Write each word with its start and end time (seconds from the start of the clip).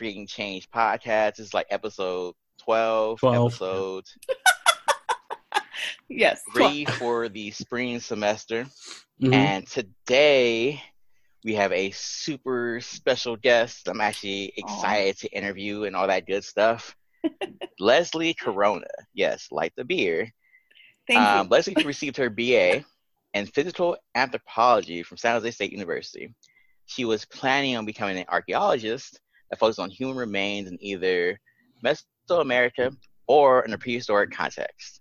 Creating 0.00 0.26
Change 0.26 0.70
podcast. 0.70 1.36
This 1.36 1.48
is 1.48 1.52
like 1.52 1.66
episode 1.68 2.34
12, 2.62 3.20
12. 3.20 3.46
episode 3.52 4.04
Yes. 6.08 6.40
three 6.54 6.86
for 6.86 7.28
the 7.28 7.50
spring 7.50 8.00
semester. 8.00 8.66
Mhm. 9.20 9.34
And 9.34 9.66
today 9.66 10.82
we 11.44 11.54
have 11.56 11.70
a 11.72 11.90
super 11.90 12.80
special 12.80 13.36
guest. 13.36 13.88
I'm 13.90 14.00
actually 14.00 14.54
excited 14.56 15.18
to 15.18 15.28
interview 15.36 15.84
and 15.84 15.94
all 15.94 16.06
that 16.06 16.26
good 16.26 16.44
stuff. 16.44 16.96
Leslie 17.78 18.32
Corona. 18.32 18.86
Yes, 19.12 19.48
like 19.50 19.74
the 19.76 19.84
beer. 19.84 20.32
Thank 21.08 21.20
Um, 21.20 21.44
you. 21.46 21.50
Leslie 21.50 21.74
received 21.84 22.16
her 22.16 22.30
BA 22.30 22.86
in 23.34 23.44
physical 23.44 23.98
anthropology 24.14 25.02
from 25.02 25.18
San 25.18 25.34
Jose 25.34 25.50
State 25.50 25.72
University. 25.72 26.32
She 26.86 27.04
was 27.04 27.26
planning 27.26 27.76
on 27.76 27.84
becoming 27.84 28.16
an 28.16 28.24
archaeologist 28.30 29.20
that 29.50 29.58
focused 29.58 29.78
on 29.80 29.90
human 29.90 30.16
remains 30.16 30.68
in 30.68 30.78
either 30.80 31.38
Mesoamerica 31.84 32.96
or 33.26 33.64
in 33.64 33.72
a 33.72 33.78
prehistoric 33.78 34.30
context. 34.30 35.00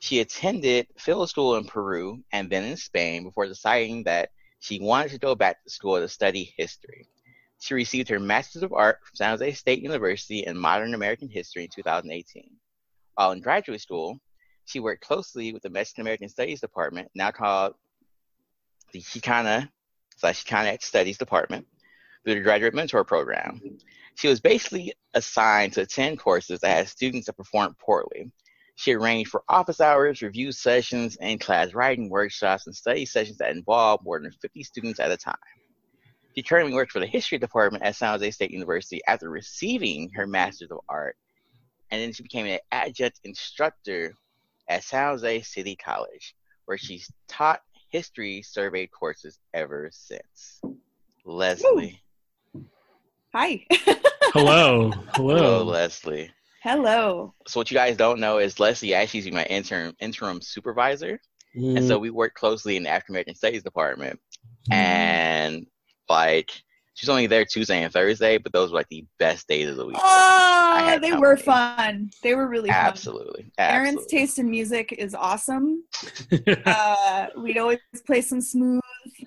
She 0.00 0.20
attended 0.20 0.88
film 0.98 1.26
school 1.26 1.56
in 1.56 1.64
Peru 1.64 2.22
and 2.32 2.50
then 2.50 2.64
in 2.64 2.76
Spain 2.76 3.24
before 3.24 3.46
deciding 3.46 4.04
that 4.04 4.30
she 4.58 4.80
wanted 4.80 5.12
to 5.12 5.18
go 5.18 5.34
back 5.34 5.62
to 5.62 5.70
school 5.70 5.98
to 5.98 6.08
study 6.08 6.52
history. 6.56 7.06
She 7.60 7.74
received 7.74 8.08
her 8.08 8.18
Master's 8.18 8.64
of 8.64 8.72
Art 8.72 8.98
from 9.04 9.14
San 9.14 9.30
Jose 9.30 9.52
State 9.52 9.80
University 9.82 10.40
in 10.40 10.58
Modern 10.58 10.94
American 10.94 11.28
History 11.28 11.62
in 11.64 11.68
2018. 11.72 12.50
While 13.14 13.32
in 13.32 13.40
graduate 13.40 13.80
school, 13.80 14.18
she 14.64 14.80
worked 14.80 15.04
closely 15.04 15.52
with 15.52 15.62
the 15.62 15.70
Mexican 15.70 16.02
American 16.02 16.28
Studies 16.28 16.60
Department, 16.60 17.08
now 17.14 17.30
called 17.30 17.74
the 18.92 19.00
Chicana 19.00 19.68
slash 20.16 20.44
Chicana 20.44 20.82
Studies 20.82 21.18
Department, 21.18 21.66
through 22.24 22.34
the 22.34 22.40
Graduate 22.40 22.74
Mentor 22.74 23.04
Program. 23.04 23.60
She 24.14 24.28
was 24.28 24.40
basically 24.40 24.92
assigned 25.14 25.72
to 25.74 25.82
attend 25.82 26.18
courses 26.18 26.60
that 26.60 26.76
had 26.76 26.88
students 26.88 27.26
that 27.26 27.36
performed 27.36 27.78
poorly. 27.78 28.30
She 28.76 28.92
arranged 28.92 29.30
for 29.30 29.42
office 29.48 29.80
hours, 29.80 30.22
review 30.22 30.52
sessions, 30.52 31.16
and 31.16 31.40
class 31.40 31.74
writing 31.74 32.08
workshops 32.08 32.66
and 32.66 32.74
study 32.74 33.04
sessions 33.04 33.38
that 33.38 33.54
involved 33.54 34.04
more 34.04 34.20
than 34.20 34.32
50 34.32 34.62
students 34.62 35.00
at 35.00 35.10
a 35.10 35.16
time. 35.16 35.36
She 36.34 36.42
currently 36.42 36.74
works 36.74 36.92
for 36.92 37.00
the 37.00 37.06
History 37.06 37.38
Department 37.38 37.84
at 37.84 37.96
San 37.96 38.12
Jose 38.12 38.30
State 38.30 38.50
University 38.50 39.02
after 39.06 39.28
receiving 39.28 40.10
her 40.14 40.26
Master's 40.26 40.70
of 40.70 40.80
Art, 40.88 41.16
and 41.90 42.00
then 42.00 42.12
she 42.12 42.22
became 42.22 42.46
an 42.46 42.58
adjunct 42.70 43.20
instructor 43.24 44.14
at 44.68 44.84
San 44.84 45.08
Jose 45.08 45.42
City 45.42 45.76
College, 45.76 46.34
where 46.64 46.78
she's 46.78 47.10
taught 47.28 47.60
history 47.90 48.40
survey 48.40 48.86
courses 48.86 49.38
ever 49.52 49.90
since. 49.92 50.62
Leslie. 51.26 52.02
Hi. 53.34 53.64
Hello. 54.34 54.90
Hello, 55.14 55.36
Hello. 55.36 55.64
Leslie. 55.64 56.30
Hello. 56.62 57.34
So 57.46 57.60
what 57.60 57.70
you 57.70 57.74
guys 57.74 57.96
don't 57.96 58.20
know 58.20 58.38
is 58.38 58.60
Leslie 58.60 58.92
actually 58.92 59.20
is 59.20 59.30
my 59.30 59.44
interim 59.44 59.94
interim 60.00 60.42
supervisor, 60.42 61.18
and 61.54 61.84
so 61.84 61.98
we 61.98 62.10
work 62.10 62.34
closely 62.34 62.76
in 62.76 62.82
the 62.82 62.90
African 62.90 63.14
American 63.14 63.34
Studies 63.34 63.62
department. 63.62 64.20
And 64.70 65.66
like 66.10 66.50
she's 66.92 67.08
only 67.08 67.26
there 67.26 67.46
Tuesday 67.46 67.82
and 67.82 67.92
Thursday, 67.92 68.36
but 68.36 68.52
those 68.52 68.70
were 68.70 68.76
like 68.76 68.88
the 68.90 69.06
best 69.18 69.48
days 69.48 69.68
of 69.70 69.76
the 69.76 69.86
week. 69.86 69.96
Oh, 69.98 70.98
they 71.00 71.12
were 71.12 71.36
company. 71.36 71.42
fun. 71.42 72.10
They 72.22 72.34
were 72.34 72.48
really 72.48 72.68
fun. 72.68 72.78
Absolutely. 72.78 73.50
Aaron's 73.56 74.06
taste 74.06 74.38
in 74.38 74.50
music 74.50 74.92
is 74.92 75.14
awesome. 75.14 75.84
Uh, 76.66 77.26
we'd 77.38 77.58
always 77.58 77.78
play 78.06 78.20
some 78.20 78.40
smooth, 78.40 78.80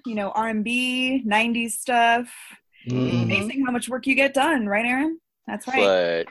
you 0.06 0.16
know, 0.16 0.30
R&B, 0.32 1.24
90s 1.28 1.72
stuff. 1.72 2.34
Mhm. 2.88 3.24
Amazing 3.24 3.66
how 3.66 3.72
much 3.72 3.90
work 3.90 4.06
you 4.08 4.16
get 4.16 4.34
done, 4.34 4.68
right, 4.68 4.86
Aaron? 4.86 5.20
That's 5.48 5.68
right. 5.68 5.78
But 5.78 6.28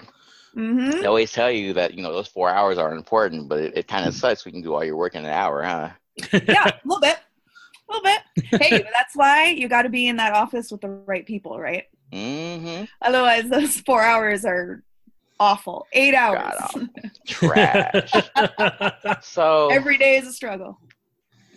hmm 0.54 0.90
they 0.90 1.06
always 1.06 1.32
tell 1.32 1.50
you 1.50 1.72
that 1.74 1.94
you 1.94 2.02
know 2.02 2.12
those 2.12 2.28
four 2.28 2.48
hours 2.50 2.78
are 2.78 2.94
important, 2.94 3.48
but 3.48 3.58
it, 3.60 3.76
it 3.76 3.88
kind 3.88 4.06
of 4.06 4.14
sucks. 4.14 4.44
We 4.44 4.52
can 4.52 4.62
do 4.62 4.74
all 4.74 4.84
your 4.84 4.96
work 4.96 5.14
in 5.14 5.24
an 5.24 5.30
hour, 5.32 5.62
huh? 5.62 5.90
Yeah, 6.46 6.68
a 6.68 6.74
little 6.84 7.00
bit. 7.00 7.18
A 7.88 7.92
little 7.92 8.04
bit. 8.04 8.20
Hey, 8.60 8.82
that's 8.92 9.14
why 9.16 9.48
you 9.48 9.68
got 9.68 9.82
to 9.82 9.88
be 9.88 10.06
in 10.08 10.16
that 10.16 10.32
office 10.32 10.70
with 10.70 10.80
the 10.80 10.88
right 10.88 11.26
people, 11.26 11.58
right? 11.58 11.84
Mm-hmm. 12.12 12.84
Otherwise, 13.02 13.48
those 13.50 13.80
four 13.80 14.02
hours 14.02 14.44
are 14.44 14.82
awful. 15.40 15.86
Eight 15.92 16.14
hours. 16.14 16.54
God. 16.70 16.88
Trash. 17.26 18.14
so 19.22 19.68
Every 19.70 19.98
day 19.98 20.16
is 20.18 20.26
a 20.28 20.32
struggle. 20.32 20.80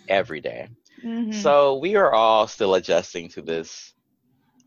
every 0.08 0.40
day. 0.40 0.68
Mhm. 1.04 1.32
So 1.34 1.76
we 1.76 1.94
are 1.96 2.12
all 2.12 2.48
still 2.48 2.74
adjusting 2.74 3.28
to 3.30 3.42
this 3.42 3.92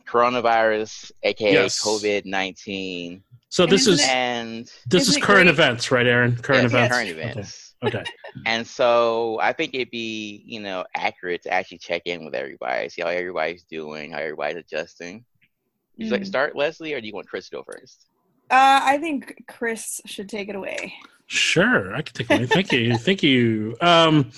coronavirus, 0.05 1.11
aka 1.23 1.53
Yes. 1.53 1.81
COVID 1.83 2.25
nineteen, 2.25 3.23
so 3.49 3.65
this 3.65 3.81
Isn't 3.81 3.93
is 3.93 3.99
it- 4.01 4.09
and 4.09 4.65
this 4.87 5.01
isn't 5.03 5.11
is 5.11 5.17
it 5.17 5.21
current 5.23 5.45
great? 5.45 5.49
events, 5.53 5.91
right, 5.91 6.05
Aaron? 6.07 6.35
Current 6.37 6.63
yes, 6.63 6.71
events. 6.71 6.95
current 6.95 7.09
events. 7.09 7.73
Okay. 7.83 7.97
okay. 7.99 8.09
And 8.45 8.65
so 8.65 9.39
I 9.41 9.51
think 9.53 9.73
it'd 9.73 9.89
be, 9.91 10.43
you 10.45 10.59
know, 10.61 10.85
accurate 10.95 11.43
to 11.43 11.51
actually 11.53 11.79
check 11.79 12.03
in 12.05 12.23
with 12.23 12.33
everybody, 12.35 12.87
see 12.89 13.01
how 13.01 13.09
everybody's 13.09 13.63
doing, 13.63 14.11
how 14.11 14.19
everybody's 14.19 14.57
adjusting. 14.57 15.25
Would 15.97 16.05
you 16.05 16.11
like 16.11 16.21
Mm. 16.21 16.27
start, 16.27 16.55
Leslie, 16.55 16.93
or 16.93 17.01
do 17.01 17.07
you 17.07 17.13
want 17.13 17.27
Chris 17.27 17.49
to 17.49 17.55
go 17.57 17.63
first? 17.63 18.05
Uh, 18.49 18.79
I 18.83 18.97
think 18.99 19.43
Chris 19.47 19.99
should 20.05 20.29
take 20.29 20.47
it 20.49 20.55
away. 20.55 20.93
Sure, 21.27 21.93
I 21.95 22.01
can 22.01 22.13
take 22.13 22.29
it. 22.31 22.35
away. 22.37 22.45
Thank 22.47 22.71
you, 22.71 22.97
thank 22.97 23.23
you. 23.23 23.75
Um, 23.81 24.31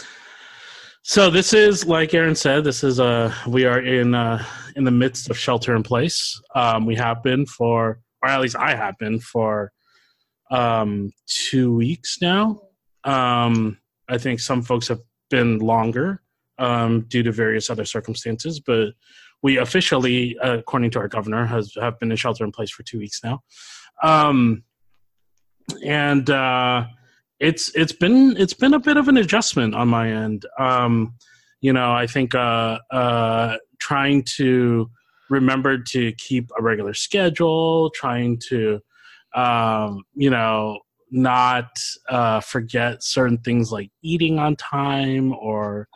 so 1.03 1.29
this 1.29 1.53
is 1.53 1.85
like 1.85 2.13
Aaron 2.13 2.35
said. 2.35 2.63
This 2.63 2.83
is 2.83 2.99
uh 2.99 3.33
we 3.47 3.65
are 3.65 3.79
in 3.79 4.15
uh 4.15 4.43
in 4.75 4.83
the 4.83 4.91
midst 4.91 5.29
of 5.29 5.37
shelter 5.37 5.75
in 5.75 5.83
place. 5.83 6.41
Um, 6.55 6.85
we 6.85 6.95
have 6.95 7.21
been 7.23 7.45
for, 7.45 7.99
or 8.21 8.29
at 8.29 8.41
least 8.41 8.55
I 8.55 8.75
have 8.75 8.97
been 8.97 9.19
for, 9.19 9.71
um, 10.51 11.11
two 11.27 11.75
weeks 11.75 12.19
now. 12.21 12.61
Um, 13.03 13.77
I 14.09 14.17
think 14.17 14.39
some 14.39 14.61
folks 14.61 14.87
have 14.87 14.99
been 15.29 15.59
longer 15.59 16.21
um, 16.57 17.01
due 17.01 17.23
to 17.23 17.31
various 17.31 17.69
other 17.69 17.85
circumstances, 17.85 18.59
but 18.59 18.89
we 19.41 19.57
officially, 19.57 20.37
uh, 20.39 20.57
according 20.59 20.91
to 20.91 20.99
our 20.99 21.07
governor, 21.07 21.45
has 21.45 21.73
have 21.79 21.99
been 21.99 22.11
in 22.11 22.17
shelter 22.17 22.43
in 22.43 22.51
place 22.51 22.71
for 22.71 22.83
two 22.83 22.99
weeks 22.99 23.21
now. 23.23 23.41
Um, 24.01 24.63
and 25.85 26.29
uh, 26.29 26.85
it's 27.43 27.75
it's 27.75 27.91
been 27.91 28.37
it's 28.37 28.53
been 28.53 28.73
a 28.73 28.79
bit 28.79 28.95
of 28.95 29.09
an 29.09 29.17
adjustment 29.17 29.75
on 29.75 29.89
my 29.89 30.09
end. 30.09 30.45
Um, 30.57 31.15
you 31.59 31.73
know, 31.73 31.91
I 31.91 32.07
think 32.07 32.33
uh, 32.33 32.79
uh, 32.89 33.57
trying 33.79 34.23
to 34.37 34.89
remember 35.29 35.77
to 35.77 36.13
keep 36.13 36.49
a 36.57 36.63
regular 36.63 36.93
schedule, 36.93 37.89
trying 37.89 38.39
to 38.47 38.79
um, 39.35 40.03
you 40.15 40.29
know 40.29 40.79
not 41.11 41.77
uh, 42.09 42.39
forget 42.39 43.03
certain 43.03 43.37
things 43.39 43.71
like 43.73 43.91
eating 44.01 44.39
on 44.39 44.55
time 44.55 45.33
or 45.33 45.89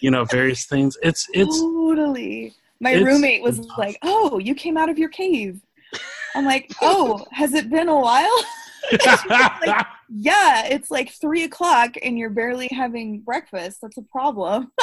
you 0.00 0.10
know 0.10 0.24
various 0.24 0.66
things. 0.66 0.98
It's 1.02 1.28
it's 1.32 1.60
totally. 1.60 2.52
My 2.80 2.90
it's- 2.90 3.06
roommate 3.06 3.44
was 3.44 3.60
like, 3.78 3.96
"Oh, 4.02 4.38
you 4.38 4.56
came 4.56 4.76
out 4.76 4.88
of 4.88 4.98
your 4.98 5.08
cave." 5.08 5.60
I'm 6.34 6.44
like, 6.44 6.68
"Oh, 6.82 7.24
has 7.30 7.54
it 7.54 7.70
been 7.70 7.88
a 7.88 8.00
while?" 8.00 8.44
like, 8.92 9.86
yeah, 10.08 10.66
it's 10.66 10.90
like 10.90 11.10
three 11.12 11.44
o'clock 11.44 11.92
and 12.02 12.18
you're 12.18 12.30
barely 12.30 12.68
having 12.70 13.20
breakfast. 13.20 13.78
That's 13.82 13.96
a 13.96 14.02
problem. 14.02 14.70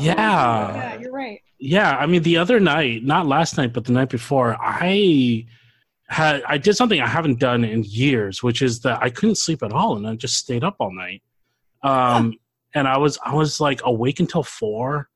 Yeah. 0.00 0.14
yeah, 0.74 1.00
you're 1.00 1.12
right. 1.12 1.40
Yeah, 1.58 1.96
I 1.96 2.06
mean 2.06 2.22
the 2.22 2.36
other 2.36 2.60
night, 2.60 3.04
not 3.04 3.26
last 3.26 3.56
night, 3.58 3.72
but 3.72 3.84
the 3.84 3.92
night 3.92 4.08
before, 4.08 4.56
I 4.60 5.46
had 6.08 6.42
I 6.46 6.58
did 6.58 6.74
something 6.76 7.00
I 7.00 7.06
haven't 7.08 7.38
done 7.40 7.64
in 7.64 7.82
years, 7.84 8.42
which 8.42 8.62
is 8.62 8.80
that 8.80 9.02
I 9.02 9.10
couldn't 9.10 9.34
sleep 9.36 9.62
at 9.64 9.72
all, 9.72 9.96
and 9.96 10.06
I 10.06 10.14
just 10.14 10.36
stayed 10.36 10.62
up 10.64 10.76
all 10.78 10.92
night. 10.94 11.22
Um, 11.82 12.34
and 12.74 12.86
I 12.88 12.98
was 12.98 13.18
I 13.24 13.34
was 13.34 13.60
like 13.60 13.80
awake 13.84 14.20
until 14.20 14.42
four, 14.44 15.08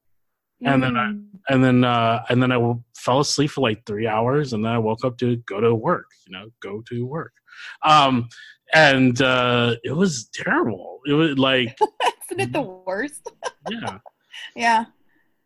And 0.65 0.83
then 0.83 0.97
I- 0.97 1.07
Mm. 1.13 1.25
and 1.49 1.65
then 1.65 1.85
uh, 1.85 2.25
and 2.29 2.43
then 2.43 2.51
I 2.53 2.57
w- 2.57 2.83
fell 2.97 3.21
asleep 3.21 3.51
for 3.53 3.61
like 3.61 3.85
three 3.87 4.07
hours, 4.09 4.53
and 4.53 4.65
then 4.65 4.73
I 4.73 4.79
woke 4.79 5.05
up 5.05 5.19
to 5.19 5.37
go 5.47 5.61
to 5.61 5.73
work. 5.75 6.07
You 6.27 6.33
know, 6.33 6.51
go 6.61 6.83
to 6.89 7.07
work. 7.07 7.33
Um, 7.83 8.29
and 8.75 9.21
uh, 9.23 9.77
it 9.85 9.93
was 9.93 10.29
terrible. 10.35 11.01
It 11.07 11.15
was 11.15 11.39
like, 11.39 11.79
Isn't 12.31 12.41
it 12.41 12.53
the 12.53 12.63
worst? 12.63 13.31
yeah, 13.71 13.99
Yeah, 14.55 14.85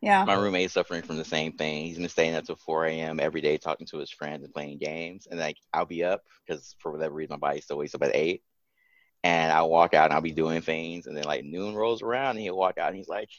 yeah. 0.01 0.25
My 0.25 0.35
roommate's 0.35 0.73
suffering 0.73 1.03
from 1.03 1.17
the 1.17 1.25
same 1.25 1.53
thing. 1.53 1.87
He's 1.87 1.99
been 1.99 2.09
staying 2.09 2.35
up 2.35 2.45
till 2.45 2.57
4 2.57 2.87
a.m. 2.87 3.21
every 3.21 3.41
day 3.41 3.57
talking 3.59 3.87
to 3.89 3.99
his 3.99 4.11
friends 4.11 4.45
and 4.45 4.53
playing 4.53 4.79
games. 4.79 5.29
And 5.31 5.39
like 5.39 5.57
I'll 5.73 5.87
be 5.87 6.03
up 6.03 6.23
because 6.47 6.75
for 6.81 6.91
whatever 6.91 7.15
reason 7.15 7.35
my 7.41 7.49
body 7.49 7.61
still 7.61 7.79
wakes 7.79 7.95
up 7.95 8.03
at 8.03 8.17
eight. 8.17 8.43
And 9.23 9.53
I'll 9.53 9.71
walk 9.71 9.95
out 9.95 10.07
and 10.07 10.15
I'll 10.15 10.21
be 10.21 10.33
doing 10.33 10.61
things. 10.63 11.07
And 11.07 11.17
then 11.17 11.25
like 11.25 11.45
noon 11.45 11.77
rolls 11.77 12.03
around 12.03 12.31
and 12.31 12.41
he'll 12.41 12.57
walk 12.57 12.79
out 12.79 12.89
and 12.89 12.97
he's 12.97 13.09
like, 13.09 13.31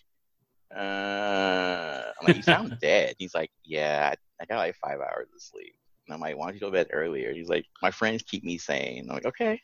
uh 0.73 2.03
I'm 2.19 2.27
like, 2.27 2.37
You 2.37 2.41
sound 2.41 2.77
dead. 2.81 3.15
He's 3.19 3.35
like, 3.35 3.51
Yeah, 3.65 4.13
I, 4.13 4.43
I 4.43 4.45
got 4.45 4.57
like 4.57 4.75
five 4.75 4.99
hours 4.99 5.27
of 5.35 5.41
sleep. 5.41 5.75
And 6.07 6.13
I'm 6.13 6.19
like, 6.19 6.37
Why 6.37 6.47
don't 6.47 6.55
you 6.55 6.59
go 6.59 6.67
to 6.67 6.71
bed 6.73 6.87
earlier? 6.91 7.33
He's 7.33 7.49
like, 7.49 7.65
My 7.81 7.91
friends 7.91 8.23
keep 8.23 8.43
me 8.43 8.57
sane. 8.57 9.07
I'm 9.09 9.15
like, 9.15 9.25
Okay. 9.25 9.59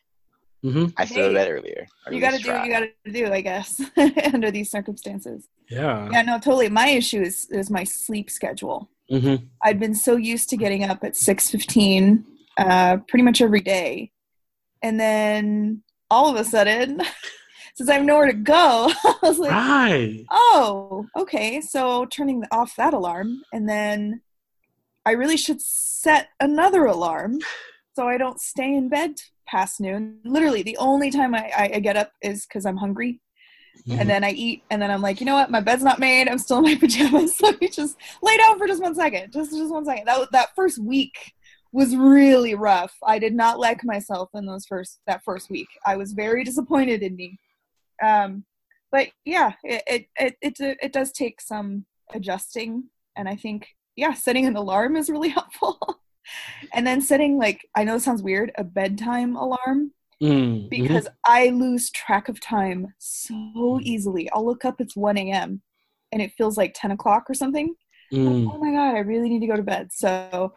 hmm 0.64 0.86
I 0.98 1.06
still 1.06 1.24
go 1.24 1.34
to 1.34 1.40
Hey, 1.40 1.46
bed 1.46 1.52
earlier. 1.52 1.88
I 2.08 2.12
You 2.12 2.22
got 2.22 2.32
to 2.32 2.40
do 2.40 2.52
what 2.52 2.66
you 2.66 2.72
got 2.72 2.80
to 3.06 3.12
do, 3.12 3.32
I 3.32 3.42
guess, 3.42 3.82
under 4.34 4.52
these 4.52 4.72
circumstances. 4.72 5.48
yeah, 5.70 6.08
Yeah, 6.12 6.22
no, 6.24 6.40
totally. 6.40 6.70
My 6.70 6.90
issue 6.90 7.22
is 7.22 7.48
is 7.52 7.70
my 7.70 7.84
sleep 7.84 8.30
schedule. 8.30 8.90
hmm 9.10 9.36
I'd 9.64 9.80
been 9.80 9.96
so 9.96 10.16
used 10.16 10.50
to 10.50 10.58
getting 10.58 10.84
up 10.86 11.04
at 11.04 11.14
6:15 11.16 12.24
uh, 12.58 12.98
pretty 13.08 13.24
much 13.24 13.42
every 13.42 13.62
day. 13.62 14.12
And 14.82 15.00
then 15.00 15.84
all 16.10 16.30
of 16.30 16.36
a 16.38 16.44
sudden, 16.46 17.02
since 17.76 17.90
I 17.90 17.96
have 17.96 18.06
nowhere 18.06 18.28
to 18.28 18.34
go, 18.34 18.90
I 19.04 19.16
was 19.22 19.40
like, 19.40 19.52
Right. 19.52 20.26
"Oh, 20.32 21.06
okay." 21.18 21.62
So 21.62 22.06
turning 22.06 22.44
off 22.52 22.76
that 22.78 22.94
alarm 22.94 23.44
and 23.54 23.68
then 23.68 24.22
I 25.10 25.14
really 25.14 25.38
should 25.38 25.62
set 25.62 26.30
another 26.40 26.86
alarm 26.86 27.40
so 27.96 28.08
I 28.08 28.18
don't 28.18 28.40
stay 28.40 28.76
in 28.76 28.90
bed 28.90 29.16
past 29.48 29.80
noon. 29.82 30.20
Literally, 30.24 30.62
the 30.64 30.78
only 30.78 31.10
time 31.10 31.34
I, 31.34 31.52
I, 31.58 31.72
I 31.76 31.80
get 31.80 31.98
up 31.98 32.12
is 32.22 32.46
because 32.46 32.66
I'm 32.66 32.78
hungry 32.78 33.20
Mhm. 33.88 34.00
and 34.02 34.10
then 34.10 34.24
I 34.26 34.32
eat, 34.32 34.64
and 34.70 34.82
then 34.82 34.92
I'm 34.92 35.02
like, 35.02 35.20
you 35.22 35.26
know 35.26 35.36
what? 35.36 35.50
My 35.50 35.62
bed's 35.62 35.84
not 35.84 36.00
made. 36.00 36.28
I'm 36.28 36.38
still 36.38 36.58
in 36.58 36.64
my 36.66 36.76
pajamas. 36.84 37.42
Let 37.42 37.62
me 37.62 37.70
just 37.70 37.96
lay 38.22 38.36
down 38.38 38.58
for 38.60 38.68
just 38.68 38.82
one 38.82 38.94
second. 38.94 39.32
Just 39.32 39.52
just 39.52 39.72
one 39.72 39.86
second. 39.86 40.06
That 40.06 40.32
that 40.34 40.50
first 40.56 40.78
week 40.80 41.16
was 41.72 41.96
really 41.96 42.56
rough. 42.56 42.94
I 43.06 43.20
did 43.20 43.34
not 43.34 43.58
like 43.58 43.82
myself 43.86 44.30
in 44.34 44.46
those 44.46 44.66
first 44.66 45.00
that 45.08 45.24
first 45.24 45.50
week. 45.50 45.70
I 45.86 45.96
was 45.96 46.12
very 46.14 46.44
disappointed 46.44 47.02
in 47.04 47.16
me. 47.16 47.40
Um, 48.04 48.44
but 48.92 49.08
yeah, 49.24 49.54
it 49.64 49.82
it 49.88 50.06
it 50.20 50.36
it, 50.42 50.78
it 50.88 50.94
does 50.94 51.12
take 51.14 51.40
some 51.40 51.86
adjusting, 52.14 52.90
and 53.16 53.30
I 53.30 53.36
think 53.38 53.68
yeah, 54.00 54.14
setting 54.14 54.46
an 54.46 54.56
alarm 54.56 54.96
is 54.96 55.10
really 55.10 55.30
helpful. 55.40 55.78
and 56.74 56.86
then 56.86 57.02
setting 57.02 57.38
like 57.38 57.68
I 57.76 57.84
know 57.84 57.96
it 57.96 58.02
sounds 58.02 58.24
weird, 58.24 58.52
a 58.58 58.64
bedtime 58.64 59.36
alarm 59.36 59.92
Mm, 60.22 60.70
because 60.70 61.08
I 61.26 61.48
lose 61.48 61.90
track 61.92 62.28
of 62.28 62.42
time 62.42 62.94
so 62.98 63.80
easily. 63.82 64.30
I'll 64.32 64.46
look 64.46 64.66
up, 64.66 64.82
it's 64.82 64.94
1 64.94 65.18
a.m., 65.18 65.62
and 66.12 66.22
it 66.22 66.34
feels 66.38 66.58
like 66.58 66.74
10 66.76 66.92
o'clock 66.92 67.24
or 67.30 67.34
something. 67.34 67.74
Mm. 68.12 68.52
Oh 68.54 68.58
my 68.58 68.72
God, 68.72 68.96
I 68.96 69.00
really 69.00 69.30
need 69.30 69.40
to 69.40 69.48
go 69.48 69.56
to 69.56 69.64
bed. 69.64 69.94
So, 69.94 70.52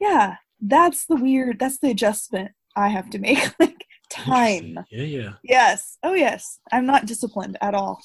yeah, 0.00 0.34
that's 0.60 1.06
the 1.06 1.14
weird, 1.14 1.60
that's 1.60 1.78
the 1.78 1.90
adjustment 1.90 2.50
I 2.74 2.88
have 2.88 3.08
to 3.10 3.20
make. 3.20 3.38
like, 3.60 3.84
time. 4.10 4.80
Yeah, 4.90 5.04
yeah. 5.04 5.32
Yes. 5.44 5.96
Oh, 6.02 6.14
yes. 6.14 6.58
I'm 6.72 6.84
not 6.86 7.06
disciplined 7.06 7.56
at 7.60 7.72
all. 7.74 8.00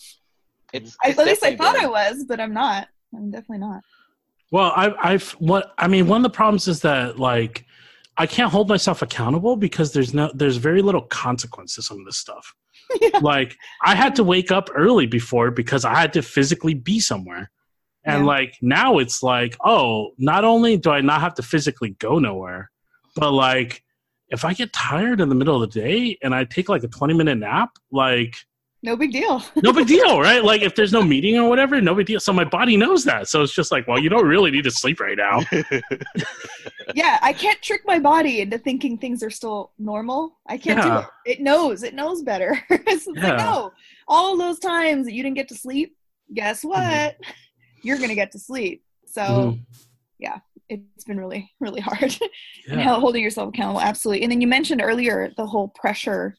It's, 0.74 0.95
I, 1.03 1.09
at 1.09 1.18
least 1.18 1.44
I 1.44 1.56
thought 1.56 1.74
been- 1.74 1.85
I 1.85 1.88
was, 1.88 2.24
but 2.27 2.39
I'm 2.39 2.53
not. 2.53 2.88
I'm 3.15 3.31
definitely 3.31 3.65
not. 3.65 3.81
Well, 4.51 4.71
I, 4.75 4.93
I've 5.13 5.31
what 5.33 5.73
I 5.77 5.87
mean. 5.87 6.07
One 6.07 6.17
of 6.25 6.31
the 6.31 6.35
problems 6.35 6.67
is 6.67 6.81
that 6.81 7.19
like 7.19 7.65
I 8.17 8.25
can't 8.25 8.51
hold 8.51 8.67
myself 8.67 9.01
accountable 9.01 9.55
because 9.55 9.93
there's 9.93 10.13
no 10.13 10.31
there's 10.33 10.57
very 10.57 10.81
little 10.81 11.03
consequence 11.03 11.75
to 11.75 11.81
some 11.81 11.99
of 11.99 12.05
this 12.05 12.17
stuff. 12.17 12.53
Yeah. 12.99 13.19
Like 13.21 13.55
I 13.85 13.93
had 13.93 14.15
to 14.15 14.23
wake 14.23 14.49
up 14.51 14.71
early 14.73 15.05
before 15.05 15.51
because 15.51 15.85
I 15.85 15.93
had 15.93 16.11
to 16.13 16.23
physically 16.23 16.73
be 16.73 16.99
somewhere, 16.99 17.51
and 18.03 18.21
Yeah. 18.23 18.25
like 18.27 18.55
now 18.63 18.97
it's 18.97 19.21
like 19.21 19.55
oh, 19.63 20.13
not 20.17 20.43
only 20.43 20.75
do 20.77 20.89
I 20.89 21.01
not 21.01 21.21
have 21.21 21.35
to 21.35 21.43
physically 21.43 21.91
go 21.99 22.17
nowhere, 22.17 22.71
but 23.15 23.31
like 23.31 23.83
if 24.29 24.43
I 24.43 24.53
get 24.55 24.73
tired 24.73 25.21
in 25.21 25.29
the 25.29 25.35
middle 25.35 25.61
of 25.61 25.71
the 25.71 25.79
day 25.79 26.17
and 26.23 26.33
I 26.33 26.45
take 26.45 26.67
like 26.67 26.83
a 26.83 26.87
twenty 26.87 27.13
minute 27.13 27.35
nap, 27.37 27.69
like 27.91 28.35
No 28.81 28.95
big 28.95 29.11
deal. 29.11 29.43
no 29.57 29.73
big 29.73 29.87
deal, 29.87 30.21
right? 30.21 30.41
Like 30.43 30.61
if 30.61 30.73
there's 30.73 30.93
no 30.93 31.01
meeting 31.03 31.37
or 31.37 31.49
whatever, 31.49 31.81
no 31.81 31.93
big 31.95 32.07
deal. 32.07 32.19
So 32.19 32.31
my 32.31 32.45
body 32.45 32.77
knows 32.77 33.03
that. 33.03 33.27
So 33.27 33.41
it's 33.41 33.53
just 33.53 33.71
like, 33.73 33.87
well, 33.87 33.99
you 33.99 34.09
don't 34.09 34.25
really 34.25 34.51
need 34.51 34.63
to 34.63 34.71
sleep 34.71 34.99
right 35.01 35.17
now. 35.17 35.41
yeah, 36.95 37.19
I 37.21 37.33
can't 37.33 37.61
trick 37.61 37.81
my 37.85 37.99
body 37.99 38.41
into 38.41 38.57
thinking 38.57 38.97
things 38.97 39.21
are 39.21 39.29
still 39.29 39.73
normal. 39.77 40.37
I 40.47 40.57
can't 40.57 40.81
do 40.81 40.97
it. 40.99 41.05
It 41.39 41.41
knows. 41.41 41.83
It 41.83 41.93
knows 41.93 42.23
better. 42.23 42.57
it's 42.69 43.05
like, 43.07 43.17
Yeah. 43.17 43.67
all 44.07 44.37
those 44.37 44.59
times 44.59 45.05
that 45.05 45.13
you 45.13 45.23
didn't 45.23 45.35
get 45.35 45.49
to 45.49 45.55
sleep, 45.55 45.95
guess 46.33 46.63
what? 46.63 47.17
You're 47.83 47.97
going 47.97 48.09
to 48.09 48.15
get 48.15 48.31
to 48.31 48.39
sleep. 48.39 48.83
So 49.05 49.21
Mhm. 50.21 50.41
it's 50.69 51.03
been 51.03 51.17
really, 51.19 51.51
really 51.59 51.81
hard. 51.81 52.01
and 52.03 52.19
Yeah. 52.67 52.81
how 52.81 52.99
holding 52.99 53.23
yourself 53.23 53.49
accountable, 53.49 53.81
absolutely. 53.81 54.23
And 54.23 54.31
then 54.31 54.39
you 54.39 54.47
mentioned 54.47 54.81
earlier 54.81 55.33
the 55.35 55.45
whole 55.45 55.67
pressure 55.69 56.37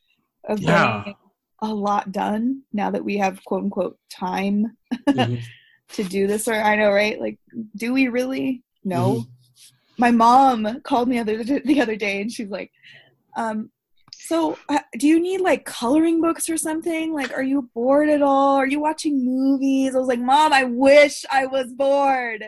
of 0.48 0.60
Yeah. 0.60 0.98
getting 1.00 1.14
a 1.62 1.72
lot 1.72 2.12
done 2.12 2.62
now 2.72 2.90
that 2.90 3.04
we 3.04 3.18
have 3.18 3.42
quote 3.44 3.64
unquote 3.64 3.98
time 4.10 4.76
Mhm. 5.08 5.40
to 5.92 6.04
do 6.04 6.26
this. 6.26 6.48
Or 6.48 6.54
I 6.54 6.76
know, 6.76 6.90
right? 6.90 7.20
Like, 7.20 7.38
do 7.76 7.92
we 7.92 8.08
really? 8.08 8.62
No. 8.84 9.14
Mhm. 9.14 9.26
my 9.98 10.10
mom 10.10 10.80
called 10.82 11.08
me 11.08 11.18
other 11.18 11.44
the 11.70 11.80
other 11.80 11.96
day 11.96 12.22
and 12.22 12.32
she's 12.32 12.48
like 12.48 12.70
um 13.36 13.70
so 14.14 14.56
uh, 14.70 14.78
do 14.98 15.06
you 15.06 15.20
need 15.20 15.40
like 15.42 15.64
coloring 15.66 16.20
books 16.22 16.48
or 16.48 16.56
something 16.56 17.12
like 17.12 17.30
are 17.36 17.42
you 17.42 17.68
bored 17.74 18.08
at 18.08 18.22
all 18.22 18.56
are 18.56 18.66
you 18.66 18.80
watching 18.80 19.22
movies 19.24 19.94
i 19.94 19.98
was 19.98 20.08
like 20.08 20.18
mom 20.20 20.52
i 20.54 20.64
wish 20.64 21.24
i 21.30 21.44
was 21.44 21.72
bored 21.74 22.42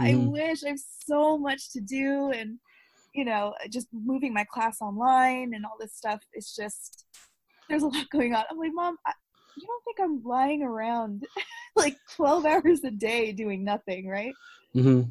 i 0.00 0.12
Mhm. 0.12 0.30
wish 0.32 0.64
i 0.64 0.68
have 0.68 0.80
so 1.06 1.36
much 1.36 1.70
to 1.72 1.80
do 1.80 2.30
and 2.30 2.58
you 3.14 3.24
know 3.26 3.54
just 3.70 3.88
moving 3.92 4.32
my 4.32 4.44
class 4.44 4.80
online 4.80 5.52
and 5.54 5.66
all 5.66 5.76
this 5.78 5.92
stuff 5.94 6.20
it's 6.32 6.56
just 6.56 7.04
there's 7.68 7.82
a 7.82 7.86
lot 7.86 8.08
going 8.10 8.34
on 8.34 8.44
i'm 8.50 8.58
like 8.58 8.72
mom 8.74 8.96
I, 9.06 9.12
you 9.56 9.66
don't 9.66 9.84
think 9.84 9.98
i'm 10.00 10.22
lying 10.24 10.62
around 10.62 11.26
like 11.76 11.96
12 12.16 12.44
hours 12.46 12.84
a 12.84 12.90
day 12.90 13.32
doing 13.32 13.64
nothing 13.64 14.08
right 14.08 14.34
Mhm. 14.74 15.10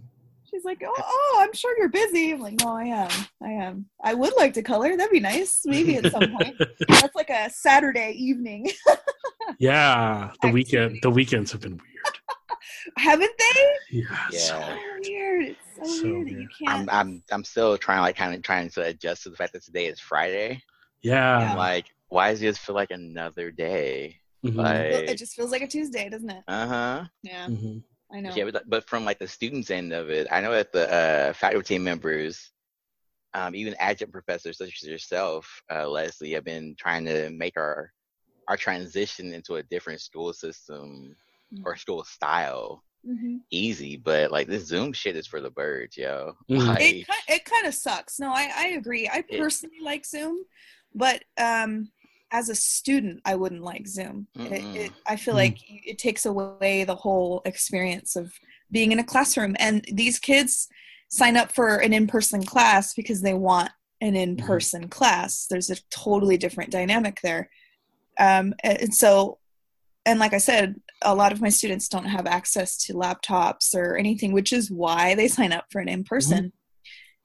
She's 0.50 0.65
like, 0.65 0.83
oh, 0.85 0.94
oh, 0.95 1.39
I'm 1.41 1.51
sure 1.53 1.75
you're 1.79 1.89
busy. 1.89 2.31
I'm 2.31 2.39
like, 2.39 2.59
no, 2.59 2.75
I 2.75 2.83
am. 2.83 3.09
I 3.41 3.50
am. 3.50 3.88
I 4.03 4.13
would 4.13 4.33
like 4.38 4.53
to 4.53 4.61
color. 4.61 4.95
That'd 4.95 5.11
be 5.11 5.19
nice. 5.19 5.61
Maybe 5.65 5.95
at 5.97 6.11
some 6.11 6.29
point. 6.38 6.55
That's 6.88 7.15
like 7.15 7.31
a 7.31 7.50
Saturday 7.50 8.11
evening. 8.11 8.69
yeah, 9.57 10.29
the 10.44 10.50
weekend. 10.50 11.00
The 11.01 11.09
weekends 11.09 11.51
have 11.53 11.61
been 11.61 11.71
weird. 11.77 12.17
Haven't 12.97 13.31
they? 13.39 13.97
Yeah. 13.97 14.27
Yeah. 14.31 14.39
So 14.39 14.59
weird. 14.59 15.05
weird. 15.07 15.44
It's 15.45 15.91
so, 15.91 16.01
So 16.01 16.03
weird 16.03 16.27
that 16.27 16.33
you 16.33 16.47
can't. 16.59 16.69
I'm 16.69 16.89
I'm 16.91 17.23
I'm 17.31 17.44
still 17.44 17.75
trying 17.75 18.01
like 18.01 18.15
kind 18.15 18.36
of 18.36 18.43
trying 18.43 18.69
to 18.69 18.83
adjust 18.83 19.24
to 19.24 19.31
the 19.31 19.36
fact 19.36 19.53
that 19.53 19.63
today 19.63 19.88
is 19.88 20.00
Friday. 20.00 20.62
Yeah. 21.01 21.36
I'm 21.51 21.57
like, 21.57 21.88
why 22.13 22.29
does 22.32 22.39
this 22.39 22.58
feel 22.60 22.75
like 22.75 22.91
another 22.91 23.50
day? 23.51 24.20
Mhm. 24.46 24.55
Well, 24.55 25.03
it 25.08 25.17
just 25.17 25.36
feels 25.36 25.51
like 25.51 25.63
a 25.63 25.67
Tuesday, 25.67 26.10
doesn't 26.10 26.29
it? 26.29 26.43
uh 26.48 26.67
huh. 26.67 27.05
Yeah, 27.24 27.48
Mhm. 27.48 27.84
I 28.12 28.20
know. 28.22 28.34
Yeah, 28.36 28.46
but, 28.51 28.70
but 28.70 28.88
from 28.88 29.03
like 29.03 29.17
the 29.17 29.27
students 29.27 29.72
end 29.72 29.91
of 29.93 30.10
it, 30.12 30.27
I 30.32 30.39
know 30.41 30.51
that 30.51 30.72
the 30.72 30.91
uh, 30.93 31.34
faculty 31.34 31.79
members, 31.79 32.51
um, 33.34 33.55
even 33.55 33.74
adjunct 33.79 34.13
professors 34.13 34.60
such 34.60 34.84
as 34.84 34.88
yourself, 34.88 35.50
uh, 35.72 35.89
Leslie, 35.89 36.34
have 36.34 36.43
been 36.43 36.75
trying 36.77 37.05
to 37.05 37.29
make 37.32 37.58
our 37.58 37.91
our 38.48 38.58
transition 38.58 39.34
into 39.34 39.55
a 39.55 39.63
different 39.63 40.01
school 40.01 40.34
system 40.34 41.15
or 41.65 41.75
school 41.77 42.03
style 42.03 42.84
hmm 43.05 43.38
easy. 43.51 43.98
But 43.98 44.32
like 44.32 44.48
this 44.48 44.65
Zoom 44.65 44.93
shit 44.93 45.15
is 45.15 45.27
for 45.27 45.39
the 45.41 45.50
birds, 45.51 45.96
yo. 45.98 46.34
Mhm. 46.50 46.67
Like, 46.67 46.82
It 46.82 47.08
it 47.27 47.46
kind 47.46 47.65
of 47.65 47.74
sucks. 47.74 48.20
No, 48.20 48.29
I 48.32 48.51
I 48.55 48.67
agree. 48.79 49.08
I 49.08 49.24
It- 49.27 49.39
personally 49.39 49.79
like 49.82 50.05
Zoom, 50.05 50.43
but 50.93 51.24
um, 51.38 51.91
as 52.34 52.50
a 52.50 52.56
student, 52.56 53.22
I 53.24 53.36
wouldn't 53.36 53.62
like 53.63 53.88
Zoom. 53.88 54.28
It, 54.36 54.66
it, 54.75 54.92
I 55.08 55.16
feel 55.16 55.36
Mm. 55.36 55.38
like 55.38 55.60
it 55.68 55.98
takes 56.00 56.25
away 56.25 56.84
the 56.84 56.96
whole 56.96 57.42
experience 57.46 58.16
of 58.16 58.34
being 58.72 58.92
in 58.92 59.00
a 59.00 59.04
classroom. 59.04 59.56
And 59.60 59.86
these 59.94 60.18
kids 60.20 60.68
sign 61.10 61.38
up 61.38 61.52
for 61.54 61.78
an 61.78 61.94
in-person 61.94 62.44
class 62.44 62.96
because 62.96 63.22
they 63.22 63.36
want 63.36 63.70
an 64.02 64.16
in-person 64.16 64.90
class. 64.90 65.46
There's 65.48 65.70
a 65.70 65.78
totally 65.92 66.38
different 66.38 66.72
dynamic 66.72 67.20
there. 67.22 67.50
Um, 68.20 68.54
and 68.63 68.78
and 68.82 68.94
so, 68.94 69.38
and 70.06 70.20
like 70.20 70.34
I 70.34 70.40
said, 70.40 70.75
a 71.04 71.16
lot 71.16 71.32
of 71.32 71.40
my 71.42 71.50
students 71.50 71.88
don't 71.88 72.06
have 72.06 72.25
access 72.25 72.78
to 72.86 72.94
laptops 72.94 73.75
or 73.75 73.96
anything, 73.96 74.34
which 74.34 74.52
is 74.52 74.72
why 74.72 75.13
they 75.16 75.28
sign 75.28 75.54
up 75.54 75.66
for 75.72 75.80
an 75.82 75.88
in-person. 75.88 76.52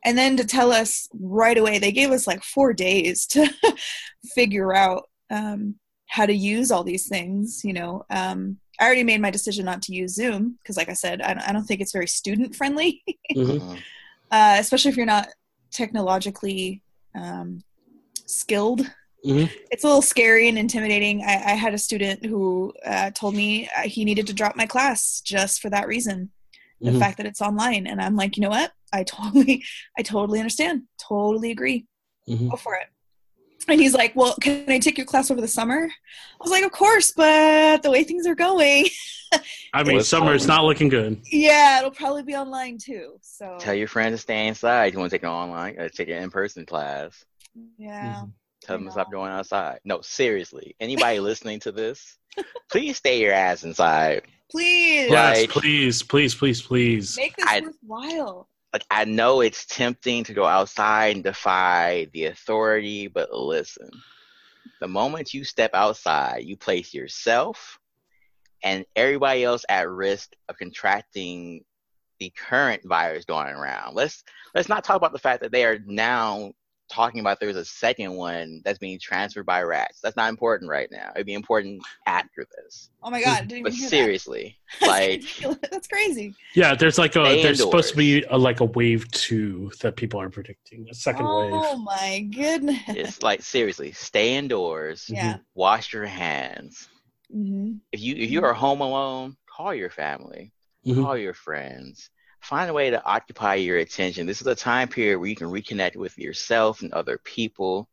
And 0.05 0.17
then 0.17 0.37
to 0.37 0.45
tell 0.45 0.73
us 0.73 1.09
right 1.13 1.59
away, 1.59 1.79
they 1.79 1.93
gave 1.93 2.11
us 2.11 2.27
like 2.27 2.43
four 2.45 2.73
days 2.73 3.27
to 3.29 3.49
figure 4.35 4.75
out 4.75 5.09
um, 5.31 5.75
how 6.07 6.25
to 6.27 6.33
use 6.33 6.71
all 6.71 6.85
these 6.85 7.09
things. 7.09 7.63
You 7.65 7.73
know, 7.75 8.05
um, 8.11 8.59
I 8.81 8.87
already 8.87 9.05
made 9.05 9.21
my 9.21 9.31
decision 9.31 9.65
not 9.65 9.83
to 9.83 9.95
use 9.95 10.15
Zoom 10.15 10.57
because, 10.63 10.77
like 10.77 10.89
I 10.89 10.95
said, 10.95 11.21
I 11.21 11.35
don't, 11.35 11.49
I 11.49 11.53
don't 11.53 11.65
think 11.65 11.81
it's 11.81 11.93
very 11.93 12.07
student 12.07 12.55
friendly, 12.55 13.03
Mhm. 13.35 13.59
mhm. 13.61 13.79
uh, 14.31 14.57
especially 14.59 14.91
if 14.91 14.97
you're 14.97 15.07
not 15.07 15.29
technologically 15.71 16.83
um, 17.15 17.63
skilled. 18.27 18.83
Mhm. 19.27 19.51
It's 19.73 19.83
a 19.83 19.87
little 19.89 20.01
scary 20.03 20.49
and 20.49 20.57
intimidating. 20.57 21.23
I, 21.23 21.33
I 21.33 21.55
had 21.55 21.75
a 21.75 21.79
student 21.79 22.25
who 22.25 22.73
uh, 22.87 23.11
told 23.11 23.35
me 23.35 23.69
uh, 23.77 23.83
he 23.83 24.05
needed 24.05 24.29
to 24.29 24.33
drop 24.33 24.55
my 24.55 24.65
class 24.67 25.21
just 25.23 25.61
for 25.61 25.71
that 25.71 25.89
reason 25.89 26.31
the 26.81 26.91
Mhm. 26.93 26.99
fact 26.99 27.17
that 27.17 27.27
it's 27.27 27.41
online 27.41 27.87
and 27.87 28.01
i'm 28.01 28.15
like 28.17 28.37
you 28.37 28.43
know 28.43 28.49
what 28.51 28.73
i 28.93 29.03
totally 29.03 29.65
i 29.99 30.03
totally 30.03 30.39
understand 30.41 30.83
totally 30.99 31.51
agree 31.51 31.87
Mhm. 32.29 32.51
go 32.51 32.57
for 32.57 32.75
it 32.75 32.87
and 33.69 33.81
he's 33.81 33.95
like 33.95 34.15
well 34.15 34.35
can 34.41 34.65
i 34.69 34.79
take 34.79 34.97
your 34.97 35.07
class 35.07 35.31
over 35.31 35.41
the 35.41 35.49
summer 35.49 35.89
i 35.89 36.37
was 36.41 36.51
like 36.53 36.65
of 36.65 36.71
course 36.73 37.13
but 37.13 37.83
the 37.83 37.91
way 37.91 38.05
things 38.05 38.27
are 38.27 38.35
going 38.35 38.87
I 39.75 39.83
mean, 39.83 40.01
summer 40.03 40.03
summer's 40.05 40.47
not 40.47 40.65
looking 40.65 40.89
good. 40.89 41.21
yeah 41.31 41.79
it'll 41.79 41.91
probably 41.91 42.23
be 42.23 42.35
online 42.35 42.79
too 42.79 43.19
so 43.21 43.57
Tell 43.61 43.75
your 43.75 43.89
friends 43.89 44.15
to 44.15 44.19
stay 44.23 44.47
inside. 44.47 44.93
You 44.95 44.99
want 44.99 45.11
to 45.11 45.17
take 45.19 45.23
an 45.25 45.29
online, 45.29 45.79
uh, 45.79 45.89
take 45.89 46.09
an 46.09 46.23
in-person 46.23 46.65
class. 46.65 47.25
yeah 47.77 48.23
Mhm. 48.23 48.33
Tell 48.63 48.77
them 48.77 48.87
to 48.87 48.91
stop 48.93 49.11
going 49.11 49.31
outside. 49.31 49.81
No, 49.85 50.01
seriously. 50.01 50.75
Anybody 50.81 51.21
listening 51.31 51.61
to 51.61 51.73
this, 51.73 52.17
please 52.71 52.97
stay 52.97 53.21
your 53.21 53.33
ass 53.33 53.65
inside. 53.65 54.23
Please 54.51 55.11
Yes, 55.11 55.41
Like- 55.41 55.51
please, 55.51 56.03
please, 56.03 56.35
please, 56.35 56.63
please. 56.63 57.17
make 57.17 57.37
this 57.37 57.47
I- 57.47 57.61
worthwhile. 57.61 58.49
like 58.73 58.85
I 58.91 59.05
know 59.05 59.41
it's 59.41 59.67
tempting 59.67 60.25
to 60.25 60.35
go 60.35 60.45
outside 60.45 61.15
and 61.17 61.25
defy 61.25 62.07
the 62.13 62.27
authority, 62.27 63.07
but 63.07 63.33
listen, 63.33 63.91
the 64.81 64.89
moment 64.89 65.35
you 65.35 65.45
step 65.45 65.71
outside, 65.75 66.45
you 66.45 66.57
place 66.57 66.93
yourself 66.95 67.79
and 68.63 68.85
everybody 68.97 69.45
else 69.45 69.65
at 69.69 69.89
risk 69.89 70.33
of 70.49 70.59
contracting 70.59 71.65
the 72.19 72.31
current 72.31 72.83
virus 72.85 73.25
going 73.25 73.55
around. 73.55 73.95
Let's 73.95 74.25
let's 74.55 74.69
not 74.69 74.83
talk 74.85 74.97
about 74.97 75.13
the 75.13 75.19
fact 75.19 75.41
that 75.43 75.53
they 75.53 75.65
are 75.65 75.79
now 75.87 76.53
talking 76.89 77.21
about 77.21 77.39
there's 77.41 77.57
a 77.57 77.65
second 77.65 78.13
one 78.15 78.61
that's 78.65 78.79
being 78.79 78.99
transferred 78.99 79.45
by 79.47 79.63
rats. 79.63 80.01
That's 80.01 80.17
not 80.17 80.29
important 80.31 80.71
right 80.71 80.89
now. 80.91 81.11
It'd 81.15 81.27
be 81.27 81.35
important 81.35 81.83
after 82.07 82.47
this. 82.57 82.91
Oh 83.03 83.11
my 83.11 83.23
god! 83.23 83.49
Didn't 83.49 83.65
But 83.65 83.75
even 83.75 83.89
seriously, 83.89 84.59
that. 84.81 84.87
like 84.89 85.61
that's 85.71 85.87
crazy. 85.89 86.35
Yeah, 86.55 86.75
there's 86.75 86.99
like 86.99 87.17
a 87.17 87.25
Stay 87.25 87.43
there's 87.43 87.59
supposed 87.61 87.91
to 87.91 87.97
be 87.97 88.23
a, 88.31 88.37
like 88.39 88.61
a 88.61 88.65
wave 88.65 89.11
two 89.11 89.71
that 89.81 89.97
people 89.97 90.19
aren't 90.21 90.33
predicting, 90.35 90.87
a 90.91 90.95
second 90.95 91.27
Oh 91.27 91.39
wave. 91.41 91.53
Oh 91.55 91.79
my 91.79 92.21
goodness! 92.35 92.81
it's 92.89 93.23
like 93.23 93.43
seriously, 93.43 93.93
stay 93.93 94.37
indoors. 94.37 95.07
Yeah. 95.09 95.39
Wash 95.55 95.93
your 95.93 96.07
hands. 96.07 96.89
hmm 97.31 97.75
if 97.93 98.01
you 98.01 98.15
if 98.17 98.31
you 98.31 98.43
are 98.45 98.55
home 98.55 98.81
alone, 98.81 99.37
call 99.55 99.75
your 99.75 99.91
family, 99.91 100.53
Mhm. 100.87 101.03
call 101.05 101.17
your 101.17 101.35
friends. 101.35 102.11
Find 102.41 102.71
a 102.71 102.75
way 102.75 102.91
to 102.91 103.05
occupy 103.05 103.57
your 103.57 103.79
attention. 103.79 104.27
This 104.27 104.41
is 104.41 104.47
a 104.47 104.55
time 104.55 104.89
period 104.89 105.19
where 105.19 105.29
you 105.29 105.37
can 105.37 105.49
reconnect 105.49 105.97
with 105.97 106.17
yourself 106.19 106.83
and 106.83 106.93
other 106.93 107.19
people. 107.25 107.89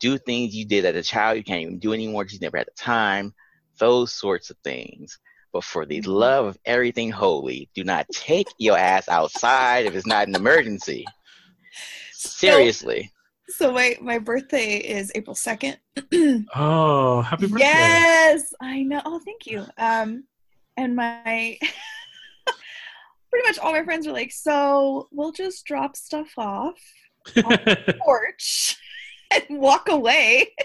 Do 0.00 0.18
things 0.18 0.54
you 0.54 0.64
did 0.64 0.84
as 0.84 0.96
a 0.96 1.02
child 1.02 1.36
you 1.36 1.44
can't 1.44 1.62
even 1.62 1.78
do 1.78 1.92
anymore 1.92 2.24
because 2.24 2.34
you 2.34 2.40
never 2.40 2.58
had 2.58 2.66
the 2.66 2.72
time. 2.76 3.34
Those 3.78 4.12
sorts 4.12 4.50
of 4.50 4.56
things. 4.64 5.18
But 5.52 5.64
for 5.64 5.84
the 5.84 6.00
love 6.02 6.46
of 6.46 6.58
everything 6.64 7.10
holy, 7.10 7.68
do 7.74 7.84
not 7.84 8.06
take 8.10 8.48
your 8.58 8.78
ass 8.78 9.08
outside 9.08 9.86
if 9.86 9.94
it's 9.94 10.06
not 10.06 10.26
an 10.26 10.34
emergency. 10.34 11.04
Seriously. 12.12 13.12
So 13.48 13.72
my 13.72 13.96
my 14.00 14.18
birthday 14.18 14.76
is 14.76 15.12
April 15.14 15.34
second. 15.34 15.78
Oh, 16.54 17.22
happy 17.22 17.46
birthday! 17.46 17.64
Yes, 17.64 18.52
I 18.60 18.82
know. 18.82 19.00
Oh, 19.04 19.20
thank 19.24 19.46
you. 19.46 19.64
Um, 19.78 20.24
and 20.76 20.94
my 20.94 21.58
pretty 23.32 23.48
much 23.48 23.58
all 23.58 23.72
my 23.72 23.82
friends 23.82 24.06
are 24.06 24.12
like, 24.12 24.30
so 24.30 25.08
we'll 25.10 25.32
just 25.32 25.64
drop 25.64 25.96
stuff 25.96 26.28
off 26.36 26.78
porch 28.04 28.76
and 29.32 29.58
walk 29.58 29.88
away. 29.88 30.46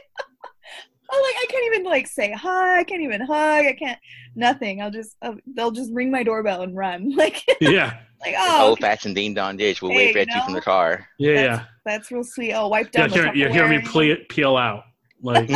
I'm 1.10 1.22
like, 1.22 1.36
I 1.42 1.46
can't 1.50 1.66
even 1.74 1.84
like 1.86 2.06
say 2.06 2.34
hi. 2.34 2.80
I 2.80 2.84
can't 2.84 3.02
even 3.02 3.22
hug. 3.22 3.66
I 3.66 3.74
can't 3.80 3.98
nothing. 4.36 4.82
I'll 4.82 4.92
just 4.92 5.16
uh, 5.22 5.36
they'll 5.56 5.72
just 5.72 5.94
ring 5.94 6.12
my 6.12 6.22
doorbell 6.24 6.64
and 6.64 6.76
run. 6.76 7.16
Like 7.16 7.42
yeah, 7.62 8.00
like 8.20 8.36
oh, 8.38 8.70
Old 8.70 8.80
fashioned 8.80 9.16
ding 9.16 9.34
dong 9.34 9.56
ditch. 9.56 9.82
We'll 9.82 9.92
Hey, 9.94 10.08
wave 10.08 10.18
at 10.18 10.28
you 10.28 10.36
you 10.36 10.44
from 10.44 10.54
the 10.54 10.60
car. 10.62 11.08
yeah, 11.18 11.34
That's- 11.36 11.60
yeah. 11.60 11.66
that's 11.86 12.12
real 12.12 12.26
sweet. 12.26 12.52
Oh, 12.54 12.68
wipe 12.68 12.88
You 12.88 12.92
down. 12.92 13.10
hear, 13.12 13.32
the 13.32 13.38
you 13.38 13.48
hear 13.50 13.70
me 13.70 13.78
Tupperware. 13.78 14.28
peel 14.28 14.58
out. 14.58 14.84
Like 15.24 15.48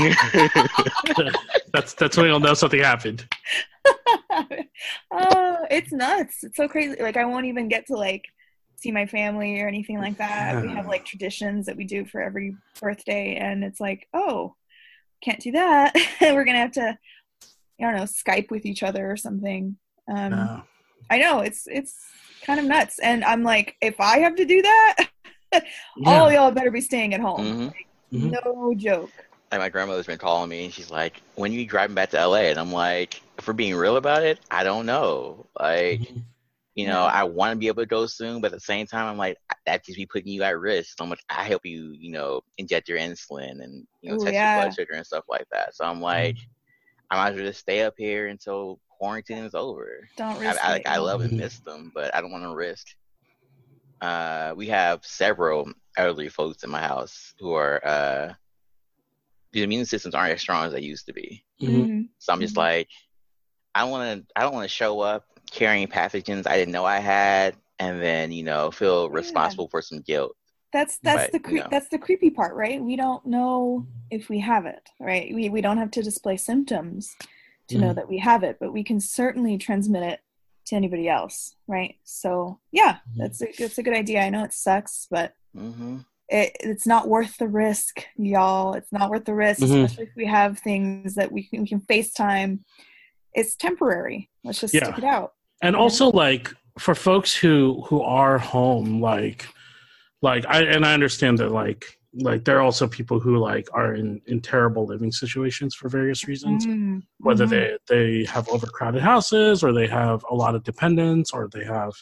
that's 1.73 1.93
that's 1.95 2.15
when 2.17 2.27
you'll 2.27 2.39
know 2.39 2.53
something 2.53 2.79
happened. 2.79 3.27
oh, 5.11 5.57
it's 5.69 5.91
nuts. 5.91 6.43
It's 6.43 6.57
so 6.57 6.67
crazy. 6.67 7.01
Like 7.01 7.17
I 7.17 7.25
won't 7.25 7.45
even 7.45 7.67
get 7.67 7.87
to 7.87 7.95
like 7.95 8.25
see 8.75 8.91
my 8.91 9.05
family 9.05 9.61
or 9.61 9.67
anything 9.67 9.99
like 9.99 10.17
that. 10.17 10.61
We 10.61 10.69
have 10.69 10.87
like 10.87 11.05
traditions 11.05 11.65
that 11.67 11.77
we 11.77 11.85
do 11.85 12.05
for 12.05 12.21
every 12.21 12.55
birthday 12.81 13.35
and 13.35 13.63
it's 13.63 13.79
like, 13.79 14.07
oh, 14.13 14.55
can't 15.23 15.39
do 15.39 15.51
that. 15.51 15.93
We're 16.21 16.45
gonna 16.45 16.57
have 16.57 16.71
to 16.73 16.97
I 17.79 17.83
don't 17.83 17.95
know, 17.95 18.03
Skype 18.03 18.51
with 18.51 18.65
each 18.65 18.83
other 18.83 19.09
or 19.09 19.17
something. 19.17 19.77
Um 20.07 20.31
No. 20.31 20.63
I 21.09 21.17
know, 21.17 21.39
it's 21.39 21.63
it's 21.67 21.95
kind 22.45 22.59
of 22.59 22.65
nuts. 22.65 22.99
And 22.99 23.23
I'm 23.23 23.43
like, 23.43 23.75
if 23.81 23.99
I 23.99 24.19
have 24.19 24.35
to 24.35 24.45
do 24.45 24.61
that, 24.61 25.07
Yeah. 25.53 25.61
all 26.05 26.31
y'all 26.31 26.51
better 26.51 26.71
be 26.71 26.81
staying 26.81 27.13
at 27.13 27.19
home. 27.21 27.71
hmm 28.11 28.17
Mhm. 28.17 28.33
No 28.43 28.73
joke. 28.75 29.13
Like 29.51 29.61
my 29.61 29.69
grandmother's 29.69 30.07
been 30.07 30.17
calling 30.17 30.49
me 30.49 30.65
and 30.65 30.73
she's 30.73 30.91
like, 30.91 31.21
"When 31.35 31.51
are 31.51 31.55
you 31.55 31.65
driving 31.65 31.95
back 31.95 32.11
to 32.11 32.19
LA?" 32.19 32.49
And 32.51 32.59
I'm 32.59 32.71
like, 32.71 33.21
"If 33.37 33.47
we're 33.47 33.53
being 33.53 33.75
real 33.75 33.97
about 33.97 34.23
it, 34.23 34.39
I 34.51 34.63
don't 34.63 34.85
know. 34.85 35.47
Like, 35.59 36.01
Mhm. 36.01 36.23
you 36.75 36.85
know, 36.85 37.03
I 37.05 37.23
want 37.23 37.53
to 37.53 37.59
be 37.59 37.67
able 37.67 37.83
to 37.83 37.87
go 37.87 38.05
soon, 38.07 38.41
but 38.41 38.47
at 38.47 38.53
the 38.53 38.59
same 38.61 38.87
time, 38.87 39.07
I'm 39.07 39.17
like, 39.17 39.37
that 39.65 39.85
just 39.85 39.97
be 39.97 40.05
putting 40.07 40.29
you 40.31 40.43
at 40.43 40.59
risk. 40.59 40.97
So 40.97 41.03
I'm 41.03 41.09
like, 41.09 41.23
I 41.29 41.43
help 41.43 41.65
you, 41.65 41.91
you 41.99 42.11
know, 42.11 42.41
inject 42.57 42.87
your 42.89 42.97
insulin 42.99 43.63
and 43.63 43.85
you 44.01 44.09
know, 44.09 44.17
Ooh, 44.17 44.23
test 44.23 44.33
yeah. 44.33 44.43
your 44.43 44.51
blood 44.53 44.73
sugar 44.73 44.93
and 44.93 45.05
stuff 45.05 45.25
like 45.29 45.45
that. 45.51 45.75
So 45.75 45.85
I'm 45.85 46.01
like, 46.01 46.37
I 47.11 47.15
might 47.17 47.29
as 47.31 47.35
well 47.37 47.45
just 47.45 47.59
stay 47.61 47.81
up 47.83 47.95
here 47.97 48.27
until 48.27 48.79
quarantine 48.99 49.43
is 49.43 49.55
over. 49.55 50.07
Don't 50.17 50.37
I, 50.45 50.51
risk 50.51 50.63
I, 50.63 50.71
it. 50.71 50.71
like, 50.73 50.87
I 50.87 50.97
love 50.97 51.21
and 51.21 51.33
Mhm. 51.33 51.37
miss 51.37 51.59
them, 51.61 51.91
but 51.93 52.13
I 52.15 52.21
don't 52.21 52.31
want 52.31 52.43
to 52.45 52.55
risk. 52.55 52.87
Uh, 54.01 54.53
we 54.55 54.67
have 54.67 55.05
several 55.05 55.71
elderly 55.97 56.29
folks 56.29 56.63
in 56.63 56.69
my 56.69 56.81
house 56.81 57.33
who 57.39 57.53
are 57.53 57.85
uh, 57.85 58.33
the 59.53 59.63
immune 59.63 59.85
systems 59.85 60.15
aren't 60.15 60.33
as 60.33 60.41
strong 60.41 60.65
as 60.65 60.73
they 60.73 60.81
used 60.81 61.05
to 61.07 61.13
be. 61.13 61.43
Mhm. 61.61 61.69
Mhm. 61.87 62.09
So 62.19 62.33
I'm 62.33 62.39
just 62.39 62.55
Mhm. 62.55 62.59
like, 62.59 62.89
I 63.75 63.83
want 63.85 64.25
to, 64.27 64.33
I 64.35 64.41
don't 64.41 64.53
want 64.53 64.65
to 64.65 64.73
show 64.73 64.99
up 65.01 65.25
carrying 65.49 65.87
pathogens 65.87 66.47
I 66.47 66.55
didn't 66.57 66.71
know 66.71 66.85
I 66.85 66.99
had, 66.99 67.55
and 67.79 68.01
then 68.01 68.31
you 68.31 68.43
know 68.43 68.71
feel 68.71 69.05
Yeah. 69.05 69.15
responsible 69.15 69.67
for 69.69 69.81
some 69.81 69.99
guilt. 70.01 70.35
That's 70.73 70.97
that's 70.99 71.29
But, 71.31 71.43
the 71.43 71.51
you 71.51 71.59
know. 71.59 71.67
that's 71.69 71.89
the 71.89 71.97
creepy 71.99 72.29
part, 72.29 72.55
right? 72.55 72.81
We 72.81 72.95
don't 72.95 73.25
know 73.25 73.85
if 74.09 74.29
we 74.29 74.39
have 74.39 74.65
it, 74.65 74.89
right? 74.99 75.33
We 75.33 75.49
we 75.49 75.59
don't 75.61 75.77
have 75.77 75.91
to 75.91 76.01
display 76.03 76.37
symptoms 76.37 77.15
to 77.67 77.77
know 77.77 77.91
Mhm. 77.91 77.95
that 77.95 78.09
we 78.09 78.17
have 78.19 78.43
it, 78.43 78.57
but 78.59 78.71
we 78.71 78.83
can 78.83 78.99
certainly 78.99 79.57
transmit 79.57 80.03
it 80.03 80.21
to 80.67 80.75
anybody 80.75 81.09
else, 81.09 81.55
right? 81.67 81.95
So 82.03 82.59
yeah, 82.71 82.99
Mhm. 83.09 83.17
that's 83.17 83.41
a 83.41 83.47
that's 83.57 83.77
a 83.77 83.83
good 83.83 83.95
idea. 83.95 84.21
I 84.21 84.29
know 84.29 84.43
it 84.45 84.53
sucks, 84.53 85.07
but 85.11 85.33
hmm 85.53 85.99
it, 86.31 86.55
it's 86.61 86.87
not 86.87 87.07
worth 87.09 87.37
the 87.37 87.47
risk, 87.47 88.05
y'all. 88.17 88.73
It's 88.73 88.91
not 88.91 89.09
worth 89.09 89.25
the 89.25 89.35
risk, 89.35 89.61
Mhm. 89.61 89.83
especially 89.83 90.05
if 90.05 90.15
we 90.15 90.25
have 90.25 90.59
things 90.59 91.15
that 91.15 91.31
we 91.31 91.43
can 91.43 91.61
we 91.63 91.67
can 91.67 91.81
FaceTime. 91.81 92.59
It's 93.33 93.55
temporary. 93.55 94.29
Let's 94.43 94.61
just 94.61 94.73
Yeah. 94.73 94.85
stick 94.85 94.99
it 94.99 95.03
out. 95.03 95.33
and 95.61 95.75
Yeah. 95.75 95.81
also 95.81 96.09
like 96.11 96.51
for 96.79 96.95
folks 96.95 97.35
who 97.35 97.83
who 97.87 98.01
are 98.01 98.37
home 98.39 98.89
like 99.01 99.45
like 100.23 100.43
i 100.47 100.59
and 100.63 100.83
i 100.85 100.93
understand 100.93 101.37
that 101.37 101.51
like 101.51 101.83
like 102.29 102.43
there 102.45 102.57
are 102.57 102.61
also 102.69 102.87
people 102.87 103.19
who 103.19 103.37
like 103.37 103.67
are 103.73 103.93
in 103.93 104.09
in 104.31 104.39
terrible 104.41 104.85
living 104.93 105.11
situations 105.11 105.75
for 105.75 105.87
various 105.89 106.21
reasons 106.27 106.65
Mm, 106.65 107.03
whether 107.19 107.45
mhm. 107.45 107.49
they 107.53 107.65
they 107.93 108.25
have 108.35 108.47
overcrowded 108.49 109.01
houses 109.11 109.63
or 109.63 109.71
they 109.73 109.87
have 109.87 110.19
a 110.33 110.35
lot 110.43 110.55
of 110.55 110.63
dependents 110.63 111.31
or 111.35 111.47
they 111.55 111.65
have 111.65 111.93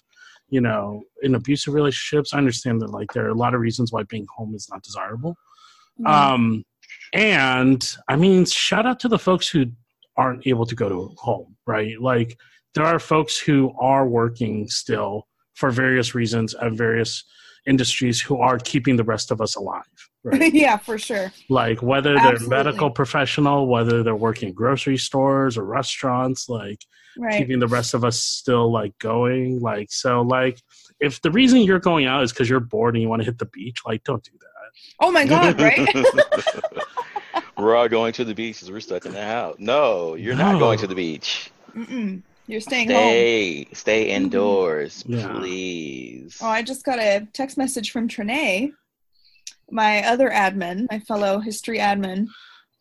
you 0.50 0.62
know 0.62 1.04
in 1.22 1.36
abusive 1.36 1.74
relationships 1.74 2.34
i 2.34 2.38
understand 2.38 2.82
that 2.82 2.92
like 2.92 3.12
there 3.14 3.26
are 3.26 3.30
a 3.30 3.36
lot 3.36 3.54
of 3.54 3.62
reasons 3.62 3.92
why 3.92 4.04
being 4.04 4.26
home 4.36 4.54
is 4.56 4.68
not 4.72 4.84
desirable 4.84 5.36
Mhm. 6.00 6.08
um 6.08 6.64
and 7.14 7.96
i 8.08 8.16
mean 8.16 8.46
shout 8.46 8.86
out 8.86 9.00
to 9.02 9.08
the 9.08 9.20
folks 9.20 9.48
who 9.48 9.66
aren't 10.18 10.46
able 10.48 10.66
to 10.66 10.76
go 10.76 10.90
to 10.90 11.16
home 11.18 11.56
right 11.66 12.00
like 12.02 12.38
there 12.76 12.86
are 12.86 13.00
folks 13.00 13.38
who 13.38 13.74
are 13.80 14.08
working 14.08 14.68
still 14.68 15.28
for 15.56 15.72
various 15.72 16.16
reasons 16.16 16.54
at 16.56 16.72
various 16.74 17.24
industries 17.68 18.20
who 18.22 18.38
are 18.38 18.58
keeping 18.60 18.96
the 18.96 19.04
rest 19.04 19.32
of 19.32 19.42
us 19.42 19.56
alive 19.56 19.84
right 20.24 20.54
yeah, 20.66 20.78
for 20.78 20.98
sure. 20.98 21.32
like 21.50 21.82
whether 21.82 22.16
they're 22.16 22.34
Absolutely. 22.34 22.58
medical 22.58 22.90
professional 22.92 23.68
whether 23.68 24.04
they're 24.04 24.16
working 24.16 24.54
grocery 24.54 24.98
stores 24.98 25.58
or 25.58 25.64
restaurants 25.66 26.50
like 26.50 26.80
Right. 27.18 27.38
keeping 27.40 27.60
the 27.60 27.68
rest 27.68 27.94
of 27.96 28.06
us 28.06 28.22
still 28.22 28.72
like 28.72 28.98
going 29.00 29.60
like 29.60 29.92
so 29.92 30.22
like 30.22 30.62
if 31.02 31.22
the 31.22 31.32
reason 31.32 31.62
you're 31.64 31.80
going 31.80 32.06
out 32.06 32.24
is 32.24 32.32
because 32.32 32.50
you're 32.50 32.60
bored 32.62 32.96
and 32.96 33.02
you 33.02 33.10
want 33.10 33.22
to 33.22 33.26
hit 33.26 33.40
the 33.40 33.46
beach 33.48 33.80
like 33.86 34.04
don't 34.06 34.24
do 34.24 34.32
that 34.40 34.46
Oh 35.02 35.12
my 35.12 35.26
god, 35.26 35.60
right? 35.60 35.80
we're 37.58 37.76
all 37.76 37.90
going 37.90 38.14
to 38.14 38.24
the 38.24 38.34
beach 38.36 38.58
because 38.58 38.72
we're 38.72 38.80
stuck 38.80 39.06
in 39.06 39.12
the 39.14 39.24
house. 39.24 39.56
No, 39.60 40.16
you're 40.16 40.36
not 40.36 40.60
going 40.60 40.78
to 40.80 40.88
the 40.88 40.96
beach. 40.96 41.52
Mm-mm. 41.76 42.22
You're 42.50 42.62
staying 42.62 42.90
home. 42.90 42.98
Stay, 42.98 43.68
stay 43.74 44.10
indoors, 44.10 45.04
Yeah. 45.08 45.34
please. 45.38 46.40
Oh, 46.42 46.48
I 46.48 46.64
just 46.64 46.84
got 46.84 46.98
a 46.98 47.28
text 47.32 47.60
message 47.60 47.92
from 47.92 48.08
Trinae, 48.08 48.72
my 49.70 50.04
other 50.08 50.32
admin, 50.32 50.88
my 50.90 50.98
fellow 50.98 51.38
history 51.40 51.78
admin. 51.78 52.26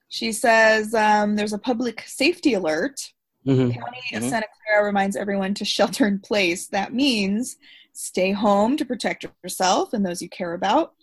She 0.09 0.33
says 0.33 0.95
um, 0.95 1.37
there's 1.37 1.53
a 1.53 1.59
public 1.59 2.03
safety 2.07 2.55
alert. 2.55 2.99
Mhm. 3.47 3.75
County 3.75 4.01
of 4.15 4.23
Mhm. 4.23 4.31
Santa 4.31 4.47
Clara 4.65 4.87
reminds 4.87 5.17
everyone 5.17 5.53
to 5.53 5.67
shelter 5.67 6.07
in 6.07 6.19
place. 6.19 6.69
That 6.69 6.95
means 6.95 7.59
stay 7.93 8.33
home 8.33 8.75
to 8.79 8.87
protect 8.87 9.27
yourself 9.45 9.93
and 9.93 10.05
those 10.05 10.23
you 10.23 10.31
care 10.31 10.55
about. 10.55 10.95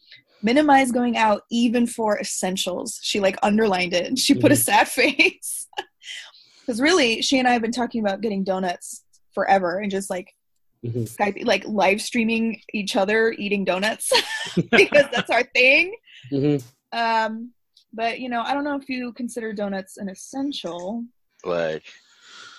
Minimize 0.42 0.92
going 0.92 1.18
out 1.18 1.44
even 1.52 1.86
for 1.86 2.20
essentials. 2.20 3.00
She 3.04 3.20
like 3.20 3.38
underlined 3.44 3.94
it 3.94 4.08
and 4.08 4.18
she 4.18 4.34
put 4.34 4.52
a 4.52 4.56
Mhm. 4.56 4.64
sad 4.64 4.88
face. 5.00 5.68
Because 6.66 6.82
really, 6.82 7.22
she 7.22 7.38
and 7.40 7.48
I 7.48 7.52
have 7.54 7.62
been 7.62 7.72
talking 7.72 8.02
about 8.04 8.22
getting 8.22 8.44
donuts 8.44 9.04
forever 9.34 9.80
and 9.80 9.92
just 9.92 10.10
like 10.10 10.34
Mhm. 10.84 11.10
Skype, 11.10 11.46
like 11.46 11.66
live 11.66 12.00
streaming 12.02 12.62
each 12.74 12.96
other 12.96 13.32
eating 13.40 13.66
donuts 13.66 14.12
because 14.72 15.06
that's 15.12 15.30
our 15.32 15.44
thing. 15.44 15.96
Mhm. 16.32 16.64
Um, 16.92 17.52
but 17.94 18.20
you 18.20 18.30
know, 18.30 18.42
I 18.42 18.54
don't 18.54 18.64
know 18.64 18.76
if 18.76 18.88
you 18.90 19.12
consider 19.14 19.52
donuts 19.54 19.98
an 19.98 20.10
essential. 20.10 21.04
Like, 21.44 21.84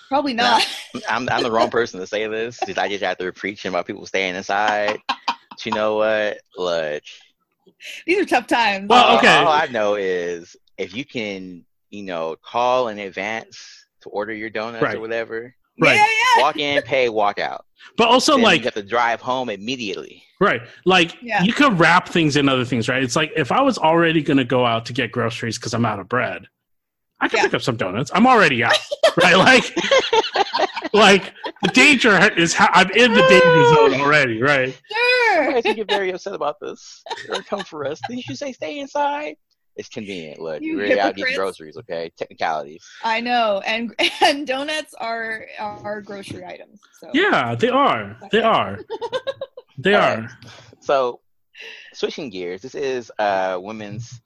Probably 0.09 0.33
not. 0.33 0.65
Now, 0.93 1.01
I'm 1.09 1.27
I'm 1.29 1.43
the 1.43 1.51
wrong 1.51 1.69
person 1.69 1.99
to 1.99 2.07
say 2.07 2.27
this 2.27 2.59
because 2.59 2.77
I 2.77 2.87
just 2.89 3.03
have 3.03 3.17
to 3.17 3.31
preaching 3.33 3.69
about 3.69 3.85
people 3.87 4.05
staying 4.05 4.35
inside. 4.35 4.97
but 5.07 5.65
you 5.65 5.71
know 5.73 5.95
what? 5.95 6.39
Look, 6.57 7.03
These 8.05 8.19
are 8.19 8.25
tough 8.25 8.47
times. 8.47 8.87
Well, 8.89 9.03
all- 9.03 9.17
okay. 9.17 9.35
All 9.37 9.47
I 9.49 9.67
know 9.67 9.95
is 9.95 10.55
if 10.77 10.95
you 10.95 11.03
can, 11.05 11.65
you 11.89 12.03
know, 12.03 12.35
call 12.41 12.87
in 12.89 12.99
advance 12.99 13.85
to 14.09 14.13
order 14.13 14.33
your 14.33 14.49
donuts 14.49 14.81
Right. 14.83 14.95
or 14.95 14.99
whatever, 15.01 15.55
Right. 15.79 15.95
Yeah, 15.95 16.05
yeah. 16.37 16.41
walk 16.43 16.57
in, 16.57 16.81
pay, 16.83 17.09
walk 17.09 17.37
out. 17.39 17.65
But 17.97 18.07
also, 18.09 18.33
Then 18.33 18.41
like, 18.43 18.59
you 18.61 18.65
have 18.65 18.73
to 18.73 18.83
drive 18.83 19.21
home 19.21 19.49
immediately. 19.49 20.23
Right. 20.39 20.61
Like 20.85 21.15
Yeah. 21.21 21.43
you 21.43 21.53
could 21.53 21.79
wrap 21.79 22.09
things 22.09 22.35
in 22.35 22.49
other 22.49 22.65
things, 22.65 22.89
right? 22.89 23.03
It's 23.03 23.15
like 23.15 23.31
if 23.35 23.51
I 23.51 23.61
was 23.61 23.77
already 23.77 24.21
going 24.21 24.37
to 24.37 24.43
go 24.43 24.65
out 24.65 24.85
to 24.87 24.93
get 24.93 25.11
groceries 25.11 25.57
because 25.57 25.73
I'm 25.73 25.85
out 25.85 25.99
of 25.99 26.09
bread, 26.09 26.47
I 27.19 27.27
could 27.27 27.37
Yeah. 27.37 27.43
pick 27.43 27.53
up 27.55 27.61
some 27.61 27.77
donuts. 27.77 28.11
I'm 28.13 28.25
already 28.27 28.63
out, 28.63 28.77
right? 29.17 29.35
Like, 29.37 29.75
like 30.93 31.33
the 31.63 31.69
danger 31.73 32.17
is 32.37 32.53
ha- 32.53 32.69
I'm 32.73 32.89
in 32.91 33.13
the 33.13 33.21
danger 33.21 33.75
zone 33.75 34.01
already, 34.01 34.41
right? 34.41 34.75
Sure. 34.91 35.55
I 35.55 35.61
think 35.61 35.77
you're 35.77 35.85
very 35.85 36.11
upset 36.11 36.33
about 36.33 36.59
this. 36.59 37.03
You're 37.27 37.41
come 37.43 37.63
for 37.63 37.85
us. 37.85 37.99
Didn't 38.07 38.25
you 38.27 38.35
say 38.35 38.51
stay 38.53 38.79
inside? 38.79 39.35
It's 39.77 39.89
convenient. 39.89 40.39
Look, 40.39 40.61
You 40.61 40.71
you 40.73 40.79
really 40.79 40.99
out 40.99 41.15
to 41.15 41.23
get 41.23 41.35
groceries, 41.35 41.77
okay? 41.77 42.11
Technicalities. 42.17 42.83
I 43.03 43.21
know, 43.21 43.61
and 43.65 43.93
and 44.21 44.45
donuts 44.47 44.93
are 44.95 45.45
are 45.59 46.01
grocery 46.01 46.43
items. 46.45 46.81
So 46.99 47.11
Yeah, 47.13 47.53
they 47.55 47.69
are. 47.69 48.17
They 48.31 48.41
are. 48.41 48.79
They 49.77 49.93
All 49.93 50.01
are. 50.01 50.21
right. 50.21 50.29
So, 50.79 51.21
switching 51.93 52.29
gears, 52.31 52.61
this 52.63 52.73
is 52.73 53.11
uh 53.19 53.59
Women's 53.61 54.19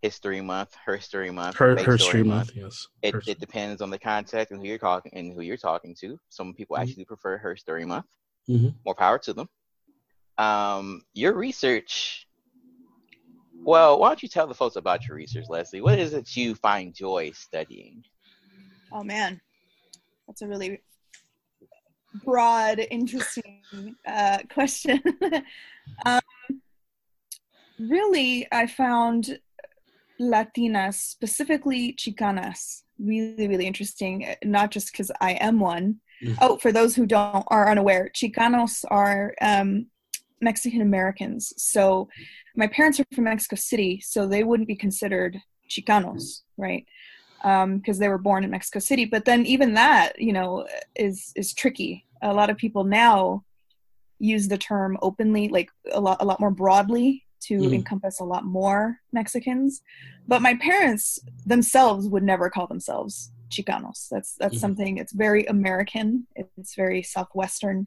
History 0.00 0.40
Month, 0.40 0.74
her 0.86 0.96
History 0.96 1.30
Month, 1.30 1.56
Her 1.56 1.76
Fake 1.76 1.84
her 1.84 1.98
Story 1.98 2.08
stream 2.10 2.28
month, 2.28 2.52
yes. 2.54 2.88
It, 3.02 3.12
Her- 3.14 3.22
it 3.26 3.38
depends 3.38 3.82
on 3.82 3.90
the 3.90 3.98
context 3.98 4.50
and 4.50 4.58
who 4.62 4.66
you're 4.66 4.78
talking 4.78 5.12
and 5.14 5.30
who 5.34 5.42
you're 5.42 5.58
talking 5.58 5.94
to. 6.00 6.18
Some 6.30 6.54
people 6.54 6.76
Mhm. 6.76 6.80
actually 6.80 7.04
prefer 7.04 7.36
Her 7.36 7.54
Story 7.54 7.84
Month. 7.84 8.06
Mhm. 8.48 8.74
More 8.86 8.94
power 8.94 9.18
to 9.18 9.34
them. 9.34 9.48
Um, 10.38 11.02
your 11.12 11.34
research. 11.34 12.26
Well, 13.62 13.98
why 13.98 14.08
don't 14.08 14.22
you 14.22 14.28
tell 14.28 14.46
the 14.46 14.54
folks 14.54 14.76
about 14.76 15.06
your 15.06 15.16
research, 15.16 15.46
Leslie? 15.48 15.80
What 15.80 15.98
is 15.98 16.12
it 16.14 16.34
you 16.36 16.54
find 16.54 16.94
joy 16.94 17.32
studying? 17.34 18.02
Oh 18.92 19.04
man, 19.04 19.40
that's 20.26 20.42
a 20.42 20.48
really 20.48 20.82
broad, 22.14 22.80
interesting 22.90 23.96
uh, 24.06 24.38
question. 24.52 25.02
um, 26.06 26.20
really, 27.78 28.46
I 28.50 28.66
found 28.66 29.38
Latinas, 30.20 30.94
specifically 30.94 31.94
Chicanas, 31.94 32.82
really, 32.98 33.48
really 33.48 33.66
interesting. 33.66 34.26
uh, 34.26 34.34
Not 34.44 34.70
just 34.70 34.92
because 34.92 35.10
I 35.20 35.32
am 35.32 35.60
one. 35.60 36.00
Mhm. 36.24 36.36
Oh, 36.40 36.58
for 36.58 36.72
those 36.72 36.94
who 36.96 37.06
don't 37.06 37.44
are 37.48 37.70
unaware, 37.70 38.10
Chicanos 38.14 38.84
are 38.90 39.34
um, 39.40 39.86
Mexican 40.40 40.80
Americans. 40.82 41.52
So 41.56 42.08
my 42.56 42.66
parents 42.66 42.98
are 43.00 43.04
from 43.14 43.24
Mexico 43.24 43.56
City, 43.56 44.00
so 44.00 44.26
they 44.26 44.44
wouldn't 44.44 44.68
be 44.68 44.76
considered 44.76 45.38
Chicanos, 45.68 46.40
right? 46.56 46.86
because 47.42 47.98
they 47.98 48.08
were 48.08 48.18
born 48.18 48.44
in 48.44 48.50
Mexico 48.50 48.80
City. 48.80 49.06
But 49.06 49.24
then 49.24 49.46
even 49.46 49.72
that, 49.72 50.12
you 50.20 50.32
know, 50.32 50.66
is 50.94 51.32
is 51.36 51.54
tricky. 51.54 52.06
A 52.20 52.34
lot 52.34 52.50
of 52.50 52.58
people 52.58 52.84
now 52.84 53.44
use 54.18 54.46
the 54.48 54.58
term 54.58 54.98
openly, 55.00 55.48
like 55.48 55.70
a 55.90 56.00
lot 56.00 56.18
a 56.20 56.24
lot 56.26 56.38
more 56.40 56.50
broadly 56.50 57.24
to 57.44 57.62
Mhm. 57.62 57.72
encompass 57.76 58.20
a 58.20 58.24
lot 58.24 58.44
more 58.44 59.00
Mexicans. 59.12 59.80
But 60.28 60.42
my 60.42 60.54
parents 60.56 61.18
themselves 61.46 62.06
would 62.08 62.22
never 62.22 62.50
call 62.50 62.66
themselves 62.66 63.32
Chicanos. 63.50 64.08
That's 64.10 64.34
that's 64.34 64.56
Mhm. 64.58 64.60
something. 64.60 64.98
It's 64.98 65.12
very 65.14 65.46
American. 65.46 66.26
It's 66.36 66.74
very 66.74 67.02
southwestern. 67.02 67.86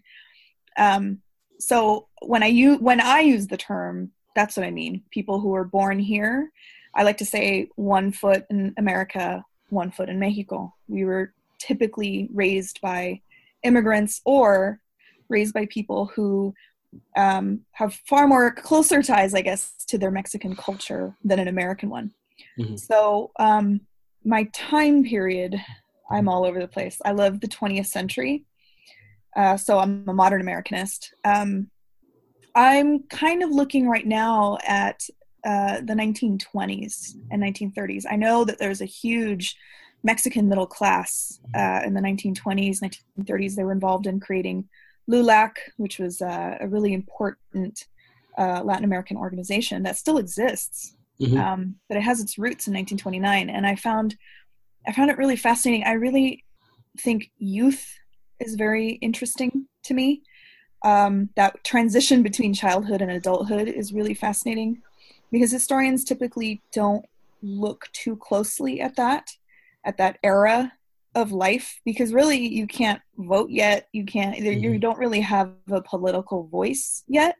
Um, 0.77 1.21
so 1.63 2.07
when 2.21 2.43
I 2.43 2.47
use 2.47 2.79
when 2.79 2.99
I 2.99 3.21
use 3.21 3.47
the 3.47 3.57
term, 3.57 4.11
that's 4.35 4.57
what 4.57 4.65
I 4.65 4.71
mean. 4.71 5.03
People 5.11 5.39
who 5.39 5.53
are 5.55 5.63
born 5.65 5.99
here 5.99 6.51
I 6.95 7.03
like 7.03 7.17
to 7.17 7.25
say 7.25 7.69
one 7.75 8.11
foot 8.11 8.45
in 8.49 8.73
America, 8.77 9.43
one 9.69 9.91
foot 9.91 10.09
in 10.09 10.19
Mexico. 10.19 10.73
We 10.87 11.05
were 11.05 11.33
typically 11.59 12.29
raised 12.33 12.81
by 12.81 13.21
immigrants 13.63 14.21
or 14.25 14.79
raised 15.29 15.53
by 15.53 15.65
people 15.67 16.05
who 16.07 16.53
um, 17.17 17.61
have 17.71 17.95
far 18.07 18.27
more 18.27 18.51
closer 18.51 19.01
ties, 19.01 19.33
I 19.33 19.41
guess, 19.41 19.73
to 19.87 19.97
their 19.97 20.11
Mexican 20.11 20.55
culture 20.55 21.15
than 21.23 21.39
an 21.39 21.47
American 21.47 21.89
one. 21.89 22.13
Mhm. 22.59 22.79
So, 22.79 23.31
um, 23.39 23.81
my 24.23 24.43
time 24.53 25.03
period, 25.03 25.55
I'm 26.11 26.29
all 26.29 26.45
over 26.45 26.59
the 26.59 26.67
place. 26.67 27.01
I 27.03 27.11
love 27.11 27.39
the 27.39 27.47
20th 27.47 27.87
century. 27.87 28.45
Uh, 29.35 29.57
so, 29.57 29.79
I'm 29.79 30.07
a 30.07 30.13
modern 30.13 30.41
Americanist. 30.41 31.09
Um, 31.23 31.69
I'm 32.55 33.03
kind 33.03 33.41
of 33.43 33.49
looking 33.49 33.87
right 33.89 34.05
now 34.05 34.57
at 34.65 35.01
uh, 35.45 35.77
the 35.81 35.93
1920s 35.93 37.15
and 37.31 37.41
1930s. 37.41 38.05
I 38.09 38.15
know 38.15 38.45
that 38.45 38.59
there's 38.59 38.81
a 38.81 38.85
huge 38.85 39.55
Mexican 40.03 40.47
middle 40.49 40.67
class 40.67 41.39
uh, 41.55 41.81
in 41.85 41.93
the 41.93 42.01
1920s, 42.01 42.79
1930s. 42.81 43.55
They 43.55 43.63
were 43.63 43.71
involved 43.71 44.05
in 44.05 44.19
creating 44.19 44.69
LULAC, 45.09 45.51
which 45.77 45.99
was 45.99 46.21
uh, 46.21 46.57
a 46.59 46.67
really 46.67 46.93
important 46.93 47.85
uh, 48.37 48.61
Latin 48.63 48.85
American 48.85 49.17
organization 49.17 49.83
that 49.83 49.97
still 49.97 50.17
exists, 50.17 50.95
Mhm. 51.21 51.39
um, 51.39 51.75
but 51.87 51.97
it 51.97 52.01
has 52.03 52.19
its 52.19 52.37
roots 52.37 52.67
in 52.67 52.73
1929. 52.73 53.49
And 53.49 53.65
I 53.65 53.75
found, 53.75 54.15
I 54.87 54.91
found 54.91 55.09
it 55.11 55.17
really 55.17 55.35
fascinating. 55.35 55.85
I 55.85 55.93
really 55.93 56.43
think 56.99 57.31
youth 57.37 57.85
is 58.45 58.55
very 58.55 58.91
interesting 59.01 59.67
to 59.83 59.93
me. 59.93 60.23
Um, 60.83 61.29
that 61.35 61.63
transition 61.63 62.23
between 62.23 62.53
childhood 62.53 63.01
and 63.01 63.11
adulthood 63.11 63.67
is 63.69 63.93
really 63.93 64.13
fascinating 64.13 64.81
because 65.31 65.51
historians 65.51 66.03
typically 66.03 66.61
don't 66.73 67.05
look 67.41 67.87
too 67.93 68.15
closely 68.17 68.81
at 68.81 68.95
that 68.95 69.29
at 69.85 69.97
that 69.97 70.17
era 70.23 70.71
of 71.15 71.31
life 71.31 71.79
because 71.85 72.13
really 72.13 72.37
you 72.37 72.65
can't 72.65 73.01
vote 73.17 73.49
yet 73.49 73.87
you 73.91 74.05
can't 74.05 74.37
you 74.37 74.71
Mhm. 74.71 74.79
don't 74.79 74.97
really 74.97 75.19
have 75.19 75.51
a 75.71 75.81
political 75.81 76.47
voice 76.47 77.03
yet 77.07 77.35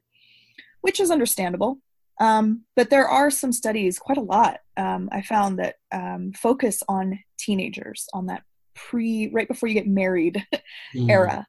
which 0.82 1.00
is 1.00 1.10
understandable 1.10 1.80
um, 2.20 2.64
but 2.76 2.90
there 2.90 3.08
are 3.08 3.32
some 3.32 3.52
studies 3.52 3.98
quite 3.98 4.18
a 4.18 4.22
lot 4.22 4.60
um, 4.78 5.10
i 5.12 5.22
found 5.22 5.58
that 5.58 5.76
um, 5.92 6.32
focus 6.34 6.84
on 6.88 7.20
teenagers 7.38 8.08
on 8.14 8.26
that 8.28 8.44
pre 8.76 9.30
right 9.34 9.48
before 9.48 9.68
you 9.70 9.76
get 9.76 9.88
married 9.88 10.46
Mhm. 10.96 11.10
era, 11.10 11.48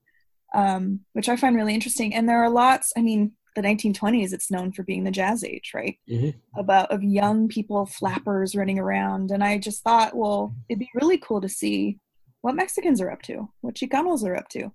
um, 0.55 1.01
which 1.13 1.29
I 1.29 1.37
find 1.37 1.57
really 1.57 1.75
interesting. 1.75 2.15
And 2.15 2.29
there 2.29 2.43
are 2.43 2.51
lots. 2.51 2.93
I 2.97 3.03
mean, 3.03 3.33
the 3.57 3.63
1920s, 3.63 4.33
it's 4.33 4.51
known 4.51 4.73
for 4.73 4.83
being 4.83 5.05
the 5.05 5.11
jazz 5.11 5.45
age, 5.45 5.73
right? 5.75 5.97
Mhm. 6.11 6.35
About 6.57 6.91
of 6.91 7.03
young 7.05 7.49
people, 7.49 7.87
flappers 7.87 8.57
running 8.57 8.79
around, 8.79 9.31
and 9.31 9.45
I 9.45 9.59
just 9.59 9.83
thought, 9.85 10.17
well, 10.17 10.55
it'd 10.69 10.81
be 10.81 10.91
really 10.95 11.19
cool 11.19 11.41
to 11.41 11.49
see 11.49 11.99
what 12.41 12.57
Mexicans 12.57 13.01
are 13.01 13.11
up 13.11 13.23
to, 13.23 13.49
what 13.63 13.75
Chicanos 13.77 14.25
are 14.25 14.37
up 14.37 14.49
to. 14.51 14.73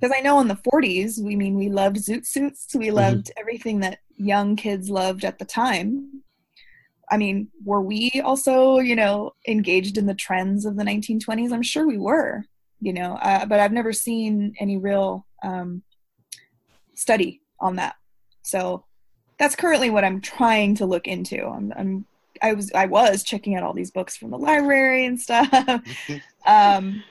Because 0.00 0.12
I 0.16 0.20
know 0.22 0.40
in 0.40 0.48
the 0.48 0.56
40s, 0.56 1.20
we 1.22 1.36
mean 1.36 1.54
we 1.56 1.68
loved 1.68 1.96
zoot 1.96 2.26
suits, 2.26 2.74
we 2.74 2.90
loved 2.90 3.30
everything 3.36 3.80
that 3.80 3.98
young 4.16 4.56
kids 4.56 4.88
loved 4.90 5.24
at 5.24 5.38
the 5.38 5.44
time. 5.44 6.21
I 7.10 7.16
mean, 7.16 7.48
were 7.64 7.82
we 7.82 8.22
also, 8.24 8.78
you 8.78 8.96
know, 8.96 9.32
engaged 9.46 9.98
in 9.98 10.06
the 10.06 10.14
trends 10.14 10.64
of 10.64 10.76
the 10.76 10.84
1920s? 10.84 11.52
I'm 11.52 11.62
sure 11.62 11.86
we 11.86 11.98
were, 11.98 12.44
you 12.80 12.92
know, 12.92 13.18
uh, 13.20 13.44
but 13.46 13.60
I've 13.60 13.72
never 13.72 13.92
seen 13.92 14.54
any 14.58 14.78
real 14.78 15.26
um, 15.42 15.82
study 16.94 17.40
on 17.60 17.76
that. 17.76 17.96
So 18.42 18.84
that's 19.38 19.56
currently 19.56 19.90
what 19.90 20.04
I'm 20.04 20.20
trying 20.20 20.76
to 20.76 20.86
look 20.86 21.06
into. 21.06 21.44
I'm, 21.46 21.72
I'm 21.76 22.06
I 22.40 22.54
was 22.54 22.72
I 22.72 22.86
was 22.86 23.22
checking 23.22 23.56
out 23.56 23.62
all 23.62 23.74
these 23.74 23.90
books 23.90 24.16
from 24.16 24.30
the 24.30 24.38
library 24.38 25.04
and 25.06 25.20
stuff. 25.20 25.48
um, 26.46 27.04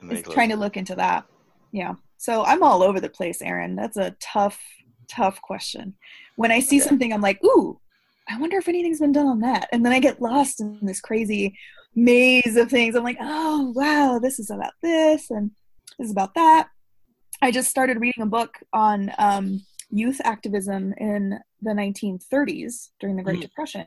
Very 0.00 0.18
is 0.18 0.22
close. 0.22 0.34
trying 0.34 0.48
to 0.50 0.56
look 0.56 0.76
into 0.76 0.94
that. 0.96 1.24
Yeah. 1.72 1.94
So 2.18 2.44
I'm 2.44 2.62
all 2.62 2.82
over 2.82 3.00
the 3.00 3.08
place, 3.08 3.42
Aaron. 3.42 3.76
That's 3.76 3.96
a 3.96 4.16
tough, 4.20 4.60
tough 5.08 5.40
question. 5.42 5.94
When 6.36 6.50
I 6.50 6.60
see 6.60 6.78
Okay. 6.78 6.88
something, 6.88 7.12
I'm 7.12 7.20
like, 7.20 7.42
ooh, 7.44 7.78
I 8.28 8.38
wonder 8.38 8.58
if 8.58 8.68
anything's 8.68 9.00
been 9.00 9.12
done 9.12 9.26
on 9.28 9.40
that. 9.40 9.68
And 9.72 9.84
then 9.84 9.92
I 9.92 10.00
get 10.00 10.20
lost 10.20 10.60
in 10.60 10.78
this 10.82 11.00
crazy 11.00 11.56
maze 11.94 12.56
of 12.56 12.70
things. 12.70 12.94
I'm 12.94 13.04
like, 13.04 13.18
oh, 13.20 13.72
wow, 13.74 14.18
this 14.20 14.38
is 14.38 14.50
about 14.50 14.72
this 14.82 15.30
and 15.30 15.50
this 15.98 16.06
is 16.06 16.12
about 16.12 16.34
that. 16.34 16.68
I 17.40 17.50
just 17.50 17.70
started 17.70 18.00
reading 18.00 18.22
a 18.22 18.26
book 18.26 18.54
on 18.72 19.12
um, 19.18 19.64
youth 19.90 20.20
activism 20.24 20.92
in 20.98 21.38
the 21.62 21.70
1930s 21.70 22.88
during 22.98 23.16
the 23.16 23.22
Great 23.22 23.38
Mm. 23.38 23.42
Depression 23.42 23.86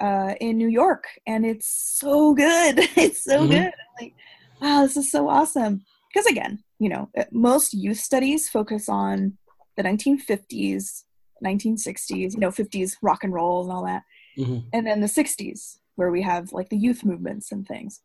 uh, 0.00 0.34
in 0.40 0.56
New 0.56 0.68
York. 0.68 1.04
And 1.26 1.44
it's 1.44 1.66
so 1.68 2.34
good. 2.34 2.78
It's 2.96 3.24
so 3.24 3.46
Mhm. 3.46 3.50
good. 3.50 3.58
I'm 3.66 3.94
like, 4.00 4.14
wow, 4.60 4.82
this 4.82 4.96
is 4.96 5.10
so 5.10 5.28
awesome. 5.28 5.84
Because 6.12 6.26
again, 6.26 6.62
you 6.78 6.88
know, 6.88 7.10
most 7.32 7.74
youth 7.74 7.98
studies 7.98 8.48
focus 8.48 8.88
on 8.88 9.36
the 9.76 9.82
1950s, 9.82 11.04
1960s, 11.42 12.34
you 12.34 12.40
know, 12.40 12.50
50s 12.50 12.96
rock 13.02 13.24
and 13.24 13.32
roll 13.32 13.62
and 13.62 13.72
all 13.72 13.84
that, 13.84 14.02
Mhm. 14.38 14.64
and 14.72 14.86
then 14.86 15.00
the 15.00 15.08
60s, 15.08 15.78
where 15.96 16.10
we 16.10 16.22
have 16.22 16.52
like 16.52 16.68
the 16.68 16.76
youth 16.78 17.04
movements 17.04 17.52
and 17.52 17.66
things. 17.66 18.00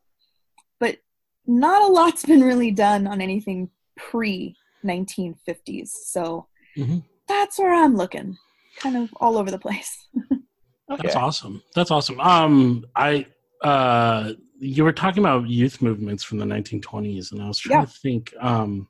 But 0.80 0.98
not 1.46 1.82
a 1.82 1.88
lot's 1.94 2.26
been 2.26 2.44
really 2.44 2.72
done 2.72 3.08
on 3.08 3.22
anything 3.22 3.70
pre 3.98 4.56
1950s. 4.84 5.92
So 6.08 6.48
Mhm. 6.78 7.04
that's 7.28 7.58
where 7.60 7.74
I'm 7.74 7.96
looking, 7.96 8.38
kind 8.78 8.98
of 8.98 9.10
all 9.18 9.38
over 9.38 9.52
the 9.52 9.60
place. 9.60 10.08
Okay. 10.88 11.02
That's 11.02 11.16
awesome. 11.16 11.64
That's 11.74 11.90
awesome. 11.90 12.20
Um, 12.20 12.86
I 12.96 13.26
uh, 13.64 14.34
you 14.60 14.84
were 14.84 14.94
talking 14.94 15.24
about 15.24 15.50
youth 15.50 15.82
movements 15.82 16.24
from 16.24 16.38
the 16.38 16.46
1920s, 16.46 17.32
and 17.32 17.42
I 17.42 17.48
was 17.48 17.58
trying 17.58 17.80
Yeah. 17.80 17.86
to 17.86 17.92
think. 17.92 18.34
Um, 18.40 18.88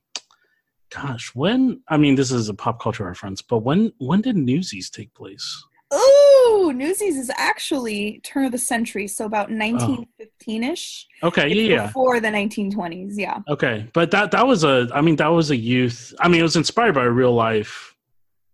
gosh, 0.89 1.33
when? 1.33 1.81
I 1.87 1.97
mean, 1.97 2.15
this 2.15 2.31
is 2.31 2.49
a 2.49 2.53
pop 2.53 2.81
culture 2.81 3.05
reference, 3.05 3.41
but 3.41 3.59
when 3.59 3.91
when 3.97 4.21
did 4.21 4.35
Newsies 4.35 4.89
take 4.89 5.13
place? 5.13 5.63
Oh, 5.91 6.73
Newsies 6.75 7.17
is 7.17 7.31
actually 7.37 8.19
turn 8.23 8.45
of 8.45 8.51
the 8.51 8.57
century, 8.57 9.07
so 9.07 9.25
about 9.25 9.49
1915ish. 9.49 11.05
Okay, 11.23 11.51
It's 11.51 11.55
yeah, 11.55 11.75
yeah. 11.75 11.85
Before 11.85 12.19
the 12.19 12.27
1920s, 12.27 13.13
yeah. 13.15 13.39
Okay, 13.47 13.87
but 13.93 14.11
that 14.11 14.31
that 14.31 14.45
was 14.45 14.63
a. 14.63 14.87
I 14.93 15.01
mean, 15.01 15.15
that 15.17 15.27
was 15.27 15.51
a 15.51 15.55
youth. 15.55 16.13
I 16.19 16.27
mean, 16.27 16.39
it 16.39 16.43
was 16.43 16.55
inspired 16.55 16.95
by 16.95 17.03
real 17.03 17.33
life. 17.33 17.95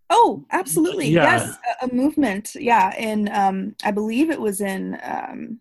Oh, 0.09 0.45
absolutely. 0.51 1.07
Yeah. 1.07 1.23
Yes, 1.23 1.57
a, 1.81 1.85
a 1.85 1.93
movement. 1.93 2.53
Yeah, 2.55 2.95
in 2.97 3.29
um, 3.33 3.75
I 3.83 3.91
believe 3.91 4.29
it 4.29 4.41
was 4.41 4.59
in 4.59 4.99
um, 5.03 5.59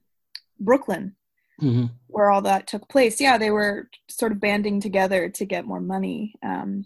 Brooklyn 0.58 1.14
Mhm. 1.60 1.90
where 2.08 2.30
all 2.30 2.42
that 2.42 2.66
took 2.66 2.88
place. 2.88 3.20
Yeah, 3.20 3.38
they 3.38 3.50
were 3.50 3.88
sort 4.08 4.32
of 4.32 4.40
banding 4.40 4.80
together 4.80 5.28
to 5.28 5.44
get 5.44 5.64
more 5.66 5.80
money. 5.80 6.34
Um, 6.42 6.84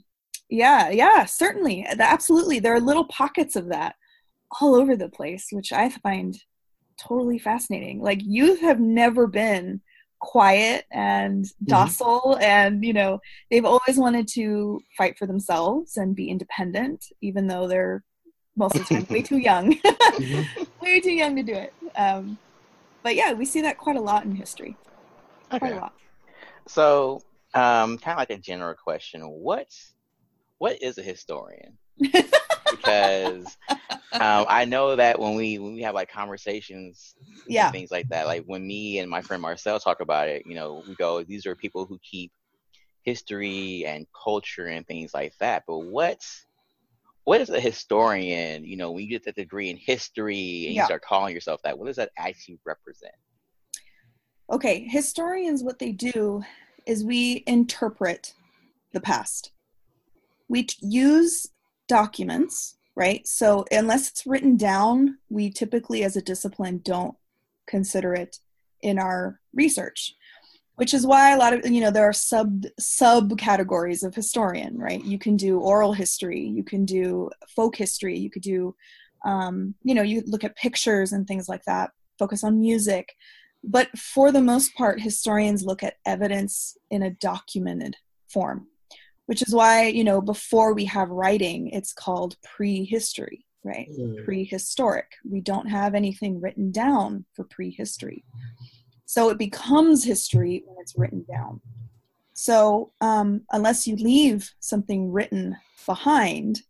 yeah, 0.50 0.90
yeah, 0.90 1.24
certainly, 1.24 1.86
absolutely. 1.98 2.58
There 2.58 2.74
are 2.74 2.80
little 2.80 3.06
pockets 3.06 3.56
of 3.56 3.68
that 3.70 3.94
all 4.60 4.74
over 4.74 4.96
the 4.96 5.08
place, 5.08 5.46
which 5.50 5.72
I 5.72 5.88
find 5.88 6.36
totally 7.00 7.38
fascinating. 7.38 8.00
Like 8.02 8.20
youth 8.22 8.60
have 8.60 8.80
never 8.80 9.26
been 9.26 9.80
quiet 10.20 10.84
and 10.90 11.44
docile 11.66 12.38
and 12.40 12.82
you 12.82 12.94
know 12.94 13.18
they've 13.50 13.66
always 13.66 13.98
wanted 13.98 14.26
to 14.26 14.80
fight 14.96 15.18
for 15.18 15.26
themselves 15.26 15.98
and 15.98 16.16
be 16.16 16.30
independent 16.30 17.04
even 17.20 17.46
though 17.46 17.68
they're 17.68 18.02
most 18.56 18.74
of 18.74 18.88
the 18.88 18.94
time 18.94 19.06
way 19.10 19.20
too 19.30 19.36
young 19.36 19.74
Mhm. 19.84 20.46
way 20.80 20.98
too 21.00 21.12
young 21.12 21.36
to 21.36 21.42
do 21.42 21.52
it 21.52 21.74
um, 21.96 22.38
but 23.04 23.14
yeah 23.14 23.32
we 23.32 23.44
see 23.44 23.60
that 23.60 23.78
quite 23.78 23.96
a 23.96 24.00
lot 24.00 24.24
in 24.24 24.34
history 24.34 24.76
quite 25.50 25.62
Okay. 25.62 25.72
a 25.72 25.76
lot 25.76 25.94
So, 26.66 27.20
um, 27.54 27.98
kind 27.98 28.14
of 28.14 28.18
like 28.18 28.30
a 28.30 28.38
general 28.38 28.74
question: 28.74 29.22
what 29.22 29.68
what 30.58 30.82
is 30.82 30.98
a 30.98 31.02
historian? 31.02 31.78
because 32.70 33.56
um, 34.12 34.46
I 34.48 34.64
know 34.64 34.96
that 34.96 35.18
when 35.18 35.34
we 35.34 35.58
when 35.58 35.74
we 35.74 35.82
have 35.82 35.94
like 35.94 36.10
conversations, 36.10 37.14
and 37.46 37.54
yeah 37.54 37.70
things 37.70 37.90
like 37.90 38.08
that. 38.08 38.26
Like 38.26 38.44
when 38.46 38.66
me 38.66 38.98
and 38.98 39.10
my 39.10 39.20
friend 39.20 39.42
Marcel 39.42 39.78
talk 39.78 40.00
about 40.00 40.28
it, 40.28 40.44
you 40.46 40.54
know, 40.54 40.82
we 40.88 40.94
go, 40.96 41.22
these 41.22 41.46
are 41.46 41.54
people 41.54 41.86
who 41.86 41.98
keep 42.02 42.32
history 43.02 43.84
and 43.86 44.06
culture 44.24 44.66
and 44.66 44.86
things 44.86 45.12
like 45.12 45.34
that. 45.40 45.64
But 45.66 45.80
what 45.80 46.22
what 47.24 47.40
is 47.40 47.50
a 47.50 47.60
historian? 47.60 48.64
You 48.64 48.76
know, 48.76 48.92
when 48.92 49.02
you 49.04 49.10
get 49.10 49.24
that 49.24 49.34
degree 49.36 49.70
in 49.70 49.76
history 49.76 50.66
and 50.66 50.74
Yeah. 50.74 50.82
you 50.82 50.84
start 50.86 51.02
calling 51.02 51.34
yourself 51.34 51.62
that, 51.62 51.78
what 51.78 51.86
does 51.86 51.96
that 51.96 52.10
actually 52.18 52.58
represent? 52.64 53.14
okay 54.50 54.86
historians 54.86 55.62
what 55.64 55.78
they 55.78 55.90
do 55.90 56.42
is 56.84 57.02
we 57.02 57.42
interpret 57.46 58.34
the 58.92 59.00
past 59.00 59.52
we 60.48 60.64
t- 60.64 60.76
use 60.86 61.48
documents 61.88 62.76
right 62.94 63.26
so 63.26 63.64
unless 63.72 64.10
it's 64.10 64.26
written 64.26 64.54
down 64.58 65.16
we 65.30 65.48
typically 65.48 66.04
as 66.04 66.14
a 66.14 66.20
discipline 66.20 66.78
don't 66.84 67.14
consider 67.66 68.12
it 68.12 68.36
in 68.82 68.98
our 68.98 69.40
research 69.54 70.14
which 70.76 70.92
is 70.92 71.06
why 71.06 71.32
a 71.32 71.38
lot 71.38 71.52
of 71.52 71.66
you 71.66 71.80
know 71.80 71.90
there 71.90 72.08
are 72.08 72.12
sub 72.12 72.64
subcategories 72.80 74.02
of 74.02 74.14
historian 74.14 74.76
right? 74.78 75.04
You 75.04 75.18
can 75.18 75.36
do 75.36 75.60
oral 75.60 75.92
history 75.92 76.40
you 76.40 76.64
can 76.64 76.84
do 76.84 77.30
folk 77.54 77.76
history 77.76 78.18
you 78.18 78.30
could 78.30 78.42
do 78.42 78.74
um, 79.24 79.74
you 79.82 79.94
know 79.94 80.02
you 80.02 80.22
look 80.26 80.44
at 80.44 80.56
pictures 80.56 81.12
and 81.12 81.26
things 81.26 81.48
like 81.48 81.64
that 81.64 81.90
focus 82.18 82.44
on 82.44 82.60
music. 82.60 83.14
But 83.66 83.96
for 83.98 84.30
the 84.30 84.42
most 84.42 84.74
part 84.74 85.00
historians 85.00 85.64
look 85.64 85.82
at 85.82 85.96
evidence 86.04 86.76
in 86.90 87.02
a 87.02 87.10
documented 87.10 87.96
form 88.28 88.68
which 89.26 89.40
is 89.40 89.54
why 89.54 89.86
you 89.86 90.04
know 90.04 90.20
before 90.20 90.74
we 90.74 90.84
have 90.84 91.08
writing 91.08 91.68
it's 91.70 91.92
called 91.92 92.36
prehistory 92.42 93.46
right? 93.64 93.88
Prehistoric. 94.24 95.12
We 95.24 95.40
don't 95.40 95.68
have 95.68 95.94
anything 95.94 96.38
written 96.38 96.70
down 96.70 97.24
for 97.32 97.44
prehistory 97.44 98.22
so 99.06 99.30
it 99.30 99.38
becomes 99.38 100.04
history 100.04 100.64
when 100.66 100.76
it's 100.80 100.94
written 100.96 101.24
down. 101.30 101.60
So 102.34 102.92
um, 103.00 103.42
unless 103.52 103.86
you 103.86 103.96
leave 103.96 104.50
something 104.60 105.12
written 105.12 105.56
behind 105.86 106.62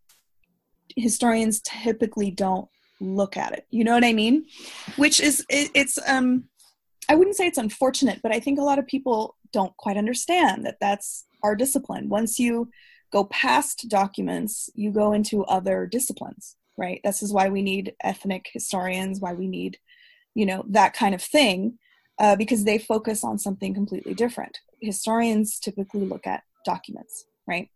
historians 0.97 1.61
typically 1.63 2.31
don't 2.31 2.69
look 3.01 3.37
at 3.37 3.53
it. 3.53 3.67
You 3.71 3.85
know 3.85 3.95
what 3.95 4.05
i 4.05 4.13
mean? 4.13 4.47
Which 4.97 5.21
is 5.21 5.45
it, 5.49 5.71
it's 5.75 5.99
um 6.07 6.45
i 7.09 7.15
wouldn't 7.15 7.37
say 7.37 7.47
it's 7.47 7.59
unfortunate 7.59 8.21
but 8.23 8.33
i 8.33 8.41
think 8.41 8.59
a 8.59 8.63
lot 8.63 8.79
of 8.79 8.87
people 8.87 9.37
don't 9.53 9.77
quite 9.77 9.99
understand 9.99 10.65
that 10.65 10.79
that's 10.81 11.27
our 11.43 11.55
discipline. 11.55 12.09
Once 12.09 12.39
you 12.39 12.71
go 13.13 13.25
past 13.25 13.89
documents 13.89 14.71
you 14.75 14.91
go 14.91 15.13
into 15.13 15.45
other 15.45 15.87
disciplines 15.87 16.57
right? 16.77 17.01
This 17.05 17.23
is 17.23 17.33
why 17.33 17.49
we 17.51 17.63
need 17.63 17.95
ethnic 18.03 18.49
historians 18.53 19.21
why 19.21 19.33
we 19.33 19.47
need 19.47 19.79
you 20.35 20.47
know 20.47 20.65
that 20.69 20.95
kind 20.95 21.15
of 21.15 21.23
thing 21.23 21.79
uh, 22.19 22.37
because 22.37 22.65
they 22.65 22.79
focus 22.79 23.25
on 23.25 23.39
something 23.39 23.75
completely 23.75 24.15
different. 24.15 24.59
Historians 24.81 25.59
typically 25.59 26.07
look 26.07 26.27
at 26.27 26.43
documents 26.65 27.27
right? 27.47 27.69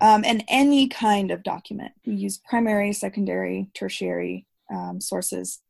Um, 0.00 0.24
and 0.24 0.44
any 0.48 0.88
kind 0.88 1.30
of 1.32 1.42
document 1.42 1.92
we 2.06 2.14
use 2.14 2.40
primary 2.48 2.92
secondary 2.92 3.68
tertiary 3.74 4.46
um, 4.72 5.00
sources 5.00 5.60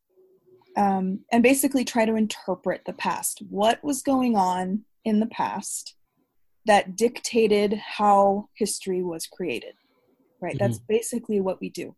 um, 0.76 1.20
and 1.32 1.42
basically 1.42 1.84
try 1.84 2.04
to 2.04 2.14
interpret 2.14 2.82
the 2.84 2.92
past. 2.92 3.42
What 3.48 3.82
was 3.82 4.02
going 4.02 4.36
on 4.36 4.84
in 5.04 5.20
the 5.20 5.26
past 5.26 5.96
that 6.66 6.94
dictated 6.94 7.74
how 7.74 8.48
history 8.54 9.02
was 9.02 9.26
created 9.26 9.74
right? 10.42 10.58
That's 10.58 10.78
basically 10.78 11.40
what 11.40 11.60
we 11.60 11.70
do. 11.70 11.94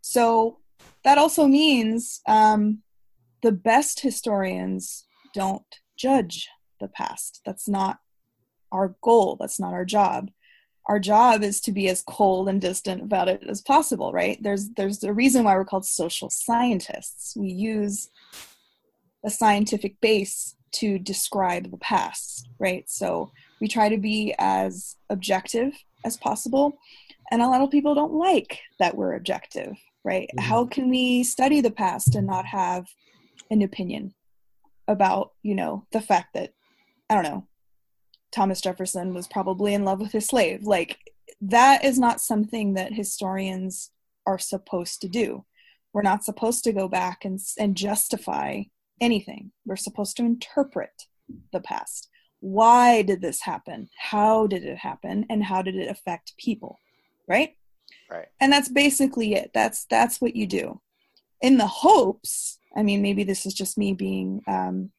So 0.00 0.58
that 1.04 1.18
also 1.18 1.46
means 1.46 2.22
um, 2.26 2.78
the 3.42 3.52
best 3.52 4.00
historians 4.00 5.04
don't 5.34 5.64
judge 5.96 6.48
the 6.80 6.88
past. 6.88 7.40
That's 7.44 7.68
not 7.68 7.98
our 8.72 8.94
goal. 9.02 9.36
That's 9.40 9.58
not 9.58 9.72
our 9.72 9.84
job. 9.84 10.30
Our 10.86 10.98
job 10.98 11.42
is 11.42 11.60
to 11.62 11.72
be 11.72 11.88
as 11.88 12.02
cold 12.06 12.48
and 12.48 12.60
distant 12.60 13.02
about 13.02 13.28
it 13.28 13.42
as 13.46 13.60
possible 13.60 14.12
right? 14.12 14.38
There's 14.42 14.70
there's 14.70 15.02
a 15.04 15.12
reason 15.12 15.44
why 15.44 15.54
we're 15.54 15.64
called 15.64 15.84
social 15.86 16.30
scientists. 16.30 17.34
We 17.36 17.48
use 17.48 18.08
a 19.24 19.30
scientific 19.30 20.00
base 20.00 20.54
to 20.72 20.98
describe 20.98 21.70
the 21.70 21.78
past 21.78 22.48
right? 22.58 22.88
So 22.88 23.30
we 23.60 23.68
try 23.68 23.88
to 23.88 23.98
be 23.98 24.34
as 24.38 24.96
objective 25.10 25.72
as 26.04 26.16
possible. 26.16 26.78
And 27.30 27.42
a 27.42 27.48
lot 27.48 27.60
of 27.60 27.70
people 27.70 27.94
don't 27.94 28.14
like 28.14 28.60
that 28.78 28.96
we're 28.96 29.14
objective 29.14 29.74
right? 30.04 30.30
Mhm. 30.38 30.42
how 30.42 30.64
can 30.64 30.88
we 30.88 31.22
study 31.24 31.60
the 31.60 31.70
past 31.70 32.14
and 32.14 32.26
not 32.26 32.46
have 32.46 32.86
an 33.50 33.60
opinion 33.62 34.14
about 34.88 35.32
you 35.42 35.54
know 35.54 35.86
the 35.92 36.00
fact 36.00 36.34
that 36.34 36.52
i 37.08 37.14
don't 37.14 37.22
know 37.22 37.46
thomas 38.32 38.60
jefferson 38.60 39.14
was 39.14 39.28
probably 39.28 39.74
in 39.74 39.84
love 39.84 40.00
with 40.00 40.12
his 40.12 40.26
slave. 40.26 40.64
Like 40.64 40.98
that 41.40 41.84
is 41.84 41.98
not 41.98 42.20
something 42.20 42.74
that 42.74 42.92
historians 42.92 43.90
are 44.26 44.38
supposed 44.38 45.00
to 45.02 45.08
do. 45.08 45.44
We're 45.92 46.02
not 46.02 46.24
supposed 46.24 46.64
to 46.64 46.72
go 46.72 46.88
back 46.88 47.24
and, 47.24 47.38
and 47.58 47.76
justify 47.76 48.64
anything. 49.00 49.52
We're 49.64 49.76
supposed 49.76 50.16
to 50.18 50.24
interpret 50.24 50.90
the 51.52 51.60
past. 51.60 52.08
Why 52.40 53.02
did 53.02 53.20
this 53.20 53.42
happen? 53.42 53.88
How 53.98 54.46
did 54.46 54.64
it 54.64 54.78
happen? 54.78 55.26
And 55.30 55.42
how 55.44 55.62
did 55.62 55.76
it 55.76 55.90
affect 55.90 56.36
people? 56.38 56.78
Right? 57.26 57.54
Right. 58.10 58.28
and 58.40 58.50
that's 58.50 58.70
basically 58.70 59.34
it. 59.34 59.50
That's 59.52 59.84
that's 59.90 60.20
what 60.20 60.34
you 60.34 60.46
do. 60.46 60.80
In 61.42 61.58
the 61.58 61.66
hopes 61.66 62.57
i 62.76 62.82
mean 62.82 63.02
maybe 63.02 63.24
this 63.24 63.46
is 63.46 63.54
just 63.54 63.78
me 63.78 63.92
being 63.92 64.42
um, 64.46 64.90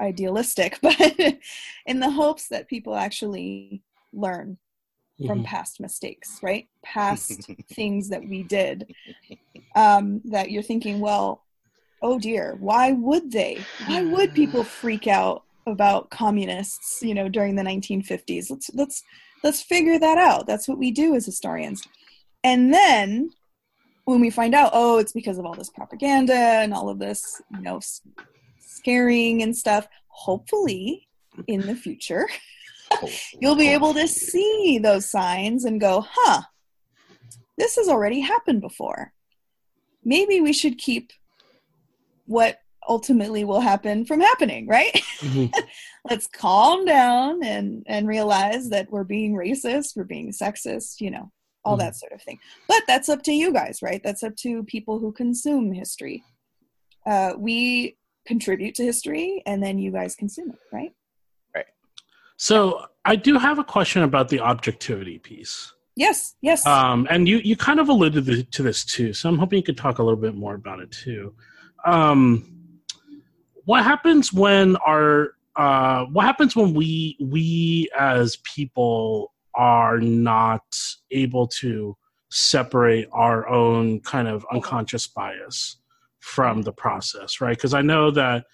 idealistic 0.00 0.78
but 0.82 0.96
in 1.86 2.00
the 2.00 2.10
hopes 2.10 2.48
that 2.48 2.68
people 2.68 2.94
actually 2.94 3.82
learn 4.12 4.58
from 5.26 5.40
Mhm. 5.40 5.44
past 5.44 5.80
mistakes 5.80 6.38
right? 6.42 6.68
Past 6.84 7.50
things 7.74 8.10
that 8.10 8.24
we 8.26 8.42
did 8.42 8.86
um, 9.74 10.20
that 10.26 10.50
you're 10.50 10.62
thinking 10.62 11.00
well 11.00 11.44
oh 12.02 12.18
dear 12.18 12.56
why 12.60 12.92
would 12.92 13.32
they? 13.32 13.70
Why 13.78 14.02
would 14.02 14.34
people 14.34 14.64
freak 14.64 15.06
out 15.06 15.44
about 15.66 16.10
communists 16.10 17.00
you 17.02 17.14
know 17.14 17.28
during 17.28 17.56
the 17.56 17.62
1950s 17.64 18.50
let's 18.50 18.70
let's 18.74 19.02
let's 19.44 19.62
figure 19.62 19.98
that 19.98 20.18
out. 20.18 20.46
That's 20.46 20.68
what 20.68 20.78
we 20.78 20.90
do 20.90 21.14
as 21.14 21.26
historians. 21.26 21.82
And 22.44 22.72
then 22.72 23.30
when 24.06 24.20
we 24.20 24.30
find 24.30 24.54
out 24.54 24.70
oh 24.72 24.98
it's 24.98 25.12
because 25.12 25.38
of 25.38 25.44
all 25.44 25.54
this 25.54 25.70
propaganda 25.70 26.32
and 26.34 26.72
all 26.72 26.88
of 26.88 26.98
this 26.98 27.42
you 27.52 27.60
know 27.60 27.80
scaring 28.58 29.42
and 29.42 29.56
stuff 29.56 29.86
hopefully 30.16 31.06
in 31.46 31.60
the 31.60 31.74
future, 31.74 32.26
you'll 33.40 33.56
be 33.56 33.68
able 33.68 33.94
to 33.94 34.08
see 34.08 34.78
those 34.82 35.10
signs 35.10 35.64
and 35.64 35.80
go, 35.80 36.04
huh, 36.08 36.42
this 37.58 37.76
has 37.76 37.88
already 37.88 38.20
happened 38.20 38.60
before. 38.60 39.12
Maybe 40.04 40.40
we 40.40 40.52
should 40.52 40.78
keep 40.78 41.12
what 42.26 42.60
ultimately 42.88 43.44
will 43.44 43.60
happen 43.60 44.04
from 44.04 44.20
happening, 44.20 44.66
right? 44.68 44.94
Mhm. 45.18 45.52
Let's 46.08 46.28
calm 46.28 46.84
down 46.84 47.42
and 47.42 47.84
and 47.88 48.06
realize 48.06 48.70
that 48.70 48.90
we're 48.90 49.04
being 49.04 49.34
racist, 49.34 49.96
we're 49.96 50.04
being 50.04 50.30
sexist, 50.30 51.00
you 51.00 51.10
know, 51.10 51.32
all 51.66 51.76
Mhm. 51.76 51.80
that 51.80 51.96
sort 51.96 52.12
of 52.12 52.22
thing. 52.22 52.38
But 52.68 52.82
that's 52.86 53.08
up 53.08 53.22
to 53.24 53.32
you 53.32 53.52
guys, 53.52 53.82
right? 53.82 54.02
That's 54.02 54.22
up 54.22 54.36
to 54.36 54.62
people 54.64 54.98
who 54.98 55.12
consume 55.12 55.72
history. 55.72 56.22
Uh, 57.04 57.32
we 57.36 57.96
contribute 58.26 58.74
to 58.76 58.84
history, 58.84 59.42
and 59.46 59.62
then 59.62 59.78
you 59.78 59.90
guys 59.92 60.14
consume 60.14 60.50
it, 60.50 60.58
right? 60.72 60.92
Right. 61.54 61.66
So 62.36 62.86
I 63.04 63.16
do 63.16 63.38
have 63.38 63.58
a 63.58 63.64
question 63.64 64.02
about 64.02 64.28
the 64.28 64.40
objectivity 64.40 65.18
piece. 65.18 65.72
Yes, 65.96 66.34
yes. 66.42 66.66
Um, 66.66 67.06
and 67.10 67.26
you, 67.28 67.38
you 67.38 67.56
kind 67.56 67.80
of 67.80 67.88
alluded 67.88 68.26
to- 68.26 68.42
to 68.44 68.62
this 68.62 68.84
too, 68.84 69.12
so 69.12 69.28
I'm 69.28 69.38
hoping 69.38 69.58
you 69.58 69.62
could 69.62 69.78
talk 69.78 69.98
a 69.98 70.02
little 70.02 70.20
bit 70.20 70.34
more 70.34 70.54
about 70.54 70.80
it 70.80 70.90
too. 70.90 71.34
Um, 71.84 72.52
what 73.64 73.82
happens 73.84 74.32
when 74.32 74.76
our 74.76 75.32
uh, 75.56 76.04
what 76.12 76.26
happens 76.26 76.54
when 76.54 76.74
we 76.74 77.16
we 77.18 77.88
as 77.98 78.36
people 78.54 79.32
are 79.56 79.98
not 79.98 80.64
able 81.10 81.46
to 81.46 81.96
separate 82.30 83.08
our 83.12 83.48
own 83.48 84.00
kind 84.00 84.28
of 84.28 84.44
unconscious 84.52 85.06
bias 85.06 85.78
from 86.20 86.62
the 86.62 86.72
process, 86.72 87.40
right? 87.40 87.56
Because 87.56 87.74
I 87.74 87.82
know 87.82 88.10
that, 88.10 88.44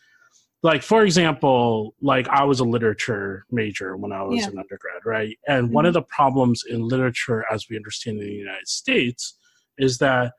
like 0.62 0.82
for 0.82 1.04
example, 1.04 1.94
like 2.00 2.28
I 2.28 2.44
was 2.44 2.60
a 2.60 2.64
literature 2.64 3.44
major 3.50 3.96
when 3.96 4.12
I 4.12 4.22
was 4.22 4.40
Yeah. 4.40 4.48
an 4.48 4.58
undergrad, 4.58 5.04
right? 5.04 5.36
And 5.48 5.72
one 5.72 5.86
of 5.86 5.94
mm-hmm. 5.94 6.00
the 6.00 6.06
problems 6.06 6.64
in 6.68 6.86
literature, 6.86 7.44
as 7.50 7.68
we 7.68 7.76
understand 7.76 8.18
in 8.18 8.26
the 8.26 8.32
United 8.32 8.68
States, 8.68 9.34
is 9.78 9.98
that 9.98 10.34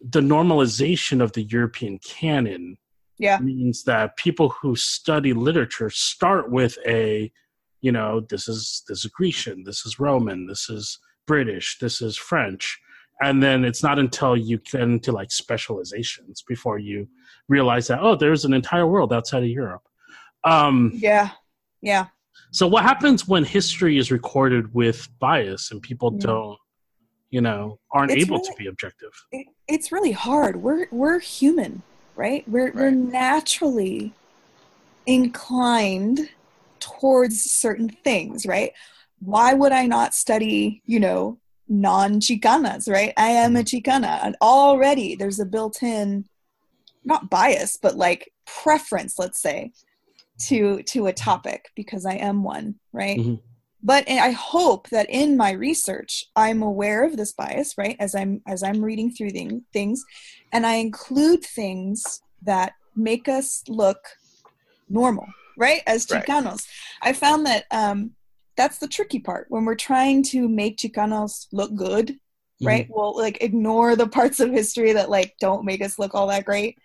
the 0.00 0.20
normalization 0.20 1.22
of 1.22 1.32
the 1.32 1.42
European 1.44 1.98
canon 2.00 2.76
yeah, 3.18 3.38
means 3.38 3.84
that 3.84 4.16
people 4.16 4.50
who 4.50 4.76
study 4.76 5.32
literature 5.32 5.88
start 5.88 6.50
with 6.50 6.76
a 6.86 7.32
you 7.80 7.92
know 7.92 8.20
this 8.20 8.48
is 8.48 8.82
this 8.88 9.04
is 9.04 9.10
grecian 9.10 9.64
this 9.64 9.84
is 9.86 9.98
roman 9.98 10.46
this 10.46 10.68
is 10.68 10.98
british 11.26 11.78
this 11.78 12.00
is 12.00 12.16
french 12.16 12.78
and 13.22 13.42
then 13.42 13.64
it's 13.64 13.82
not 13.82 13.98
until 13.98 14.36
you 14.36 14.58
get 14.58 14.82
into 14.82 15.10
like 15.12 15.30
specializations 15.30 16.42
before 16.46 16.78
you 16.78 17.08
realize 17.48 17.86
that 17.86 18.00
oh 18.00 18.14
there's 18.16 18.44
an 18.44 18.52
entire 18.52 18.86
world 18.86 19.12
outside 19.12 19.42
of 19.42 19.48
europe 19.48 19.82
um 20.44 20.90
yeah, 20.94 21.30
yeah. 21.82 22.06
so 22.50 22.66
what 22.66 22.82
happens 22.82 23.26
when 23.26 23.44
history 23.44 23.98
is 23.98 24.10
recorded 24.12 24.72
with 24.74 25.08
bias 25.18 25.70
and 25.70 25.82
people 25.82 26.12
Yeah. 26.14 26.26
don't 26.26 26.58
you 27.30 27.40
know 27.40 27.78
aren't 27.90 28.12
It's 28.12 28.24
able 28.24 28.40
to 28.40 28.52
be 28.56 28.66
objective 28.68 29.10
It, 29.32 29.46
it's 29.66 29.90
really 29.90 30.12
hard. 30.12 30.56
We're 30.62 30.86
we're 30.92 31.18
human, 31.18 31.82
right? 32.14 32.48
We're 32.48 32.70
we're 32.72 32.92
naturally 32.92 34.12
inclined 35.06 36.30
towards 36.86 37.42
certain 37.42 37.88
things, 37.88 38.46
right? 38.46 38.72
Why 39.20 39.54
would 39.54 39.72
I 39.72 39.86
not 39.86 40.14
study, 40.14 40.82
you 40.86 41.00
know, 41.00 41.38
non-chicanas, 41.68 42.88
right? 42.88 43.12
I 43.16 43.28
am 43.28 43.56
a 43.56 43.64
chicana, 43.64 44.20
and 44.22 44.36
already 44.40 45.16
there's 45.16 45.40
a 45.40 45.46
built-in, 45.46 46.26
not 47.04 47.30
bias, 47.30 47.76
but 47.80 47.96
like 47.96 48.32
preference, 48.46 49.18
let's 49.18 49.40
say, 49.40 49.72
to 50.48 50.82
to 50.82 51.06
a 51.06 51.12
topic 51.12 51.70
because 51.74 52.04
I 52.06 52.14
am 52.14 52.44
one, 52.44 52.76
right? 52.92 53.18
Mhm. 53.18 53.40
But 53.82 54.08
I 54.08 54.30
hope 54.30 54.88
that 54.90 55.08
in 55.08 55.36
my 55.36 55.52
research, 55.52 56.26
I'm 56.34 56.62
aware 56.62 57.04
of 57.04 57.16
this 57.16 57.32
bias, 57.32 57.78
right? 57.78 57.96
As 57.98 58.14
I'm 58.14 58.42
as 58.46 58.62
I'm 58.62 58.84
reading 58.84 59.10
through 59.10 59.30
thing, 59.30 59.64
things, 59.72 60.04
and 60.52 60.66
I 60.66 60.74
include 60.74 61.42
things 61.44 62.20
that 62.42 62.72
make 62.94 63.28
us 63.28 63.62
look 63.68 63.98
normal, 64.88 65.26
right? 65.56 65.82
As 65.86 66.06
Right. 66.10 66.24
Chicanos, 66.24 66.66
I 67.02 67.12
found 67.12 67.46
that 67.46 67.64
um, 67.70 68.12
that's 68.56 68.78
the 68.78 68.88
tricky 68.88 69.18
part 69.20 69.46
when 69.48 69.64
we're 69.64 69.74
trying 69.74 70.22
to 70.24 70.48
make 70.48 70.78
Chicanos 70.78 71.46
look 71.52 71.74
good, 71.74 72.16
right? 72.62 72.86
We'll 72.88 73.16
like 73.16 73.42
ignore 73.42 73.96
the 73.96 74.08
parts 74.08 74.40
of 74.40 74.50
history 74.50 74.92
that 74.92 75.10
like 75.10 75.34
don't 75.40 75.64
make 75.64 75.82
us 75.82 75.98
look 75.98 76.14
all 76.14 76.26
that 76.28 76.44
great, 76.44 76.78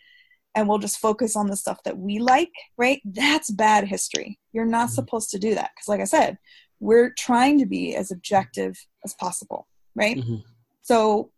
and 0.55 0.67
we'll 0.67 0.79
just 0.79 0.99
focus 0.99 1.35
on 1.35 1.47
the 1.47 1.55
stuff 1.55 1.79
that 1.85 1.97
we 1.97 2.19
like, 2.19 2.51
right? 2.77 3.01
That's 3.05 3.49
bad 3.49 3.87
history. 3.87 4.37
You're 4.51 4.65
not 4.65 4.89
Mhm. 4.89 4.93
supposed 4.93 5.29
to 5.31 5.39
do 5.39 5.55
that 5.55 5.71
because, 5.75 5.87
like 5.87 6.01
I 6.01 6.05
said, 6.05 6.37
we're 6.79 7.11
trying 7.17 7.59
to 7.59 7.65
be 7.65 7.95
as 7.95 8.11
objective 8.11 8.75
as 9.05 9.13
possible, 9.13 9.67
right? 9.95 10.17
Mhm. 10.17 10.43
So, 10.81 11.31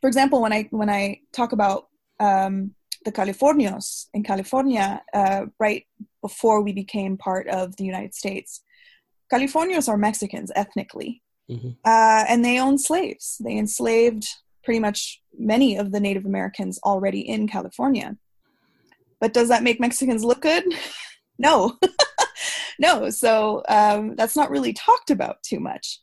for 0.00 0.06
example, 0.06 0.40
when 0.40 0.52
I 0.54 0.68
when 0.70 0.88
I 0.88 1.20
talk 1.32 1.52
about 1.52 1.88
um, 2.18 2.74
the 3.04 3.12
Californios 3.12 4.06
in 4.12 4.22
California, 4.22 5.02
uh, 5.14 5.46
right 5.58 5.86
before 6.22 6.60
we 6.62 6.72
became 6.72 7.16
part 7.16 7.48
of 7.48 7.76
the 7.76 7.84
United 7.84 8.14
States, 8.14 8.62
Californios 9.32 9.88
are 9.88 9.96
Mexicans 9.96 10.50
ethnically, 10.54 11.22
Mhm. 11.50 11.76
uh, 11.84 12.24
and 12.28 12.44
they 12.44 12.58
owned 12.58 12.80
slaves. 12.80 13.38
They 13.42 13.56
enslaved 13.56 14.26
pretty 14.64 14.80
much 14.80 15.22
many 15.38 15.76
of 15.76 15.92
the 15.92 16.00
Native 16.00 16.26
Americans 16.26 16.78
already 16.84 17.20
in 17.20 17.48
California. 17.48 18.16
But 19.20 19.32
does 19.32 19.48
that 19.48 19.62
make 19.62 19.80
Mexicans 19.80 20.24
look 20.24 20.42
good? 20.42 20.64
no, 21.38 21.78
no. 22.78 23.10
So 23.10 23.62
um, 23.68 24.14
that's 24.16 24.36
not 24.36 24.50
really 24.50 24.72
talked 24.72 25.10
about 25.10 25.42
too 25.42 25.60
much. 25.60 26.00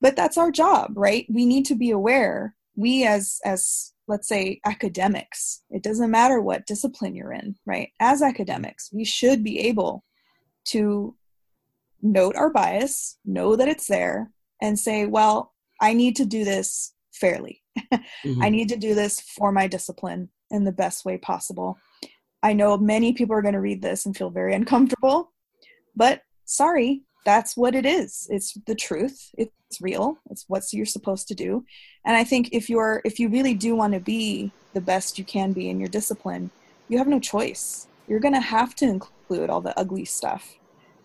But 0.00 0.16
that's 0.16 0.36
our 0.36 0.50
job, 0.50 0.92
right? 0.96 1.26
We 1.30 1.46
need 1.46 1.64
to 1.66 1.74
be 1.74 1.90
aware. 1.90 2.54
We 2.76 3.06
as 3.06 3.40
as 3.44 3.92
let's 4.08 4.28
say 4.28 4.60
academics, 4.64 5.62
it 5.70 5.82
doesn't 5.82 6.10
matter 6.10 6.40
what 6.40 6.66
discipline 6.66 7.14
you're 7.14 7.32
in, 7.32 7.56
right? 7.66 7.90
As 8.00 8.22
academics, 8.22 8.90
we 8.92 9.04
should 9.04 9.42
be 9.42 9.60
able 9.60 10.04
to 10.66 11.16
note 12.02 12.36
our 12.36 12.50
bias, 12.50 13.18
know 13.24 13.56
that 13.56 13.68
it's 13.68 13.86
there, 13.86 14.30
and 14.62 14.78
say, 14.78 15.06
well, 15.06 15.52
I 15.80 15.92
need 15.92 16.16
to 16.16 16.24
do 16.24 16.44
this 16.44 16.94
fairly. 17.12 17.62
Mhm. 18.24 18.42
I 18.42 18.48
need 18.48 18.68
to 18.70 18.76
do 18.76 18.94
this 18.94 19.20
for 19.20 19.52
my 19.52 19.66
discipline 19.66 20.30
in 20.50 20.64
the 20.64 20.72
best 20.72 21.04
way 21.04 21.18
possible. 21.18 21.78
I 22.42 22.52
know 22.52 22.76
many 22.78 23.12
people 23.12 23.34
are 23.34 23.42
going 23.42 23.54
to 23.54 23.60
read 23.60 23.82
this 23.82 24.06
and 24.06 24.16
feel 24.16 24.30
very 24.30 24.54
uncomfortable, 24.54 25.32
but 25.96 26.22
sorry, 26.44 27.02
that's 27.26 27.56
what 27.56 27.74
it 27.74 27.84
is. 27.84 28.26
It's 28.30 28.54
the 28.66 28.74
truth. 28.74 29.18
It's 29.36 29.80
real. 29.80 30.16
It's 30.30 30.44
what 30.48 30.62
you're 30.72 30.86
supposed 30.86 31.28
to 31.28 31.34
do. 31.34 31.64
And 32.06 32.16
I 32.16 32.24
think 32.24 32.48
if 32.52 32.70
you're 32.70 33.02
if 33.04 33.18
you 33.20 33.28
really 33.28 33.52
do 33.66 33.76
want 33.76 33.92
to 33.94 34.00
be 34.00 34.52
the 34.74 34.80
best 34.80 35.18
you 35.18 35.24
can 35.24 35.52
be 35.52 35.68
in 35.68 35.78
your 35.80 35.88
discipline, 35.98 36.50
you 36.88 36.96
have 36.98 37.08
no 37.08 37.20
choice. 37.20 37.88
You're 38.08 38.20
going 38.26 38.34
to 38.40 38.40
have 38.58 38.74
to 38.76 38.84
include 38.86 39.50
all 39.50 39.60
the 39.60 39.78
ugly 39.78 40.04
stuff 40.04 40.44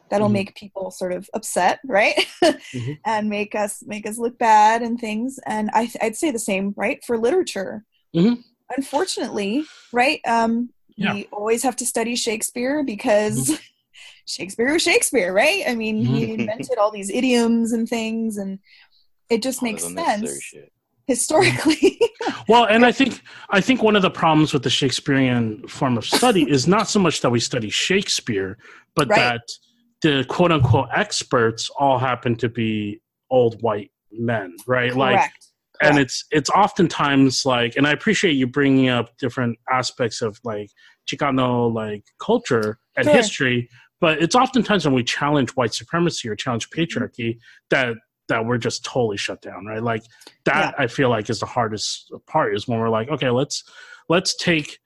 that'll 0.10 0.30
Mhm. 0.30 0.40
make 0.40 0.56
people 0.56 0.92
sort 0.92 1.14
of 1.14 1.28
upset, 1.34 1.80
right? 1.86 2.18
Mhm. 2.44 3.00
and 3.06 3.30
make 3.30 3.56
us 3.56 3.82
make 3.94 4.06
us 4.08 4.18
look 4.20 4.38
bad 4.38 4.82
and 4.84 5.00
things. 5.00 5.40
And 5.48 5.70
I 5.74 5.92
I'd 6.02 6.16
say 6.18 6.30
the 6.32 6.40
same, 6.52 6.74
right, 6.78 7.04
for 7.08 7.18
literature. 7.18 7.84
Mhm. 8.16 8.44
Unfortunately, 8.78 9.66
right? 9.92 10.22
Um, 10.26 10.70
Yeah. 10.98 11.14
We 11.16 11.26
always 11.32 11.64
have 11.64 11.78
to 11.78 11.86
study 11.86 12.16
Shakespeare 12.16 12.84
because 12.84 13.60
Shakespeare 14.32 14.72
was 14.74 14.82
Shakespeare, 14.82 15.34
right? 15.34 15.63
I 15.67 15.76
mean, 15.76 15.98
he 15.98 16.26
Mhm. 16.28 16.39
invented 16.39 16.78
all 16.78 16.91
these 16.91 17.10
idioms 17.10 17.74
and 17.74 17.88
things, 17.88 18.38
and 18.38 18.60
it 19.30 19.44
just 19.44 19.62
All 19.62 19.67
makes 19.70 19.84
sense 19.84 20.54
historically. 21.08 22.00
Well, 22.48 22.65
and 22.65 22.86
I 22.86 22.91
think 22.91 23.20
I 23.50 23.62
think 23.62 23.82
one 23.82 23.96
of 23.96 24.04
the 24.04 24.10
problems 24.12 24.54
with 24.54 24.62
the 24.63 24.70
Shakespearean 24.70 25.67
form 25.67 25.98
of 25.98 26.06
study 26.06 26.50
is 26.50 26.67
not 26.67 26.88
so 26.88 27.00
much 27.00 27.22
that 27.22 27.32
we 27.32 27.39
study 27.39 27.70
Shakespeare, 27.70 28.58
but 28.96 29.10
Right. 29.10 29.17
that 29.17 29.41
the 30.02 30.24
quote 30.30 30.52
unquote 30.52 30.89
experts 30.94 31.70
all 31.80 31.98
happen 31.98 32.36
to 32.38 32.48
be 32.48 33.02
old 33.32 33.62
white 33.63 33.91
men, 34.12 34.56
right? 34.67 34.96
Like 34.96 35.17
Correct. 35.20 35.48
and 35.82 35.98
it's 35.98 36.26
it's 36.32 36.50
oftentimes 36.52 37.44
like 37.44 37.76
and 37.76 37.88
i 37.88 37.91
appreciate 37.91 38.34
you 38.34 38.46
bringing 38.46 38.88
up 38.89 39.17
different 39.17 39.58
aspects 39.72 40.22
of 40.22 40.39
like 40.44 40.70
chicano 41.08 41.74
like 41.74 42.04
culture 42.20 42.78
and 42.98 43.06
Sure. 43.08 43.15
history 43.15 43.67
but 44.02 44.22
it's 44.22 44.36
oftentimes 44.36 44.84
when 44.86 44.94
we 44.94 45.04
challenge 45.04 45.52
white 45.52 45.74
supremacy 45.74 46.28
or 46.28 46.36
challenge 46.36 46.70
Mm-hmm. 46.70 46.82
patriarchy 46.82 47.40
that 47.70 47.96
that 48.28 48.46
we're 48.46 48.58
just 48.58 48.84
totally 48.84 49.18
shut 49.18 49.42
down 49.42 49.66
right 49.66 49.82
like 49.84 50.04
that 50.46 50.76
i 50.78 50.88
feel 50.88 51.10
like 51.10 51.30
is 51.30 51.40
the 51.40 51.46
hardest 51.46 52.12
part 52.28 52.54
is 52.56 52.68
when 52.68 52.80
we're 52.80 52.90
like 52.90 53.10
okay 53.10 53.30
let's 53.30 53.64
let's 54.10 54.36
take 54.36 54.80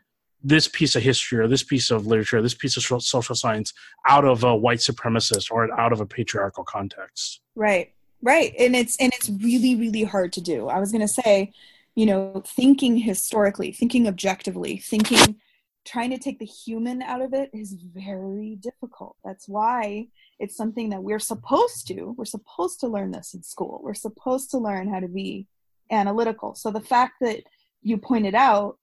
this 0.43 0.67
piece 0.67 0.95
of 0.95 1.01
history 1.01 1.39
or 1.39 1.47
this 1.47 1.63
piece 1.63 1.89
of 1.89 2.05
literature 2.05 2.41
this 2.41 2.53
piece 2.53 2.77
of 2.77 3.03
social 3.03 3.35
science 3.35 3.73
out 4.07 4.25
of 4.25 4.43
a 4.43 4.55
white 4.55 4.79
supremacist 4.79 5.49
or 5.51 5.71
out 5.79 5.91
of 5.91 5.99
a 6.01 6.05
patriarchal 6.05 6.63
context 6.63 7.41
Right. 7.55 7.93
Right. 8.21 8.53
And 8.59 8.75
it's 8.75 8.95
and 8.97 9.11
it's 9.15 9.29
really 9.29 9.75
really 9.75 10.03
hard 10.03 10.33
to 10.33 10.41
do. 10.41 10.67
I 10.67 10.79
was 10.79 10.91
going 10.91 11.01
to 11.01 11.07
say, 11.07 11.53
you 11.95 12.05
know, 12.05 12.41
thinking 12.45 12.97
historically, 12.97 13.71
thinking 13.71 14.07
objectively, 14.07 14.77
thinking 14.77 15.37
trying 15.85 16.09
to 16.09 16.17
take 16.17 16.39
the 16.39 16.45
human 16.45 17.01
out 17.01 17.21
of 17.21 17.33
it 17.33 17.49
is 17.53 17.73
very 17.73 18.57
difficult. 18.59 19.15
That's 19.23 19.47
why 19.47 20.07
it's 20.39 20.57
something 20.57 20.89
that 20.89 21.03
we're 21.03 21.19
supposed 21.19 21.87
to. 21.87 22.15
We're 22.17 22.25
supposed 22.25 22.79
to 22.79 22.87
learn 22.87 23.11
this 23.11 23.33
in 23.33 23.43
school. 23.43 23.79
We're 23.83 23.93
supposed 23.93 24.51
to 24.51 24.57
learn 24.57 24.91
how 24.91 24.99
to 24.99 25.07
be 25.07 25.47
analytical. 25.91 26.55
So 26.55 26.71
the 26.71 26.81
fact 26.81 27.13
that 27.21 27.43
you 27.83 27.97
pointed 27.97 28.33
out, 28.33 28.77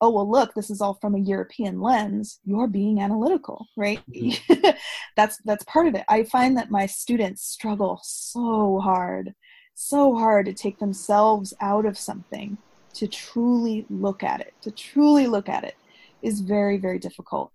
oh 0.00 0.10
well 0.10 0.28
look, 0.28 0.54
this 0.54 0.70
is 0.70 0.80
all 0.80 0.94
from 0.94 1.14
a 1.14 1.20
European 1.20 1.80
lens, 1.80 2.40
you're 2.44 2.66
being 2.66 3.00
analytical, 3.00 3.66
right? 3.76 4.00
Mm-hmm. 4.12 4.70
that's 5.16 5.38
that's 5.44 5.64
part 5.64 5.86
of 5.86 5.94
it. 5.94 6.04
I 6.08 6.24
find 6.24 6.56
that 6.56 6.70
my 6.70 6.86
students 6.86 7.44
struggle 7.44 8.00
so 8.02 8.80
hard, 8.80 9.34
so 9.74 10.16
hard 10.16 10.46
to 10.46 10.52
take 10.52 10.78
themselves 10.80 11.54
out 11.60 11.86
of 11.86 11.96
something 11.96 12.58
to 12.94 13.06
truly 13.06 13.86
look 13.88 14.24
at 14.24 14.40
it, 14.40 14.52
to 14.62 14.72
truly 14.72 15.28
look 15.28 15.48
at 15.48 15.62
it 15.62 15.76
is 16.22 16.40
very, 16.40 16.78
very 16.78 16.98
difficult. 16.98 17.52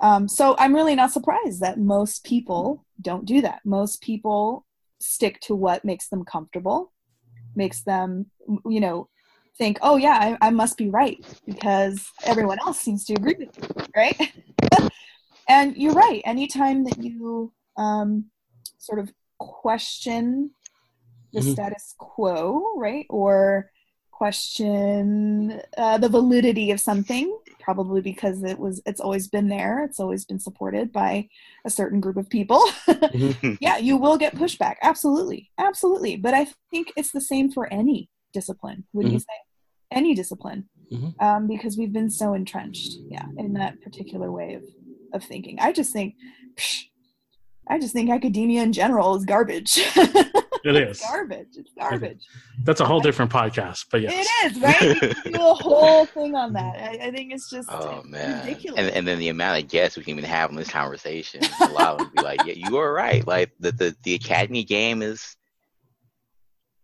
Um, 0.00 0.28
so 0.28 0.56
I'm 0.58 0.74
really 0.74 0.94
not 0.94 1.12
surprised 1.12 1.60
that 1.60 1.78
most 1.78 2.24
people 2.24 2.84
don't 3.00 3.24
do 3.24 3.40
that. 3.42 3.60
Most 3.64 4.00
people 4.00 4.64
stick 5.00 5.40
to 5.40 5.54
what 5.54 5.84
makes 5.84 6.08
them 6.08 6.24
comfortable, 6.24 6.92
makes 7.54 7.82
them, 7.82 8.26
you 8.64 8.80
know, 8.80 9.08
think, 9.58 9.78
oh, 9.82 9.96
yeah, 9.96 10.36
I, 10.40 10.48
I 10.48 10.50
must 10.50 10.78
be 10.78 10.88
right 10.88 11.18
because 11.46 12.06
everyone 12.24 12.58
else 12.60 12.80
seems 12.80 13.04
to 13.06 13.14
agree 13.14 13.36
with 13.38 13.76
me, 13.76 13.84
right? 13.94 14.32
and 15.48 15.76
you're 15.76 15.92
right. 15.92 16.22
Anytime 16.24 16.84
that 16.84 17.02
you 17.02 17.52
um, 17.76 18.26
sort 18.78 18.98
of 18.98 19.12
question 19.38 20.50
the 21.32 21.40
mm-hmm. 21.40 21.52
status 21.52 21.94
quo, 21.98 22.74
right, 22.76 23.06
or 23.08 23.70
question 24.12 25.60
uh, 25.76 25.98
the 25.98 26.08
validity 26.08 26.70
of 26.70 26.78
something 26.78 27.36
probably 27.58 28.00
because 28.00 28.42
it 28.42 28.58
was 28.58 28.80
it's 28.86 29.00
always 29.00 29.26
been 29.26 29.48
there 29.48 29.82
it's 29.82 29.98
always 29.98 30.24
been 30.24 30.38
supported 30.38 30.92
by 30.92 31.28
a 31.64 31.70
certain 31.70 32.00
group 32.00 32.16
of 32.16 32.28
people 32.28 32.62
mm-hmm. 32.86 33.54
yeah 33.60 33.78
you 33.78 33.96
will 33.96 34.16
get 34.16 34.36
pushback 34.36 34.76
absolutely 34.82 35.50
absolutely 35.58 36.16
but 36.16 36.34
i 36.34 36.46
think 36.70 36.92
it's 36.96 37.10
the 37.10 37.20
same 37.20 37.50
for 37.50 37.72
any 37.72 38.08
discipline 38.32 38.84
would 38.92 39.06
mm-hmm. 39.06 39.14
you 39.14 39.20
say 39.20 39.38
any 39.90 40.14
discipline 40.14 40.68
mm-hmm. 40.92 41.24
um, 41.24 41.48
because 41.48 41.76
we've 41.76 41.92
been 41.92 42.10
so 42.10 42.34
entrenched 42.34 42.98
yeah 43.08 43.26
in 43.38 43.54
that 43.54 43.80
particular 43.82 44.30
way 44.30 44.54
of 44.54 44.62
of 45.14 45.24
thinking 45.24 45.58
i 45.60 45.72
just 45.72 45.92
think 45.92 46.14
psh, 46.54 46.84
i 47.66 47.78
just 47.78 47.92
think 47.92 48.10
academia 48.10 48.62
in 48.62 48.72
general 48.72 49.16
is 49.16 49.24
garbage 49.24 49.80
It 50.64 50.76
is 50.76 51.00
garbage. 51.00 51.48
It's 51.56 51.72
garbage. 51.76 52.24
That's 52.62 52.80
a 52.80 52.84
whole 52.84 53.00
different 53.00 53.32
podcast, 53.32 53.86
but 53.90 54.00
yes, 54.00 54.28
it 54.44 54.52
is 54.52 54.62
right. 54.62 55.14
do 55.24 55.40
a 55.40 55.54
whole 55.54 56.06
thing 56.14 56.34
on 56.36 56.52
that. 56.52 56.76
I, 56.76 57.08
I 57.08 57.10
think 57.10 57.32
it's 57.32 57.50
just 57.50 57.68
oh 57.70 58.02
man, 58.04 58.46
ridiculous. 58.46 58.78
And, 58.78 58.90
and 58.90 59.08
then 59.08 59.18
the 59.18 59.28
amount 59.28 59.62
of 59.62 59.68
guests 59.68 59.96
we 59.96 60.04
can 60.04 60.12
even 60.12 60.24
have 60.24 60.50
on 60.50 60.56
this 60.56 60.70
conversation, 60.70 61.40
a 61.60 61.66
lot 61.68 61.92
of 61.92 61.98
them 61.98 62.10
be 62.16 62.22
like, 62.22 62.44
"Yeah, 62.46 62.54
you 62.56 62.76
are 62.78 62.92
right. 62.92 63.26
Like 63.26 63.50
the 63.58 63.72
the, 63.72 63.96
the 64.04 64.14
academy 64.14 64.64
game 64.64 65.02
is 65.02 65.36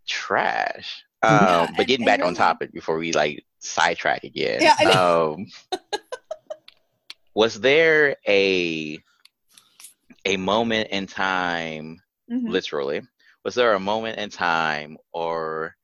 trash." 0.07 1.05
Um, 1.23 1.33
yeah, 1.33 1.67
but 1.77 1.87
getting 1.87 2.05
and, 2.05 2.07
back 2.07 2.21
and 2.21 2.29
on 2.29 2.35
topic 2.35 2.73
before 2.73 2.99
we 2.99 3.13
like 3.13 3.45
sidetrack 3.61 4.25
again. 4.25 4.61
Yeah, 4.61 4.91
um, 4.91 5.47
was 7.35 7.61
there 7.61 8.17
a 8.27 8.99
a 10.25 10.37
moment 10.37 10.89
in 10.91 11.07
time, 11.07 12.01
mm-hmm. 12.31 12.49
literally, 12.49 13.03
was 13.45 13.55
there 13.55 13.75
a 13.75 13.81
moment 13.81 14.19
in 14.19 14.31
time 14.31 14.97
or 15.13 15.75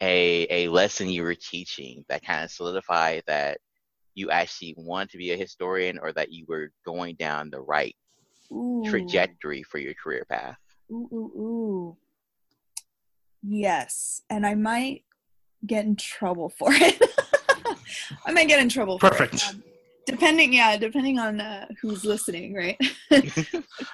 a 0.00 0.46
a 0.50 0.68
lesson 0.68 1.08
you 1.08 1.22
were 1.22 1.34
teaching 1.34 2.04
that 2.08 2.24
kind 2.24 2.44
of 2.44 2.50
solidified 2.50 3.22
that 3.26 3.58
you 4.14 4.30
actually 4.30 4.74
wanted 4.76 5.10
to 5.10 5.18
be 5.18 5.32
a 5.32 5.36
historian 5.36 5.98
or 6.00 6.12
that 6.12 6.32
you 6.32 6.44
were 6.48 6.70
going 6.84 7.14
down 7.16 7.50
the 7.50 7.60
right 7.60 7.94
ooh. 8.52 8.82
trajectory 8.84 9.62
for 9.62 9.78
your 9.78 9.94
career 9.94 10.24
path? 10.28 10.58
Ooh, 10.90 11.08
ooh, 11.12 11.40
ooh. 11.40 11.96
Yes, 13.42 14.22
and 14.28 14.44
I 14.44 14.54
might 14.54 15.04
get 15.64 15.84
in 15.84 15.96
trouble 15.96 16.48
for 16.48 16.70
it. 16.72 17.00
I 18.26 18.32
might 18.32 18.48
get 18.48 18.60
in 18.60 18.68
trouble. 18.68 18.98
Perfect. 18.98 19.48
Um, 19.48 19.62
depending, 20.08 20.52
yeah, 20.52 20.76
depending 20.76 21.18
on 21.18 21.40
uh, 21.40 21.66
who's 21.80 22.04
listening, 22.04 22.54
right? 22.54 22.76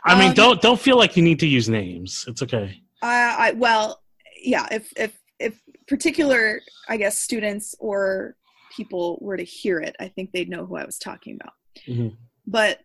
I 0.04 0.18
mean, 0.18 0.28
um, 0.28 0.34
don't 0.34 0.62
don't 0.62 0.80
feel 0.80 0.96
like 0.96 1.16
you 1.16 1.22
need 1.22 1.40
to 1.40 1.46
use 1.46 1.68
names. 1.68 2.24
It's 2.28 2.42
okay. 2.42 2.80
Uh, 3.02 3.34
I 3.38 3.52
well, 3.52 4.02
yeah. 4.42 4.66
If 4.70 4.92
if 4.96 5.18
if 5.38 5.60
particular, 5.86 6.60
I 6.88 6.96
guess 6.96 7.18
students 7.18 7.74
or 7.78 8.36
people 8.76 9.18
were 9.20 9.36
to 9.36 9.44
hear 9.44 9.80
it, 9.80 9.96
I 10.00 10.08
think 10.08 10.30
they'd 10.32 10.48
know 10.48 10.64
who 10.64 10.76
I 10.76 10.84
was 10.84 10.98
talking 10.98 11.38
about. 11.40 11.54
Mm-hmm. 11.86 12.14
But 12.46 12.80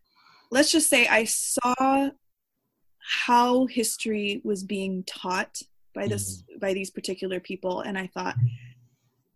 let's 0.51 0.71
just 0.71 0.89
say 0.89 1.07
I 1.07 1.25
saw 1.25 2.09
how 3.25 3.65
history 3.67 4.41
was 4.43 4.63
being 4.63 5.03
taught 5.03 5.61
by 5.93 6.07
this 6.07 6.41
mm-hmm. 6.41 6.59
by 6.59 6.73
these 6.73 6.89
particular 6.89 7.39
people, 7.39 7.81
and 7.81 7.97
I 7.97 8.07
thought, 8.07 8.35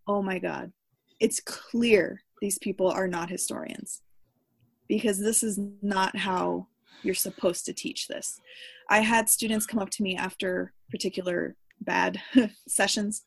oh 0.07 0.23
my 0.23 0.39
god, 0.39 0.71
it's 1.19 1.39
clear 1.39 2.21
these 2.43 2.59
people 2.59 2.91
are 2.91 3.07
not 3.07 3.29
historians 3.29 4.01
because 4.89 5.17
this 5.17 5.43
is 5.43 5.57
not 5.81 6.17
how 6.17 6.67
you're 7.01 7.15
supposed 7.15 7.65
to 7.65 7.73
teach 7.73 8.09
this. 8.09 8.37
I 8.89 8.99
had 8.99 9.29
students 9.29 9.65
come 9.65 9.79
up 9.79 9.89
to 9.91 10.03
me 10.03 10.17
after 10.17 10.73
particular 10.91 11.55
bad 11.79 12.19
sessions, 12.67 13.23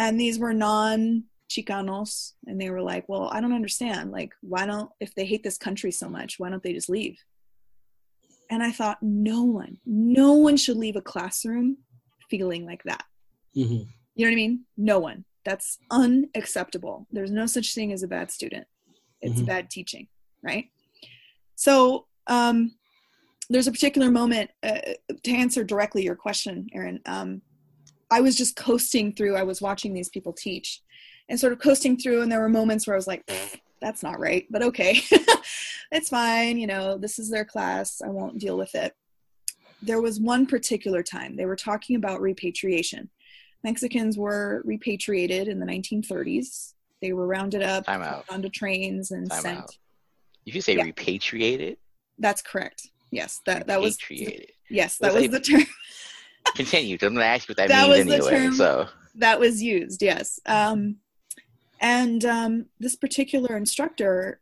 and 0.00 0.18
these 0.18 0.40
were 0.40 0.52
non 0.52 1.26
Chicanos, 1.48 2.32
and 2.48 2.60
they 2.60 2.70
were 2.70 2.82
like, 2.82 3.08
Well, 3.08 3.30
I 3.32 3.40
don't 3.40 3.52
understand. 3.52 4.10
Like, 4.10 4.32
why 4.40 4.66
don't, 4.66 4.90
if 4.98 5.14
they 5.14 5.26
hate 5.26 5.44
this 5.44 5.56
country 5.56 5.92
so 5.92 6.08
much, 6.08 6.40
why 6.40 6.50
don't 6.50 6.62
they 6.62 6.72
just 6.72 6.88
leave? 6.90 7.18
And 8.50 8.64
I 8.64 8.72
thought, 8.72 8.98
no 9.00 9.44
one, 9.44 9.78
no 9.86 10.32
one 10.32 10.56
should 10.56 10.76
leave 10.76 10.96
a 10.96 11.00
classroom 11.00 11.76
feeling 12.28 12.66
like 12.66 12.82
that. 12.82 13.04
Mm-hmm. 13.56 13.84
You 14.16 14.26
know 14.26 14.26
what 14.26 14.32
I 14.32 14.34
mean? 14.34 14.64
No 14.76 14.98
one. 14.98 15.24
That's 15.44 15.78
unacceptable. 15.90 17.06
There's 17.10 17.30
no 17.30 17.46
such 17.46 17.74
thing 17.74 17.92
as 17.92 18.02
a 18.02 18.08
bad 18.08 18.30
student. 18.30 18.66
It's 19.22 19.36
mm-hmm. 19.36 19.44
bad 19.44 19.70
teaching, 19.70 20.08
right? 20.42 20.66
So 21.56 22.06
um, 22.26 22.72
there's 23.50 23.66
a 23.66 23.72
particular 23.72 24.10
moment 24.10 24.50
uh, 24.62 24.78
to 25.24 25.30
answer 25.30 25.64
directly 25.64 26.04
your 26.04 26.14
question, 26.14 26.68
Aaron. 26.72 27.00
Um, 27.06 27.42
I 28.10 28.20
was 28.20 28.36
just 28.36 28.56
coasting 28.56 29.12
through. 29.12 29.36
I 29.36 29.42
was 29.42 29.60
watching 29.60 29.92
these 29.92 30.08
people 30.08 30.32
teach, 30.32 30.80
and 31.28 31.38
sort 31.38 31.52
of 31.52 31.58
coasting 31.58 31.98
through, 31.98 32.22
and 32.22 32.30
there 32.30 32.40
were 32.40 32.48
moments 32.48 32.86
where 32.86 32.94
I 32.94 32.96
was 32.96 33.06
like, 33.06 33.28
"That's 33.80 34.02
not 34.02 34.20
right," 34.20 34.46
but 34.50 34.62
okay, 34.62 35.00
it's 35.92 36.08
fine. 36.08 36.58
You 36.58 36.66
know, 36.66 36.96
this 36.96 37.18
is 37.18 37.30
their 37.30 37.44
class. 37.44 38.00
I 38.04 38.08
won't 38.08 38.38
deal 38.38 38.56
with 38.56 38.74
it. 38.74 38.94
There 39.82 40.00
was 40.00 40.20
one 40.20 40.46
particular 40.46 41.02
time 41.02 41.36
they 41.36 41.46
were 41.46 41.56
talking 41.56 41.96
about 41.96 42.20
repatriation. 42.20 43.10
Mexicans 43.62 44.16
were 44.16 44.62
repatriated 44.64 45.48
in 45.48 45.60
the 45.60 45.66
1930s. 45.66 46.74
They 47.00 47.12
were 47.12 47.26
rounded 47.26 47.62
up 47.62 47.84
onto 47.88 48.48
trains 48.48 49.10
and 49.10 49.30
Time 49.30 49.40
sent. 49.40 49.58
Out. 49.58 49.78
If 50.46 50.54
you 50.54 50.60
say 50.60 50.76
yeah. 50.76 50.84
repatriated, 50.84 51.78
that's 52.18 52.42
correct. 52.42 52.88
Yes, 53.10 53.40
that 53.46 53.66
that 53.66 53.80
was 53.80 53.98
repatriated. 54.08 54.52
yes, 54.68 54.98
that 54.98 55.14
was, 55.14 55.22
was 55.22 55.30
the 55.30 55.40
term. 55.40 55.66
continue. 56.54 56.94
I'm 56.94 57.14
going 57.14 57.16
to 57.16 57.24
ask 57.24 57.48
you 57.48 57.52
what 57.52 57.56
that, 57.58 57.68
that 57.68 57.88
means 57.88 58.10
anyway. 58.10 58.30
Term 58.30 58.54
so 58.54 58.88
that 59.16 59.40
was 59.40 59.62
used. 59.62 60.02
Yes, 60.02 60.38
um, 60.46 60.96
and 61.80 62.24
um, 62.24 62.66
this 62.78 62.96
particular 62.96 63.56
instructor 63.56 64.40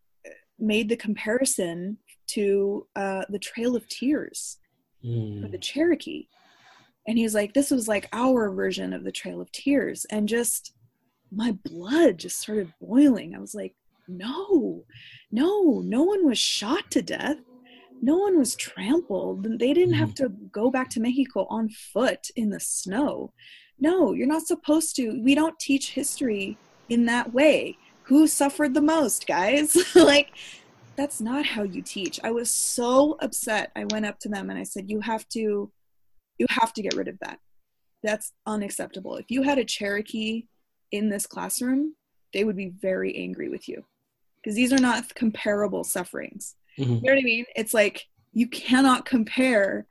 made 0.58 0.88
the 0.88 0.96
comparison 0.96 1.98
to 2.28 2.86
uh, 2.96 3.22
the 3.28 3.38
Trail 3.38 3.76
of 3.76 3.88
Tears 3.88 4.58
mm. 5.04 5.42
for 5.42 5.48
the 5.48 5.58
Cherokee, 5.58 6.28
and 7.08 7.18
he's 7.18 7.34
like, 7.34 7.54
"This 7.54 7.72
was 7.72 7.88
like 7.88 8.08
our 8.12 8.50
version 8.52 8.92
of 8.92 9.02
the 9.02 9.10
Trail 9.10 9.40
of 9.40 9.50
Tears," 9.50 10.06
and 10.10 10.28
just 10.28 10.74
my 11.32 11.52
blood 11.64 12.18
just 12.18 12.38
started 12.40 12.72
boiling. 12.80 13.34
I 13.34 13.40
was 13.40 13.54
like, 13.54 13.74
"No, 14.06 14.84
no, 15.32 15.80
no 15.84 16.04
one 16.04 16.24
was 16.24 16.38
shot 16.38 16.92
to 16.92 17.02
death." 17.02 17.38
no 18.02 18.16
one 18.16 18.38
was 18.38 18.56
trampled. 18.56 19.58
They 19.58 19.72
didn't 19.72 19.94
have 19.94 20.14
mm-hmm. 20.14 20.26
to 20.26 20.50
go 20.52 20.70
back 20.70 20.90
to 20.90 21.00
Mexico 21.00 21.46
on 21.50 21.68
foot 21.68 22.28
in 22.36 22.50
the 22.50 22.60
snow. 22.60 23.32
No, 23.80 24.12
you're 24.12 24.26
not 24.26 24.46
supposed 24.46 24.96
to. 24.96 25.20
We 25.22 25.34
don't 25.34 25.58
teach 25.58 25.92
history 25.92 26.56
in 26.88 27.06
that 27.06 27.32
way. 27.32 27.76
Who 28.04 28.26
suffered 28.26 28.74
the 28.74 28.80
most, 28.80 29.26
guys? 29.26 29.76
like, 29.94 30.30
that's 30.96 31.20
not 31.20 31.46
how 31.46 31.62
you 31.62 31.82
teach. 31.82 32.18
I 32.24 32.30
was 32.30 32.50
so 32.50 33.16
upset. 33.20 33.70
I 33.76 33.84
went 33.90 34.06
up 34.06 34.18
to 34.20 34.28
them 34.28 34.50
and 34.50 34.58
I 34.58 34.64
said, 34.64 34.90
"You 34.90 35.00
have 35.00 35.28
to, 35.30 35.70
you 36.38 36.46
have 36.50 36.72
to 36.74 36.82
get 36.82 36.94
rid 36.94 37.08
of 37.08 37.18
that. 37.20 37.38
That's 38.02 38.32
unacceptable. 38.46 39.16
If 39.16 39.26
you 39.30 39.42
had 39.42 39.58
a 39.58 39.64
Cherokee 39.64 40.46
in 40.92 41.08
this 41.08 41.26
classroom, 41.26 41.94
they 42.32 42.44
would 42.44 42.56
be 42.56 42.68
very 42.68 43.16
angry 43.16 43.48
with 43.48 43.68
you 43.68 43.84
because 44.36 44.54
these 44.54 44.72
are 44.72 44.78
not 44.78 45.14
comparable 45.14 45.84
sufferings. 45.84 46.54
Mm-hmm. 46.78 46.94
You 46.94 47.00
know 47.00 47.14
what 47.14 47.18
I 47.18 47.22
mean? 47.22 47.44
It's 47.56 47.74
like 47.74 48.06
you 48.32 48.46
cannot 48.48 49.04
compare, 49.04 49.86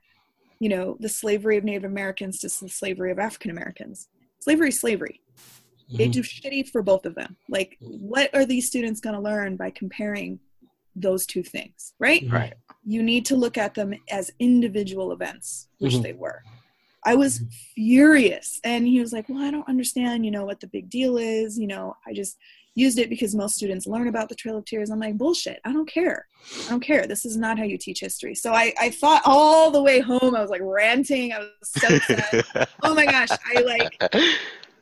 you 0.58 0.68
know, 0.68 0.96
the 1.00 1.08
slavery 1.08 1.56
of 1.58 1.64
Native 1.64 1.84
Americans 1.84 2.38
to 2.40 2.48
the 2.48 2.68
slavery 2.68 3.10
of 3.10 3.18
African 3.18 3.50
Americans. 3.50 4.08
Slavery 4.40 4.70
slavery. 4.70 5.20
Mm-hmm. 5.36 5.96
They 5.96 6.08
do 6.08 6.22
shitty 6.22 6.70
for 6.70 6.82
both 6.82 7.04
of 7.04 7.14
them. 7.14 7.36
Like, 7.48 7.76
what 7.80 8.34
are 8.34 8.44
these 8.44 8.66
students 8.66 9.00
going 9.00 9.16
to 9.16 9.20
learn 9.20 9.56
by 9.56 9.70
comparing 9.70 10.40
those 11.00 11.26
two 11.26 11.42
things, 11.42 11.94
right? 11.98 12.24
Right. 12.30 12.54
You 12.84 13.02
need 13.02 13.26
to 13.26 13.36
look 13.36 13.58
at 13.58 13.74
them 13.74 13.94
as 14.10 14.30
individual 14.38 15.12
events, 15.12 15.68
which 15.78 15.94
Mhm. 15.94 16.02
they 16.02 16.12
were. 16.14 16.42
I 17.04 17.14
was 17.14 17.42
furious. 17.74 18.60
And 18.64 18.86
he 18.86 19.00
was 19.00 19.12
like, 19.12 19.28
Well, 19.28 19.42
I 19.42 19.50
don't 19.50 19.68
understand, 19.68 20.24
you 20.24 20.30
know, 20.30 20.44
what 20.44 20.60
the 20.60 20.66
big 20.66 20.90
deal 20.90 21.16
is. 21.16 21.58
You 21.58 21.66
know, 21.66 21.96
I 22.06 22.12
just 22.12 22.36
used 22.74 22.98
it 22.98 23.08
because 23.10 23.34
most 23.34 23.56
students 23.56 23.86
learn 23.86 24.08
about 24.08 24.28
the 24.28 24.34
Trail 24.34 24.56
of 24.56 24.64
Tears. 24.64 24.90
I'm 24.90 25.00
like, 25.00 25.16
Bullshit. 25.16 25.60
I 25.64 25.72
don't 25.72 25.88
care. 25.88 26.26
I 26.66 26.70
don't 26.70 26.80
care. 26.82 27.06
This 27.06 27.24
is 27.24 27.36
not 27.36 27.58
how 27.58 27.64
you 27.64 27.78
teach 27.78 28.00
history. 28.00 28.34
So 28.34 28.52
I, 28.52 28.72
I 28.80 28.90
thought 28.90 29.22
all 29.24 29.70
the 29.70 29.82
way 29.82 30.00
home, 30.00 30.34
I 30.36 30.40
was 30.40 30.50
like 30.50 30.60
ranting. 30.62 31.32
I 31.32 31.38
was 31.38 31.48
so 31.62 31.96
upset. 31.96 32.68
oh 32.82 32.94
my 32.94 33.06
gosh. 33.06 33.30
I 33.30 33.60
like, 33.62 34.14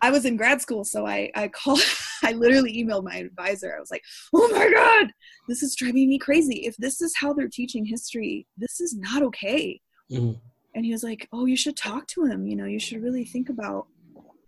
I 0.02 0.10
was 0.10 0.24
in 0.24 0.36
grad 0.36 0.60
school, 0.60 0.84
so 0.84 1.06
I 1.06 1.30
I 1.34 1.48
called 1.48 1.80
I 2.22 2.32
literally 2.32 2.72
emailed 2.82 3.04
my 3.04 3.16
advisor. 3.16 3.74
I 3.76 3.80
was 3.80 3.90
like, 3.90 4.02
"Oh 4.34 4.48
my 4.52 4.70
god, 4.72 5.12
this 5.48 5.62
is 5.62 5.74
driving 5.74 6.08
me 6.08 6.18
crazy. 6.18 6.66
If 6.66 6.76
this 6.76 7.00
is 7.00 7.14
how 7.16 7.32
they're 7.32 7.48
teaching 7.48 7.84
history, 7.84 8.46
this 8.56 8.80
is 8.80 8.96
not 8.96 9.22
okay." 9.22 9.80
Mhm. 10.10 10.38
And 10.74 10.84
he 10.84 10.92
was 10.92 11.02
like, 11.02 11.28
"Oh, 11.32 11.46
you 11.46 11.56
should 11.56 11.76
talk 11.76 12.06
to 12.08 12.24
him. 12.24 12.46
You 12.46 12.56
know, 12.56 12.66
you 12.66 12.78
should 12.80 13.02
really 13.02 13.24
think 13.24 13.48
about 13.48 13.86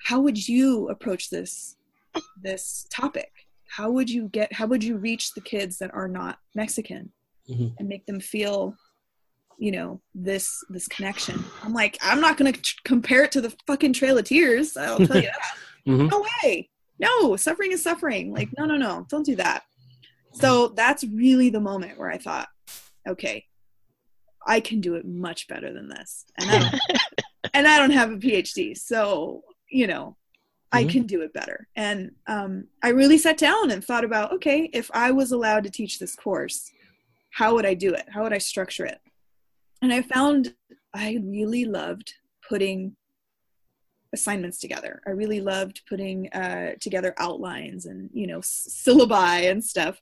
how 0.03 0.21
would 0.21 0.49
you 0.49 0.89
approach 0.89 1.31
this 1.31 1.77
this 2.43 2.87
topic? 2.91 3.31
How 3.69 3.91
would 3.91 4.09
you 4.11 4.29
get 4.29 4.53
how 4.53 4.67
would 4.67 4.83
you 4.85 4.97
reach 4.97 5.33
the 5.35 5.41
kids 5.41 5.79
that 5.79 5.93
are 5.95 6.09
not 6.09 6.39
Mexican 6.55 7.13
Mhm. 7.49 7.75
and 7.79 7.89
make 7.89 8.07
them 8.07 8.21
feel 8.21 8.75
you 9.59 9.73
know 9.73 10.01
this 10.15 10.63
this 10.71 10.87
connection. 10.89 11.45
I'm 11.63 11.73
like 11.75 11.99
i'm 12.01 12.21
not 12.21 12.37
going 12.37 12.53
to 12.53 12.75
compare 12.85 13.25
it 13.25 13.33
to 13.33 13.41
the 13.41 13.55
fucking 13.67 13.93
trail 13.93 14.17
of 14.19 14.25
tears. 14.25 14.77
I'll 14.77 14.99
tell 15.07 15.17
you 15.17 15.23
that. 15.33 15.57
Mhm. 15.87 16.11
no 16.11 16.25
way. 16.45 16.71
No 17.01 17.37
suffering 17.37 17.73
is 17.73 17.83
suffering. 17.83 18.33
Like 18.33 18.49
no 18.59 18.65
no 18.67 18.77
no. 18.77 19.07
Don't 19.11 19.27
do 19.27 19.37
that. 19.37 19.63
So 20.33 20.69
that's 20.69 21.05
really 21.05 21.51
the 21.51 21.61
moment 21.61 21.99
where 21.99 22.11
i 22.11 22.19
thought 22.19 22.49
okay 23.09 23.45
i 24.47 24.61
can 24.61 24.81
do 24.81 24.95
it 24.95 25.05
much 25.05 25.49
better 25.49 25.73
than 25.73 25.89
this. 25.89 26.25
And 26.39 26.51
i 26.51 26.59
don't, 26.59 26.75
and 27.55 27.67
I 27.67 27.79
don't 27.79 27.91
have 27.91 28.11
a 28.13 28.17
phd 28.17 28.77
so 28.79 29.43
you 29.71 29.87
know 29.87 30.17
i 30.71 30.85
Mhm. 30.85 30.91
can 30.91 31.03
do 31.07 31.23
it 31.23 31.33
better. 31.33 31.67
And 31.75 32.13
um, 32.29 32.69
i 32.83 32.91
really 32.91 33.19
sat 33.19 33.39
down 33.39 33.71
and 33.73 33.83
thought 33.85 34.05
about 34.05 34.33
okay 34.35 34.71
if 34.73 34.91
i 34.95 35.11
was 35.11 35.33
allowed 35.33 35.65
to 35.65 35.71
teach 35.71 35.99
this 35.99 36.15
course 36.15 36.71
how 37.31 37.55
would 37.55 37.67
i 37.67 37.75
do 37.75 37.93
it? 37.95 38.07
How 38.09 38.23
would 38.23 38.33
i 38.33 38.39
structure 38.39 38.87
it 38.87 39.01
and 39.83 39.93
i 39.93 40.03
found 40.03 40.55
i 40.95 41.19
really 41.25 41.65
loved 41.65 42.15
putting 42.49 42.97
assignments 44.15 44.59
together. 44.59 45.03
I 45.07 45.11
really 45.11 45.43
loved 45.43 45.83
putting 45.87 46.31
uh, 46.33 46.73
together 46.81 47.15
outlines 47.19 47.85
and 47.85 48.09
you 48.15 48.27
know 48.27 48.39
s- 48.39 48.83
syllabi 48.87 49.51
and 49.51 49.63
stuff. 49.63 50.01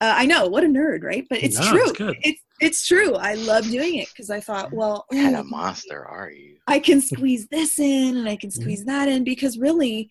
Uh, 0.00 0.14
I 0.16 0.24
know 0.24 0.46
what 0.48 0.64
a 0.64 0.66
nerd, 0.66 1.02
right? 1.02 1.26
But 1.28 1.42
it's 1.42 1.60
No, 1.60 1.66
true. 1.70 2.08
it's. 2.14 2.18
It's 2.26 2.42
it's 2.60 2.86
true. 2.86 3.14
I 3.16 3.34
love 3.34 3.68
doing 3.68 3.96
it 3.96 4.08
because 4.08 4.30
I 4.30 4.40
thought, 4.40 4.72
well, 4.72 5.04
What 5.08 5.20
kind 5.20 5.36
ooh, 5.36 5.40
of 5.40 5.50
monster 5.50 6.02
are 6.02 6.30
you? 6.30 6.56
I 6.66 6.78
can 6.78 7.02
squeeze 7.02 7.46
this 7.48 7.78
in 7.78 8.16
and 8.16 8.26
I 8.28 8.36
can 8.36 8.48
Mm-hmm. 8.48 8.60
squeeze 8.62 8.84
that 8.86 9.08
in 9.08 9.22
because 9.22 9.58
really, 9.58 10.08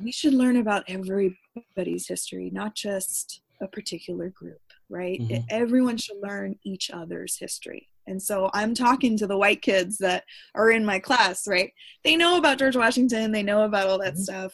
we 0.00 0.12
should 0.12 0.34
learn 0.34 0.56
about 0.56 0.84
everybody's 0.86 2.06
history, 2.06 2.50
not 2.52 2.76
just 2.76 3.40
a 3.60 3.66
particular 3.66 4.30
group, 4.30 4.62
right? 4.88 5.20
Mhm. 5.20 5.44
Everyone 5.50 5.96
should 5.96 6.18
learn 6.22 6.54
each 6.64 6.90
other's 6.92 7.36
history. 7.36 7.88
And 8.06 8.22
so 8.22 8.50
I'm 8.52 8.74
talking 8.74 9.16
to 9.18 9.26
the 9.26 9.36
white 9.38 9.62
kids 9.62 9.98
that 9.98 10.24
are 10.54 10.70
in 10.70 10.84
my 10.84 10.98
class, 10.98 11.46
right? 11.46 11.72
They 12.02 12.16
know 12.16 12.36
about 12.38 12.58
George 12.58 12.76
Washington, 12.76 13.32
they 13.32 13.42
know 13.42 13.62
about 13.62 13.88
all 13.88 13.98
that 13.98 14.14
Mhm. 14.14 14.18
stuff, 14.18 14.52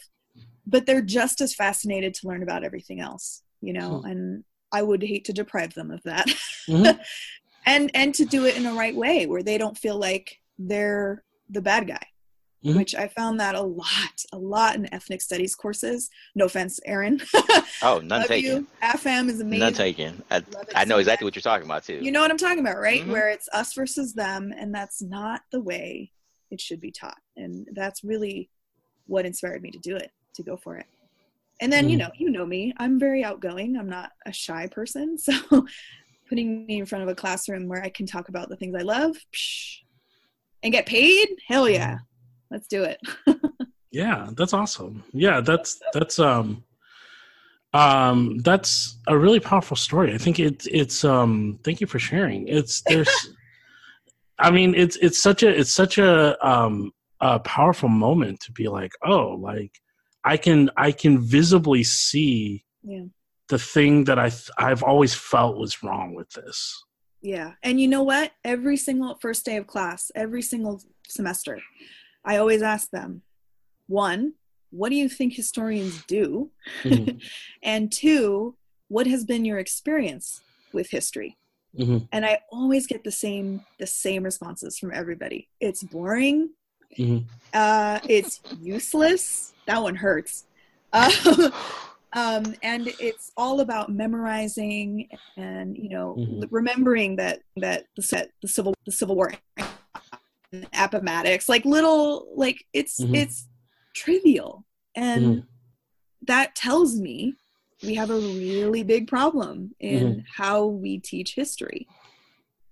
but 0.65 0.85
they're 0.85 1.01
just 1.01 1.41
as 1.41 1.53
fascinated 1.53 2.13
to 2.15 2.27
learn 2.27 2.43
about 2.43 2.63
everything 2.63 2.99
else, 2.99 3.43
you 3.61 3.73
know? 3.73 3.99
Hmm. 3.99 4.05
And 4.09 4.43
I 4.71 4.81
would 4.83 5.03
hate 5.03 5.25
to 5.25 5.33
deprive 5.33 5.73
them 5.73 5.91
of 5.91 6.01
that. 6.03 6.27
Mhm. 6.67 6.99
and 7.65 7.91
and 7.93 8.15
to 8.15 8.25
do 8.25 8.45
it 8.45 8.57
in 8.57 8.65
a 8.65 8.73
right 8.73 8.95
way 8.95 9.25
where 9.25 9.43
they 9.43 9.57
don't 9.57 9.77
feel 9.77 9.97
like 9.99 10.39
they're 10.57 11.23
the 11.49 11.61
bad 11.61 11.87
guy 11.87 12.05
Mhm. 12.63 12.75
which 12.77 12.93
i 12.93 13.07
found 13.07 13.39
that 13.39 13.55
a 13.55 13.61
lot 13.61 14.23
a 14.33 14.37
lot 14.37 14.75
in 14.75 14.93
ethnic 14.93 15.19
studies 15.21 15.55
courses. 15.55 16.09
No 16.35 16.45
offense 16.45 16.79
aaron 16.85 17.19
Oh, 17.81 17.97
none 17.99 18.19
love 18.21 18.27
taken. 18.27 18.51
you 18.51 18.67
afam 18.83 19.29
is 19.29 19.39
amazing. 19.41 19.59
None 19.59 19.73
taken. 19.73 20.21
I, 20.29 20.43
I 20.75 20.85
know 20.85 20.95
so 20.95 20.99
exactly 20.99 21.25
what 21.25 21.35
you're 21.35 21.41
talking 21.41 21.65
about 21.65 21.83
too. 21.85 21.99
you 22.01 22.11
know 22.11 22.21
what 22.21 22.29
i'm 22.29 22.37
talking 22.37 22.59
about 22.59 22.77
right? 22.79 23.01
Mhm. 23.03 23.07
where 23.11 23.29
it's 23.29 23.49
us 23.53 23.73
versus 23.73 24.13
them 24.13 24.53
and 24.55 24.73
that's 24.75 25.01
not 25.01 25.41
the 25.51 25.59
way 25.61 26.11
it 26.51 26.59
should 26.61 26.81
be 26.81 26.91
taught. 26.91 27.17
And 27.37 27.65
that's 27.73 28.03
really 28.03 28.49
what 29.07 29.25
inspired 29.25 29.61
me 29.63 29.71
to 29.71 29.79
do 29.79 29.95
it 29.95 30.11
to 30.35 30.43
go 30.43 30.55
for 30.57 30.75
it. 30.77 30.85
And 31.61 31.71
then 31.73 31.89
you 31.89 31.95
Mhm. 31.97 32.01
know 32.01 32.11
you 32.15 32.29
know 32.29 32.45
me. 32.45 32.73
I'm 32.77 32.99
very 32.99 33.23
outgoing. 33.23 33.75
I'm 33.77 33.89
not 33.89 34.11
a 34.25 34.31
shy 34.33 34.67
person. 34.67 35.17
So 35.25 35.65
putting 36.29 36.65
me 36.67 36.77
in 36.79 36.85
front 36.85 37.03
of 37.03 37.09
a 37.09 37.15
classroom 37.15 37.67
where 37.67 37.83
i 37.83 37.89
can 37.89 38.05
talk 38.05 38.29
about 38.29 38.47
the 38.49 38.55
things 38.55 38.73
i 38.73 38.81
love 38.83 39.17
psh, 39.35 39.79
and 40.63 40.71
get 40.71 40.85
paid? 40.85 41.27
Hell 41.47 41.67
yeah 41.67 41.97
let's 42.51 42.67
do 42.67 42.83
it 42.83 42.99
Yeah, 43.91 44.29
that's 44.37 44.53
awesome. 44.53 45.03
Yeah, 45.11 45.41
that's 45.41 45.77
that's 45.93 46.17
um 46.17 46.63
um 47.73 48.37
that's 48.39 48.97
a 49.07 49.17
really 49.17 49.39
powerful 49.41 49.75
story. 49.75 50.13
I 50.13 50.17
think 50.17 50.39
it's 50.39 50.65
it's 50.67 51.03
um 51.03 51.59
thank 51.63 51.81
you 51.81 51.87
for 51.87 51.99
sharing. 51.99 52.47
It's 52.47 52.81
there's 52.87 53.09
I 54.39 54.49
mean 54.49 54.75
it's 54.75 54.95
it's 54.97 55.21
such 55.21 55.43
a 55.43 55.49
it's 55.49 55.71
such 55.73 55.97
a 55.97 56.37
um 56.47 56.91
a 57.19 57.39
powerful 57.39 57.89
moment 57.89 58.39
to 58.41 58.51
be 58.53 58.67
like, 58.69 58.93
oh, 59.05 59.35
like 59.35 59.73
I 60.23 60.37
can 60.37 60.69
I 60.77 60.93
can 60.93 61.19
visibly 61.19 61.83
see 61.83 62.63
yeah 62.83 63.05
the 63.49 63.59
thing 63.59 64.05
that 64.05 64.17
I 64.17 64.29
th- 64.29 64.49
I've 64.57 64.83
always 64.83 65.13
felt 65.13 65.57
was 65.57 65.83
wrong 65.83 66.15
with 66.15 66.29
this. 66.29 66.81
yeah 67.21 67.51
and 67.61 67.79
you 67.81 67.87
know 67.89 68.03
what 68.03 68.31
every 68.45 68.77
single 68.77 69.17
first 69.21 69.45
day 69.45 69.57
of 69.57 69.67
class 69.67 70.11
every 70.15 70.41
single 70.41 70.81
semester 71.07 71.59
i 72.25 72.37
always 72.37 72.61
ask 72.61 72.89
them 72.91 73.21
one 73.87 74.33
what 74.73 74.87
do 74.89 74.95
you 74.95 75.09
think 75.09 75.33
historians 75.33 76.01
do? 76.07 76.49
Mhm, 76.85 77.21
and 77.63 77.91
two 77.91 78.55
what 78.87 79.05
has 79.07 79.25
been 79.25 79.43
your 79.45 79.59
experience 79.59 80.43
with 80.71 80.89
history? 80.89 81.37
Mhm, 81.77 82.07
and 82.11 82.25
i 82.25 82.39
always 82.51 82.87
get 82.87 83.03
the 83.03 83.11
same 83.11 83.61
the 83.79 83.87
same 83.87 84.23
responses 84.23 84.77
from 84.79 84.91
everybody. 84.93 85.49
It's 85.59 85.83
boring. 85.83 86.51
Mhm, 86.97 87.25
uh 87.53 87.99
it's 88.07 88.41
useless. 88.49 89.53
That 89.67 89.81
one 89.83 89.95
hurts. 89.95 90.45
Um, 90.93 91.53
um 92.13 92.55
and 92.61 92.89
it's 92.99 93.31
all 93.37 93.61
about 93.61 93.89
memorizing 93.89 95.07
and 95.37 95.77
you 95.77 95.89
know 95.89 96.15
Mhm. 96.17 96.47
remembering 96.51 97.15
that 97.17 97.39
that 97.57 97.85
the 97.95 98.03
set 98.03 98.31
the 98.41 98.47
civil 98.49 98.73
the 98.85 98.91
civil 98.91 99.15
war 99.15 99.31
appomattox 100.73 101.47
like 101.47 101.63
little 101.65 102.27
like 102.35 102.65
it's 102.73 102.99
Mhm. 102.99 103.15
it's 103.15 103.47
trivial 103.93 104.65
and 104.95 105.25
Mhm. 105.25 105.47
that 106.23 106.55
tells 106.55 106.99
me 106.99 107.35
we 107.81 107.95
have 107.95 108.09
a 108.09 108.19
really 108.19 108.83
big 108.83 109.07
problem 109.07 109.73
in 109.79 110.03
Mm-hmm. 110.07 110.19
how 110.37 110.65
we 110.65 110.99
teach 110.99 111.35
history 111.35 111.87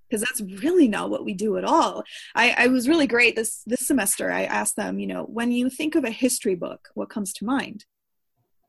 because 0.07 0.21
that's 0.21 0.41
really 0.61 0.87
not 0.87 1.09
what 1.09 1.23
we 1.23 1.33
do 1.33 1.57
at 1.57 1.63
all 1.63 2.03
I, 2.35 2.51
I 2.57 2.67
was 2.67 2.87
really 2.89 3.07
great 3.07 3.35
this 3.35 3.63
this 3.65 3.85
semester 3.87 4.31
i 4.31 4.43
asked 4.43 4.75
them 4.75 4.99
you 4.99 5.07
know 5.07 5.23
when 5.23 5.51
you 5.51 5.69
think 5.69 5.95
of 5.95 6.03
a 6.03 6.11
history 6.11 6.55
book 6.55 6.89
what 6.95 7.09
comes 7.09 7.31
to 7.33 7.45
mind 7.45 7.85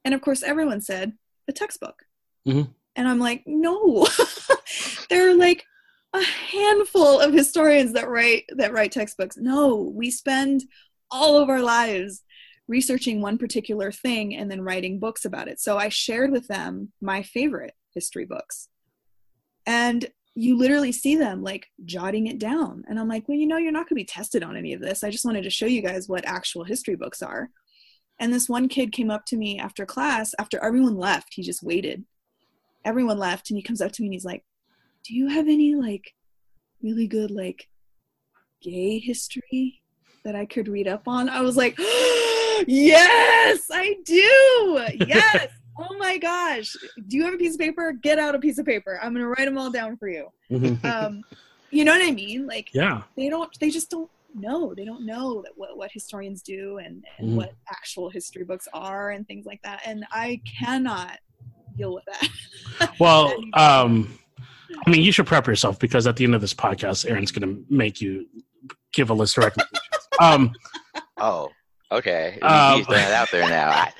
and 0.04 0.14
of 0.14 0.20
course 0.20 0.42
everyone 0.42 0.80
said 0.80 1.16
a 1.48 1.52
textbook 1.52 2.04
Mhm. 2.46 2.74
and 2.96 3.08
i'm 3.08 3.18
like 3.18 3.42
no 3.46 4.06
there 5.11 5.28
are 5.30 5.34
like 5.34 5.64
a 6.12 6.22
handful 6.22 7.20
of 7.20 7.32
historians 7.32 7.92
that 7.92 8.08
write 8.08 8.44
that 8.56 8.72
write 8.72 8.92
textbooks. 8.92 9.36
No 9.36 9.92
we 9.94 10.11
spend 10.11 10.64
all 11.11 11.38
of 11.38 11.48
our 11.48 11.61
lives 11.61 12.22
researching 12.68 13.20
one 13.20 13.38
particular 13.38 13.90
thing 13.90 14.34
and 14.34 14.50
then 14.50 14.62
writing 14.62 14.98
books 14.98 15.24
about 15.24 15.48
it. 15.48 15.61
So 15.61 15.76
i 15.76 15.88
shared 15.88 16.30
with 16.30 16.46
them 16.48 16.92
my 17.00 17.22
favorite 17.22 17.74
history 17.94 18.24
books. 18.24 18.68
And 19.66 20.06
you 20.36 20.56
literally 20.56 20.92
see 20.92 21.16
them 21.16 21.42
like 21.42 21.66
jotting 21.84 22.26
it 22.26 22.38
down. 22.38 22.84
And 22.88 22.98
i'm 22.98 23.08
like 23.08 23.28
well 23.28 23.38
you 23.38 23.46
know 23.46 23.56
you're 23.58 23.72
not 23.72 23.88
going 23.88 23.96
to 23.98 24.02
be 24.02 24.04
tested 24.04 24.42
on 24.42 24.56
any 24.56 24.72
of 24.72 24.80
this. 24.80 25.04
I 25.04 25.11
just 25.11 25.24
wanted 25.24 25.42
to 25.44 25.50
show 25.50 25.66
you 25.66 25.82
guys 25.82 26.08
what 26.08 26.26
actual 26.26 26.64
history 26.64 26.96
books 26.96 27.22
are. 27.22 27.50
And 28.18 28.32
this 28.34 28.48
one 28.48 28.68
kid 28.68 28.92
came 28.92 29.11
up 29.11 29.24
to 29.26 29.36
me 29.36 29.58
after 29.61 29.86
class 29.86 30.34
after 30.40 30.62
everyone 30.62 30.96
left 30.96 31.34
he 31.34 31.42
just 31.42 31.62
waited. 31.62 32.04
Everyone 32.84 33.18
left 33.18 33.50
and 33.50 33.56
he 33.56 33.62
comes 33.62 33.80
up 33.80 33.92
to 33.92 34.02
me 34.02 34.08
and 34.08 34.14
he's 34.14 34.24
like 34.24 34.44
do 35.05 35.14
you 35.14 35.28
have 35.28 35.48
any 35.48 35.74
like 35.74 36.14
really 36.82 37.07
good 37.07 37.30
like 37.30 37.68
gay 38.62 38.98
history 38.98 39.80
that 40.24 40.34
i 40.36 40.44
could 40.44 40.68
read 40.68 40.86
up 40.88 41.07
on? 41.07 41.28
I 41.28 41.40
was 41.40 41.57
like 41.57 41.76
yes 42.66 43.62
i 43.72 43.96
do! 44.05 44.86
Yes! 45.07 45.48
Oh 45.82 45.96
my 45.96 46.18
gosh! 46.18 46.76
Do 47.09 47.16
you 47.16 47.24
have 47.24 47.32
a 47.32 47.38
piece 47.38 47.55
of 47.55 47.61
paper? 47.61 47.92
Get 48.03 48.18
out 48.18 48.34
a 48.34 48.38
piece 48.38 48.59
of 48.59 48.66
paper. 48.66 49.01
I'm 49.03 49.14
gonna 49.14 49.28
write 49.28 49.46
them 49.46 49.57
all 49.57 49.70
down 49.70 49.96
for 49.96 50.09
you. 50.09 50.28
Mhm. 50.51 50.84
um 50.84 51.22
you 51.70 51.86
know 51.86 51.92
what 51.92 52.07
i 52.07 52.11
mean? 52.11 52.46
Like 52.46 52.68
Yeah. 52.74 53.03
they 53.16 53.30
don't 53.30 53.48
they 53.61 53.70
just 53.70 53.88
don't 53.88 54.11
know. 54.34 54.74
They 54.74 54.84
don't 54.84 55.07
know 55.07 55.40
that 55.42 55.53
what, 55.57 55.78
what 55.78 55.90
historians 55.90 56.42
do 56.42 56.78
and, 56.78 57.03
and 57.18 57.30
Mhm. 57.30 57.36
what 57.36 57.55
actual 57.70 58.11
history 58.11 58.44
books 58.44 58.68
are 58.74 59.12
and 59.12 59.26
things 59.26 59.46
like 59.46 59.61
that 59.62 59.80
and 59.86 60.05
i 60.12 60.40
cannot 60.59 61.18
deal 61.78 61.94
with 61.94 62.05
that. 62.05 62.90
Well, 63.01 63.32
um, 63.55 64.18
I 64.86 64.90
mean, 64.90 65.02
you 65.02 65.12
should 65.12 65.26
prep 65.26 65.46
yourself 65.46 65.78
because 65.78 66.06
at 66.06 66.16
the 66.16 66.24
end 66.24 66.34
of 66.34 66.40
this 66.40 66.54
podcast, 66.54 67.08
Aaron's 67.10 67.32
going 67.32 67.48
to 67.56 67.64
make 67.74 68.00
you 68.00 68.26
give 68.92 69.10
a 69.10 69.14
list 69.14 69.36
of 69.38 69.44
recommendations. 69.44 69.80
um, 70.20 70.52
Oh, 71.18 71.50
okay. 71.92 72.38
Um, 72.40 72.78
He's 72.78 72.86
throwing 72.86 73.02
it 73.02 73.12
out 73.12 73.30
there 73.30 73.48
now. 73.48 73.68
I, 73.70 73.92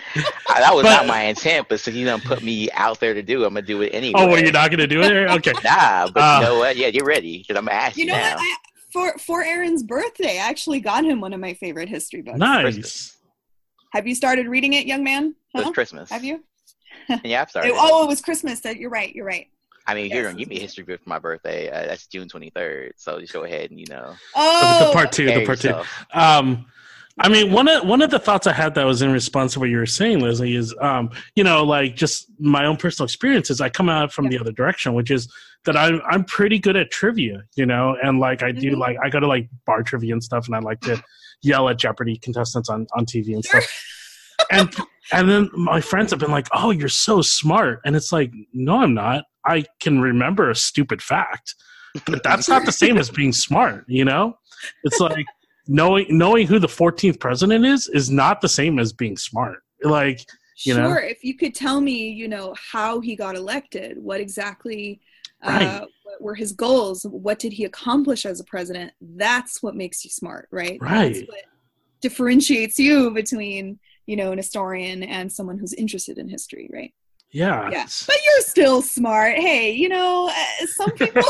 I, 0.49 0.61
that 0.61 0.75
was 0.75 0.85
But- 0.85 0.91
not 0.97 1.07
my 1.07 1.23
intent, 1.25 1.67
but 1.69 1.81
since 1.81 1.97
you 1.97 2.05
don't 2.07 2.25
put 2.25 2.43
me 2.43 2.71
out 2.73 2.99
there 3.01 3.13
to 3.15 3.23
do, 3.23 3.45
I'm 3.45 3.55
gonna 3.55 3.67
do 3.67 3.83
it 3.83 3.91
anyway. 3.91 4.15
oh, 4.17 4.27
well, 4.29 4.41
you're 4.43 4.53
not 4.53 4.71
going 4.71 4.79
to 4.81 4.87
do 4.87 5.03
it, 5.03 5.13
Okay. 5.13 5.53
Nah, 5.65 6.09
but 6.13 6.21
Uh, 6.21 6.39
you 6.41 6.47
know 6.47 6.59
what? 6.59 6.77
Yeah, 6.77 6.87
you're 6.89 7.05
ready 7.05 7.39
because 7.39 7.57
I'm 7.57 7.67
gonna 7.67 7.93
you, 7.95 8.05
You 8.05 8.11
know 8.11 8.17
now. 8.17 8.37
what? 8.37 8.41
I, 8.43 8.57
for 8.93 9.19
for 9.19 9.43
Aaron's 9.45 9.83
birthday, 9.85 10.39
I 10.39 10.49
actually 10.49 10.81
got 10.81 11.05
him 11.05 11.21
one 11.21 11.33
of 11.33 11.41
my 11.41 11.55
favorite 11.55 11.89
history 11.89 12.23
books. 12.23 12.39
Nice. 12.39 13.17
Have 13.93 14.07
you 14.07 14.15
started 14.17 14.47
reading 14.49 14.73
it, 14.73 14.87
young 14.87 15.05
man? 15.05 15.35
It 15.55 15.65
was 15.65 15.75
Christmas. 15.75 16.11
Have 16.11 16.25
you? 16.25 16.43
Yeah, 17.25 17.43
I've 17.43 17.51
started. 17.51 17.69
It- 17.71 17.75
oh, 17.79 18.05
it 18.05 18.09
was 18.09 18.21
Christmas. 18.21 18.61
That 18.61 18.79
you're 18.79 18.91
right. 18.91 19.15
You're 19.15 19.27
right. 19.27 19.47
I 19.91 19.95
mean, 19.95 20.07
if 20.07 20.13
you're 20.13 20.23
gonna 20.23 20.39
give 20.39 20.49
me 20.49 20.57
a 20.59 20.61
history 20.61 20.85
book 20.85 21.03
for 21.03 21.09
my 21.09 21.19
birthday, 21.19 21.69
uh, 21.69 21.87
that's 21.87 22.07
June 22.07 22.29
23rd. 22.29 22.93
So 22.97 23.19
just 23.21 23.33
go 23.33 23.43
ahead 23.43 23.71
and 23.71 23.81
you 23.81 23.87
know. 23.89 24.15
Oh, 24.37 24.77
the 24.79 24.87
part 24.93 25.11
two, 25.11 25.27
the 25.27 25.45
prepare 25.45 25.75
part 25.75 25.87
two. 26.13 26.19
Um, 26.19 26.67
I 27.19 27.29
mean, 27.29 27.51
one 27.53 27.67
of 27.69 27.85
one 27.87 28.01
of 28.01 28.11
the 28.11 28.21
thoughts 28.21 28.47
I 28.47 28.53
had 28.53 28.75
that 28.77 28.85
was 28.87 29.03
in 29.03 29.11
response 29.13 29.55
to 29.55 29.61
what 29.61 29.69
you 29.69 29.79
were 29.79 29.87
saying, 29.87 30.21
Leslie, 30.21 30.55
is 30.55 30.73
um, 30.81 31.11
you 31.35 31.43
know, 31.43 31.65
like 31.65 31.97
just 31.97 32.27
my 32.39 32.65
own 32.67 32.77
personal 32.77 33.05
experiences. 33.05 33.61
I 33.61 33.69
come 33.69 33.89
out 33.89 34.13
from 34.13 34.29
the 34.29 34.39
other 34.39 34.53
direction, 34.53 34.95
which 34.95 35.11
is 35.11 35.31
that 35.65 35.77
I'm 35.77 36.01
I'm 36.09 36.23
pretty 36.25 36.61
good 36.61 36.77
at 36.77 36.93
trivia, 36.93 37.43
you 37.57 37.67
know, 37.67 37.97
and 38.01 38.21
like 38.21 38.43
I 38.45 38.53
do 38.53 38.71
Mhm. 38.77 38.79
like 38.79 38.97
I 39.03 39.11
go 39.11 39.19
to 39.19 39.27
like 39.27 39.49
bar 39.67 39.83
trivia 39.83 40.13
and 40.13 40.23
stuff, 40.23 40.47
and 40.47 40.55
I 40.55 40.61
like 40.61 40.81
to 40.83 41.03
yell 41.43 41.69
at 41.69 41.79
Jeopardy 41.79 42.17
contestants 42.17 42.69
on 42.71 42.87
on 42.97 43.07
TV 43.07 43.35
and 43.35 43.45
Sure. 43.45 43.61
stuff. 43.61 43.87
And 44.51 44.75
and 45.13 45.29
then 45.29 45.51
my 45.55 45.81
friends 45.81 46.11
have 46.11 46.21
been 46.21 46.31
like, 46.31 46.49
"Oh, 46.53 46.71
you're 46.71 46.89
so 46.89 47.23
smart," 47.23 47.81
and 47.85 47.97
it's 47.97 48.13
like, 48.13 48.33
"No, 48.53 48.79
I'm 48.79 48.95
not. 48.95 49.25
I 49.45 49.65
can 49.81 50.01
remember 50.01 50.51
a 50.51 50.55
stupid 50.55 51.03
fact, 51.03 51.55
but 52.07 52.23
that's 52.23 52.49
not 52.49 52.65
the 52.65 52.73
same 52.73 52.99
as 52.99 53.11
being 53.11 53.33
smart, 53.33 53.85
you 53.89 54.05
know." 54.05 54.39
It's 54.85 55.01
like 55.01 55.27
knowing 55.67 56.07
knowing 56.11 56.47
who 56.47 56.59
the 56.59 56.69
14th 56.69 57.21
president 57.21 57.65
is 57.65 57.89
is 57.89 58.11
not 58.11 58.41
the 58.41 58.49
same 58.49 58.79
as 58.79 58.93
being 58.93 59.17
smart. 59.17 59.63
Like, 59.83 60.21
you 60.65 60.75
sure. 60.75 60.83
know? 60.83 60.95
If 60.95 61.25
you 61.25 61.37
could 61.37 61.55
tell 61.55 61.81
me, 61.81 62.11
you 62.11 62.29
know, 62.29 62.55
how 62.73 63.01
he 63.01 63.17
got 63.17 63.37
elected, 63.37 64.03
what 64.03 64.21
exactly 64.21 65.01
uh, 65.43 65.51
Right. 65.51 65.89
what 66.03 66.21
were 66.21 66.35
his 66.35 66.53
goals, 66.53 67.05
what 67.05 67.39
did 67.39 67.53
he 67.53 67.65
accomplish 67.65 68.27
as 68.27 68.41
a 68.41 68.45
president? 68.45 68.93
That's 69.01 69.63
what 69.63 69.75
makes 69.75 70.05
you 70.05 70.11
smart, 70.11 70.49
right? 70.51 70.79
Right. 70.81 71.15
That's 71.15 71.29
what 71.29 71.45
differentiates 72.01 72.79
you 72.79 73.11
between 73.11 73.79
you 74.11 74.17
know 74.17 74.31
an 74.33 74.39
historian 74.39 75.03
and 75.17 75.31
someone 75.33 75.59
who's 75.59 75.73
interested 75.85 76.19
in 76.19 76.29
history, 76.29 76.69
right? 76.73 76.93
yeah, 77.33 77.71
Yeah, 77.71 77.87
but 78.09 78.17
you're 78.27 78.41
still 78.43 78.83
smart. 78.83 79.35
Hey, 79.37 79.71
you 79.83 79.89
know, 79.89 80.29
uh, 80.29 80.67
some 80.79 80.91
people 81.03 81.23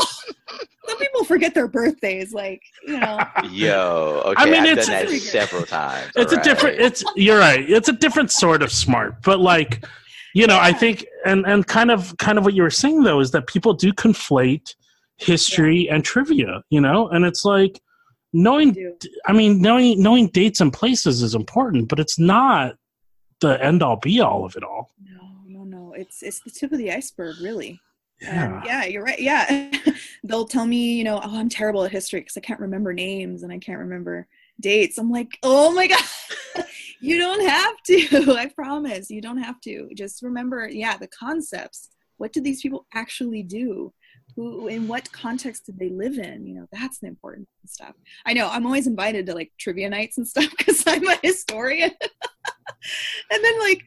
some 0.87 0.97
people 0.97 1.23
forget 1.25 1.53
their 1.53 1.67
birthdays. 1.67 2.33
Like, 2.33 2.61
you 2.87 2.97
know, 2.99 3.19
Yo, 3.51 4.21
okay. 4.25 4.41
I 4.41 4.45
mean, 4.45 4.63
I've 4.63 4.69
it's- 4.71 4.87
done 4.87 4.95
that 4.95 5.05
Pretty 5.05 5.19
several 5.19 5.63
times. 5.63 6.11
it's 6.15 6.33
a 6.33 6.41
different 6.41 6.79
it's 6.81 7.03
you're 7.15 7.37
right 7.37 7.63
it's 7.77 7.89
a 7.89 7.93
different 7.93 8.31
sort 8.31 8.61
of 8.63 8.71
smart 8.71 9.11
but 9.23 9.39
like 9.39 9.85
you 10.33 10.47
know 10.47 10.57
i 10.59 10.71
think 10.81 11.05
and 11.25 11.45
and 11.45 11.67
kind 11.67 11.91
of 11.91 11.99
kind 12.17 12.37
of 12.39 12.45
what 12.45 12.53
you 12.57 12.63
were 12.63 12.69
saying 12.83 13.03
though 13.03 13.19
is 13.19 13.29
that 13.31 13.45
people 13.53 13.73
do 13.85 13.89
conflate 13.93 14.67
history 15.17 15.87
and 15.91 16.03
trivia 16.03 16.63
you 16.69 16.81
know 16.81 16.99
and 17.13 17.25
it's 17.25 17.43
like 17.45 17.79
knowing 18.33 18.71
do. 18.71 18.95
i 19.27 19.33
mean 19.33 19.61
knowing 19.61 20.01
knowing 20.01 20.27
dates 20.27 20.61
and 20.61 20.71
places 20.71 21.21
is 21.21 21.35
important 21.35 21.87
but 21.89 21.99
it's 21.99 22.17
not 22.17 22.75
the 23.41 23.63
end 23.63 23.83
all 23.83 23.97
be 23.97 24.21
all 24.21 24.45
of 24.45 24.55
it 24.55 24.63
all 24.63 24.89
no, 25.47 25.63
no, 25.63 25.63
no. 25.63 25.93
It's 25.93 26.23
it's 26.23 26.41
the 26.41 26.51
tip 26.51 26.71
of 26.71 26.77
the 26.77 26.91
iceberg, 26.91 27.35
really. 27.41 27.79
yeah 28.21 28.61
yeah, 28.65 28.85
you're 28.85 29.03
right. 29.03 29.19
Yeah. 29.19 29.71
They'll 30.23 30.47
tell 30.47 30.65
me, 30.65 30.93
you 30.93 31.03
know, 31.03 31.19
oh, 31.23 31.37
I'm 31.37 31.49
terrible 31.49 31.83
at 31.83 31.91
history 31.91 32.21
because 32.21 32.37
I 32.37 32.41
can't 32.41 32.59
remember 32.59 32.93
names 32.93 33.43
and 33.43 33.51
I 33.51 33.57
can't 33.57 33.79
remember 33.79 34.27
dates. 34.59 34.97
I'm 34.97 35.11
like, 35.11 35.37
oh 35.43 35.73
my 35.73 35.87
God, 36.55 36.65
you 36.99 37.17
don't 37.17 37.47
have 37.47 37.75
to. 37.87 38.33
I 38.37 38.47
promise. 38.47 39.09
You 39.09 39.21
don't 39.21 39.41
have 39.41 39.59
to. 39.61 39.89
Just 39.95 40.21
remember, 40.21 40.69
yeah, 40.69 40.97
the 40.97 41.07
concepts. 41.07 41.89
What 42.17 42.33
did 42.33 42.43
these 42.43 42.61
people 42.61 42.85
actually 42.93 43.43
do? 43.43 43.91
Who, 44.35 44.67
in 44.67 44.87
what 44.87 45.11
context 45.11 45.65
did 45.65 45.77
they 45.79 45.89
live 45.89 46.17
in? 46.17 46.45
You 46.45 46.55
know, 46.55 46.67
that's 46.71 46.99
the 46.99 47.07
important 47.07 47.47
stuff. 47.65 47.93
I 48.25 48.33
know 48.33 48.47
I'm 48.49 48.65
always 48.65 48.87
invited 48.87 49.25
to 49.27 49.35
like 49.35 49.51
trivia 49.59 49.89
nights 49.89 50.17
and 50.17 50.27
stuff 50.27 50.49
because 50.57 50.83
I'm 50.87 51.07
a 51.07 51.17
historian. 51.21 51.91
and 53.31 53.43
then, 53.43 53.59
like, 53.59 53.81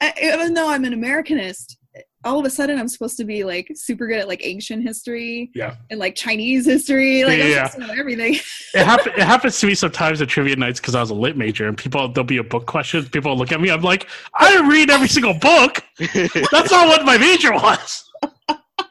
I, 0.00 0.12
even 0.22 0.54
though 0.54 0.68
I'm 0.68 0.84
an 0.84 0.94
Americanist, 0.94 1.76
all 2.24 2.38
of 2.38 2.44
a 2.44 2.50
sudden 2.50 2.78
I'm 2.78 2.88
supposed 2.88 3.16
to 3.16 3.24
be 3.24 3.44
like 3.44 3.70
super 3.74 4.06
good 4.06 4.18
at 4.18 4.28
like 4.28 4.44
ancient 4.44 4.82
history 4.82 5.50
yeah 5.54 5.76
and 5.90 5.98
like 5.98 6.14
Chinese 6.14 6.66
history. 6.66 7.24
Like 7.24 7.40
I'm 7.40 7.48
Yeah. 7.50 7.66
supposed 7.68 7.88
to 7.88 7.94
know 7.94 8.00
everything. 8.00 8.34
it, 8.74 8.84
happen, 8.84 9.12
it 9.16 9.22
happens 9.22 9.58
to 9.60 9.66
me 9.66 9.74
sometimes 9.74 10.20
at 10.20 10.28
trivia 10.28 10.56
nights 10.56 10.80
because 10.80 10.94
I 10.94 11.00
was 11.00 11.10
a 11.10 11.14
lit 11.14 11.36
major, 11.36 11.66
and 11.66 11.76
people 11.76 12.08
there'll 12.08 12.26
be 12.26 12.36
a 12.38 12.44
book 12.44 12.66
question. 12.66 13.04
People 13.06 13.36
look 13.36 13.52
at 13.52 13.60
me. 13.60 13.70
I'm 13.70 13.82
like, 13.82 14.08
I 14.34 14.50
didn't 14.50 14.68
read 14.68 14.90
every 14.90 15.08
single 15.08 15.34
book. 15.34 15.82
That's 15.98 16.70
not 16.70 16.88
what 16.88 17.04
my 17.04 17.18
major 17.18 17.52
was. 17.52 18.04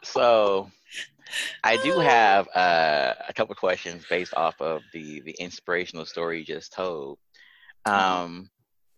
so 0.03 0.69
I 1.63 1.77
do 1.77 1.99
have 1.99 2.47
uh, 2.55 3.13
a 3.27 3.33
couple 3.33 3.51
of 3.53 3.57
questions 3.59 4.03
based 4.09 4.33
off 4.35 4.59
of 4.61 4.81
the 4.93 5.21
the 5.21 5.35
inspirational 5.39 6.05
story 6.05 6.39
you 6.39 6.45
just 6.45 6.73
told. 6.73 7.17
Um, 7.85 8.49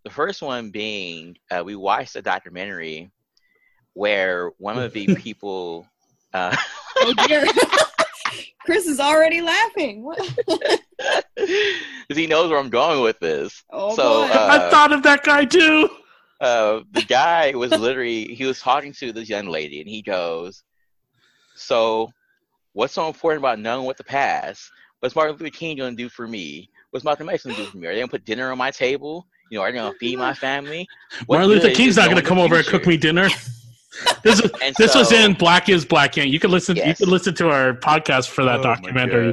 the 0.03 0.09
first 0.09 0.41
one 0.41 0.71
being, 0.71 1.37
uh, 1.51 1.61
we 1.63 1.75
watched 1.75 2.15
a 2.15 2.21
documentary 2.21 3.11
where 3.93 4.51
one 4.57 4.77
of 4.79 4.93
the 4.93 5.13
people. 5.15 5.87
Uh, 6.33 6.55
oh 6.97 7.13
dear. 7.27 7.45
Chris 8.65 8.85
is 8.87 8.99
already 8.99 9.41
laughing. 9.41 10.03
What? 10.03 10.19
'cause 11.37 12.17
he 12.17 12.27
knows 12.27 12.49
where 12.49 12.59
I'm 12.59 12.69
going 12.69 13.01
with 13.01 13.19
this. 13.19 13.63
Oh 13.71 13.95
So, 13.95 14.23
uh, 14.23 14.47
I 14.51 14.69
thought 14.69 14.91
of 14.93 15.01
that 15.03 15.23
guy 15.23 15.45
too. 15.45 15.89
uh, 16.39 16.81
the 16.91 17.01
guy 17.03 17.51
was 17.51 17.71
literally 17.71 18.25
he 18.35 18.45
was 18.45 18.59
talking 18.59 18.93
to 18.93 19.11
this 19.11 19.27
young 19.29 19.47
lady 19.47 19.79
and 19.81 19.89
he 19.89 20.01
goes 20.01 20.63
so 21.55 22.11
what's 22.73 22.93
so 22.93 23.07
important 23.07 23.39
about 23.41 23.59
knowing 23.59 23.85
what 23.85 23.97
the 23.97 24.03
past 24.03 24.69
what's 24.99 25.15
martin 25.15 25.35
luther 25.35 25.49
king 25.49 25.77
going 25.77 25.95
to 25.95 26.03
do 26.03 26.09
for 26.09 26.27
me 26.27 26.69
what's 26.91 27.03
malcolm 27.05 27.29
x 27.29 27.43
going 27.43 27.55
to 27.55 27.63
do 27.63 27.69
for 27.69 27.77
me 27.77 27.87
are 27.87 27.91
they 27.91 27.99
going 27.99 28.07
to 28.07 28.11
put 28.11 28.25
dinner 28.25 28.51
on 28.51 28.57
my 28.57 28.71
table 28.71 29.25
you 29.49 29.57
know 29.57 29.63
are 29.63 29.71
they 29.71 29.77
going 29.77 29.91
to 29.91 29.97
feed 29.99 30.17
my 30.17 30.33
family 30.33 30.87
What 31.25 31.37
Martin 31.37 31.49
Luther 31.51 31.71
King's 31.71 31.95
not 31.97 32.05
going 32.05 32.21
to 32.21 32.27
come 32.27 32.37
over 32.39 32.55
and 32.55 32.65
cook 32.65 32.85
me 32.85 32.97
dinner. 32.97 33.29
This 34.23 34.39
is 34.39 34.51
And 34.63 34.75
this 34.77 34.93
was 34.93 35.11
in 35.11 35.33
Black 35.33 35.67
Is 35.67 35.83
Black 35.83 36.15
Ain't. 36.19 36.29
You 36.29 36.39
can 36.39 36.51
listen. 36.51 36.75
You 36.77 36.83
Yes. 36.83 36.99
can 36.99 37.09
listen 37.09 37.33
to 37.35 37.49
our 37.49 37.73
podcast 37.73 38.29
for 38.29 38.45
that 38.45 38.59
Oh 38.59 38.63
documentary 38.63 39.31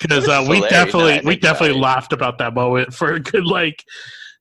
because 0.00 0.28
uh, 0.28 0.44
we 0.50 0.60
definitely 0.68 1.20
No, 1.20 1.28
we 1.28 1.36
definitely 1.36 1.78
it. 1.78 1.80
laughed 1.80 2.12
about 2.12 2.36
that 2.38 2.52
moment 2.52 2.92
for 2.92 3.12
a 3.14 3.20
good 3.20 3.46
like. 3.46 3.84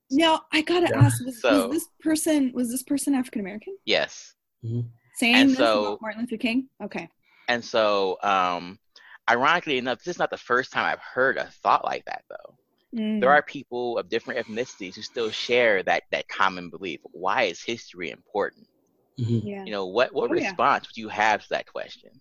now 0.10 0.42
I 0.52 0.62
gotta 0.64 0.88
Yeah. 0.90 1.06
ask: 1.06 1.24
was, 1.24 1.40
So- 1.40 1.68
was 1.68 1.78
this 1.78 1.88
person 2.00 2.52
was 2.56 2.72
this 2.72 2.82
person 2.82 3.14
African 3.14 3.40
American? 3.42 3.78
yes 3.86 4.34
Saying 4.64 5.36
And 5.36 5.50
this 5.52 5.58
so- 5.60 5.86
about 5.90 6.02
Martin 6.02 6.22
Luther 6.22 6.38
King? 6.38 6.68
Okay. 6.84 7.08
And 7.52 7.64
so 7.64 8.18
um 8.24 8.80
ironically 9.30 9.78
enough 9.78 10.00
this 10.00 10.16
is 10.16 10.20
not 10.20 10.30
the 10.30 10.38
first 10.38 10.72
time 10.72 10.86
i've 10.86 11.00
heard 11.00 11.38
a 11.38 11.46
thought 11.64 11.84
like 11.86 12.06
that 12.06 12.24
though 12.30 12.56
Mm. 12.94 13.22
there 13.22 13.32
are 13.32 13.42
people 13.42 13.98
of 13.98 14.10
different 14.10 14.46
ethnicities 14.46 14.96
who 14.96 15.02
still 15.02 15.32
share 15.32 15.82
that 15.84 16.04
that 16.12 16.28
common 16.28 16.70
belief 16.70 17.00
why 17.14 17.44
is 17.44 17.64
history 17.64 18.10
important 18.12 18.68
yeah. 19.16 19.64
you 19.66 19.72
know 19.72 19.86
what 19.86 20.14
what 20.14 20.30
Oh, 20.30 20.34
yeah. 20.34 20.50
response 20.50 20.88
would 20.88 20.98
you 20.98 21.08
have 21.08 21.42
to 21.44 21.50
that 21.52 21.66
question 21.72 22.12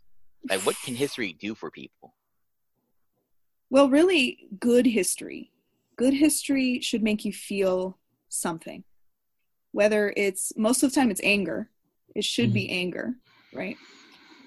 like 0.49 0.65
what 0.65 0.77
can 0.85 0.95
history 0.95 1.33
do 1.33 1.55
for 1.57 1.71
people 1.71 2.15
Well, 3.73 3.89
really, 3.89 4.49
good 4.59 4.87
history. 4.87 5.53
Good 5.97 6.15
history 6.15 6.81
should 6.81 7.03
make 7.05 7.25
you 7.25 7.33
feel 7.33 7.99
something. 8.29 8.83
Whether 9.73 10.13
it's 10.17 10.53
most 10.57 10.83
of 10.83 10.91
the 10.91 10.95
time 10.95 11.11
it's 11.11 11.21
anger, 11.23 11.71
it 12.15 12.25
should 12.25 12.53
be 12.53 12.69
anger, 12.69 13.15
right? 13.55 13.77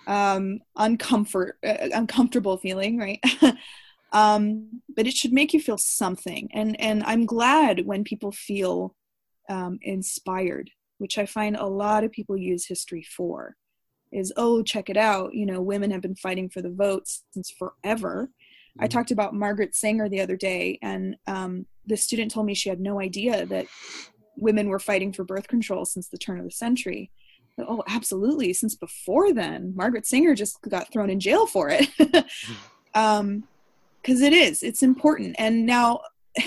Um, 0.08 0.60
uncomfort, 0.78 1.54
uh, 1.66 1.90
uncomfortable 1.94 2.58
feeling, 2.58 2.98
right? 2.98 3.24
um, 4.12 4.82
but 4.96 5.08
it 5.08 5.14
should 5.14 5.34
make 5.34 5.54
you 5.54 5.60
feel 5.60 5.78
something. 5.78 6.50
And 6.54 6.80
and 6.80 7.04
I'm 7.04 7.26
glad 7.26 7.86
when 7.86 8.04
people 8.04 8.32
feel 8.32 8.96
um, 9.50 9.80
inspired, 9.82 10.70
which 10.98 11.18
I 11.18 11.26
find 11.26 11.56
a 11.56 11.66
lot 11.66 12.04
of 12.04 12.12
people 12.12 12.38
use 12.38 12.66
history 12.66 13.04
for. 13.04 13.56
Is 14.12 14.32
oh 14.38 14.62
check 14.62 14.90
it 14.90 14.98
out, 14.98 15.34
you 15.34 15.46
know, 15.46 15.62
women 15.62 15.90
have 15.92 16.02
been 16.02 16.16
fighting 16.16 16.50
for 16.50 16.62
the 16.62 16.70
votes 16.70 17.24
since 17.32 17.52
forever. 17.52 18.30
I 18.80 18.88
talked 18.88 19.12
about 19.12 19.36
Margaret 19.36 19.76
Sanger 19.76 20.10
the 20.10 20.22
other 20.22 20.36
day, 20.36 20.80
and 20.82 21.16
um, 21.28 21.68
the 21.86 21.98
student 21.98 22.32
told 22.32 22.46
me 22.46 22.54
she 22.54 22.70
had 22.70 22.80
no 22.80 23.00
idea 23.00 23.46
that 23.46 23.68
women 24.36 24.68
were 24.68 24.80
fighting 24.80 25.14
for 25.14 25.24
birth 25.24 25.48
control 25.48 25.86
since 25.86 26.08
the 26.08 26.18
turn 26.18 26.40
of 26.40 26.46
the 26.46 26.52
century. 26.52 27.12
Oh, 27.60 27.84
absolutely. 27.88 28.54
Since 28.54 28.76
before 28.76 29.34
then, 29.34 29.74
Margaret 29.76 30.06
Sanger 30.06 30.34
just 30.34 30.60
got 30.68 30.92
thrown 30.92 31.10
in 31.10 31.20
jail 31.20 31.46
for 31.46 31.70
it. 31.70 31.88
um, 32.96 33.44
because 34.02 34.22
it 34.22 34.34
is, 34.34 34.64
it's 34.64 34.84
important. 34.84 35.36
And 35.40 35.66
now, 35.66 36.02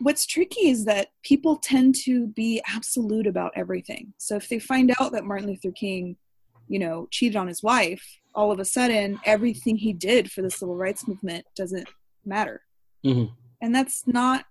what's 0.00 0.26
tricky 0.26 0.68
is 0.68 0.84
that 0.84 1.08
people 1.22 1.56
tend 1.56 1.94
to 2.04 2.26
be 2.28 2.60
absolute 2.68 3.26
about 3.26 3.52
everything. 3.56 4.12
So 4.18 4.36
if 4.36 4.48
they 4.48 4.58
find 4.58 4.94
out 5.00 5.12
that 5.12 5.24
Martin 5.24 5.48
Luther 5.48 5.72
King, 5.72 6.16
you 6.68 6.78
know, 6.78 7.08
cheated 7.10 7.36
on 7.36 7.48
his 7.48 7.62
wife, 7.62 8.04
all 8.34 8.50
of 8.50 8.58
a 8.58 8.64
sudden 8.64 9.18
everything 9.24 9.76
he 9.76 9.92
did 9.92 10.30
for 10.30 10.42
the 10.42 10.50
civil 10.50 10.76
rights 10.76 11.08
movement 11.08 11.46
doesn't 11.56 11.88
matter. 12.26 12.62
Mhm. 13.04 13.30
And 13.62 13.74
that's 13.74 14.06
not 14.06 14.44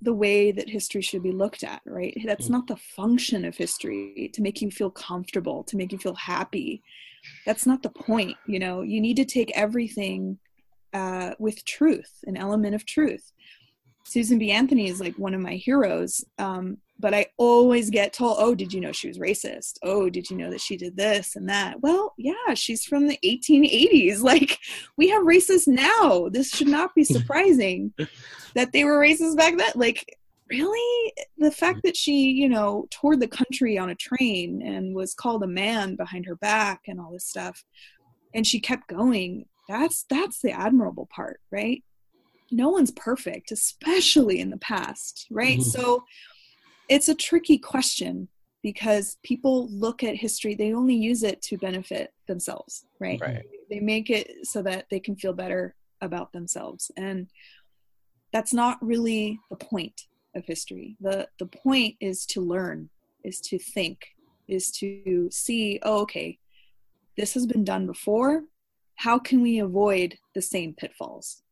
the 0.00 0.14
way 0.14 0.52
that 0.52 0.68
history 0.68 1.02
should 1.02 1.22
be 1.22 1.32
looked 1.32 1.64
at, 1.64 1.82
right? 1.84 2.16
That's 2.24 2.46
Mhm. 2.46 2.50
not 2.50 2.66
the 2.68 2.76
function 2.76 3.44
of 3.44 3.56
history 3.56 4.30
to 4.32 4.42
make 4.42 4.62
you 4.62 4.70
feel 4.70 4.90
comfortable, 4.90 5.64
to 5.64 5.76
make 5.76 5.90
you 5.92 5.98
feel 5.98 6.14
happy. 6.14 6.82
That's 7.44 7.66
not 7.66 7.82
the 7.82 7.90
point, 7.90 8.36
you 8.46 8.58
know. 8.58 8.82
You 8.82 9.00
need 9.00 9.16
to 9.16 9.24
take 9.24 9.50
everything 9.56 10.38
uh, 10.94 11.34
with 11.38 11.62
truth, 11.66 12.10
an 12.24 12.36
element 12.36 12.74
of 12.74 12.86
truth. 12.86 13.30
Susan 14.04 14.38
B. 14.38 14.50
Anthony 14.50 14.88
is 14.88 15.00
like 15.00 15.14
one 15.18 15.34
of 15.34 15.40
my 15.42 15.54
heroes, 15.54 16.24
um, 16.38 16.78
but 16.98 17.14
I 17.14 17.26
always 17.36 17.90
get 17.90 18.12
told, 18.12 18.36
"Oh, 18.40 18.54
did 18.54 18.72
you 18.72 18.80
know 18.80 18.92
she 18.92 19.08
was 19.08 19.18
racist? 19.18 19.78
Oh, 19.82 20.10
did 20.10 20.28
you 20.30 20.36
know 20.36 20.50
that 20.50 20.60
she 20.60 20.76
did 20.76 20.96
this 20.96 21.36
and 21.36 21.48
that?" 21.48 21.80
Well, 21.80 22.14
yeah, 22.18 22.54
she's 22.54 22.84
from 22.84 23.06
the 23.06 23.18
1880s. 23.24 24.22
Like 24.28 24.58
we 24.96 25.08
have 25.08 25.22
racists 25.22 25.68
now. 25.68 26.28
This 26.28 26.50
should 26.50 26.68
not 26.68 26.94
be 26.94 27.04
surprising 27.16 27.92
that 28.54 28.72
they 28.72 28.84
were 28.84 28.98
racist 28.98 29.36
back 29.36 29.56
then. 29.56 29.72
Like 29.74 30.04
really, 30.50 31.12
the 31.38 31.50
fact 31.50 31.80
that 31.84 31.96
she, 31.96 32.30
you 32.30 32.48
know, 32.48 32.86
toured 32.90 33.20
the 33.20 33.28
country 33.28 33.78
on 33.78 33.90
a 33.90 33.94
train 33.94 34.62
and 34.62 34.94
was 34.94 35.14
called 35.14 35.42
a 35.42 35.46
man 35.46 35.96
behind 35.96 36.26
her 36.26 36.36
back 36.36 36.82
and 36.88 37.00
all 37.00 37.12
this 37.12 37.26
stuff, 37.26 37.64
and 38.34 38.46
she 38.46 38.60
kept 38.60 38.88
going. 38.88 39.46
That's 39.68 40.04
that's 40.08 40.40
the 40.40 40.52
admirable 40.52 41.08
part, 41.14 41.40
right? 41.52 41.82
no 42.50 42.70
one's 42.70 42.90
perfect, 42.92 43.52
especially 43.52 44.40
in 44.40 44.48
the 44.50 44.56
past, 44.56 45.26
right? 45.30 45.58
Mhm. 45.58 45.62
So 45.62 46.04
it's 46.88 47.08
a 47.08 47.14
tricky 47.14 47.58
question 47.58 48.28
because 48.62 49.18
people 49.22 49.68
look 49.68 50.02
at 50.02 50.16
history, 50.16 50.54
they 50.54 50.72
only 50.72 50.94
use 50.94 51.22
it 51.22 51.40
to 51.42 51.56
benefit 51.56 52.12
themselves, 52.26 52.84
right? 52.98 53.20
Right. 53.20 53.46
They 53.70 53.80
make 53.80 54.10
it 54.10 54.46
so 54.46 54.62
that 54.62 54.86
they 54.90 55.00
can 55.00 55.16
feel 55.16 55.32
better 55.32 55.74
about 56.00 56.32
themselves. 56.32 56.90
And 56.96 57.28
that's 58.32 58.52
not 58.52 58.78
really 58.84 59.38
the 59.50 59.56
point 59.56 60.02
of 60.34 60.44
history. 60.44 60.96
The 61.00 61.28
the 61.38 61.46
point 61.46 61.96
is 62.00 62.26
to 62.26 62.40
learn, 62.40 62.90
is 63.24 63.40
to 63.42 63.58
think, 63.58 64.08
is 64.48 64.70
to 64.72 65.28
see, 65.30 65.78
oh, 65.82 66.00
okay, 66.02 66.38
this 67.16 67.34
has 67.34 67.46
been 67.46 67.64
done 67.64 67.86
before. 67.86 68.42
How 68.96 69.18
can 69.18 69.40
we 69.40 69.60
avoid 69.60 70.18
the 70.34 70.42
same 70.42 70.74
pitfalls? 70.74 71.42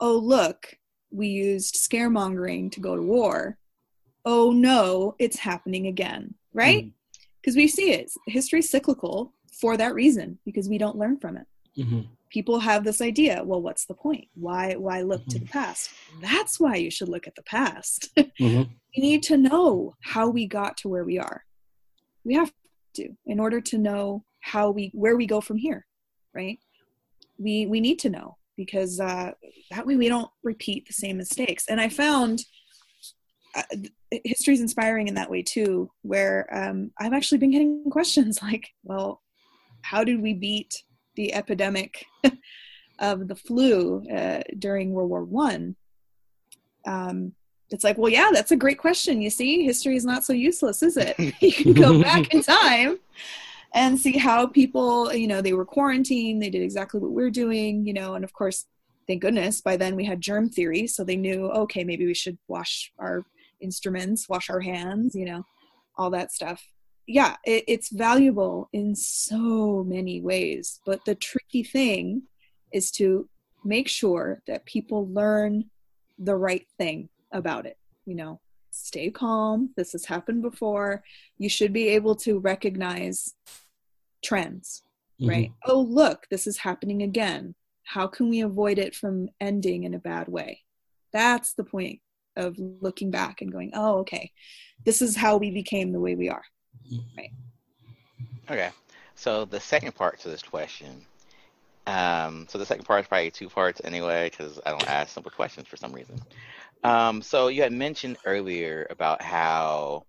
oh 0.00 0.16
look 0.16 0.74
we 1.10 1.28
used 1.28 1.74
scaremongering 1.74 2.72
to 2.72 2.80
go 2.80 2.96
to 2.96 3.02
war 3.02 3.58
oh 4.24 4.50
no 4.52 5.14
it's 5.18 5.38
happening 5.38 5.86
again 5.86 6.34
right? 6.52 6.90
Because 7.40 7.54
we 7.56 7.68
see 7.68 7.92
it. 7.92 8.10
History's 8.26 8.68
cyclical 8.68 9.32
for 9.60 9.76
that 9.76 9.94
reason 9.94 10.38
because 10.44 10.68
we 10.68 10.78
don't 10.78 10.98
learn 10.98 11.16
from 11.18 11.36
it. 11.36 11.46
Mhm. 11.78 12.08
people 12.30 12.58
have 12.60 12.82
this 12.84 13.00
idea 13.00 13.42
well 13.44 13.62
what's 13.62 13.86
the 13.86 13.94
point? 13.94 14.26
Why 14.34 14.74
why 14.74 15.02
look 15.02 15.24
to 15.26 15.38
the 15.38 15.46
past? 15.46 15.90
That's 16.20 16.58
why 16.60 16.74
you 16.76 16.90
should 16.90 17.08
look 17.08 17.26
at 17.26 17.34
the 17.36 17.42
past. 17.44 18.10
Mhm. 18.40 18.68
we 18.96 19.02
need 19.08 19.22
to 19.24 19.36
know 19.36 19.94
how 20.02 20.28
we 20.28 20.46
got 20.46 20.76
to 20.78 20.88
where 20.88 21.04
we 21.04 21.18
are. 21.18 21.44
We 22.24 22.34
have 22.34 22.52
to 22.94 23.08
in 23.26 23.38
order 23.40 23.60
to 23.70 23.78
know 23.78 24.24
how 24.40 24.70
we 24.70 24.90
where 24.94 25.16
we 25.16 25.26
go 25.26 25.40
from 25.40 25.56
here 25.58 25.86
right? 26.34 26.58
We 27.38 27.66
we 27.66 27.80
need 27.80 27.98
to 28.00 28.10
know 28.10 28.36
because 28.56 29.00
uh, 29.00 29.32
that 29.70 29.86
way 29.86 29.96
we 29.96 30.08
don't 30.08 30.30
repeat 30.42 30.86
the 30.86 30.92
same 30.92 31.16
mistakes. 31.16 31.64
And 31.68 31.80
i 31.80 31.88
found 31.88 32.44
uh, 33.54 33.62
history 34.24 34.54
is 34.54 34.60
inspiring 34.60 35.08
in 35.08 35.14
that 35.14 35.30
way 35.30 35.42
too 35.42 35.90
where 36.02 36.46
um, 36.52 36.90
i've 36.98 37.12
actually 37.12 37.38
been 37.38 37.50
getting 37.50 37.84
questions 37.90 38.40
like 38.42 38.68
well 38.84 39.22
how 39.82 40.04
did 40.04 40.20
we 40.20 40.34
beat 40.34 40.82
the 41.16 41.34
epidemic 41.34 42.06
of 42.98 43.28
the 43.28 43.34
flu 43.34 44.06
uh, 44.08 44.42
during 44.58 44.92
world 44.92 45.10
war 45.10 45.24
one? 45.24 45.76
Um, 46.86 47.32
it's 47.70 47.84
like 47.84 47.98
well 47.98 48.10
yeah 48.10 48.30
that's 48.32 48.50
a 48.50 48.56
great 48.56 48.78
question. 48.78 49.22
You 49.22 49.30
see 49.30 49.64
history 49.64 49.96
is 49.96 50.04
not 50.04 50.24
so 50.24 50.32
useless 50.32 50.82
is 50.82 50.96
it? 50.96 51.16
You 51.40 51.52
can 51.52 51.72
go 51.72 52.02
back 52.02 52.32
in 52.34 52.42
time 52.42 52.98
and 53.72 53.98
see 53.98 54.18
how 54.18 54.46
people 54.46 55.12
you 55.14 55.28
know 55.28 55.40
they 55.40 55.52
were 55.52 55.64
quarantined 55.64 56.42
they 56.42 56.50
did 56.50 56.62
exactly 56.62 56.98
what 56.98 57.12
we're 57.12 57.30
doing 57.30 57.86
you 57.86 57.92
know 57.92 58.14
and 58.14 58.24
of 58.24 58.32
course 58.32 58.66
thank 59.06 59.22
goodness 59.22 59.60
by 59.60 59.76
then 59.76 59.94
we 59.94 60.04
had 60.04 60.20
germ 60.20 60.48
theory 60.48 60.88
so 60.88 61.04
they 61.04 61.14
knew 61.14 61.46
okay 61.46 61.84
maybe 61.84 62.04
we 62.04 62.14
should 62.14 62.36
wash 62.48 62.92
our 62.98 63.24
instruments 63.60 64.28
wash 64.28 64.50
our 64.50 64.60
hands 64.60 65.14
you 65.14 65.24
know 65.24 65.44
all 65.96 66.10
that 66.10 66.32
stuff. 66.32 66.66
Yeah 67.06 67.36
it, 67.44 67.64
it's 67.68 67.90
valuable 67.90 68.68
in 68.72 68.94
so 68.94 69.84
many 69.86 70.20
ways 70.20 70.80
but 70.86 71.04
the 71.04 71.14
tricky 71.14 71.62
thing 71.62 72.22
is 72.72 72.90
to 72.92 73.28
make 73.64 73.88
sure 73.88 74.42
that 74.46 74.64
people 74.64 75.08
learn 75.08 75.64
the 76.18 76.36
right 76.36 76.66
thing 76.78 77.08
about 77.32 77.66
it 77.66 77.76
you 78.06 78.14
know. 78.14 78.40
Stay 78.72 79.10
calm 79.10 79.70
this 79.76 79.92
has 79.92 80.04
happened 80.04 80.42
before. 80.42 81.02
You 81.38 81.48
should 81.48 81.72
be 81.72 81.88
able 81.88 82.14
to 82.16 82.38
recognize 82.38 83.34
trends 84.22 84.84
mm-hmm. 85.20 85.28
right? 85.28 85.52
Oh 85.66 85.80
look 85.80 86.26
this 86.30 86.46
is 86.46 86.58
happening 86.58 87.02
again. 87.02 87.54
How 87.84 88.06
can 88.06 88.30
we 88.30 88.40
avoid 88.40 88.78
it 88.78 88.94
from 88.94 89.28
ending 89.40 89.82
in 89.82 89.94
a 89.94 89.98
bad 89.98 90.28
way? 90.28 90.60
That's 91.12 91.54
the 91.54 91.64
point 91.64 92.00
of 92.40 92.56
looking 92.58 93.10
back 93.10 93.40
and 93.40 93.52
going 93.52 93.70
oh 93.74 93.98
okay 93.98 94.30
this 94.84 95.00
is 95.02 95.14
how 95.16 95.36
we 95.36 95.50
became 95.50 95.92
the 95.92 96.00
way 96.00 96.14
we 96.14 96.28
are 96.28 96.44
Right. 97.16 97.30
Okay. 98.50 98.70
So 99.14 99.44
the 99.44 99.60
second 99.60 99.94
part 99.94 100.18
to 100.20 100.28
this 100.28 100.42
question. 100.42 101.04
Um, 101.86 102.46
so 102.48 102.58
the 102.58 102.66
second 102.66 102.84
part 102.84 103.02
is 103.02 103.08
probably 103.08 103.30
two 103.30 103.48
parts 103.48 103.80
anyway, 103.84 104.30
because 104.30 104.60
I 104.66 104.70
don't 104.70 104.88
ask 104.88 105.12
simple 105.12 105.30
questions 105.30 105.68
for 105.68 105.76
some 105.76 105.92
reason. 105.92 106.20
Um, 106.84 107.20
so 107.22 107.48
you 107.48 107.62
had 107.62 107.72
mentioned 107.72 108.16
earlier 108.24 108.86
about 108.90 109.22
how 109.22 110.04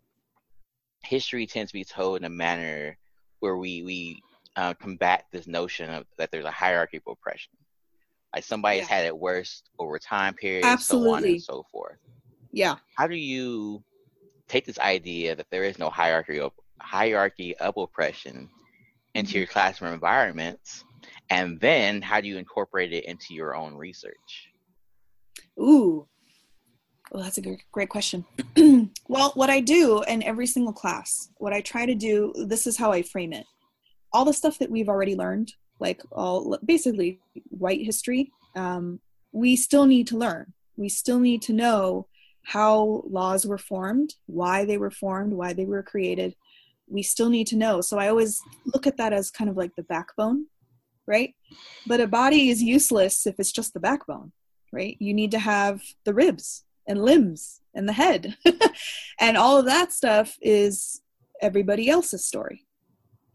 history 1.03 1.45
tends 1.45 1.71
to 1.71 1.77
be 1.77 1.83
told 1.83 2.17
in 2.19 2.25
a 2.25 2.29
manner 2.29 2.97
where 3.39 3.57
we 3.57 3.83
we 3.83 4.21
uh, 4.55 4.73
combat 4.75 5.25
this 5.31 5.47
notion 5.47 5.89
of 5.89 6.05
that 6.17 6.31
there's 6.31 6.45
a 6.45 6.51
hierarchy 6.51 6.97
of 6.97 7.03
oppression. 7.07 7.53
Like 8.33 8.43
somebody 8.43 8.79
has 8.79 8.89
Yeah. 8.89 8.95
had 8.95 9.05
it 9.05 9.17
worse 9.17 9.63
over 9.77 9.99
time 9.99 10.33
period, 10.33 10.63
so 10.63 10.69
on 10.69 10.73
Absolutely. 10.73 11.31
and 11.33 11.41
so 11.41 11.63
forth. 11.71 11.97
Yeah 12.51 12.75
How 12.97 13.07
do 13.07 13.15
you 13.15 13.83
take 14.47 14.65
this 14.65 14.79
idea 14.79 15.35
that 15.35 15.47
there 15.49 15.63
is 15.63 15.79
no 15.79 15.89
hierarchy 15.89 16.39
of 16.39 16.51
hierarchy 16.79 17.55
of 17.57 17.77
oppression 17.77 18.49
into 19.13 19.37
your 19.37 19.47
classroom 19.47 19.93
environments, 19.93 20.83
and 21.29 21.59
then 21.59 22.01
how 22.01 22.21
do 22.21 22.27
you 22.27 22.37
incorporate 22.37 22.93
it 22.93 23.05
into 23.05 23.33
your 23.33 23.55
own 23.55 23.75
research? 23.75 24.49
Ooh. 25.59 26.07
Well, 27.11 27.23
that's 27.23 27.37
a 27.37 27.41
good, 27.41 27.59
great 27.73 27.89
question. 27.89 28.25
well, 29.09 29.31
what 29.35 29.49
I 29.49 29.59
do 29.59 30.01
in 30.03 30.23
every 30.23 30.47
single 30.47 30.71
class, 30.71 31.29
what 31.37 31.51
I 31.51 31.59
try 31.59 31.85
to 31.85 31.95
do, 31.95 32.33
this 32.47 32.65
is 32.67 32.77
how 32.77 32.91
I 32.93 33.01
frame 33.01 33.33
it. 33.33 33.45
All 34.13 34.23
the 34.23 34.33
stuff 34.33 34.57
that 34.59 34.71
we've 34.71 34.87
already 34.87 35.15
learned, 35.15 35.53
like 35.79 36.01
all 36.11 36.57
basically 36.63 37.19
white 37.49 37.81
history, 37.83 38.31
um, 38.55 39.01
we 39.33 39.57
still 39.57 39.85
need 39.85 40.07
to 40.07 40.17
learn. 40.17 40.53
We 40.77 40.87
still 40.87 41.19
need 41.19 41.41
to 41.43 41.53
know 41.53 42.07
how 42.43 43.03
laws 43.07 43.45
were 43.45 43.57
formed, 43.57 44.15
why 44.25 44.65
they 44.65 44.77
were 44.77 44.91
formed, 44.91 45.33
why 45.33 45.53
they 45.53 45.65
were 45.65 45.83
created. 45.83 46.35
We 46.87 47.03
still 47.03 47.29
need 47.29 47.47
to 47.47 47.55
know. 47.55 47.81
So 47.81 47.97
I 47.97 48.09
always 48.09 48.41
look 48.65 48.87
at 48.87 48.97
that 48.97 49.13
as 49.13 49.31
kind 49.31 49.49
of 49.49 49.57
like 49.57 49.75
the 49.75 49.83
backbone, 49.83 50.47
right? 51.05 51.33
But 51.85 52.01
a 52.01 52.07
body 52.07 52.49
is 52.49 52.61
useless 52.61 53.25
if 53.25 53.35
it's 53.39 53.51
just 53.51 53.73
the 53.73 53.79
backbone 53.79 54.31
right? 54.71 54.97
You 54.99 55.13
need 55.13 55.31
to 55.31 55.39
have 55.39 55.81
the 56.05 56.13
ribs 56.13 56.63
and 56.87 57.03
limbs 57.03 57.61
and 57.73 57.87
the 57.87 57.93
head. 57.93 58.37
and 59.19 59.37
all 59.37 59.57
of 59.57 59.65
that 59.65 59.91
stuff 59.91 60.37
is 60.41 61.01
everybody 61.41 61.89
else's 61.89 62.25
story 62.25 62.65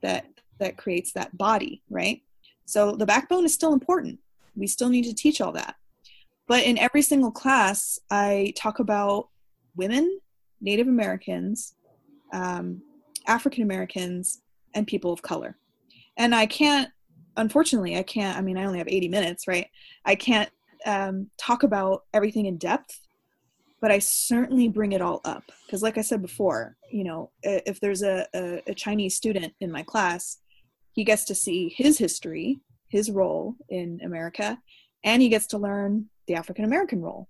that 0.02 0.26
that 0.58 0.78
creates 0.78 1.12
that 1.12 1.36
body, 1.36 1.82
right? 1.90 2.22
So 2.64 2.92
the 2.92 3.06
backbone 3.06 3.44
is 3.44 3.52
still 3.52 3.74
important. 3.74 4.18
We 4.54 4.66
still 4.66 4.88
need 4.88 5.04
to 5.04 5.14
teach 5.14 5.40
all 5.40 5.52
that. 5.52 5.76
But 6.48 6.64
in 6.64 6.78
every 6.78 7.02
single 7.02 7.32
class, 7.32 7.98
I 8.10 8.52
talk 8.56 8.78
about 8.78 9.28
women, 9.74 10.20
Native 10.60 10.86
Americans, 10.86 11.74
um, 12.32 12.82
African 13.26 13.62
Americans, 13.62 14.42
and 14.74 14.86
people 14.86 15.12
of 15.12 15.22
color. 15.22 15.58
And 16.16 16.34
I 16.34 16.46
can't, 16.46 16.90
unfortunately, 17.36 17.96
I 17.96 18.02
can't, 18.02 18.38
I 18.38 18.42
mean, 18.42 18.56
I 18.56 18.64
only 18.64 18.78
have 18.78 18.88
80 18.88 19.08
minutes, 19.08 19.48
right? 19.48 19.66
I 20.04 20.14
can't 20.14 20.50
um, 20.84 21.30
talk 21.38 21.62
about 21.62 22.04
everything 22.14 22.46
in 22.46 22.58
depth, 22.58 23.00
but 23.80 23.90
I 23.90 23.98
certainly 23.98 24.68
bring 24.68 24.92
it 24.92 25.02
all 25.02 25.20
up. 25.24 25.44
Because, 25.66 25.82
like 25.82 25.98
I 25.98 26.02
said 26.02 26.22
before, 26.22 26.76
you 26.90 27.04
know, 27.04 27.30
if 27.42 27.80
there's 27.80 28.02
a, 28.02 28.26
a, 28.34 28.62
a 28.68 28.74
Chinese 28.74 29.16
student 29.16 29.52
in 29.60 29.72
my 29.72 29.82
class, 29.82 30.38
he 30.92 31.04
gets 31.04 31.24
to 31.24 31.34
see 31.34 31.74
his 31.76 31.98
history, 31.98 32.60
his 32.88 33.10
role 33.10 33.56
in 33.68 34.00
America, 34.04 34.58
and 35.04 35.20
he 35.20 35.28
gets 35.28 35.48
to 35.48 35.58
learn 35.58 36.06
the 36.26 36.34
African 36.34 36.64
American 36.64 37.00
role. 37.00 37.28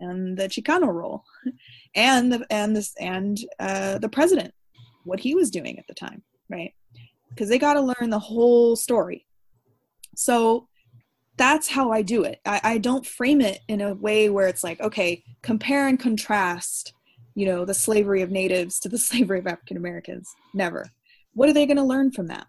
and 0.00 0.36
the 0.36 0.48
Chicano 0.48 0.92
role, 0.92 1.24
and 1.94 2.32
the 2.32 2.46
and 2.50 2.74
this 2.74 2.94
and 2.98 3.38
uh, 3.58 3.98
the 3.98 4.08
president, 4.08 4.54
what 5.04 5.20
he 5.20 5.34
was 5.34 5.50
doing 5.50 5.78
at 5.78 5.86
the 5.86 5.94
time, 5.94 6.22
right? 6.48 6.72
Because 7.28 7.48
they 7.48 7.58
got 7.58 7.74
to 7.74 7.80
learn 7.80 8.10
the 8.10 8.18
whole 8.18 8.76
story. 8.76 9.26
So 10.16 10.68
that's 11.36 11.68
how 11.68 11.90
I 11.90 12.02
do 12.02 12.24
it. 12.24 12.38
I, 12.44 12.60
I 12.62 12.78
don't 12.78 13.06
frame 13.06 13.40
it 13.40 13.60
in 13.66 13.80
a 13.80 13.94
way 13.94 14.28
where 14.28 14.46
it's 14.46 14.62
like, 14.62 14.80
okay, 14.80 15.24
compare 15.42 15.88
and 15.88 15.98
contrast, 15.98 16.92
you 17.34 17.46
know, 17.46 17.64
the 17.64 17.72
slavery 17.72 18.20
of 18.20 18.30
natives 18.30 18.78
to 18.80 18.88
the 18.88 18.98
slavery 19.08 19.38
of 19.38 19.46
African 19.46 19.76
Americans. 19.76 20.28
Never. 20.52 20.90
What 21.32 21.48
are 21.48 21.54
they 21.54 21.66
going 21.66 21.76
to 21.78 21.82
learn 21.82 22.10
from 22.10 22.26
that? 22.26 22.46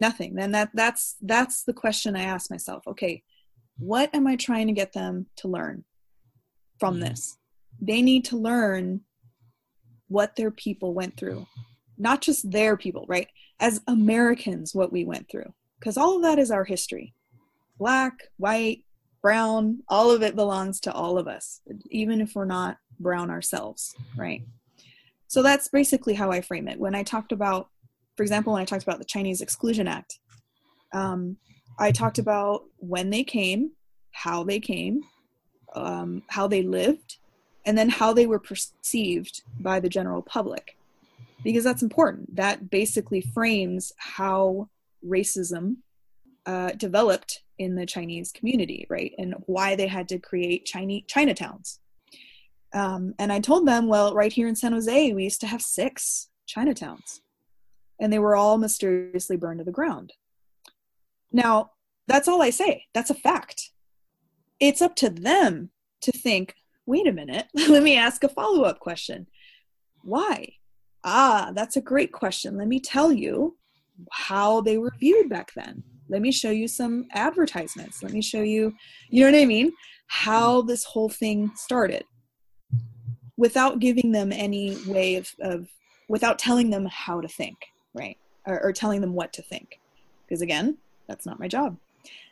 Nothing. 0.00 0.34
Then 0.34 0.52
that 0.52 0.70
that's 0.74 1.16
that's 1.22 1.62
the 1.64 1.72
question 1.72 2.16
I 2.16 2.22
ask 2.22 2.50
myself. 2.50 2.82
Okay, 2.86 3.22
what 3.80 4.14
am 4.14 4.26
I 4.26 4.36
trying 4.36 4.66
to 4.68 4.72
get 4.72 4.92
them 4.92 5.26
to 5.36 5.48
learn 5.48 5.84
from 6.78 6.94
mm-hmm. 6.94 7.04
this? 7.04 7.38
They 7.80 8.02
need 8.02 8.24
to 8.26 8.36
learn 8.36 9.00
what 10.08 10.36
their 10.36 10.50
people 10.50 10.92
went 10.92 11.16
through, 11.16 11.46
not 11.96 12.20
just 12.20 12.50
their 12.50 12.76
people, 12.76 13.06
right? 13.08 13.28
As 13.58 13.80
Americans, 13.86 14.74
what 14.74 14.92
we 14.92 15.04
went 15.04 15.30
through, 15.30 15.54
because 15.78 15.96
all 15.96 16.16
of 16.16 16.22
that 16.22 16.38
is 16.38 16.50
our 16.50 16.64
history 16.64 17.14
black, 17.78 18.12
white, 18.36 18.84
brown, 19.22 19.78
all 19.88 20.10
of 20.10 20.22
it 20.22 20.36
belongs 20.36 20.80
to 20.80 20.92
all 20.92 21.16
of 21.16 21.26
us, 21.26 21.62
even 21.90 22.20
if 22.20 22.34
we're 22.34 22.44
not 22.44 22.76
brown 22.98 23.30
ourselves, 23.30 23.94
right? 24.16 24.42
So 25.28 25.42
that's 25.42 25.68
basically 25.68 26.12
how 26.12 26.30
I 26.30 26.42
frame 26.42 26.68
it. 26.68 26.78
When 26.78 26.94
I 26.94 27.02
talked 27.02 27.32
about, 27.32 27.68
for 28.16 28.22
example, 28.22 28.52
when 28.52 28.60
I 28.60 28.66
talked 28.66 28.82
about 28.82 28.98
the 28.98 29.04
Chinese 29.06 29.40
Exclusion 29.40 29.88
Act, 29.88 30.18
um, 30.92 31.38
I 31.80 31.92
talked 31.92 32.18
about 32.18 32.64
when 32.76 33.10
they 33.10 33.24
came, 33.24 33.72
how 34.12 34.44
they 34.44 34.60
came, 34.60 35.02
um, 35.74 36.22
how 36.28 36.46
they 36.46 36.62
lived, 36.62 37.16
and 37.64 37.76
then 37.76 37.88
how 37.88 38.12
they 38.12 38.26
were 38.26 38.38
perceived 38.38 39.42
by 39.58 39.80
the 39.80 39.88
general 39.88 40.22
public. 40.22 40.76
Because 41.42 41.64
that's 41.64 41.82
important. 41.82 42.36
That 42.36 42.68
basically 42.68 43.22
frames 43.22 43.92
how 43.96 44.68
racism 45.04 45.76
uh, 46.44 46.72
developed 46.72 47.42
in 47.58 47.76
the 47.76 47.86
Chinese 47.86 48.30
community, 48.30 48.86
right? 48.90 49.12
And 49.18 49.34
why 49.46 49.74
they 49.74 49.86
had 49.86 50.08
to 50.08 50.18
create 50.18 50.66
Chinese 50.66 51.04
Chinatowns. 51.06 51.78
Um, 52.74 53.14
and 53.18 53.32
I 53.32 53.40
told 53.40 53.66
them, 53.66 53.88
well, 53.88 54.14
right 54.14 54.32
here 54.32 54.48
in 54.48 54.56
San 54.56 54.72
Jose, 54.72 55.12
we 55.12 55.24
used 55.24 55.40
to 55.40 55.46
have 55.46 55.62
six 55.62 56.28
Chinatowns, 56.46 57.20
and 57.98 58.12
they 58.12 58.18
were 58.18 58.36
all 58.36 58.58
mysteriously 58.58 59.36
burned 59.36 59.58
to 59.58 59.64
the 59.64 59.72
ground. 59.72 60.12
Now, 61.32 61.72
that's 62.06 62.28
all 62.28 62.42
I 62.42 62.50
say. 62.50 62.84
That's 62.94 63.10
a 63.10 63.14
fact. 63.14 63.70
It's 64.58 64.82
up 64.82 64.96
to 64.96 65.10
them 65.10 65.70
to 66.02 66.12
think, 66.12 66.54
wait 66.86 67.06
a 67.06 67.12
minute, 67.12 67.46
let 67.54 67.82
me 67.82 67.96
ask 67.96 68.24
a 68.24 68.28
follow 68.28 68.64
up 68.64 68.80
question. 68.80 69.26
Why? 70.02 70.54
Ah, 71.04 71.52
that's 71.54 71.76
a 71.76 71.82
great 71.82 72.12
question. 72.12 72.56
Let 72.56 72.68
me 72.68 72.80
tell 72.80 73.12
you 73.12 73.56
how 74.12 74.60
they 74.60 74.78
were 74.78 74.92
viewed 74.98 75.28
back 75.28 75.52
then 75.54 75.82
let 76.10 76.22
me 76.22 76.32
show 76.32 76.50
you 76.50 76.66
some 76.68 77.06
advertisements 77.12 78.02
let 78.02 78.12
me 78.12 78.20
show 78.20 78.42
you 78.42 78.74
you 79.08 79.24
know 79.24 79.30
what 79.30 79.40
i 79.40 79.44
mean 79.44 79.72
how 80.06 80.60
this 80.62 80.84
whole 80.84 81.08
thing 81.08 81.50
started 81.54 82.04
without 83.36 83.78
giving 83.78 84.12
them 84.12 84.32
any 84.32 84.76
way 84.86 85.14
of, 85.14 85.30
of 85.40 85.68
without 86.08 86.38
telling 86.38 86.70
them 86.70 86.86
how 86.86 87.20
to 87.20 87.28
think 87.28 87.56
right 87.94 88.18
or, 88.46 88.62
or 88.62 88.72
telling 88.72 89.00
them 89.00 89.14
what 89.14 89.32
to 89.32 89.42
think 89.42 89.78
because 90.26 90.42
again 90.42 90.76
that's 91.10 91.26
not 91.26 91.40
my 91.40 91.48
job 91.48 91.76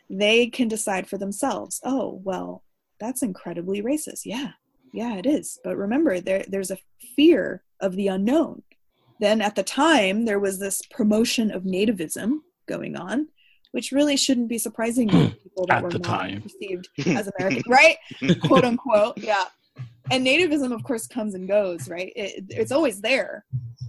they 0.09 0.47
can 0.47 0.67
decide 0.67 1.07
for 1.07 1.17
themselves 1.17 1.81
oh 1.83 2.21
well 2.23 2.63
that's 2.99 3.21
incredibly 3.21 3.81
racist 3.81 4.21
yeah 4.25 4.51
yeah 4.93 5.15
it 5.15 5.25
is 5.25 5.59
but 5.63 5.77
remember 5.77 6.19
there 6.19 6.43
there's 6.47 6.71
a 6.71 6.77
fear 7.15 7.61
of 7.81 7.95
the 7.95 8.07
unknown 8.07 8.63
then 9.19 9.41
at 9.41 9.55
the 9.55 9.63
time 9.63 10.23
there 10.25 10.39
was 10.39 10.59
this 10.59 10.81
promotion 10.89 11.51
of 11.51 11.63
nativism 11.63 12.37
going 12.67 12.95
on 12.95 13.27
which 13.71 13.91
really 13.91 14.17
shouldn't 14.17 14.47
be 14.47 14.57
surprising 14.57 15.07
to 15.09 15.29
people 15.43 15.65
that 15.67 15.77
At 15.77 15.83
were 15.83 15.89
the 15.91 15.99
not 15.99 16.07
time. 16.07 16.41
perceived 16.41 16.89
as 17.17 17.29
American, 17.37 17.63
right? 17.67 17.97
Quote 18.43 18.65
unquote, 18.65 19.17
yeah. 19.17 19.45
And 20.11 20.25
nativism, 20.25 20.73
of 20.73 20.83
course, 20.83 21.05
comes 21.05 21.35
and 21.35 21.47
goes, 21.47 21.87
right? 21.87 22.11
It, 22.15 22.45
it's 22.49 22.71
always 22.71 22.99
there, 22.99 23.45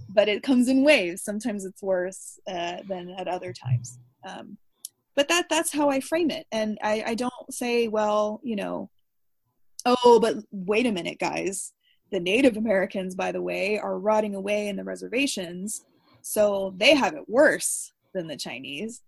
but 0.09 0.29
it 0.29 0.43
comes 0.43 0.67
in 0.67 0.83
waves. 0.83 1.23
Sometimes 1.23 1.65
it's 1.65 1.81
worse 1.81 2.39
uh, 2.47 2.77
than 2.87 3.09
at 3.17 3.27
other 3.27 3.53
times. 3.53 3.97
Um, 4.23 4.57
but 5.15 5.27
that 5.29 5.47
that's 5.49 5.73
how 5.73 5.89
I 5.89 5.99
frame 5.99 6.31
it, 6.31 6.45
and 6.51 6.77
I, 6.83 7.03
I 7.07 7.15
don't 7.15 7.33
say, 7.49 7.87
well, 7.87 8.39
you 8.43 8.55
know, 8.55 8.89
oh, 9.85 10.19
but 10.19 10.37
wait 10.51 10.85
a 10.85 10.91
minute, 10.91 11.19
guys. 11.19 11.73
The 12.11 12.19
Native 12.19 12.57
Americans, 12.57 13.15
by 13.15 13.31
the 13.31 13.41
way, 13.41 13.79
are 13.79 13.97
rotting 13.97 14.35
away 14.35 14.67
in 14.67 14.75
the 14.75 14.83
reservations, 14.83 15.85
so 16.21 16.73
they 16.77 16.93
have 16.93 17.13
it 17.13 17.29
worse 17.29 17.93
than 18.13 18.27
the 18.27 18.35
Chinese 18.35 19.01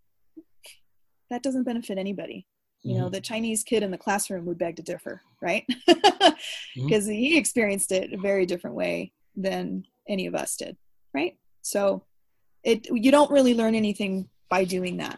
that 1.30 1.44
doesn't 1.44 1.64
benefit 1.64 1.98
anybody 1.98 2.46
you 2.84 2.96
know 2.96 3.06
mm-hmm. 3.06 3.14
the 3.14 3.22
chinese 3.22 3.64
kid 3.64 3.82
in 3.82 3.92
the 3.92 3.98
classroom 3.98 4.46
would 4.46 4.58
beg 4.58 4.76
to 4.76 4.84
differ 4.84 5.22
right 5.42 5.66
because 5.88 5.96
mm-hmm. 6.78 7.12
he 7.12 7.38
experienced 7.38 7.92
it 7.92 8.14
a 8.14 8.18
very 8.18 8.46
different 8.46 8.76
way 8.76 9.12
than 9.36 9.84
any 10.08 10.28
of 10.28 10.36
us 10.36 10.56
did 10.56 10.78
right 11.14 11.38
so 11.62 12.04
it 12.64 12.88
you 12.92 13.12
don't 13.12 13.32
really 13.32 13.56
learn 13.56 13.74
anything 13.74 14.30
by 14.50 14.64
doing 14.64 14.98
that 14.98 15.18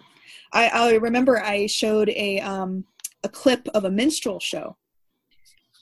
i, 0.54 0.68
I 0.68 0.94
remember 0.96 1.42
i 1.42 1.66
showed 1.66 2.10
a 2.10 2.40
um, 2.40 2.86
a 3.24 3.30
clip 3.30 3.68
of 3.74 3.86
a 3.86 3.92
minstrel 3.92 4.40
show 4.40 4.78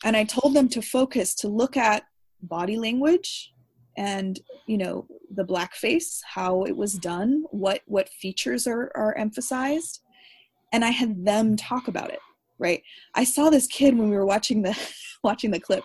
and 0.03 0.16
i 0.16 0.24
told 0.24 0.53
them 0.53 0.70
to 0.70 0.82
focus 0.82 1.36
to 1.36 1.47
look 1.47 1.78
at 1.78 2.03
body 2.41 2.78
language 2.78 3.51
and 3.97 4.39
you 4.68 4.78
know 4.78 5.07
the 5.36 5.45
blackface 5.45 6.20
how 6.26 6.64
it 6.64 6.76
was 6.76 6.93
done 6.93 7.43
what 7.51 7.82
what 7.86 8.09
features 8.09 8.68
are 8.68 8.91
are 8.95 9.16
emphasized 9.18 10.03
and 10.74 10.84
I 10.84 10.89
had 10.89 11.24
them 11.24 11.55
talk 11.55 11.88
about 11.88 12.09
it, 12.09 12.20
right? 12.57 12.82
I 13.14 13.24
saw 13.24 13.49
this 13.49 13.68
kid 13.68 13.97
when 13.97 14.09
we 14.09 14.16
were 14.16 14.26
watching 14.26 14.64
the 14.64 14.78
watching 15.24 15.51
the 15.51 15.59
clip 15.59 15.84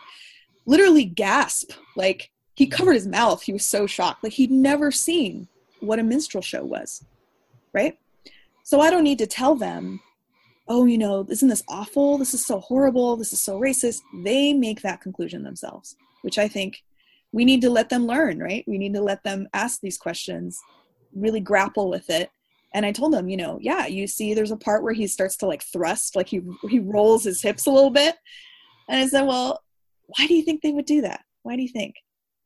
literally 0.67 1.05
gasp. 1.05 1.71
Like 1.95 2.31
he 2.55 2.67
covered 2.67 2.95
his 2.95 3.07
mouth. 3.07 3.43
He 3.43 3.53
was 3.53 3.65
so 3.65 3.87
shocked. 3.87 4.25
Like 4.25 4.33
he'd 4.33 4.51
never 4.51 4.91
seen 4.91 5.47
what 5.81 6.01
a 6.01 6.03
minstrel 6.03 6.43
show 6.43 6.65
was, 6.65 7.05
right? 7.73 7.99
So 8.69 8.83
I 8.83 8.91
don't 8.91 9.03
need 9.03 9.17
to 9.21 9.27
tell 9.27 9.55
them, 9.55 9.99
oh, 10.69 10.85
you 10.85 10.99
know, 10.99 11.25
isn't 11.31 11.49
this 11.49 11.65
awful? 11.71 12.19
This 12.19 12.35
is 12.35 12.45
so 12.45 12.61
horrible. 12.61 13.17
This 13.17 13.33
is 13.33 13.41
so 13.41 13.59
racist. 13.59 14.03
They 14.23 14.53
make 14.53 14.83
that 14.83 15.01
conclusion 15.01 15.43
themselves, 15.43 15.97
which 16.21 16.37
I 16.37 16.49
think 16.49 16.83
we 17.33 17.47
need 17.47 17.63
to 17.63 17.71
let 17.71 17.89
them 17.89 18.07
learn, 18.07 18.39
right? 18.39 18.65
We 18.67 18.77
need 18.77 18.93
to 18.93 19.01
let 19.01 19.25
them 19.25 19.49
ask 19.55 19.81
these 19.81 19.97
questions, 19.97 20.59
really 21.15 21.41
grapple 21.41 21.89
with 21.89 22.11
it, 22.11 22.29
and 22.75 22.85
i 22.85 22.93
told 22.93 23.15
them, 23.15 23.31
you 23.31 23.39
know 23.39 23.59
yeah 23.63 23.87
you 23.87 24.07
see 24.07 24.35
there's 24.35 24.51
a 24.51 24.57
part 24.57 24.83
where 24.83 24.93
he 24.93 25.07
starts 25.07 25.39
to 25.39 25.47
like 25.47 25.63
thrust 25.63 26.15
like 26.15 26.29
he 26.29 26.43
he 26.69 26.79
rolls 26.79 27.25
his 27.25 27.41
hips 27.41 27.65
a 27.65 27.71
little 27.71 27.89
bit 27.89 28.17
and 28.91 29.01
i 29.01 29.07
said 29.07 29.23
well 29.23 29.63
why 30.05 30.27
do 30.27 30.35
you 30.35 30.43
think 30.43 30.61
they 30.61 30.73
would 30.73 30.85
do 30.85 31.01
that 31.01 31.25
why 31.45 31.57
do 31.57 31.63
you 31.63 31.69
think 31.71 31.95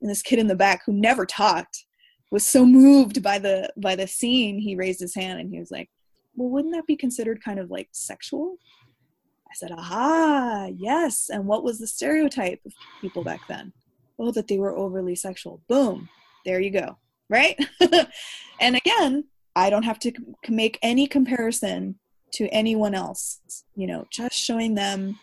and 0.01 0.09
this 0.09 0.23
kid 0.23 0.39
in 0.39 0.47
the 0.47 0.55
back 0.55 0.83
who 0.87 0.93
never 0.93 1.27
talked 1.27 1.85
was 2.31 2.47
so 2.47 2.65
moved 2.65 3.21
by 3.21 3.37
the 3.37 3.69
by 3.77 3.97
the 3.97 4.07
scene 4.07 4.61
he 4.61 4.77
raised 4.77 5.01
his 5.01 5.17
hand 5.17 5.41
and 5.41 5.51
he 5.51 5.59
was 5.59 5.73
like 5.73 5.91
well 6.37 6.49
wouldn't 6.49 6.75
that 6.75 6.87
be 6.87 6.97
considered 6.97 7.43
kind 7.43 7.59
of 7.59 7.71
like 7.71 7.89
sexual 7.93 8.57
i 9.51 9.55
said 9.55 9.71
aha 9.73 10.69
yes 10.75 11.31
and 11.33 11.47
what 11.47 11.65
was 11.65 11.79
the 11.79 11.87
stereotype 11.87 12.61
of 12.67 12.73
people 13.01 13.23
back 13.25 13.41
then 13.49 13.73
oh 14.19 14.31
that 14.31 14.49
they 14.49 14.59
were 14.59 14.77
overly 14.77 15.15
sexual 15.15 15.61
boom 15.69 16.09
there 16.45 16.61
you 16.61 16.71
go 16.71 16.97
right 17.29 17.59
and 18.61 18.77
again 18.77 19.25
I 19.55 19.71
don't 19.71 19.83
have 19.83 19.99
to 20.01 20.13
make 20.49 20.79
any 20.83 21.07
comparison 21.07 21.97
to 22.33 22.49
anyone 22.49 22.95
else. 22.95 23.41
You 23.75 23.87
know, 23.87 24.07
just 24.11 24.35
showing 24.35 24.75
them 24.75 25.19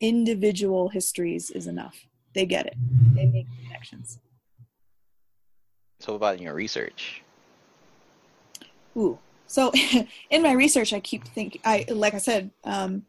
individual 0.00 0.88
histories 0.88 1.50
is 1.50 1.66
enough. 1.66 1.96
They 2.34 2.46
get 2.46 2.66
it. 2.66 2.74
They 3.14 3.26
make 3.26 3.46
connections. 3.64 4.18
So, 6.00 6.14
about 6.14 6.40
your 6.40 6.54
research? 6.54 7.22
Ooh, 8.96 9.18
so 9.48 9.72
in 10.30 10.42
my 10.42 10.52
research, 10.52 10.92
I 10.92 11.00
keep 11.00 11.24
thinking. 11.24 11.60
I 11.64 11.86
like 11.88 12.14
I 12.14 12.18
said, 12.18 12.50
um, 12.64 13.02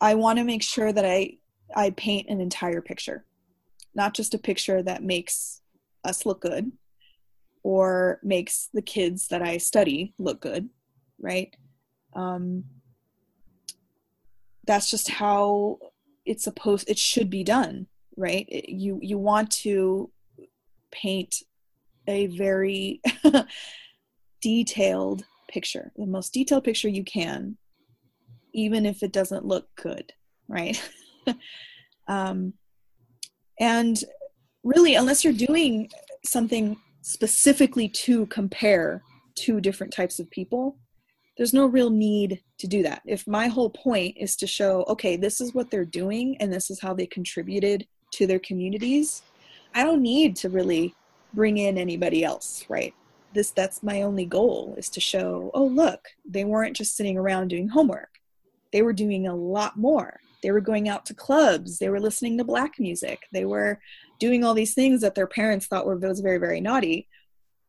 I 0.00 0.14
want 0.14 0.38
to 0.38 0.44
make 0.44 0.62
sure 0.62 0.92
that 0.92 1.04
I 1.04 1.38
I 1.74 1.90
paint 1.90 2.28
an 2.28 2.40
entire 2.40 2.80
picture, 2.80 3.24
not 3.94 4.14
just 4.14 4.34
a 4.34 4.38
picture 4.38 4.82
that 4.82 5.02
makes 5.02 5.62
us 6.04 6.24
look 6.24 6.42
good, 6.42 6.70
or 7.62 8.20
makes 8.22 8.68
the 8.72 8.82
kids 8.82 9.28
that 9.28 9.42
I 9.42 9.56
study 9.56 10.14
look 10.18 10.40
good, 10.40 10.68
right? 11.18 11.56
Um, 12.14 12.64
that's 14.66 14.90
just 14.90 15.08
how 15.08 15.78
it's 16.26 16.44
supposed 16.44 16.88
it 16.88 16.98
should 16.98 17.30
be 17.30 17.44
done, 17.44 17.86
right? 18.16 18.46
It, 18.48 18.68
you 18.68 18.98
you 19.02 19.16
want 19.16 19.50
to 19.62 20.10
paint 20.90 21.42
a 22.06 22.26
very 22.26 23.00
detailed 24.40 25.24
picture, 25.48 25.92
the 25.96 26.06
most 26.06 26.32
detailed 26.32 26.64
picture 26.64 26.88
you 26.88 27.04
can, 27.04 27.56
even 28.54 28.86
if 28.86 29.02
it 29.02 29.12
doesn't 29.12 29.44
look 29.44 29.68
good, 29.76 30.12
right? 30.48 30.80
Um, 32.08 32.54
and 33.60 34.02
really, 34.64 34.94
unless 34.94 35.22
you're 35.22 35.32
doing 35.32 35.90
something 36.24 36.76
specifically 37.02 37.88
to 37.88 38.26
compare 38.26 39.02
two 39.34 39.60
different 39.60 39.92
types 39.92 40.18
of 40.18 40.30
people, 40.30 40.78
there's 41.36 41.54
no 41.54 41.66
real 41.66 41.90
need 41.90 42.42
to 42.58 42.66
do 42.66 42.82
that. 42.82 43.02
If 43.06 43.26
my 43.26 43.46
whole 43.46 43.70
point 43.70 44.16
is 44.18 44.34
to 44.36 44.46
show, 44.46 44.84
okay, 44.88 45.16
this 45.16 45.40
is 45.40 45.54
what 45.54 45.70
they're 45.70 45.84
doing 45.84 46.36
and 46.40 46.52
this 46.52 46.70
is 46.70 46.80
how 46.80 46.94
they 46.94 47.06
contributed 47.06 47.86
to 48.14 48.26
their 48.26 48.40
communities, 48.40 49.22
I 49.74 49.84
don't 49.84 50.02
need 50.02 50.34
to 50.36 50.48
really 50.48 50.94
bring 51.34 51.58
in 51.58 51.78
anybody 51.78 52.24
else, 52.24 52.64
right? 52.68 52.94
This 53.38 53.52
that's 53.52 53.84
my 53.84 54.02
only 54.02 54.26
goal 54.26 54.74
is 54.76 54.88
to 54.88 55.00
show, 55.00 55.52
oh 55.54 55.66
look, 55.66 56.08
they 56.28 56.42
weren't 56.42 56.74
just 56.74 56.96
sitting 56.96 57.16
around 57.16 57.46
doing 57.46 57.68
homework. 57.68 58.18
They 58.72 58.82
were 58.82 58.92
doing 58.92 59.28
a 59.28 59.36
lot 59.36 59.76
more. 59.76 60.18
They 60.42 60.50
were 60.50 60.60
going 60.60 60.88
out 60.88 61.06
to 61.06 61.14
clubs, 61.14 61.78
they 61.78 61.88
were 61.88 62.00
listening 62.00 62.36
to 62.38 62.42
black 62.44 62.80
music, 62.80 63.28
they 63.30 63.44
were 63.44 63.78
doing 64.18 64.42
all 64.42 64.54
these 64.54 64.74
things 64.74 65.02
that 65.02 65.14
their 65.14 65.28
parents 65.28 65.66
thought 65.66 65.86
were 65.86 65.94
was 65.94 66.18
very, 66.18 66.38
very 66.38 66.60
naughty. 66.60 67.06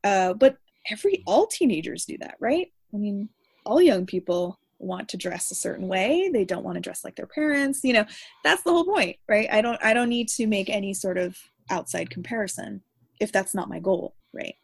Uh, 0.04 0.34
but 0.34 0.58
every 0.90 1.22
all 1.28 1.46
teenagers 1.46 2.04
do 2.04 2.18
that, 2.18 2.38
right? 2.40 2.74
I 2.92 2.98
mean, 2.98 3.30
all 3.64 3.80
young 3.80 4.08
people 4.08 4.58
want 4.80 5.08
to 5.10 5.18
dress 5.18 5.52
a 5.52 5.56
certain 5.56 5.88
way 5.88 6.32
they 6.34 6.46
don't 6.46 6.64
want 6.64 6.78
to 6.78 6.82
dress 6.82 7.04
like 7.04 7.16
their 7.16 7.28
parents 7.28 7.82
you 7.84 7.92
know 7.92 8.06
that's 8.46 8.64
the 8.64 8.72
whole 8.72 8.86
point 8.86 9.18
right 9.28 9.50
i 9.52 9.62
don't 9.62 9.78
i 9.84 9.94
don't 9.94 10.08
need 10.08 10.30
to 10.30 10.48
make 10.48 10.70
any 10.70 10.94
sort 10.94 11.18
of 11.18 11.38
outside 11.70 12.10
comparison 12.10 12.82
if 13.20 13.30
that's 13.30 13.54
not 13.54 13.68
my 13.68 13.78
goal 13.78 14.16
right 14.34 14.56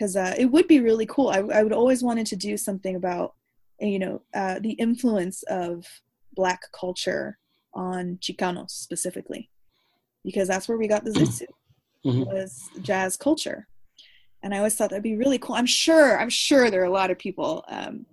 because 0.00 0.16
uh, 0.16 0.34
it 0.38 0.46
would 0.46 0.66
be 0.66 0.80
really 0.80 1.04
cool. 1.04 1.28
I, 1.28 1.40
I 1.40 1.62
would 1.62 1.74
always 1.74 2.02
wanted 2.02 2.26
to 2.28 2.36
do 2.36 2.56
something 2.56 2.96
about 2.96 3.34
you 3.78 3.98
know 3.98 4.22
uh, 4.34 4.58
the 4.60 4.72
influence 4.72 5.42
of 5.44 5.84
black 6.34 6.62
culture 6.72 7.38
on 7.74 8.18
chicanos 8.20 8.70
specifically 8.70 9.50
because 10.24 10.48
that's 10.48 10.68
where 10.68 10.78
we 10.78 10.88
got 10.88 11.04
the 11.04 11.10
zoot 11.10 11.32
suit 11.32 11.48
Mhm. 12.06 12.26
was 12.32 12.70
jazz 12.80 13.14
culture. 13.18 13.68
And 14.42 14.54
i 14.54 14.56
always 14.56 14.74
thought 14.74 14.88
that'd 14.88 15.02
be 15.02 15.16
really 15.16 15.38
cool. 15.38 15.54
I'm 15.54 15.66
sure 15.66 16.18
i'm 16.18 16.30
sure 16.30 16.70
there 16.70 16.80
are 16.80 16.92
a 16.92 16.98
lot 17.02 17.10
of 17.10 17.18
people 17.18 17.62
um, 17.68 18.06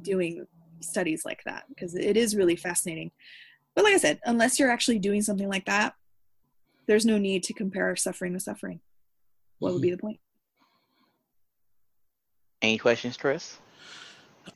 doing 0.00 0.46
studies 0.80 1.26
like 1.26 1.42
that 1.44 1.64
because 1.68 1.94
it 1.94 2.16
is 2.16 2.34
really 2.34 2.56
fascinating. 2.56 3.10
But 3.74 3.84
like 3.84 3.94
i 3.94 3.98
said 3.98 4.18
unless 4.24 4.58
you're 4.58 4.70
actually 4.70 4.98
doing 4.98 5.20
something 5.20 5.48
like 5.48 5.66
that 5.66 5.92
there's 6.86 7.04
no 7.06 7.18
need 7.18 7.42
to 7.44 7.52
compare 7.52 7.94
suffering 7.96 8.32
to 8.32 8.40
suffering. 8.40 8.80
What 9.58 9.72
would 9.74 9.82
be 9.82 9.90
the 9.90 9.98
point 9.98 10.20
Any 12.64 12.78
questions, 12.78 13.18
Chris? 13.18 13.58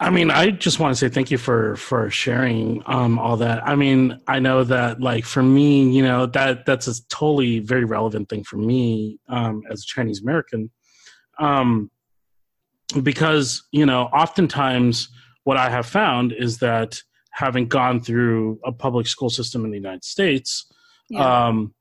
I 0.01 0.09
mean, 0.09 0.31
I 0.31 0.51
just 0.51 0.81
want 0.81 0.93
to 0.93 0.99
say 0.99 1.11
thank 1.11 1.31
you 1.31 1.37
for 1.37 1.77
for 1.77 2.09
sharing 2.09 2.83
um, 2.87 3.19
all 3.19 3.37
that. 3.37 3.63
I 3.69 3.77
mean, 3.77 4.19
I 4.27 4.39
know 4.39 4.65
that 4.65 4.99
like 4.99 5.27
for 5.27 5.43
me, 5.43 5.91
you 5.91 6.03
know 6.03 6.25
that 6.25 6.65
that's 6.65 6.87
a 6.89 6.95
totally 7.09 7.59
very 7.59 7.85
relevant 7.85 8.31
thing 8.31 8.45
for 8.45 8.57
me 8.57 9.19
um, 9.29 9.63
as 9.71 9.83
a 9.83 9.87
Chinese 9.87 10.23
American, 10.23 10.71
um, 11.39 11.91
because 13.03 13.69
you 13.73 13.85
know 13.85 14.05
oftentimes 14.05 15.11
what 15.45 15.59
I 15.59 15.69
have 15.69 15.85
found 15.85 16.33
is 16.33 16.57
that 16.61 17.03
having 17.33 17.69
gone 17.69 18.01
through 18.01 18.59
a 18.65 18.73
public 18.73 19.07
school 19.07 19.29
system 19.29 19.67
in 19.67 19.71
the 19.71 19.77
United 19.77 20.05
States, 20.05 20.65
um, 21.15 21.75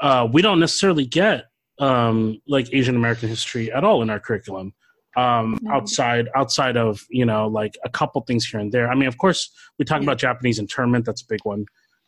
uh, 0.00 0.26
we 0.32 0.40
don't 0.40 0.60
necessarily 0.60 1.04
get 1.04 1.44
um, 1.78 2.40
like 2.48 2.72
Asian 2.72 2.96
American 2.96 3.28
history 3.28 3.70
at 3.70 3.84
all 3.84 4.00
in 4.00 4.08
our 4.08 4.18
curriculum. 4.18 4.72
Um, 5.22 5.58
No. 5.62 5.72
outside 5.76 6.26
outside 6.40 6.76
of 6.76 6.92
you 7.10 7.26
know 7.30 7.42
like 7.60 7.74
a 7.84 7.90
couple 7.98 8.20
things 8.28 8.42
here 8.48 8.60
and 8.60 8.70
there. 8.74 8.86
I 8.92 8.94
mean, 8.94 9.08
of 9.08 9.16
course, 9.24 9.40
we 9.78 9.84
talk 9.84 10.00
Yeah. 10.00 10.04
about 10.08 10.18
Japanese 10.18 10.58
internment. 10.64 11.04
That's 11.06 11.22
a 11.22 11.26
big 11.34 11.40
one. 11.52 11.62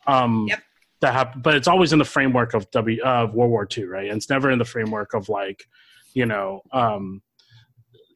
Um, 0.07 0.33
Yep. 0.47 0.59
That 1.01 1.13
hap- 1.13 1.41
but 1.45 1.53
it's 1.55 1.67
always 1.67 1.91
in 1.93 1.99
the 1.99 2.05
framework 2.15 2.53
of 2.53 2.69
W 2.71 3.01
of 3.03 3.33
World 3.33 3.51
War 3.55 3.67
II, 3.75 3.85
right? 3.85 4.07
And 4.09 4.17
it's 4.17 4.29
never 4.29 4.47
in 4.51 4.59
the 4.59 4.65
framework 4.73 5.13
of 5.13 5.29
like 5.29 5.59
you 6.13 6.25
know 6.31 6.61
um, 6.71 7.21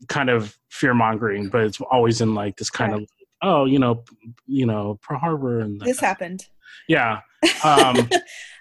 kind 0.08 0.30
of 0.30 0.58
fear 0.70 0.93
mongering, 0.93 1.50
but 1.50 1.62
it's 1.64 1.80
always 1.82 2.22
in 2.22 2.36
like 2.36 2.58
this 2.58 2.70
kind 2.70 2.93
of 2.93 3.02
oh 3.41 3.66
you 3.66 3.80
know 3.80 4.04
you 4.46 4.66
know 4.66 5.00
Pearl 5.02 5.20
Harbor 5.20 5.60
and 5.60 5.82
this 5.82 6.00
happened 6.00 6.41
yeah. 6.88 7.20
Um, 7.64 8.10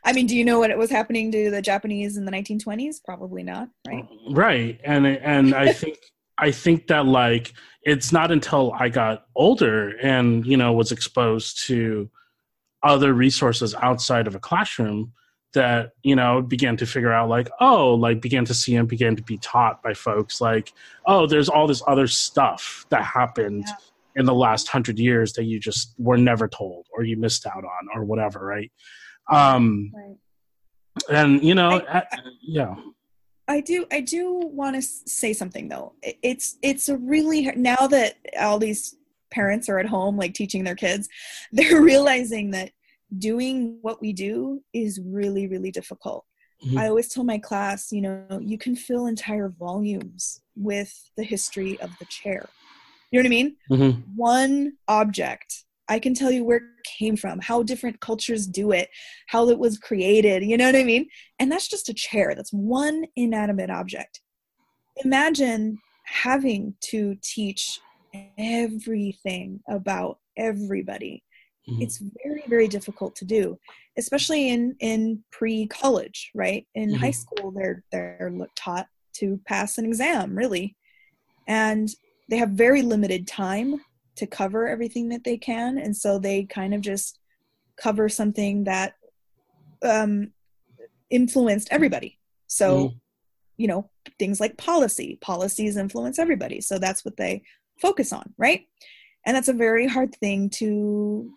i 0.04 0.12
mean 0.12 0.26
do 0.26 0.36
you 0.36 0.44
know 0.44 0.58
what 0.58 0.70
it 0.70 0.76
was 0.76 0.90
happening 0.90 1.32
to 1.32 1.50
the 1.50 1.62
japanese 1.62 2.18
in 2.18 2.24
the 2.26 2.32
1920s 2.32 2.96
probably 3.02 3.42
not 3.42 3.68
right 3.88 4.04
right 4.30 4.78
and 4.84 5.06
and 5.06 5.54
i 5.54 5.72
think 5.72 5.96
i 6.38 6.50
think 6.50 6.86
that 6.88 7.06
like 7.06 7.52
it's 7.82 8.12
not 8.12 8.30
until 8.30 8.72
i 8.78 8.88
got 8.88 9.26
older 9.36 9.96
and 9.98 10.44
you 10.46 10.56
know 10.56 10.72
was 10.72 10.92
exposed 10.92 11.66
to 11.66 12.08
other 12.82 13.14
resources 13.14 13.74
outside 13.76 14.26
of 14.26 14.34
a 14.34 14.38
classroom 14.38 15.12
that 15.54 15.92
you 16.02 16.16
know 16.16 16.42
began 16.42 16.76
to 16.76 16.84
figure 16.86 17.12
out 17.12 17.28
like 17.28 17.48
oh 17.60 17.94
like 17.94 18.20
began 18.20 18.44
to 18.44 18.52
see 18.52 18.74
and 18.76 18.88
began 18.88 19.14
to 19.14 19.22
be 19.22 19.38
taught 19.38 19.82
by 19.82 19.94
folks 19.94 20.40
like 20.40 20.72
oh 21.06 21.26
there's 21.26 21.48
all 21.48 21.66
this 21.66 21.82
other 21.86 22.06
stuff 22.08 22.84
that 22.90 23.04
happened 23.04 23.64
Yeah. 23.66 23.74
in 24.20 24.26
the 24.26 24.34
last 24.34 24.66
hundred 24.68 24.98
years 24.98 25.32
that 25.34 25.44
you 25.44 25.60
just 25.60 25.94
were 25.98 26.18
never 26.18 26.48
told 26.48 26.86
or 26.92 27.04
you 27.04 27.16
missed 27.16 27.46
out 27.46 27.64
on 27.64 27.88
or 27.94 28.04
whatever 28.04 28.44
right? 28.44 28.72
Um 29.30 29.92
right. 29.94 30.16
and 31.08 31.42
you 31.44 31.54
know 31.54 31.70
I- 31.88 31.98
I- 32.00 32.06
yeah 32.42 32.74
I 33.48 33.60
do 33.60 33.86
I 33.92 34.00
do 34.00 34.32
want 34.32 34.76
to 34.76 34.82
say 34.82 35.32
something 35.32 35.68
though. 35.68 35.92
It's 36.02 36.56
it's 36.62 36.88
a 36.88 36.96
really 36.96 37.42
now 37.56 37.86
that 37.88 38.16
all 38.40 38.58
these 38.58 38.96
parents 39.30 39.68
are 39.68 39.78
at 39.78 39.86
home 39.86 40.16
like 40.16 40.34
teaching 40.34 40.64
their 40.64 40.74
kids, 40.76 41.08
they're 41.52 41.80
realizing 41.82 42.50
that 42.52 42.70
doing 43.18 43.78
what 43.82 44.00
we 44.00 44.12
do 44.12 44.62
is 44.72 45.00
really 45.04 45.46
really 45.46 45.70
difficult. 45.70 46.24
Mhm. 46.64 46.78
I 46.78 46.88
always 46.88 47.08
tell 47.08 47.24
my 47.24 47.38
class, 47.38 47.92
you 47.92 48.00
know, 48.00 48.40
you 48.40 48.56
can 48.56 48.74
fill 48.76 49.06
entire 49.06 49.48
volumes 49.50 50.40
with 50.56 51.10
the 51.16 51.24
history 51.24 51.78
of 51.80 51.90
the 51.98 52.06
chair. 52.06 52.48
You 53.10 53.18
know 53.18 53.24
what 53.24 53.26
I 53.26 53.30
mean? 53.30 53.56
Mhm. 53.70 54.02
one 54.16 54.72
object 54.88 55.64
i 55.88 55.98
can 55.98 56.14
tell 56.14 56.30
you 56.30 56.44
where 56.44 56.58
it 56.58 56.64
came 56.98 57.16
from 57.16 57.38
how 57.40 57.62
different 57.62 58.00
cultures 58.00 58.46
do 58.46 58.72
it 58.72 58.88
how 59.28 59.48
it 59.48 59.58
was 59.58 59.78
created 59.78 60.42
you 60.44 60.56
know 60.56 60.66
what 60.66 60.76
i 60.76 60.84
mean? 60.84 61.06
And 61.38 61.50
that's 61.50 61.68
just 61.68 61.88
a 61.88 61.94
chair 61.94 62.34
that's 62.34 62.52
one 62.52 63.04
inanimate 63.16 63.70
object. 63.70 64.20
Imagine 65.04 65.78
having 66.04 66.74
to 66.90 67.16
teach 67.22 67.78
everything 68.38 69.60
about 69.68 70.18
everybody. 70.36 71.22
Mhm. 71.68 71.82
it's 71.82 71.98
very 72.22 72.44
very 72.48 72.68
difficult 72.68 73.16
to 73.16 73.24
do 73.24 73.58
especially 73.96 74.50
in 74.50 74.76
in 74.80 75.24
pre-college 75.32 76.30
right? 76.34 76.66
In 76.74 76.90
Mhm. 76.90 76.96
high 77.04 77.10
school 77.22 77.50
they're 77.52 77.82
they're 77.90 78.30
taught 78.54 78.86
to 79.14 79.40
pass 79.46 79.78
an 79.78 79.86
exam 79.86 80.36
really. 80.36 80.76
And 81.46 81.88
they 82.28 82.36
have 82.38 82.50
very 82.50 82.82
limited 82.82 83.26
time 83.26 83.80
to 84.16 84.26
cover 84.26 84.68
everything 84.68 85.08
that 85.08 85.24
they 85.24 85.36
can. 85.36 85.78
And 85.78 85.96
so 85.96 86.18
they 86.18 86.44
kind 86.44 86.74
of 86.74 86.80
just 86.80 87.18
cover 87.76 88.08
something 88.08 88.64
that 88.64 88.94
um 89.82 90.32
influenced 91.10 91.68
everybody. 91.70 92.18
So 92.46 92.88
Mhm. 92.88 93.00
you 93.56 93.66
know 93.68 93.90
things 94.18 94.40
like 94.40 94.56
policy. 94.56 95.18
Policies 95.20 95.76
influence 95.76 96.18
everybody. 96.18 96.60
So 96.60 96.78
that's 96.78 97.04
what 97.04 97.16
they 97.16 97.42
focus 97.80 98.12
on 98.12 98.34
right? 98.38 98.66
And 99.26 99.34
that's 99.36 99.48
a 99.48 99.52
very 99.54 99.86
hard 99.86 100.14
thing 100.16 100.50
to 100.50 101.32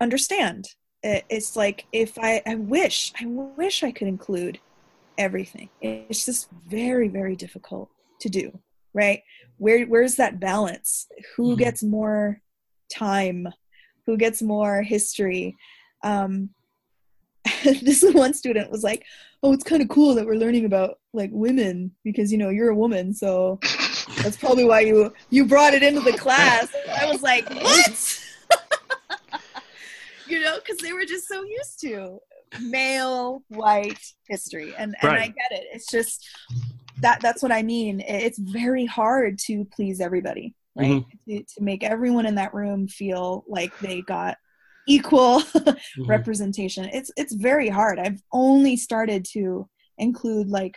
understand. 0.00 0.68
It's 1.02 1.54
like 1.56 1.84
if 1.92 2.18
i 2.18 2.42
i 2.46 2.54
wish 2.54 3.12
i 3.20 3.26
wish 3.26 3.82
i 3.82 3.92
could 3.92 4.08
include 4.08 4.58
everything. 5.18 5.68
It's 5.80 6.24
just 6.24 6.48
very 6.66 7.08
very 7.08 7.36
difficult 7.36 7.90
to 8.20 8.28
do 8.28 8.58
right 8.94 9.22
where 9.58 9.84
where's 9.86 10.16
that 10.16 10.40
balance? 10.40 11.06
Who 11.36 11.54
Mhm. 11.54 11.58
gets 11.58 11.82
more 11.82 12.40
time? 12.92 13.48
Who 14.06 14.16
gets 14.16 14.42
more 14.42 14.82
history? 14.82 15.56
Um 16.02 16.50
this 17.64 18.02
one 18.12 18.32
student 18.34 18.70
was 18.70 18.82
like 18.82 19.04
oh 19.42 19.52
it's 19.52 19.64
kind 19.64 19.82
of 19.82 19.88
cool 19.88 20.14
that 20.14 20.26
we're 20.26 20.34
learning 20.34 20.64
about 20.64 20.98
like 21.12 21.30
women 21.32 21.90
because 22.02 22.32
you 22.32 22.38
know 22.38 22.48
you're 22.48 22.70
a 22.70 22.74
woman 22.74 23.12
so 23.12 23.58
that's 24.22 24.36
probably 24.38 24.64
why 24.64 24.80
you 24.80 25.12
you 25.30 25.44
brought 25.44 25.74
it 25.74 25.82
into 25.82 26.00
the 26.00 26.16
class. 26.16 26.68
I 27.00 27.06
was 27.06 27.22
like 27.22 27.48
what? 27.62 28.20
You 30.26 30.40
know 30.40 30.58
because 30.58 30.78
they 30.78 30.92
were 30.94 31.04
just 31.04 31.28
so 31.28 31.42
used 31.44 31.80
to 31.82 32.18
male 32.60 33.42
white 33.48 33.98
history 34.28 34.74
and 34.78 34.94
and 35.02 35.10
i 35.12 35.26
get 35.26 35.50
it. 35.50 35.64
It's 35.72 35.90
just 35.90 36.26
that 37.04 37.20
that's 37.20 37.42
what 37.42 37.52
i 37.52 37.62
mean. 37.62 38.00
It's 38.06 38.38
very 38.38 38.86
hard 38.86 39.38
to 39.46 39.64
please 39.66 40.00
everybody 40.00 40.54
right? 40.76 41.04
To, 41.28 41.42
to 41.54 41.62
make 41.62 41.84
everyone 41.84 42.26
in 42.26 42.34
that 42.34 42.52
room 42.52 42.88
feel 42.88 43.44
like 43.48 43.72
they 43.78 44.00
got 44.02 44.36
equal 44.88 45.40
Mhm. 45.96 46.08
representation. 46.08 46.84
It's 46.86 47.10
it's 47.16 47.32
very 47.50 47.68
hard. 47.68 47.98
I've 48.00 48.20
only 48.32 48.76
started 48.76 49.24
to 49.34 49.68
include 49.98 50.48
like 50.48 50.76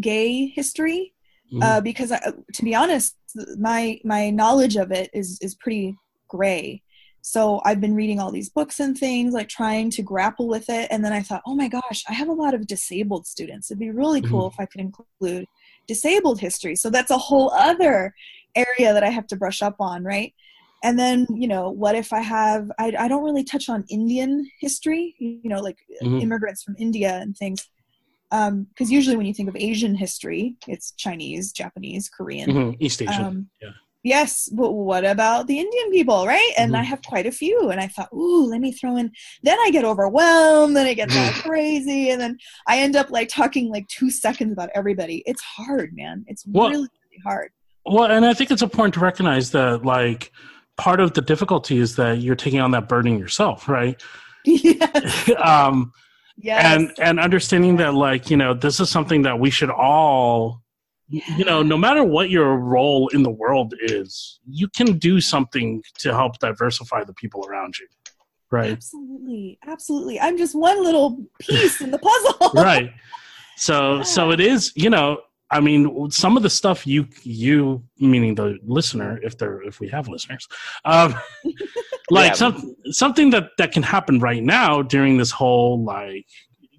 gay 0.00 0.46
history 0.46 1.14
Mhm. 1.52 1.62
uh, 1.62 1.80
because 1.80 2.10
I, 2.10 2.20
to 2.54 2.62
be 2.64 2.74
honest 2.74 3.16
my 3.58 4.00
my 4.04 4.30
knowledge 4.30 4.76
of 4.76 4.90
it 4.90 5.08
is 5.12 5.38
is 5.40 5.54
pretty 5.54 5.96
gray 6.28 6.82
so 7.26 7.62
I've 7.64 7.80
been 7.80 7.94
reading 7.94 8.20
all 8.20 8.30
these 8.30 8.50
books 8.50 8.80
and 8.80 8.96
things, 8.98 9.32
like 9.32 9.48
trying 9.48 9.88
to 9.92 10.02
grapple 10.02 10.46
with 10.46 10.68
it. 10.68 10.88
And 10.90 11.02
then 11.02 11.14
I 11.14 11.22
thought, 11.22 11.40
oh 11.46 11.54
my 11.54 11.68
gosh, 11.68 12.04
I 12.06 12.12
have 12.12 12.28
a 12.28 12.32
lot 12.34 12.52
of 12.52 12.66
disabled 12.66 13.26
students. 13.26 13.70
It'd 13.70 13.80
be 13.80 13.90
really 13.90 14.20
cool 14.20 14.50
Mm-hmm. 14.50 14.60
if 14.60 14.60
I 14.60 14.66
could 14.66 14.82
include 14.82 15.46
disabled 15.88 16.38
history. 16.38 16.76
So 16.76 16.90
that's 16.90 17.10
a 17.10 17.16
whole 17.16 17.50
other 17.52 18.12
area 18.54 18.92
that 18.92 19.02
I 19.02 19.08
have 19.08 19.26
to 19.28 19.36
brush 19.36 19.62
up 19.62 19.76
on, 19.80 20.04
right? 20.04 20.34
And 20.82 20.98
then, 20.98 21.26
you 21.30 21.48
know, 21.48 21.70
what 21.70 21.94
if 21.94 22.12
I 22.12 22.20
have, 22.20 22.70
I, 22.78 22.92
I 22.98 23.08
don't 23.08 23.24
really 23.24 23.42
touch 23.44 23.70
on 23.70 23.84
Indian 23.88 24.46
history, 24.60 25.14
you 25.18 25.48
know, 25.48 25.60
like 25.60 25.78
Mhm. 26.02 26.20
immigrants 26.20 26.62
from 26.62 26.76
India 26.78 27.20
and 27.22 27.34
things. 27.34 27.66
Because 28.30 28.90
usually 28.90 29.16
when 29.16 29.24
you 29.24 29.32
think 29.32 29.48
of 29.48 29.56
Asian 29.56 29.94
history, 29.94 30.56
it's 30.68 30.92
Chinese, 30.92 31.52
Japanese, 31.52 32.10
Korean. 32.10 32.50
Mhm, 32.50 32.76
East 32.80 33.00
Asian. 33.00 33.24
Um, 33.24 33.50
yeah. 33.62 33.70
Yes, 34.04 34.50
but 34.50 34.72
what 34.72 35.04
about 35.06 35.46
the 35.46 35.58
Indian 35.58 35.90
people, 35.90 36.26
right? 36.26 36.52
And 36.58 36.72
Mhm. 36.72 36.78
I 36.78 36.82
have 36.82 37.00
quite 37.02 37.26
a 37.26 37.32
few, 37.32 37.70
and 37.70 37.80
I 37.80 37.88
thought, 37.88 38.12
ooh, 38.12 38.44
let 38.50 38.60
me 38.60 38.70
throw 38.70 38.96
in. 38.96 39.10
Then 39.42 39.58
I 39.60 39.70
get 39.70 39.84
overwhelmed, 39.84 40.76
then 40.76 40.86
it 40.86 40.96
gets 40.96 41.16
all 41.16 41.30
crazy, 41.42 42.10
and 42.10 42.20
then 42.20 42.36
I 42.68 42.78
end 42.80 42.96
up 42.96 43.10
like 43.10 43.28
talking 43.30 43.70
like 43.70 43.88
two 43.88 44.10
seconds 44.10 44.52
about 44.52 44.68
everybody. 44.74 45.22
It's 45.26 45.42
hard, 45.42 45.94
man. 45.94 46.24
It's 46.28 46.44
Well- 46.46 46.68
really, 46.68 46.82
really 46.82 47.22
hard. 47.24 47.50
Well, 47.86 48.10
and 48.10 48.24
I 48.24 48.32
think 48.34 48.50
it's 48.50 48.62
important 48.62 48.94
to 48.94 49.00
recognize 49.00 49.50
that, 49.52 49.84
like, 49.84 50.32
part 50.76 51.00
of 51.00 51.12
the 51.14 51.20
difficulty 51.20 51.78
is 51.78 51.96
that 51.96 52.18
you're 52.18 52.34
taking 52.34 52.60
on 52.60 52.70
that 52.72 52.88
burden 52.88 53.18
yourself, 53.18 53.68
right? 53.68 54.02
yes, 54.44 55.30
um, 55.42 55.92
yes. 56.36 56.62
and 56.64 56.92
and 56.98 57.20
understanding 57.20 57.76
that, 57.76 57.94
like, 57.94 58.28
you 58.30 58.36
know, 58.36 58.52
this 58.54 58.80
is 58.80 58.90
something 58.90 59.22
that 59.22 59.38
we 59.38 59.50
should 59.50 59.70
all, 59.70 60.62
you 61.36 61.44
know, 61.44 61.62
no 61.62 61.76
matter 61.76 62.02
what 62.04 62.30
your 62.30 62.56
role 62.56 63.08
in 63.08 63.22
the 63.22 63.30
world 63.30 63.74
is, 63.80 64.40
you 64.48 64.68
can 64.68 64.98
do 64.98 65.20
something 65.20 65.82
to 65.98 66.12
help 66.12 66.38
diversify 66.38 67.04
the 67.04 67.14
people 67.14 67.44
around 67.46 67.74
you, 67.78 67.86
right? 68.50 68.72
absolutely, 68.72 69.58
absolutely. 69.66 70.20
I'm 70.20 70.36
just 70.38 70.54
one 70.54 70.82
little 70.82 71.24
piece 71.40 71.80
in 71.80 71.90
the 71.90 71.98
puzzle. 71.98 72.50
right 72.62 72.90
so 73.56 74.02
so 74.02 74.30
it 74.32 74.40
is 74.40 74.72
you 74.74 74.90
know 74.90 75.20
i 75.50 75.60
mean 75.60 76.10
some 76.10 76.36
of 76.36 76.42
the 76.42 76.50
stuff 76.50 76.86
you 76.86 77.06
you 77.22 77.82
meaning 78.00 78.34
the 78.34 78.58
listener 78.66 79.20
if 79.22 79.38
they're 79.38 79.62
if 79.62 79.78
we 79.80 79.88
have 79.88 80.08
listeners 80.08 80.48
um 80.84 81.14
like 82.10 82.32
Yeah. 82.32 82.34
some 82.34 82.74
something 82.90 83.30
that 83.30 83.50
that 83.58 83.70
can 83.72 83.82
happen 83.82 84.18
right 84.18 84.42
now 84.42 84.82
during 84.82 85.16
this 85.18 85.30
whole 85.30 85.84
like 85.84 86.26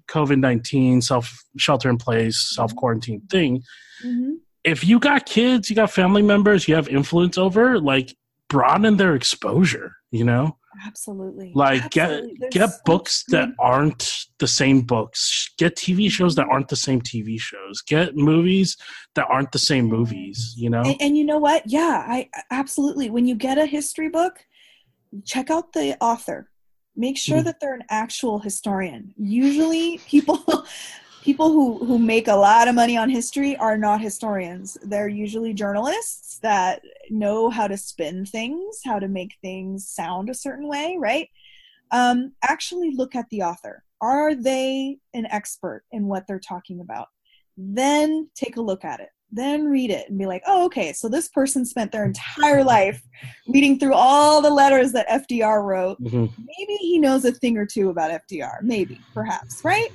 covid-19 0.08 1.02
self 1.02 1.44
shelter 1.56 1.88
in 1.88 1.96
place 1.96 2.52
self 2.54 2.76
quarantine 2.76 3.22
thing 3.30 3.62
Mhm. 4.04 4.36
if 4.64 4.84
you 4.84 4.98
got 4.98 5.26
kids 5.26 5.68
you 5.70 5.76
got 5.76 5.90
family 5.90 6.22
members 6.22 6.66
you 6.68 6.74
have 6.74 6.88
influence 6.88 7.36
over 7.38 7.78
like 7.80 8.16
broaden 8.48 8.96
their 8.96 9.14
exposure 9.14 9.92
you 10.12 10.24
know? 10.24 10.56
Absolutely. 10.86 11.52
like 11.54 11.90
get 11.90 12.08
There's 12.38 12.52
get 12.52 12.70
so 12.70 12.76
books 12.84 13.24
that 13.28 13.48
aren't 13.58 14.26
the 14.38 14.46
same 14.46 14.82
books. 14.82 15.50
Get 15.58 15.74
tv 15.76 16.10
shows 16.10 16.34
that 16.36 16.46
aren't 16.50 16.68
the 16.68 16.76
same 16.76 17.00
tv 17.00 17.40
shows. 17.40 17.80
Get 17.82 18.14
movies 18.14 18.76
that 19.14 19.26
aren't 19.30 19.52
the 19.52 19.58
same 19.58 19.86
movies 19.86 20.54
you 20.56 20.68
know? 20.70 20.82
And, 20.82 20.96
and 21.00 21.16
you 21.16 21.24
know 21.24 21.38
what? 21.38 21.62
Yeah 21.66 22.04
i 22.06 22.28
absolutely. 22.50 23.08
When 23.10 23.26
you 23.26 23.34
get 23.34 23.56
a 23.58 23.66
history 23.66 24.08
book 24.10 24.34
check 25.24 25.50
out 25.50 25.72
the 25.72 25.96
author. 26.00 26.50
Make 26.94 27.16
sure 27.18 27.40
Mhm. 27.40 27.44
that 27.44 27.56
they're 27.60 27.74
an 27.74 27.84
actual 27.90 28.38
historian. 28.38 29.12
Usually 29.18 29.98
people 30.06 30.38
people 31.26 31.50
who 31.50 31.84
who 31.84 31.98
make 31.98 32.28
a 32.28 32.36
lot 32.36 32.68
of 32.68 32.74
money 32.76 32.96
on 32.96 33.10
history 33.10 33.56
are 33.56 33.76
not 33.76 34.00
historians. 34.00 34.78
They're 34.84 35.08
usually 35.08 35.52
journalists 35.52 36.38
that 36.38 36.82
know 37.10 37.50
how 37.50 37.66
to 37.66 37.76
spin 37.76 38.24
things 38.24 38.80
how 38.84 39.00
to 39.00 39.08
make 39.08 39.34
things 39.42 39.88
sound 39.88 40.30
a 40.30 40.34
certain 40.34 40.68
way 40.68 40.96
right? 40.98 41.28
Um, 41.90 42.32
actually 42.42 42.92
look 42.94 43.16
at 43.16 43.28
the 43.30 43.42
author. 43.42 43.82
Are 44.00 44.34
they 44.36 44.98
an 45.14 45.26
expert 45.26 45.82
in 45.90 46.06
what 46.06 46.26
they're 46.26 46.38
talking 46.38 46.80
about? 46.80 47.08
Then 47.56 48.28
take 48.36 48.56
a 48.56 48.60
look 48.70 48.84
at 48.84 49.00
it. 49.00 49.08
Then 49.32 49.64
read 49.66 49.90
it 49.90 50.08
and 50.08 50.16
be 50.16 50.26
like 50.26 50.44
oh 50.46 50.64
okay 50.66 50.92
so 50.92 51.08
this 51.08 51.28
person 51.28 51.64
spent 51.64 51.90
their 51.90 52.04
entire 52.04 52.62
life 52.76 53.02
reading 53.48 53.80
through 53.80 53.94
all 53.94 54.40
the 54.40 54.50
letters 54.62 54.92
that 54.92 55.08
fdr 55.22 55.60
wrote. 55.64 56.00
Mhm. 56.00 56.30
maybe 56.38 56.74
he 56.74 57.00
knows 57.00 57.24
a 57.24 57.32
thing 57.32 57.56
or 57.58 57.66
two 57.66 57.90
about 57.90 58.12
FDR, 58.12 58.58
maybe, 58.62 59.00
perhaps, 59.12 59.64
right? 59.64 59.90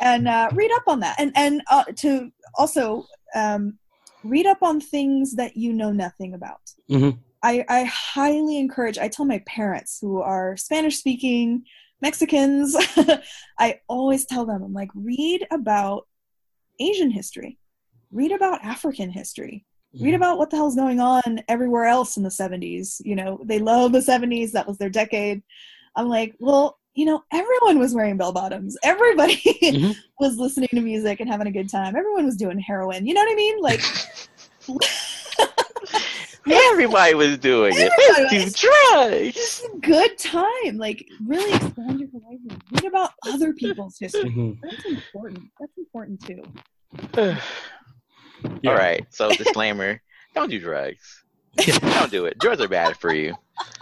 And 0.00 0.28
uh, 0.28 0.50
read 0.52 0.70
up 0.72 0.84
on 0.86 1.00
that, 1.00 1.16
and 1.18 1.32
and 1.34 1.62
uh, 1.70 1.84
to 1.96 2.30
also 2.56 3.04
um, 3.34 3.78
read 4.24 4.46
up 4.46 4.62
on 4.62 4.80
things 4.80 5.34
that 5.36 5.56
you 5.56 5.72
know 5.72 5.92
nothing 5.92 6.34
about. 6.34 6.60
Mhm. 6.90 7.18
I, 7.42 7.64
I 7.68 7.84
highly 7.84 8.58
encourage. 8.58 8.98
I 8.98 9.08
tell 9.08 9.24
my 9.24 9.40
parents 9.46 9.98
who 10.00 10.20
are 10.20 10.56
Spanish 10.56 10.96
speaking 10.98 11.64
Mexicans, 12.00 12.76
I 13.58 13.80
always 13.88 14.24
tell 14.24 14.46
them, 14.46 14.62
I'm 14.62 14.72
like, 14.72 14.90
read 14.94 15.46
about 15.50 16.06
Asian 16.78 17.10
history, 17.10 17.58
read 18.12 18.30
about 18.30 18.64
African 18.64 19.10
history, 19.10 19.66
read 20.00 20.14
about 20.14 20.38
what 20.38 20.50
the 20.50 20.56
hell's 20.56 20.76
going 20.76 21.00
on 21.00 21.40
everywhere 21.48 21.86
else 21.86 22.16
in 22.16 22.22
the 22.22 22.28
70s 22.28 23.00
you 23.04 23.16
know 23.16 23.40
they 23.44 23.58
love 23.58 23.92
the 23.92 23.98
70s 23.98 24.52
that 24.52 24.66
was 24.66 24.76
their 24.78 24.90
decade 24.90 25.42
i'm 25.96 26.08
like 26.08 26.34
well 26.38 26.77
you 26.98 27.04
know 27.04 27.22
everyone 27.32 27.78
was 27.78 27.94
wearing 27.94 28.16
bell 28.16 28.32
bottoms 28.32 28.76
everybody 28.82 29.36
Mhm. 29.62 29.94
was 30.20 30.36
listening 30.36 30.68
to 30.70 30.80
music 30.80 31.20
and 31.20 31.30
having 31.30 31.46
a 31.46 31.50
good 31.52 31.68
time 31.68 31.94
everyone 31.96 32.24
was 32.24 32.36
doing 32.36 32.58
heroin 32.58 33.06
you 33.06 33.14
know 33.14 33.20
what 33.20 33.32
i 33.32 33.34
mean 33.36 33.60
like 33.60 33.80
Everybody 36.70 37.14
was 37.14 37.36
doing 37.38 37.74
it. 37.76 37.90
Everybody 37.92 38.38
Let's 38.38 38.60
do 38.60 38.68
drugs. 38.68 39.36
it's 39.36 39.62
a 39.64 39.76
good 39.78 40.16
time 40.18 40.78
like 40.78 41.06
really 41.26 41.52
expand 41.54 42.00
your 42.00 42.08
horizon 42.10 42.62
read 42.72 42.84
about 42.86 43.10
other 43.26 43.52
people's 43.52 43.98
history 43.98 44.30
Mhm. 44.30 44.58
that's 44.62 44.84
important 44.86 45.40
that's 45.60 45.76
important 45.76 46.24
too 46.24 46.42
Yeah. 47.16 47.40
All 48.70 48.74
right. 48.76 49.04
So 49.10 49.30
disclaimer: 49.30 50.00
Don't 50.34 50.48
do 50.50 50.58
drugs. 50.60 51.24
Don't 51.56 52.10
do 52.10 52.24
it. 52.26 52.38
Drugs 52.38 52.60
are 52.62 52.68
bad 52.68 52.96
for 52.96 53.12
you. 53.12 53.34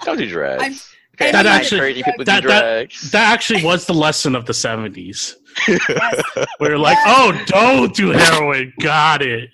Don't 0.03 0.17
do 0.19 0.29
drugs. 0.29 0.63
I'm- 0.63 0.75
okay, 1.21 1.33
That 1.33 1.47
actually- 1.47 1.79
encouraging 1.79 2.05
people 2.05 2.19
to 2.21 2.25
that- 2.25 2.43
do 2.43 2.49
that- 2.49 2.91
that 3.13 3.33
actually 3.33 3.65
was 3.65 3.87
the 3.87 3.95
lesson 3.95 4.35
of 4.37 4.47
the 4.47 4.53
70s 4.53 5.35
yes, 5.69 6.23
we 6.61 6.69
were 6.69 6.79
like 6.79 6.99
oh 7.07 7.33
don't 7.47 7.95
do 7.95 8.11
heroin 8.11 8.73
got 8.81 9.23
it 9.23 9.49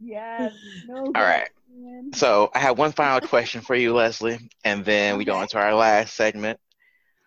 yes 0.00 0.52
no 0.88 1.04
All 1.14 1.22
right. 1.22 1.48
man. 1.74 2.12
So 2.14 2.50
I 2.54 2.58
have 2.60 2.78
one 2.78 2.92
final 2.92 3.20
question 3.26 3.60
for 3.60 3.74
you, 3.74 3.92
Leslie, 3.94 4.38
and 4.64 4.84
then 4.84 5.16
we 5.18 5.24
go 5.24 5.34
Okay. 5.34 5.42
into 5.42 5.58
our 5.58 5.74
last 5.74 6.14
segment. 6.14 6.58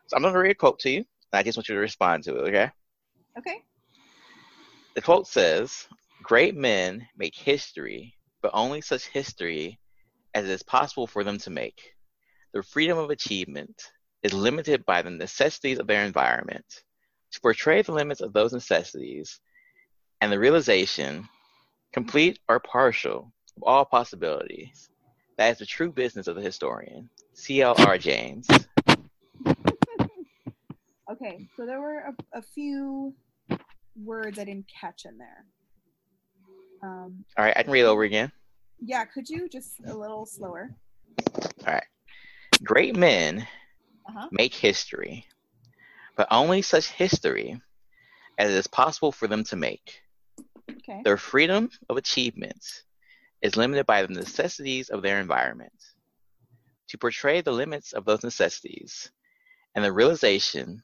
So 0.08 0.16
I'm 0.16 0.22
going 0.24 0.34
to 0.34 0.40
read 0.40 0.52
a 0.52 0.56
quote 0.56 0.80
to 0.80 0.90
you, 0.90 0.98
and 1.00 1.06
I 1.40 1.44
just 1.44 1.58
want 1.58 1.68
you 1.70 1.76
to 1.76 1.82
respond 1.82 2.24
to 2.24 2.36
it. 2.38 2.48
Okay? 2.50 2.70
okay 3.38 3.58
The 4.96 5.02
quote 5.02 5.28
says, 5.28 5.88
"Great 6.24 6.56
men 6.56 7.08
make 7.18 7.36
history, 7.36 8.16
but 8.42 8.52
only 8.54 8.82
such 8.82 9.06
history 9.08 9.80
as 10.34 10.46
it 10.46 10.52
is 10.52 10.64
possible 10.64 11.08
for 11.08 11.24
them 11.24 11.38
to 11.40 11.50
make. 11.50 11.94
Their 12.54 12.64
freedom 12.64 12.98
of 12.98 13.10
achievement 13.10 13.92
is 14.24 14.34
limited 14.34 14.86
by 14.86 15.02
the 15.02 15.10
necessities 15.10 15.80
of 15.80 15.88
their 15.88 16.04
environment. 16.06 16.66
To 17.32 17.42
portray 17.42 17.82
the 17.82 17.92
limits 17.92 18.22
of 18.22 18.34
those 18.34 18.54
necessities 18.54 19.40
and 20.22 20.32
the 20.32 20.40
realization, 20.40 21.30
complete 21.94 22.40
or 22.50 22.60
partial, 22.60 23.32
of 23.56 23.64
all 23.64 23.86
possibilities, 23.86 24.90
that 25.38 25.52
is 25.52 25.60
the 25.60 25.66
true 25.66 25.92
business 25.92 26.28
of 26.28 26.36
the 26.36 26.42
historian." 26.42 27.10
C.L.R. 27.34 27.98
James. 27.98 28.48
Okay, 31.12 31.48
so 31.58 31.66
there 31.66 31.82
were 31.82 32.14
a, 32.34 32.38
a 32.38 32.42
few 32.42 33.16
words 33.96 34.38
I 34.38 34.44
didn't 34.44 34.68
catch 34.70 35.06
in 35.06 35.18
there. 35.18 35.46
Um, 36.84 37.26
All 37.36 37.46
right, 37.46 37.58
I 37.58 37.64
can 37.64 37.72
read 37.72 37.82
it 37.82 37.86
over 37.86 38.04
again. 38.04 38.32
yeah, 38.80 39.06
could 39.06 39.28
you 39.28 39.50
just 39.50 39.80
a 39.88 39.94
little 39.94 40.28
slower? 40.28 40.70
Great 42.64 42.96
men 42.96 43.48
Uh-huh. 44.08 44.28
make 44.32 44.54
history, 44.54 45.26
but 46.16 46.28
only 46.32 46.62
such 46.62 46.88
history 46.88 47.62
as 48.38 48.50
it 48.52 48.56
is 48.58 48.68
possible 48.68 49.12
for 49.12 49.28
them 49.28 49.44
to 49.46 49.56
make. 49.56 50.02
Okay. 50.78 51.02
Their 51.04 51.18
freedom 51.18 51.70
of 51.90 51.98
achievement 51.98 52.84
is 53.42 53.56
limited 53.56 53.86
by 53.86 54.02
the 54.02 54.14
necessities 54.14 54.90
of 54.90 55.02
their 55.02 55.20
environment. 55.20 55.74
To 56.90 56.98
portray 56.98 57.42
the 57.42 57.52
limits 57.52 57.94
of 57.94 58.06
those 58.06 58.24
necessities 58.24 59.12
and 59.76 59.86
the 59.86 59.92
realization, 59.92 60.84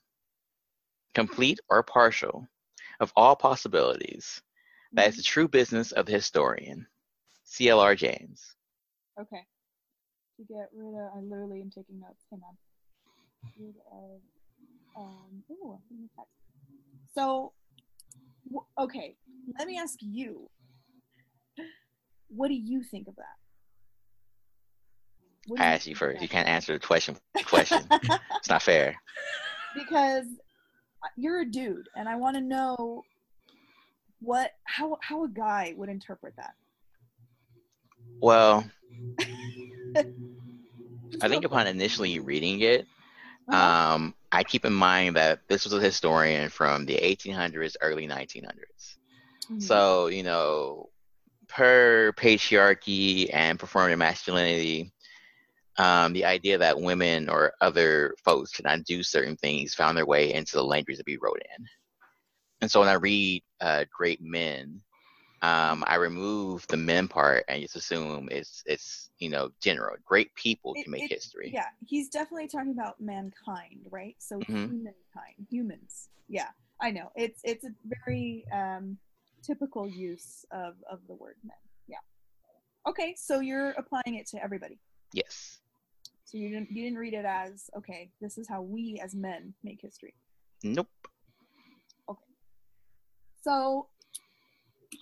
complete 1.13 1.59
or 1.69 1.81
partial, 1.83 2.47
of 2.99 3.11
all 3.15 3.35
possibilities, 3.35 4.41
that 4.93 5.09
is 5.09 5.17
the 5.17 5.23
true 5.23 5.47
business 5.47 5.91
of 5.91 6.05
the 6.05 6.13
historian. 6.13 6.87
C.L.R. 7.43 7.95
James. 7.95 8.55
Okay. 9.19 9.45
To 10.37 10.43
get 10.43 10.69
rid 10.75 10.93
of, 10.95 11.11
I 11.15 11.19
literally 11.21 11.61
am 11.61 11.69
taking 11.69 11.99
notes. 11.99 12.25
Hang 12.29 12.41
on. 12.47 12.57
Rid 13.57 13.75
of, 13.91 14.21
um, 14.97 15.43
ooh, 15.49 15.71
I'm 15.73 15.79
getting 15.89 16.09
a 16.13 16.19
text. 16.19 16.33
So, 17.15 17.53
w- 18.49 18.65
okay, 18.77 19.15
let 19.57 19.67
me 19.67 19.77
ask 19.79 19.95
you. 20.01 20.49
What 22.27 22.49
do 22.49 22.53
you 22.55 22.83
think 22.83 23.07
of 23.07 23.15
that? 23.15 23.23
I 25.57 25.65
asked 25.67 25.87
you 25.87 25.95
first. 25.95 26.21
You 26.21 26.27
can't 26.27 26.47
answer 26.49 26.73
the 26.73 26.79
question. 26.85 27.15
Question. 27.45 27.83
it's 27.91 28.49
not 28.49 28.61
fair. 28.63 28.95
because 29.75 30.25
you're 31.17 31.41
a 31.41 31.45
dude 31.45 31.87
and 31.95 32.09
i 32.09 32.15
want 32.15 32.35
to 32.35 32.41
know 32.41 33.03
what 34.21 34.51
how 34.63 34.97
how 35.03 35.23
a 35.23 35.29
guy 35.29 35.71
would 35.77 35.87
interpret 35.87 36.33
that 36.35 36.53
Well, 38.21 38.65
I 41.21 41.29
think 41.29 41.45
upon 41.45 41.67
initially 41.67 42.19
reading 42.19 42.61
it, 42.61 42.87
Uh-huh. 43.47 43.73
um, 43.95 44.15
I 44.31 44.43
keep 44.43 44.65
in 44.65 44.73
mind 44.73 45.15
that 45.15 45.41
this 45.47 45.63
was 45.65 45.73
a 45.73 45.79
historian 45.79 46.49
from 46.49 46.85
the 46.85 46.95
1800s, 46.97 47.77
early 47.81 48.07
1900s. 48.07 48.97
Mhm. 49.49 49.61
So, 49.61 50.07
you 50.07 50.23
know, 50.23 50.89
per 51.47 52.13
patriarchy 52.13 53.29
and 53.33 53.59
performative 53.59 53.97
masculinity, 53.97 54.91
um, 55.77 56.13
the 56.13 56.25
idea 56.25 56.57
that 56.57 56.79
women 56.79 57.29
or 57.29 57.53
other 57.61 58.15
folks 58.23 58.51
cannot 58.51 58.83
do 58.85 59.03
certain 59.03 59.37
things 59.37 59.73
found 59.75 59.97
their 59.97 60.05
way 60.05 60.33
into 60.33 60.55
the 60.57 60.63
language 60.63 60.97
that 60.97 61.07
we 61.07 61.17
wrote 61.21 61.41
in. 61.57 61.65
And 62.61 62.71
so 62.71 62.79
when 62.79 62.89
I 62.89 62.93
read 62.93 63.43
uh, 63.61 63.85
Great 63.95 64.21
Men, 64.21 64.81
um, 65.45 65.83
I 65.87 65.95
remove 65.95 66.65
the 66.67 66.77
men 66.77 67.07
part 67.07 67.45
and 67.47 67.61
just 67.61 67.75
assume 67.75 68.27
it's 68.31 68.63
it's 68.65 69.09
you 69.19 69.29
know 69.29 69.49
general. 69.61 69.95
Great 70.03 70.33
people 70.35 70.73
It- 70.75 70.83
can 70.83 70.91
make 70.91 71.03
it- 71.03 71.11
history. 71.11 71.51
yeah 71.53 71.67
he's 71.85 72.09
definitely 72.09 72.47
talking 72.47 72.71
about 72.71 72.99
mankind 72.99 73.79
right 73.89 74.15
so 74.19 74.39
Mhm. 74.39 74.69
humankind 74.69 75.37
humans 75.49 76.09
yeah 76.27 76.49
i 76.81 76.89
know 76.91 77.07
it's 77.15 77.39
it's 77.43 77.63
a 77.65 77.69
very 78.05 78.43
um 78.51 78.97
typical 79.43 79.87
use 79.87 80.43
of 80.51 80.73
of 80.89 80.99
the 81.07 81.15
word 81.23 81.37
men 81.43 81.61
yeah 81.87 82.03
okay 82.87 83.13
so 83.15 83.39
you're 83.39 83.71
applying 83.81 84.15
it 84.15 84.25
to 84.31 84.37
everybody 84.43 84.79
Yes. 85.13 85.59
so 86.25 86.37
you 86.37 86.49
didn't 86.49 86.69
you 86.71 86.83
didn't 86.83 86.97
read 86.97 87.13
it 87.13 87.25
as 87.25 87.69
okay 87.77 88.09
this 88.21 88.37
is 88.39 88.47
how 88.49 88.61
we 88.61 88.99
as 89.03 89.13
men 89.13 89.53
make 89.63 89.79
history 89.81 90.15
Nope. 90.63 90.89
Okay. 92.09 92.31
So 93.43 93.87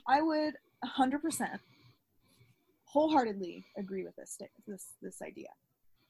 I 0.07 0.21
would 0.21 0.55
100% 0.85 1.59
wholeheartedly 2.85 3.65
agree 3.77 4.03
with 4.03 4.15
this 4.15 4.37
this 4.67 4.87
this 5.01 5.21
idea 5.21 5.47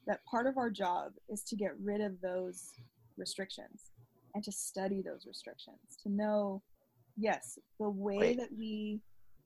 that 0.06 0.20
part 0.30 0.46
of 0.46 0.58
our 0.58 0.68
job 0.70 1.12
is 1.30 1.42
to 1.44 1.56
get 1.56 1.70
rid 1.82 2.00
of 2.00 2.20
those 2.20 2.72
restrictions 3.16 3.90
and 4.34 4.44
to 4.44 4.52
study 4.52 5.00
those 5.02 5.24
restrictions 5.26 5.78
to 6.02 6.10
know 6.10 6.60
yes 7.16 7.58
the 7.80 7.88
way 7.88 8.18
Wait. 8.18 8.38
that 8.38 8.48
we 8.58 9.00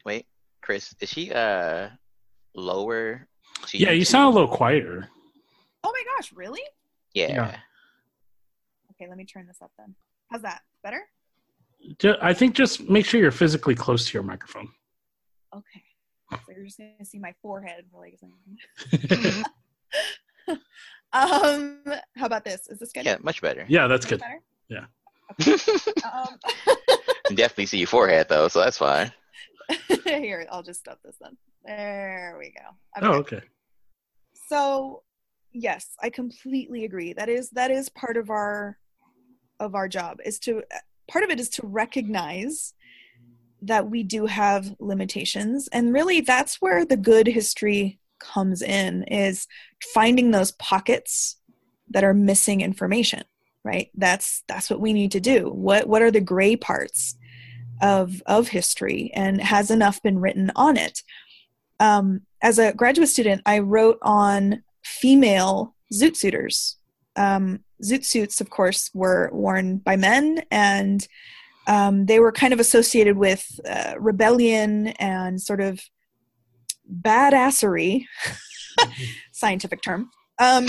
Wait, 0.05 0.27
Chris, 0.63 0.95
is 1.01 1.09
she 1.11 1.33
uh 1.33 1.91
lower? 2.55 3.29
to 3.67 3.79
Yeah, 3.79 3.91
you 3.91 4.03
YouTube? 4.03 4.07
sound 4.07 4.33
a 4.35 4.39
little 4.41 4.57
quieter. 4.57 5.09
oh 5.85 5.93
my 5.93 6.03
gosh 6.17 6.33
really 6.33 6.63
Yeah. 7.15 7.29
Yeah. 7.33 7.57
okay 8.93 9.09
let 9.09 9.17
me 9.19 9.25
turn 9.25 9.47
this 9.47 9.59
up 9.63 9.71
then 9.79 9.95
how's 10.31 10.43
that 10.43 10.63
better 10.83 10.99
Ju- 10.99 11.18
I 12.23 12.35
think 12.35 12.55
just 12.55 12.89
make 12.89 13.07
sure 13.07 13.21
you're 13.21 13.31
physically 13.31 13.75
close 13.75 14.07
to 14.07 14.13
your 14.15 14.23
microphone. 14.23 14.69
okay 15.55 15.83
so 16.31 16.53
you're 16.55 16.65
just 16.67 16.79
gonna 16.79 17.05
see 17.05 17.19
my 17.19 17.33
forehead 17.41 17.87
like 17.95 18.19
um 21.13 21.83
how 22.17 22.27
about 22.27 22.45
this 22.45 22.69
is 22.69 22.79
this 22.79 22.93
good 22.93 23.05
Yeah, 23.07 23.17
much 23.23 23.41
better. 23.41 23.65
yeah, 23.69 23.87
that's 23.87 24.05
Is 24.05 24.11
good. 24.11 24.21
better? 24.21 24.43
Yeah. 24.69 24.85
Okay. 25.41 25.93
um, 26.13 26.39
Definitely 27.35 27.67
see 27.67 27.79
your 27.79 27.87
forehead 27.87 28.27
though, 28.29 28.49
so 28.49 28.61
that's 28.61 28.79
fine. 28.79 29.13
Here, 30.05 30.47
I'll 30.51 30.63
just 30.63 30.81
stop 30.81 30.99
this 31.05 31.17
then. 31.21 31.37
There 31.65 32.37
we 32.39 32.51
go. 32.53 32.75
Oh, 33.03 33.19
Okay. 33.19 33.37
okay. 33.37 33.47
So, 34.49 35.03
yes, 35.53 35.91
I 36.03 36.09
completely 36.11 36.85
agree. 36.85 37.13
That 37.13 37.29
is 37.29 37.51
that 37.51 37.71
is 37.71 37.89
part 37.91 38.17
of 38.17 38.31
our 38.31 38.79
of 39.61 39.75
our 39.75 39.89
job 39.89 40.19
is 40.25 40.39
to 40.41 40.63
part 41.09 41.25
of 41.25 41.31
it 41.31 41.41
is 41.41 41.49
to 41.51 41.67
recognize 41.67 42.75
that 43.63 43.91
we 43.91 44.03
do 44.03 44.27
have 44.27 44.75
limitations. 44.79 45.69
And 45.73 45.93
really 45.93 46.21
that's 46.21 46.61
where 46.61 46.85
the 46.85 46.97
good 46.97 47.27
history 47.27 47.99
comes 48.21 48.63
in 48.63 49.03
is 49.05 49.47
finding 49.95 50.31
those 50.31 50.53
pockets 50.53 51.37
that 51.91 52.05
are 52.05 52.15
missing 52.15 52.61
information 52.61 53.25
right? 53.65 53.91
That's 53.97 54.45
that's 54.49 54.71
what 54.71 54.81
we 54.81 54.95
need 54.95 55.13
to 55.13 55.21
do. 55.21 55.51
What 55.51 55.87
what 55.89 56.01
are 56.01 56.13
the 56.13 56.23
gray 56.23 56.57
parts 56.57 57.17
of 57.83 58.23
of 58.25 58.49
history 58.49 59.11
and 59.15 59.43
has 59.43 59.71
enough 59.71 60.01
been 60.01 60.21
written 60.21 60.51
on 60.57 60.79
it? 60.79 61.03
Um, 61.79 62.23
as 62.43 62.59
a 62.59 62.73
graduate 62.73 63.09
student 63.09 63.43
i 63.47 63.59
wrote 63.59 63.99
on 64.03 64.63
female 64.85 65.75
zoot 65.93 66.17
suiters 66.17 66.77
um, 67.17 67.61
zoot 67.83 68.05
suits 68.05 68.41
of 68.41 68.51
course 68.51 68.91
were 68.95 69.31
worn 69.33 69.79
by 69.79 69.97
men 69.97 70.43
and 70.51 71.09
um, 71.67 72.07
they 72.07 72.19
were 72.19 72.33
kind 72.33 72.55
of 72.55 72.61
associated 72.61 73.19
with 73.19 73.61
uh, 73.69 73.95
rebellion 73.99 74.89
and 74.99 75.41
sort 75.41 75.61
of 75.61 75.81
badassery 77.03 78.05
scientific 79.33 79.83
term 79.83 80.11
um, 80.39 80.67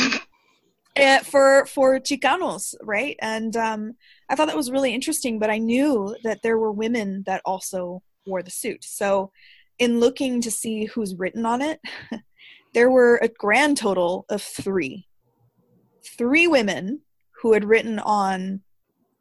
eh, 0.96 1.20
for 1.20 1.66
for 1.66 2.00
chicanos 2.00 2.76
right? 2.84 3.16
And 3.22 3.56
um, 3.56 3.94
i 4.30 4.36
thought 4.36 4.48
that 4.48 4.58
was 4.58 4.72
really 4.72 4.94
interesting 4.94 5.40
but 5.40 5.50
i 5.50 5.58
knew 5.58 6.16
that 6.24 6.42
there 6.44 6.58
were 6.58 6.72
women 6.72 7.24
that 7.26 7.42
also 7.46 8.02
wore 8.26 8.44
the 8.44 8.52
suit. 8.52 8.84
So 8.84 9.32
in 9.80 10.00
looking 10.00 10.42
to 10.42 10.52
see 10.52 10.86
who's 10.86 11.16
written 11.16 11.46
on 11.46 11.62
it 11.62 11.80
there 12.74 12.90
were 12.92 13.18
a 13.18 13.28
grand 13.28 13.78
total 13.78 14.26
of 14.30 14.42
three 14.42 15.08
three 16.06 16.48
women 16.48 17.02
who 17.42 17.54
had 17.54 17.66
written 17.66 18.00
on 18.00 18.62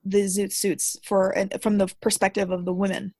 the 0.04 0.22
zoot 0.22 0.52
suits 0.52 0.96
for 1.04 1.34
from 1.60 1.78
the 1.78 1.92
perspective 2.00 2.50
of 2.50 2.64
the 2.64 2.72
women. 2.72 3.14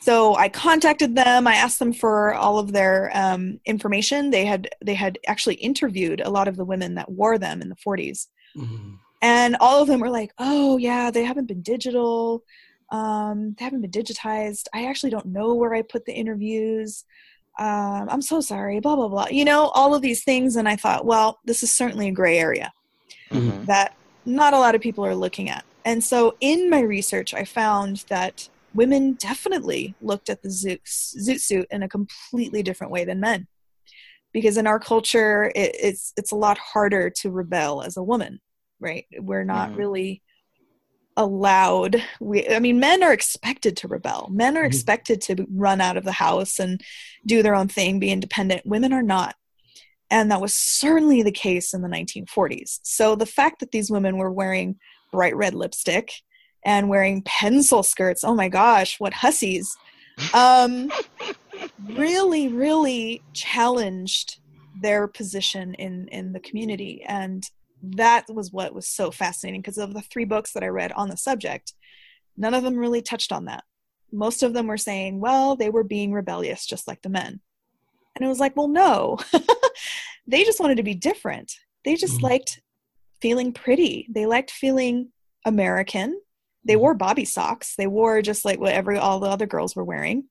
So 0.00 0.34
i 0.34 0.48
contacted 0.48 1.14
them. 1.14 1.46
I 1.46 1.54
asked 1.54 1.78
them 1.78 1.92
for 1.92 2.34
all 2.34 2.58
of 2.58 2.72
their 2.72 3.10
um, 3.14 3.60
information. 3.66 4.30
They 4.30 4.44
had 4.44 4.68
they 4.84 4.94
had 4.94 5.18
actually 5.28 5.56
interviewed 5.56 6.20
a 6.20 6.30
lot 6.30 6.48
of 6.48 6.56
the 6.56 6.64
women 6.64 6.94
that 6.96 7.10
wore 7.10 7.38
them 7.38 7.62
in 7.62 7.68
the 7.68 7.76
40s 7.76 8.26
Mhm. 8.56 8.98
and 9.22 9.56
all 9.60 9.80
of 9.80 9.88
them 9.88 10.00
were 10.00 10.10
like 10.10 10.32
oh 10.38 10.76
yeah 10.76 11.10
they 11.10 11.24
haven't 11.24 11.46
been 11.46 11.62
digital. 11.62 12.42
Um, 12.90 13.54
they 13.56 13.64
haven't 13.64 13.80
been 13.80 13.90
digitized. 14.02 14.66
I 14.74 14.84
actually 14.86 15.10
don't 15.10 15.26
know 15.26 15.54
where 15.54 15.72
i 15.74 15.80
put 15.82 16.04
the 16.04 16.12
interviews 16.14 17.04
um, 17.58 18.08
i'm 18.10 18.22
so 18.22 18.40
sorry 18.40 18.80
blah 18.80 18.96
blah 18.96 19.08
blah 19.08 19.26
you 19.30 19.44
know 19.44 19.68
all 19.74 19.94
of 19.94 20.02
these 20.02 20.24
things 20.24 20.56
and 20.56 20.68
i 20.68 20.76
thought 20.76 21.04
well 21.04 21.38
this 21.44 21.62
is 21.62 21.70
certainly 21.74 22.08
a 22.08 22.12
gray 22.12 22.38
area 22.38 22.72
Mhm. 23.32 23.66
that 23.66 23.94
not 24.24 24.54
a 24.54 24.58
lot 24.58 24.74
of 24.74 24.80
people 24.80 25.04
are 25.04 25.14
looking 25.14 25.48
at. 25.50 25.64
And 25.84 26.04
so 26.04 26.36
in 26.40 26.70
my 26.70 26.80
research, 26.80 27.34
I 27.34 27.44
found 27.44 28.04
that 28.08 28.48
women 28.72 29.14
definitely 29.14 29.96
looked 30.00 30.30
at 30.30 30.42
the 30.42 30.48
zoot, 30.48 30.80
zoot 30.84 31.40
suit 31.40 31.66
in 31.70 31.82
a 31.82 31.88
completely 31.88 32.62
different 32.62 32.92
way 32.92 33.04
than 33.04 33.18
men. 33.20 33.48
Because 34.32 34.56
in 34.56 34.66
our 34.66 34.78
culture, 34.78 35.50
it, 35.54 35.74
it's 35.74 36.12
it's 36.16 36.30
a 36.30 36.36
lot 36.36 36.56
harder 36.58 37.10
to 37.20 37.30
rebel 37.30 37.82
as 37.82 37.96
a 37.96 38.02
woman, 38.02 38.40
right? 38.80 39.06
We're 39.18 39.44
not 39.44 39.70
Mhm. 39.70 39.76
really 39.76 40.22
allowed. 41.16 42.02
We, 42.20 42.48
I 42.48 42.58
mean, 42.58 42.80
men 42.80 43.02
are 43.02 43.12
expected 43.12 43.76
to 43.78 43.88
rebel. 43.88 44.28
Men 44.30 44.56
are 44.56 44.64
Mhm. 44.64 44.68
expected 44.68 45.20
to 45.22 45.46
run 45.50 45.80
out 45.80 45.96
of 45.96 46.04
the 46.04 46.12
house 46.12 46.58
and 46.58 46.82
do 47.26 47.42
their 47.42 47.54
own 47.54 47.68
thing, 47.68 47.98
be 47.98 48.10
independent. 48.10 48.66
Women 48.66 48.92
are 48.92 49.02
not. 49.02 49.36
And 50.10 50.30
that 50.30 50.40
was 50.40 50.54
certainly 50.54 51.22
the 51.22 51.32
case 51.32 51.72
in 51.72 51.82
the 51.82 51.88
1940s. 51.88 52.80
So 52.82 53.14
the 53.14 53.26
fact 53.26 53.60
that 53.60 53.72
these 53.72 53.90
women 53.90 54.18
were 54.18 54.30
wearing 54.30 54.76
bright 55.10 55.34
red 55.36 55.54
lipstick 55.54 56.12
and 56.64 56.88
wearing 56.88 57.22
pencil 57.22 57.82
skirts, 57.82 58.22
oh 58.22 58.34
my 58.34 58.48
gosh, 58.48 59.00
what 59.00 59.14
hussies, 59.14 59.74
um, 60.34 60.90
really, 61.86 62.48
really 62.48 63.22
challenged 63.32 64.38
their 64.80 65.06
position 65.08 65.74
in, 65.74 66.08
in 66.08 66.32
the 66.32 66.40
community. 66.40 67.02
And 67.06 67.44
that 67.82 68.26
was 68.28 68.52
what 68.52 68.74
was 68.74 68.86
so 68.88 69.10
fascinating 69.10 69.60
because 69.60 69.78
of 69.78 69.94
the 69.94 70.02
three 70.02 70.24
books 70.24 70.52
that 70.52 70.62
I 70.62 70.68
read 70.68 70.92
on 70.92 71.08
the 71.08 71.16
subject, 71.16 71.72
none 72.36 72.54
of 72.54 72.62
them 72.62 72.76
really 72.76 73.02
touched 73.02 73.32
on 73.32 73.46
that. 73.46 73.64
Most 74.12 74.42
of 74.42 74.52
them 74.52 74.66
were 74.66 74.76
saying, 74.76 75.20
well, 75.20 75.56
they 75.56 75.70
were 75.70 75.84
being 75.84 76.12
rebellious 76.12 76.66
just 76.66 76.86
like 76.86 77.02
the 77.02 77.08
men. 77.08 77.40
And 78.14 78.24
it 78.24 78.28
was 78.28 78.40
like, 78.40 78.56
well, 78.56 78.68
no. 78.68 79.18
they 80.26 80.44
just 80.44 80.60
wanted 80.60 80.76
to 80.76 80.82
be 80.82 80.94
different. 80.94 81.52
They 81.84 81.96
just 81.96 82.18
Mhm. 82.20 82.22
liked 82.22 82.60
feeling 83.20 83.52
pretty. 83.52 84.06
They 84.10 84.26
liked 84.26 84.50
feeling 84.50 85.12
American. 85.44 86.20
They 86.64 86.76
wore 86.76 86.94
bobby 86.94 87.24
socks. 87.24 87.74
They 87.76 87.86
wore 87.86 88.22
just 88.22 88.44
like 88.44 88.60
what 88.60 88.74
every 88.74 88.98
all 88.98 89.18
the 89.18 89.28
other 89.28 89.46
girls 89.46 89.74
were 89.74 89.84
wearing. 89.84 90.24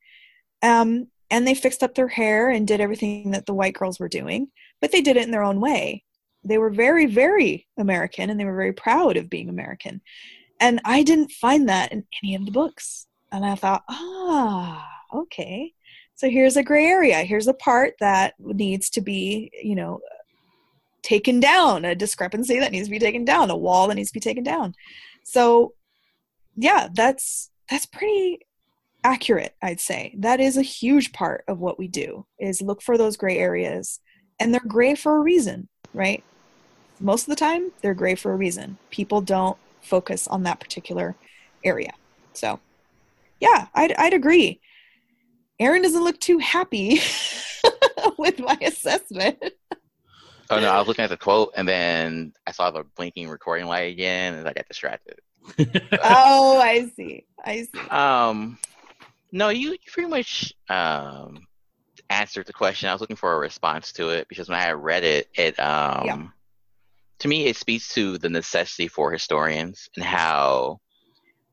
Um, 0.62 1.08
and 1.30 1.48
they 1.48 1.56
fixed 1.56 1.82
up 1.84 1.96
their 1.96 2.08
hair 2.10 2.50
and 2.50 2.68
did 2.68 2.82
everything 2.82 3.32
that 3.32 3.46
the 3.46 3.54
white 3.54 3.74
girls 3.74 4.00
were 4.00 4.10
doing, 4.10 4.50
but 4.80 4.92
they 4.92 5.02
did 5.02 5.18
it 5.18 5.24
in 5.24 5.32
their 5.32 5.44
own 5.44 5.60
way. 5.60 6.04
They 6.44 6.58
were 6.58 6.70
very, 6.70 7.06
very 7.06 7.68
American 7.78 8.30
and 8.30 8.40
they 8.40 8.46
were 8.46 8.56
very 8.56 8.74
proud 8.74 9.18
of 9.18 9.30
being 9.30 9.50
American. 9.50 10.02
And 10.60 10.80
I 10.86 11.04
didn't 11.04 11.32
find 11.32 11.70
that 11.70 11.92
in 11.92 12.06
any 12.24 12.36
of 12.36 12.46
the 12.46 12.52
books. 12.52 13.08
And 13.32 13.46
I 13.46 13.56
thought, 13.56 13.84
ah, 13.90 14.88
okay. 15.14 15.74
So 16.16 16.30
here's 16.30 16.58
a 16.58 16.64
gray 16.64 16.86
area. 16.86 17.24
Here's 17.24 17.48
a 17.48 17.54
part 17.54 17.96
that 18.00 18.36
needs 18.40 18.90
to 18.92 19.02
be, 19.02 19.52
you 19.62 19.76
know, 19.76 20.02
taken 21.02 21.40
down, 21.40 21.84
a 21.84 21.96
discrepancy 21.96 22.60
that 22.60 22.72
needs 22.72 22.88
to 22.88 22.92
be 22.92 23.00
taken 23.00 23.26
down, 23.26 23.50
a 23.50 23.58
wall 23.58 23.88
that 23.88 23.96
needs 23.96 24.10
to 24.10 24.14
be 24.14 24.20
taken 24.20 24.44
down. 24.44 24.76
So, 25.24 25.74
yeah, 26.56 26.90
that's 26.94 27.50
that's 27.70 27.86
pretty 27.86 28.46
accurate, 29.04 29.56
I'd 29.62 29.80
say. 29.80 30.14
That 30.20 30.40
is 30.40 30.58
a 30.58 30.62
huge 30.62 31.12
part 31.12 31.44
of 31.48 31.60
what 31.60 31.80
we 31.80 31.88
do 31.88 32.26
is 32.40 32.62
look 32.62 32.82
for 32.82 32.98
those 32.98 33.18
gray 33.18 33.38
areas 33.38 34.00
and 34.40 34.54
they're 34.54 34.62
gray 34.68 34.96
for 34.96 35.16
a 35.16 35.22
reason, 35.22 35.70
right? 35.94 36.24
Most 37.02 37.24
of 37.24 37.30
the 37.30 37.36
time, 37.36 37.72
they're 37.82 37.94
gray 37.94 38.16
for 38.16 38.32
a 38.32 38.36
reason. 38.36 38.78
People 38.92 39.22
don't 39.22 39.58
focus 39.82 40.28
on 40.28 40.44
that 40.44 40.60
particular 40.60 41.16
area. 41.64 41.92
So, 42.34 42.60
yeah, 43.40 43.68
I'd, 43.74 43.94
I'd 43.94 44.14
agree. 44.14 44.62
Aaron 45.60 45.82
doesn't 45.82 46.04
look 46.04 46.20
too 46.20 46.38
happy 46.38 47.00
with 48.18 48.40
my 48.40 48.58
assessment. 48.62 49.38
Oh 50.50 50.60
no, 50.60 50.70
I 50.70 50.80
was 50.80 50.88
looking 50.88 51.04
at 51.04 51.10
the 51.10 51.18
quote 51.18 51.54
and 51.56 51.68
then 51.68 52.34
I 52.46 52.52
saw 52.52 52.72
the 52.72 52.84
blinking 52.96 53.30
recording 53.30 53.68
light 53.68 53.92
again 53.92 54.34
and 54.34 54.48
I 54.48 54.54
got 54.54 54.68
distracted. 54.68 55.20
oh, 56.04 56.60
I 56.60 56.92
see. 56.96 57.26
I 57.44 57.64
see. 57.64 57.90
Um, 57.90 58.60
no, 59.32 59.50
you, 59.50 59.72
you 59.72 59.78
pretty 59.92 60.10
much 60.10 60.54
um, 60.70 61.48
answered 62.10 62.48
the 62.48 62.54
question. 62.54 62.90
I 62.90 62.94
was 62.94 63.02
looking 63.02 63.16
for 63.16 63.34
a 63.34 63.40
response 63.40 63.92
to 63.94 64.10
it 64.10 64.28
because 64.28 64.50
when 64.50 64.60
I 64.60 64.72
read 64.72 65.04
it, 65.04 65.30
it 65.36 65.60
um, 65.60 66.06
yeah. 66.06 66.28
To 67.22 67.28
me 67.28 67.46
it 67.46 67.56
speaks 67.56 67.94
to 67.94 68.18
the 68.18 68.30
necessity 68.30 68.88
for 68.88 69.12
historians 69.12 69.88
and 69.96 70.04
how 70.04 70.80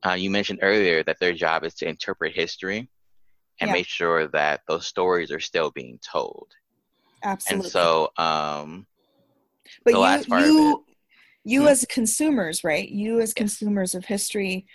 uh, 0.07 0.15
you 0.15 0.31
mentioned 0.31 0.61
earlier 0.63 1.03
that 1.03 1.19
their 1.21 1.35
job 1.35 1.63
is 1.63 1.75
to 1.75 1.87
interpret 1.87 2.35
history 2.35 2.89
and 3.61 3.69
yeah. 3.69 3.73
make 3.73 3.87
sure 3.87 4.29
that 4.29 4.63
those 4.67 4.87
stories 4.87 5.31
are 5.31 5.41
still 5.41 5.71
being 5.73 5.99
told. 6.01 6.47
Absolutely. 7.23 7.65
And 7.65 7.73
so, 7.73 8.09
um, 8.17 8.87
but 9.85 9.95
you, 9.95 10.25
you, 10.39 10.85
you 11.45 11.63
hmm 11.63 11.69
as 11.69 11.85
consumers, 11.91 12.65
right? 12.65 12.89
You 12.89 13.21
as 13.21 13.35
consumers 13.35 13.95
of 13.95 14.07
history 14.07 14.67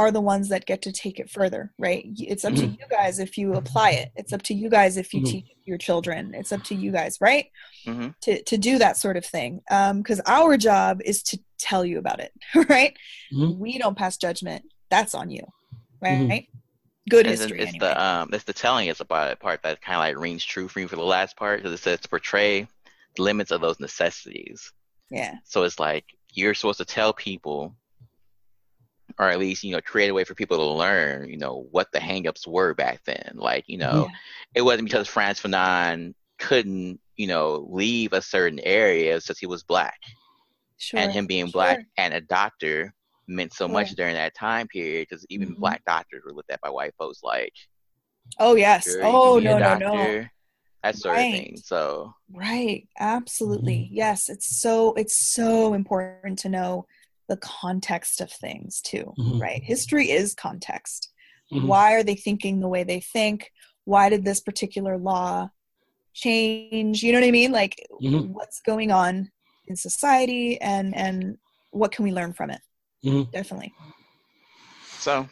are 0.00 0.10
the 0.10 0.20
ones 0.20 0.48
that 0.48 0.64
get 0.64 0.80
to 0.80 0.92
take 0.92 1.20
it 1.20 1.28
further, 1.28 1.74
right? 1.78 2.06
It's 2.18 2.46
up 2.46 2.54
mm-hmm. 2.54 2.72
to 2.72 2.78
you 2.78 2.86
guys 2.88 3.18
if 3.18 3.36
you 3.36 3.52
apply 3.52 3.90
it. 3.90 4.10
It's 4.16 4.32
up 4.32 4.40
to 4.44 4.54
you 4.54 4.70
guys 4.70 4.96
if 4.96 5.12
you 5.12 5.20
mm-hmm. 5.20 5.30
teach 5.30 5.46
your 5.66 5.76
children. 5.76 6.32
It's 6.34 6.52
up 6.52 6.64
to 6.64 6.74
you 6.74 6.90
guys, 6.90 7.18
right? 7.20 7.50
Mm-hmm. 7.86 8.08
To 8.22 8.42
to 8.42 8.56
do 8.56 8.78
that 8.78 8.96
sort 8.96 9.18
of 9.18 9.26
thing. 9.26 9.60
Because 9.68 10.20
um, 10.20 10.24
our 10.24 10.56
job 10.56 11.02
is 11.04 11.22
to 11.24 11.38
tell 11.58 11.84
you 11.84 11.98
about 11.98 12.18
it, 12.18 12.32
right? 12.70 12.96
Mm-hmm. 13.30 13.58
We 13.58 13.76
don't 13.76 13.96
pass 13.96 14.16
judgment. 14.16 14.64
That's 14.88 15.14
on 15.14 15.30
you, 15.30 15.44
mm-hmm. 16.02 16.30
right? 16.30 16.48
Good 17.10 17.26
and 17.26 17.38
history. 17.38 17.60
It's 17.60 17.68
anyway. 17.68 17.88
the 17.88 18.02
um, 18.02 18.30
it's 18.32 18.44
the 18.44 18.54
telling 18.54 18.88
is 18.88 19.02
about 19.02 19.38
part 19.38 19.62
that 19.64 19.82
kind 19.82 19.96
of 19.96 20.00
like 20.00 20.16
rings 20.16 20.42
true 20.42 20.66
for 20.66 20.78
me 20.78 20.86
for 20.86 20.96
the 20.96 21.02
last 21.02 21.36
part 21.36 21.58
because 21.58 21.78
it 21.78 21.82
says 21.82 22.00
to 22.00 22.08
portray 22.08 22.66
the 23.16 23.22
limits 23.22 23.50
of 23.50 23.60
those 23.60 23.78
necessities. 23.80 24.72
Yeah. 25.10 25.34
So 25.44 25.64
it's 25.64 25.78
like 25.78 26.06
you're 26.32 26.54
supposed 26.54 26.78
to 26.78 26.86
tell 26.86 27.12
people 27.12 27.76
or 29.20 29.28
at 29.28 29.38
least 29.38 29.62
you 29.62 29.70
know 29.70 29.80
create 29.82 30.08
a 30.08 30.14
way 30.14 30.24
for 30.24 30.34
people 30.34 30.56
to 30.56 30.64
learn 30.64 31.28
you 31.28 31.36
know 31.36 31.66
what 31.70 31.92
the 31.92 31.98
hangups 31.98 32.46
were 32.46 32.74
back 32.74 33.02
then 33.04 33.32
like 33.34 33.64
you 33.68 33.76
know 33.76 34.06
yeah. 34.08 34.16
it 34.54 34.62
wasn't 34.62 34.88
because 34.88 35.06
Frantz 35.06 35.40
Fanon 35.40 36.14
couldn't 36.38 36.98
you 37.16 37.26
know 37.26 37.68
leave 37.70 38.14
a 38.14 38.22
certain 38.22 38.58
area 38.60 39.20
since 39.20 39.38
he 39.38 39.46
was 39.46 39.62
black 39.62 40.00
sure. 40.78 40.98
and 40.98 41.12
him 41.12 41.26
being 41.26 41.46
sure. 41.46 41.52
black 41.52 41.86
and 41.98 42.14
a 42.14 42.20
doctor 42.22 42.94
meant 43.28 43.52
so 43.52 43.66
sure. 43.66 43.74
much 43.74 43.90
during 43.90 44.14
that 44.14 44.34
time 44.34 44.66
period 44.66 45.06
because 45.08 45.24
even 45.28 45.50
mm-hmm. 45.50 45.60
black 45.60 45.84
doctors 45.84 46.22
were 46.24 46.32
looked 46.32 46.50
at 46.50 46.60
by 46.62 46.70
white 46.70 46.94
folks 46.98 47.20
like 47.22 47.52
oh 48.38 48.54
yes 48.56 48.96
oh 49.02 49.38
no 49.38 49.58
no 49.58 49.76
no 49.76 50.24
that 50.82 50.96
sort 50.96 51.16
right. 51.16 51.24
of 51.26 51.32
thing 51.32 51.56
so 51.58 52.10
right 52.32 52.88
absolutely 52.98 53.80
mm-hmm. 53.80 53.96
yes 53.96 54.30
it's 54.30 54.60
so 54.62 54.94
it's 54.94 55.30
so 55.34 55.74
important 55.74 56.38
to 56.38 56.48
know 56.48 56.86
the 57.30 57.36
context 57.36 58.20
of 58.20 58.30
things 58.30 58.80
too 58.80 59.14
mm-hmm. 59.16 59.40
right 59.40 59.62
history 59.62 60.10
is 60.10 60.34
context 60.34 61.10
mm-hmm. 61.52 61.64
why 61.64 61.94
are 61.94 62.02
they 62.02 62.16
thinking 62.16 62.58
the 62.58 62.68
way 62.68 62.82
they 62.82 62.98
think 62.98 63.52
why 63.84 64.08
did 64.08 64.24
this 64.24 64.40
particular 64.40 64.98
law 64.98 65.48
change 66.12 67.04
you 67.04 67.12
know 67.12 67.20
what 67.20 67.26
i 67.26 67.30
mean 67.30 67.52
like 67.52 67.86
mm-hmm. 68.02 68.32
what's 68.32 68.60
going 68.60 68.90
on 68.90 69.30
in 69.68 69.76
society 69.76 70.60
and 70.60 70.94
and 70.96 71.38
what 71.70 71.92
can 71.92 72.04
we 72.04 72.10
learn 72.10 72.32
from 72.32 72.50
it 72.50 72.60
mm-hmm. 73.04 73.30
definitely 73.30 73.72
so 74.98 75.28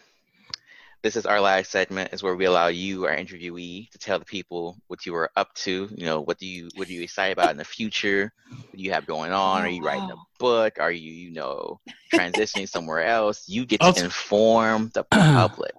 this 1.08 1.16
is 1.16 1.24
our 1.24 1.40
last 1.40 1.70
segment 1.70 2.12
is 2.12 2.22
where 2.22 2.36
we 2.36 2.44
allow 2.44 2.66
you 2.66 3.06
our 3.06 3.16
interviewee 3.16 3.88
to 3.88 3.96
tell 3.96 4.18
the 4.18 4.26
people 4.26 4.76
what 4.88 5.06
you 5.06 5.14
are 5.14 5.30
up 5.36 5.54
to 5.54 5.88
you 5.96 6.04
know 6.04 6.20
what 6.20 6.36
do 6.36 6.46
you 6.46 6.68
what 6.74 6.86
are 6.86 6.92
you 6.92 7.00
excited 7.00 7.32
about 7.32 7.50
in 7.50 7.56
the 7.56 7.64
future? 7.64 8.30
What 8.50 8.76
do 8.76 8.82
you 8.82 8.92
have 8.92 9.06
going 9.06 9.32
on? 9.32 9.62
Are 9.62 9.70
you 9.70 9.82
writing 9.82 10.10
a 10.10 10.16
book? 10.38 10.76
Are 10.78 10.92
you 10.92 11.10
you 11.10 11.30
know 11.30 11.80
transitioning 12.12 12.68
somewhere 12.76 13.04
else? 13.04 13.48
You 13.48 13.64
get 13.64 13.80
to 13.80 13.86
also, 13.86 14.04
inform 14.04 14.90
the 14.92 15.02
public. 15.10 15.72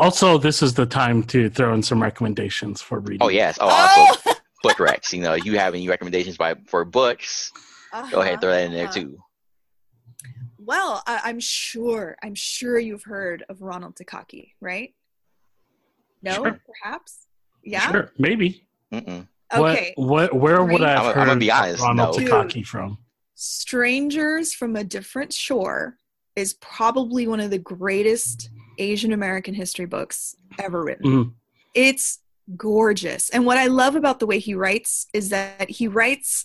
Also 0.00 0.36
this 0.36 0.64
is 0.64 0.74
the 0.74 0.86
time 0.86 1.22
to 1.34 1.48
throw 1.48 1.72
in 1.74 1.84
some 1.84 2.02
recommendations 2.02 2.82
for 2.82 2.98
reading. 2.98 3.22
Oh 3.22 3.28
yes. 3.28 3.58
Oh 3.60 3.68
also 3.68 4.20
oh! 4.26 4.34
book 4.64 4.78
recs. 4.78 5.12
You 5.12 5.20
know 5.20 5.34
you 5.34 5.60
have 5.60 5.74
any 5.74 5.86
recommendations 5.86 6.36
by 6.36 6.56
for 6.66 6.84
books? 6.84 7.52
Uh-huh, 7.92 8.10
go 8.10 8.20
ahead 8.20 8.40
throw 8.40 8.50
that 8.50 8.64
in 8.64 8.72
there 8.72 8.86
uh-huh. 8.86 8.94
too 8.94 9.22
well, 10.64 11.02
I, 11.06 11.30
am 11.30 11.40
sure, 11.40 12.16
I'm 12.22 12.34
sure 12.34 12.78
you've 12.78 13.04
heard 13.04 13.44
of 13.48 13.62
Ronald 13.62 13.96
Takaki, 13.96 14.52
right? 14.60 14.94
No, 16.22 16.34
sure. 16.34 16.60
perhaps. 16.82 17.26
Yeah, 17.64 17.90
sure, 17.90 18.12
maybe. 18.18 18.66
Mm-mm. 18.92 19.26
Okay. 19.54 19.92
What, 19.96 20.32
what? 20.32 20.34
Where 20.34 20.64
would 20.64 20.82
I 20.82 20.90
have 20.90 21.14
heard 21.14 21.28
I'm 21.28 21.38
gonna 21.38 21.52
honest, 21.52 21.82
Ronald 21.82 22.20
no. 22.20 22.26
Takaki 22.26 22.64
from? 22.64 22.98
Strangers 23.34 24.54
from 24.54 24.76
a 24.76 24.84
Different 24.84 25.32
Shore 25.32 25.96
is 26.36 26.54
probably 26.54 27.26
one 27.26 27.40
of 27.40 27.50
the 27.50 27.58
greatest 27.58 28.50
Asian 28.78 29.12
American 29.12 29.54
history 29.54 29.86
books 29.86 30.34
ever 30.58 30.82
written. 30.82 31.10
mm 31.10 31.32
It's 31.74 32.20
gorgeous. 32.56 33.30
And 33.30 33.46
what 33.46 33.58
I 33.58 33.66
love 33.66 33.94
about 33.96 34.20
the 34.20 34.26
way 34.26 34.38
he 34.38 34.54
writes 34.54 35.06
is 35.12 35.28
that 35.30 35.70
he 35.70 35.88
writes 35.88 36.44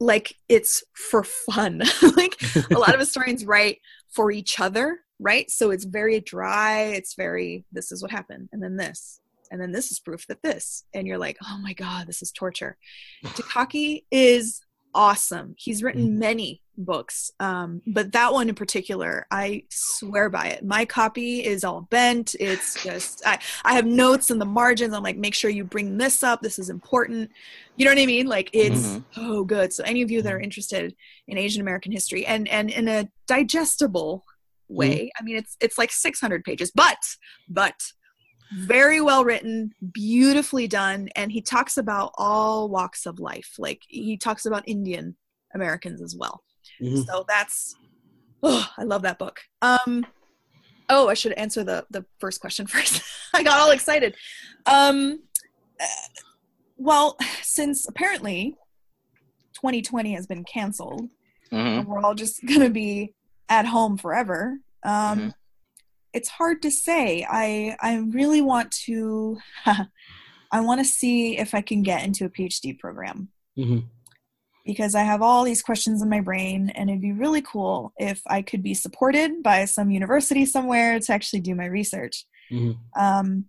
like 0.00 0.36
it's 0.48 0.84
for 0.94 1.24
fun. 1.24 1.82
like 2.16 2.36
a 2.70 2.78
lot 2.78 2.94
of 2.94 3.00
historians 3.00 3.44
write 3.44 3.80
for 4.10 4.30
each 4.30 4.60
other, 4.60 5.00
right? 5.18 5.50
So 5.50 5.70
it's 5.70 5.84
very 5.84 6.20
dry. 6.20 6.82
It's 6.84 7.14
very, 7.14 7.64
this 7.72 7.92
is 7.92 8.02
what 8.02 8.10
happened, 8.10 8.48
and 8.52 8.62
then 8.62 8.76
this, 8.76 9.20
and 9.50 9.60
then 9.60 9.72
this 9.72 9.90
is 9.90 10.00
proof 10.00 10.26
that 10.26 10.42
this. 10.42 10.84
And 10.94 11.06
you're 11.06 11.18
like, 11.18 11.38
oh 11.44 11.58
my 11.62 11.72
God, 11.72 12.06
this 12.06 12.22
is 12.22 12.32
torture. 12.32 12.76
Takaki 13.24 14.04
is 14.10 14.60
awesome. 14.94 15.54
He's 15.58 15.82
written 15.82 16.08
mm-hmm. 16.08 16.18
many 16.18 16.62
books, 16.76 17.30
um, 17.40 17.82
but 17.86 18.12
that 18.12 18.32
one 18.32 18.48
in 18.48 18.54
particular, 18.54 19.26
I 19.30 19.64
swear 19.70 20.28
by 20.30 20.48
it. 20.48 20.64
My 20.64 20.84
copy 20.84 21.44
is 21.44 21.64
all 21.64 21.82
bent. 21.82 22.34
It's 22.38 22.82
just 22.82 23.22
I, 23.26 23.38
I 23.64 23.74
have 23.74 23.86
notes 23.86 24.30
in 24.30 24.38
the 24.38 24.44
margins. 24.44 24.94
I'm 24.94 25.02
like, 25.02 25.16
make 25.16 25.34
sure 25.34 25.50
you 25.50 25.64
bring 25.64 25.98
this 25.98 26.22
up. 26.22 26.42
This 26.42 26.58
is 26.58 26.70
important. 26.70 27.30
You 27.76 27.84
know 27.84 27.90
what 27.90 28.00
I 28.00 28.06
mean? 28.06 28.26
Like 28.26 28.50
it's 28.52 28.86
mm-hmm. 28.86 29.20
oh 29.20 29.44
good. 29.44 29.72
So 29.72 29.84
any 29.84 30.02
of 30.02 30.10
you 30.10 30.22
that 30.22 30.32
are 30.32 30.40
interested 30.40 30.94
in 31.26 31.38
Asian 31.38 31.60
American 31.60 31.92
history 31.92 32.26
and 32.26 32.48
and 32.48 32.70
in 32.70 32.88
a 32.88 33.08
digestible 33.26 34.24
way, 34.68 34.96
mm-hmm. 34.96 35.22
I 35.22 35.24
mean 35.24 35.36
it's 35.36 35.56
it's 35.60 35.78
like 35.78 35.92
600 35.92 36.44
pages, 36.44 36.70
but 36.74 36.98
but 37.48 37.80
very 38.52 39.00
well 39.00 39.24
written, 39.24 39.72
beautifully 39.92 40.68
done, 40.68 41.08
and 41.16 41.32
he 41.32 41.40
talks 41.40 41.76
about 41.76 42.12
all 42.16 42.68
walks 42.68 43.06
of 43.06 43.18
life. 43.18 43.54
Like 43.58 43.82
he 43.88 44.16
talks 44.16 44.46
about 44.46 44.68
Indian 44.68 45.16
Americans 45.54 46.00
as 46.00 46.14
well. 46.16 46.42
Mm-hmm. 46.80 47.02
So 47.02 47.24
that's 47.28 47.74
oh, 48.42 48.68
I 48.78 48.84
love 48.84 49.02
that 49.02 49.18
book. 49.18 49.40
Um 49.62 50.06
oh, 50.88 51.08
I 51.08 51.14
should 51.14 51.32
answer 51.32 51.64
the 51.64 51.86
the 51.90 52.04
first 52.18 52.40
question 52.40 52.66
first. 52.68 53.02
I 53.34 53.42
got 53.42 53.58
all 53.58 53.70
excited. 53.70 54.14
Um 54.66 55.20
uh, 55.80 55.86
well, 56.78 57.16
since 57.42 57.88
apparently 57.88 58.56
2020 59.54 60.14
has 60.14 60.26
been 60.26 60.44
canceled, 60.44 61.08
mm-hmm. 61.50 61.88
we're 61.88 62.00
all 62.00 62.14
just 62.14 62.44
going 62.46 62.60
to 62.60 62.70
be 62.70 63.14
at 63.48 63.66
home 63.66 63.96
forever. 63.96 64.58
Um 64.84 65.18
mm-hmm 65.18 65.28
it's 66.16 66.30
hard 66.30 66.62
to 66.62 66.70
say. 66.70 67.26
I 67.28 67.76
I 67.78 67.96
really 67.96 68.40
want 68.40 68.72
to 68.86 69.36
I 69.66 70.60
want 70.60 70.80
to 70.80 70.84
see 70.84 71.36
if 71.36 71.54
I 71.54 71.60
can 71.60 71.82
get 71.82 72.04
into 72.04 72.24
a 72.24 72.30
PhD 72.30 72.76
program. 72.78 73.28
Mm-hmm. 73.58 73.86
Because 74.66 74.94
I 74.94 75.02
have 75.02 75.22
all 75.22 75.44
these 75.44 75.62
questions 75.62 76.02
in 76.02 76.08
my 76.08 76.20
brain, 76.20 76.70
and 76.70 76.90
it'd 76.90 77.00
be 77.00 77.12
really 77.12 77.42
cool 77.42 77.92
if 77.96 78.20
I 78.26 78.42
could 78.42 78.62
be 78.62 78.74
supported 78.74 79.42
by 79.42 79.64
some 79.64 79.90
university 79.90 80.44
somewhere 80.44 80.98
to 80.98 81.12
actually 81.12 81.40
do 81.40 81.54
my 81.54 81.66
research. 81.66 82.26
Mm-hmm. 82.50 83.00
Um, 83.00 83.44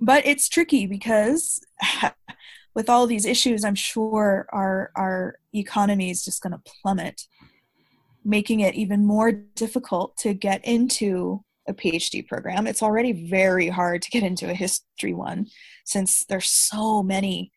but 0.00 0.26
it's 0.26 0.48
tricky 0.48 0.86
because 0.86 1.60
with 2.74 2.88
all 2.88 3.06
these 3.06 3.26
issues, 3.26 3.64
I'm 3.64 3.74
sure 3.74 4.46
our 4.52 4.90
our 4.96 5.36
economy 5.54 6.10
is 6.10 6.24
just 6.24 6.42
going 6.42 6.52
to 6.52 6.72
plummet, 6.82 7.22
making 8.24 8.60
it 8.60 8.74
even 8.74 9.04
more 9.04 9.32
difficult 9.32 10.16
to 10.18 10.34
get 10.34 10.64
into 10.64 11.44
a 11.68 11.74
PhD 11.74 12.26
program. 12.26 12.66
It's 12.66 12.82
already 12.82 13.12
very 13.12 13.68
hard 13.68 14.02
to 14.02 14.10
get 14.10 14.22
into 14.22 14.50
a 14.50 14.54
history 14.54 15.14
one 15.14 15.46
since 15.84 16.24
there's 16.26 16.48
so 16.48 17.02
many 17.02 17.52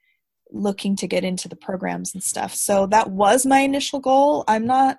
looking 0.54 0.96
to 0.98 1.08
get 1.08 1.24
into 1.24 1.50
the 1.50 1.56
programs 1.56 2.14
and 2.14 2.24
stuff. 2.24 2.54
So 2.54 2.86
that 2.88 3.10
was 3.10 3.46
my 3.46 3.60
initial 3.60 4.00
goal. 4.00 4.44
I'm 4.48 4.66
not 4.66 4.98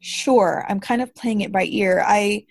sure. 0.00 0.64
I'm 0.68 0.80
kind 0.80 1.02
of 1.02 1.14
playing 1.14 1.40
it 1.40 1.52
by 1.52 1.64
ear. 1.64 2.04
I 2.06 2.46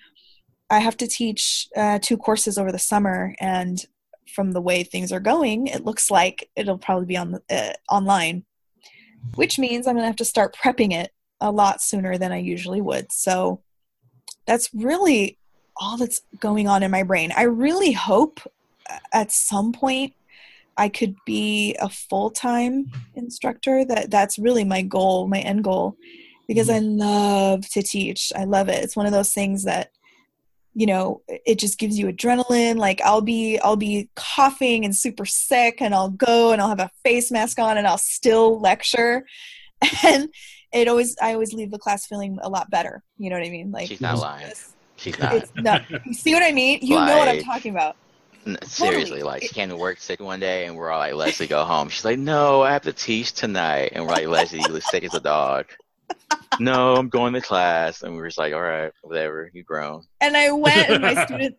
I 0.70 0.80
have 0.80 0.98
to 0.98 1.08
teach 1.08 1.68
uh, 1.76 2.00
two 2.02 2.18
courses 2.18 2.58
over 2.58 2.72
the 2.72 2.80
summer, 2.80 3.36
and 3.42 3.84
from 4.34 4.54
the 4.54 4.62
way 4.62 4.84
things 4.84 5.12
are 5.12 5.20
going, 5.20 5.68
it 5.68 5.84
looks 5.84 6.10
like 6.10 6.50
it'll 6.56 6.78
probably 6.78 7.06
be 7.06 7.18
on 7.18 7.40
uh, 7.50 7.74
online, 7.90 8.46
which 9.36 9.60
means 9.60 9.86
I'm 9.86 9.96
going 9.96 10.04
to 10.04 10.08
have 10.08 10.16
to 10.18 10.26
start 10.26 10.56
prepping 10.56 10.94
it 10.94 11.12
a 11.42 11.52
lot 11.52 11.82
sooner 11.82 12.18
than 12.18 12.32
I 12.32 12.38
usually 12.38 12.80
would. 12.80 13.12
So 13.12 13.62
that's 14.46 14.70
really 14.74 15.38
all 15.76 15.98
that's 15.98 16.22
going 16.40 16.70
on 16.70 16.84
in 16.84 16.92
my 16.92 17.04
brain. 17.04 17.34
I 17.36 17.44
really 17.44 17.92
hope 17.92 18.40
uh, 18.90 18.98
at 19.12 19.32
some 19.32 19.74
point 19.74 20.14
I 20.78 20.90
could 20.90 21.16
be 21.26 21.76
a 21.80 21.90
full-time 21.90 22.92
instructor. 23.16 23.86
That 23.86 24.10
that's 24.10 24.40
really 24.40 24.64
my 24.64 24.82
goal, 24.82 25.28
my 25.28 25.40
end 25.40 25.64
goal. 25.64 25.98
Because 26.48 26.68
mm-hmm. 26.68 27.02
I 27.02 27.06
love 27.06 27.70
to 27.70 27.82
teach. 27.82 28.32
I 28.36 28.46
love 28.46 28.70
it. 28.70 28.84
It's 28.84 28.96
one 28.96 29.06
of 29.06 29.12
those 29.12 29.34
things 29.34 29.64
that 29.66 29.92
you 30.74 30.86
know 30.86 31.22
it 31.28 31.60
just 31.60 31.78
gives 31.78 32.00
you 32.00 32.08
adrenaline 32.08 32.78
like 32.78 33.02
i'll 33.02 33.22
be 33.22 33.60
i'll 33.60 33.76
be 33.76 34.10
coughing 34.16 34.86
and 34.86 34.96
super 34.96 35.26
sick 35.26 35.82
and 35.82 35.94
i'll 35.94 36.10
go 36.10 36.54
and 36.54 36.62
i'll 36.62 36.70
have 36.70 36.80
a 36.80 36.90
face 37.04 37.30
mask 37.30 37.60
on 37.60 37.78
and 37.78 37.88
i'll 37.88 37.98
still 37.98 38.60
lecture. 38.60 39.26
And 40.04 40.30
it 40.72 40.88
always 40.88 41.18
i 41.22 41.34
always 41.34 41.54
leave 41.54 41.72
the 41.72 41.80
class 41.80 42.06
feeling 42.06 42.38
a 42.42 42.50
lot 42.50 42.70
better. 42.70 43.04
You 43.18 43.30
know 43.30 43.36
what 43.38 43.46
i 43.46 43.50
mean? 43.50 43.72
Like 43.72 43.88
she's 43.88 44.00
not 44.00 44.20
lying. 44.20 44.54
she's 44.96 45.20
not. 45.20 45.44
not 45.56 45.84
you 46.06 46.14
see 46.14 46.34
what 46.34 46.44
i 46.44 46.52
mean? 46.52 46.80
You 46.82 46.96
like, 46.96 47.08
know 47.08 47.18
what 47.18 47.28
i'm 47.28 47.42
talking 47.44 47.72
about 47.72 47.98
seriously 48.64 49.22
like 49.22 49.44
she 49.44 49.50
came 49.50 49.70
to 49.70 49.78
work 49.78 50.00
sick 50.00 50.20
one 50.20 50.40
day 50.40 50.66
and 50.66 50.76
we're 50.76 50.90
all 50.90 51.00
like 51.00 51.14
leslie 51.14 51.48
go 51.48 51.64
home 51.64 51.90
she's 51.90 52.04
like 52.04 52.18
no 52.18 52.62
i 52.62 52.72
have 52.72 52.82
to 52.82 52.94
teach 52.94 53.34
tonight 53.34 53.92
and 53.94 54.04
we're 54.04 54.12
like 54.12 54.28
leslie 54.28 54.60
you 54.60 54.68
look 54.68 54.82
sick 54.84 55.04
as 55.04 55.14
a 55.14 55.20
dog 55.20 55.68
no, 56.60 56.96
I'm 56.96 57.10
going 57.10 57.34
to 57.34 57.42
class. 57.42 58.04
And 58.04 58.14
we 58.14 58.22
were 58.22 58.28
just 58.28 58.38
like, 58.38 58.54
all 58.54 58.62
right, 58.62 58.92
whatever, 59.02 59.50
you 59.54 59.64
grown. 59.64 60.04
And 60.20 60.36
I 60.36 60.52
went 60.52 60.90
and 60.90 61.02
my 61.02 61.26
students 61.26 61.58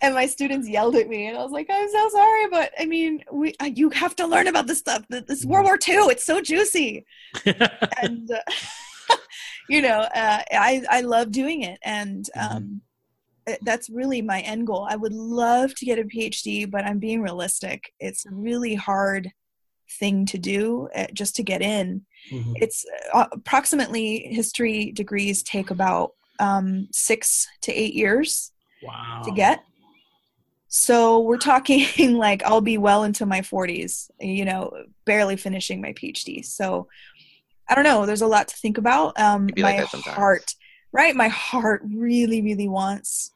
and 0.00 0.14
my 0.14 0.26
students 0.26 0.68
yelled 0.68 0.94
at 0.94 1.08
me 1.08 1.26
and 1.26 1.36
I 1.36 1.42
was 1.42 1.50
like, 1.50 1.66
I'm 1.70 1.90
so 1.90 2.08
sorry, 2.10 2.48
but 2.50 2.72
I 2.78 2.86
mean, 2.86 3.24
we 3.32 3.54
you 3.64 3.90
have 3.90 4.14
to 4.16 4.26
learn 4.26 4.46
about 4.46 4.66
this 4.66 4.78
stuff. 4.78 5.04
This 5.08 5.44
World 5.44 5.66
War 5.66 5.74
II, 5.74 6.06
it's 6.10 6.24
so 6.24 6.40
juicy. 6.40 7.04
and 7.44 8.30
uh, 8.30 9.16
you 9.68 9.82
know, 9.82 10.00
uh, 10.14 10.42
I 10.52 10.84
I 10.88 11.00
love 11.00 11.32
doing 11.32 11.62
it 11.62 11.78
and 11.82 12.28
mm-hmm. 12.36 12.76
Um 13.48 13.56
that's 13.62 13.88
really 13.90 14.22
my 14.22 14.40
end 14.40 14.66
goal. 14.66 14.86
I 14.88 14.96
would 14.96 15.12
love 15.12 15.74
to 15.76 15.84
get 15.84 15.98
a 15.98 16.04
PhD, 16.04 16.70
but 16.70 16.84
I'm 16.84 16.98
being 16.98 17.22
realistic. 17.22 17.92
It's 18.00 18.26
a 18.26 18.30
really 18.30 18.74
hard 18.74 19.32
thing 19.98 20.26
to 20.26 20.38
do 20.38 20.88
uh, 20.94 21.06
just 21.12 21.36
to 21.36 21.42
get 21.42 21.62
in. 21.62 22.02
Mm-hmm. 22.30 22.52
It's 22.56 22.84
uh, 23.12 23.26
approximately 23.32 24.28
history 24.30 24.92
degrees 24.92 25.42
take 25.42 25.70
about 25.70 26.12
um, 26.38 26.88
six 26.92 27.46
to 27.62 27.72
eight 27.72 27.94
years 27.94 28.52
wow. 28.82 29.22
to 29.24 29.30
get. 29.30 29.64
So 30.68 31.20
we're 31.20 31.38
talking 31.38 32.14
like 32.18 32.42
I'll 32.44 32.60
be 32.60 32.78
well 32.78 33.04
into 33.04 33.26
my 33.26 33.40
40s, 33.40 34.10
you 34.20 34.44
know, 34.44 34.70
barely 35.04 35.36
finishing 35.36 35.80
my 35.80 35.92
PhD. 35.94 36.44
So 36.44 36.88
I 37.68 37.74
don't 37.74 37.84
know. 37.84 38.06
There's 38.06 38.22
a 38.22 38.26
lot 38.26 38.48
to 38.48 38.56
think 38.56 38.78
about. 38.78 39.18
Um, 39.18 39.48
my 39.56 39.80
like 39.80 40.04
heart, 40.04 40.54
right? 40.92 41.14
My 41.14 41.28
heart 41.28 41.82
really, 41.84 42.40
really 42.40 42.68
wants 42.68 43.32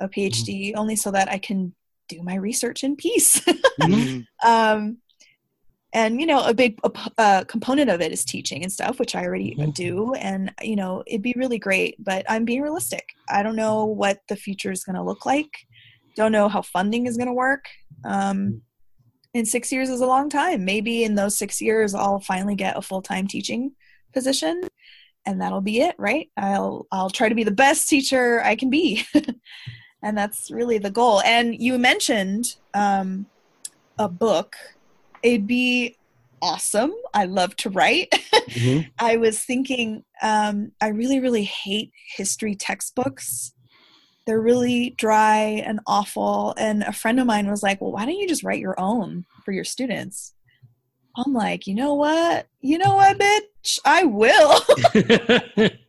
a 0.00 0.08
PhD, 0.08 0.70
mm-hmm. 0.70 0.78
only 0.78 0.96
so 0.96 1.10
that 1.10 1.30
I 1.30 1.38
can 1.38 1.74
do 2.08 2.22
my 2.22 2.36
research 2.36 2.84
in 2.84 2.96
peace. 2.96 3.40
mm-hmm. 3.80 4.48
um, 4.48 4.98
and 5.92 6.20
you 6.20 6.26
know 6.26 6.44
a 6.44 6.54
big 6.54 6.78
uh, 7.16 7.44
component 7.44 7.90
of 7.90 8.00
it 8.00 8.12
is 8.12 8.24
teaching 8.24 8.62
and 8.62 8.72
stuff 8.72 8.98
which 8.98 9.14
i 9.14 9.24
already 9.24 9.54
mm-hmm. 9.54 9.70
do 9.70 10.14
and 10.14 10.52
you 10.62 10.76
know 10.76 11.02
it'd 11.06 11.22
be 11.22 11.34
really 11.36 11.58
great 11.58 11.96
but 12.02 12.24
i'm 12.28 12.44
being 12.44 12.62
realistic 12.62 13.08
i 13.30 13.42
don't 13.42 13.56
know 13.56 13.84
what 13.84 14.20
the 14.28 14.36
future 14.36 14.70
is 14.70 14.84
going 14.84 14.96
to 14.96 15.02
look 15.02 15.24
like 15.24 15.50
don't 16.16 16.32
know 16.32 16.48
how 16.48 16.60
funding 16.60 17.06
is 17.06 17.16
going 17.16 17.28
to 17.28 17.32
work 17.32 17.64
um, 18.04 18.60
and 19.34 19.46
six 19.46 19.70
years 19.70 19.88
is 19.88 20.00
a 20.00 20.06
long 20.06 20.28
time 20.28 20.64
maybe 20.64 21.04
in 21.04 21.14
those 21.14 21.38
six 21.38 21.60
years 21.60 21.94
i'll 21.94 22.20
finally 22.20 22.54
get 22.54 22.76
a 22.76 22.82
full-time 22.82 23.26
teaching 23.26 23.72
position 24.12 24.60
and 25.26 25.40
that'll 25.40 25.60
be 25.60 25.80
it 25.80 25.94
right 25.98 26.30
i'll 26.36 26.86
i'll 26.92 27.10
try 27.10 27.28
to 27.28 27.34
be 27.34 27.44
the 27.44 27.50
best 27.50 27.88
teacher 27.88 28.42
i 28.42 28.54
can 28.54 28.68
be 28.68 29.04
and 30.02 30.16
that's 30.16 30.50
really 30.50 30.78
the 30.78 30.90
goal 30.90 31.20
and 31.22 31.60
you 31.60 31.78
mentioned 31.78 32.56
um, 32.74 33.26
a 33.98 34.08
book 34.08 34.56
it'd 35.22 35.46
be 35.46 35.96
awesome. 36.40 36.94
I 37.14 37.24
love 37.24 37.56
to 37.56 37.70
write. 37.70 38.14
Mm-hmm. 38.48 38.88
I 38.98 39.18
was 39.18 39.44
thinking, 39.44 40.04
um, 40.22 40.72
I 40.80 40.88
really, 40.88 41.20
really 41.20 41.44
hate 41.44 41.92
history 42.16 42.54
textbooks. 42.54 43.52
They're 44.26 44.40
really 44.40 44.94
dry 44.96 45.62
and 45.66 45.80
awful. 45.86 46.54
And 46.56 46.82
a 46.82 46.94
friend 46.94 47.20
of 47.20 47.26
mine 47.26 47.50
was 47.50 47.62
like, 47.62 47.82
Well, 47.82 47.92
why 47.92 48.06
don't 48.06 48.16
you 48.16 48.26
just 48.26 48.42
write 48.42 48.60
your 48.60 48.80
own 48.80 49.26
for 49.44 49.52
your 49.52 49.64
students? 49.64 50.32
I'm 51.14 51.34
like, 51.34 51.66
You 51.66 51.74
know 51.74 51.92
what? 51.92 52.46
You 52.62 52.78
know 52.78 52.94
what, 52.94 53.18
bitch? 53.18 53.78
I 53.84 54.04
will. 54.04 55.70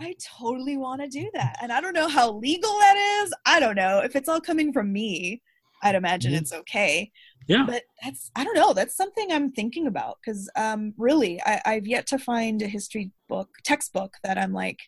I 0.00 0.14
totally 0.38 0.76
want 0.76 1.00
to 1.02 1.08
do 1.08 1.30
that. 1.34 1.58
And 1.62 1.72
I 1.72 1.80
don't 1.80 1.94
know 1.94 2.08
how 2.08 2.32
legal 2.32 2.70
that 2.70 3.22
is. 3.22 3.34
I 3.46 3.60
don't 3.60 3.76
know. 3.76 4.00
If 4.00 4.16
it's 4.16 4.28
all 4.28 4.40
coming 4.40 4.72
from 4.72 4.92
me, 4.92 5.42
I'd 5.82 5.94
imagine 5.94 6.32
mm-hmm. 6.32 6.40
it's 6.40 6.52
okay 6.52 7.10
yeah 7.46 7.64
but 7.66 7.82
that's 8.02 8.30
i 8.36 8.44
don't 8.44 8.56
know 8.56 8.72
that's 8.72 8.96
something 8.96 9.30
i'm 9.30 9.50
thinking 9.50 9.86
about 9.86 10.18
because 10.20 10.50
um 10.56 10.92
really 10.96 11.40
I, 11.42 11.60
i've 11.64 11.86
yet 11.86 12.06
to 12.08 12.18
find 12.18 12.60
a 12.62 12.66
history 12.66 13.10
book 13.28 13.48
textbook 13.64 14.14
that 14.24 14.38
i'm 14.38 14.52
like 14.52 14.80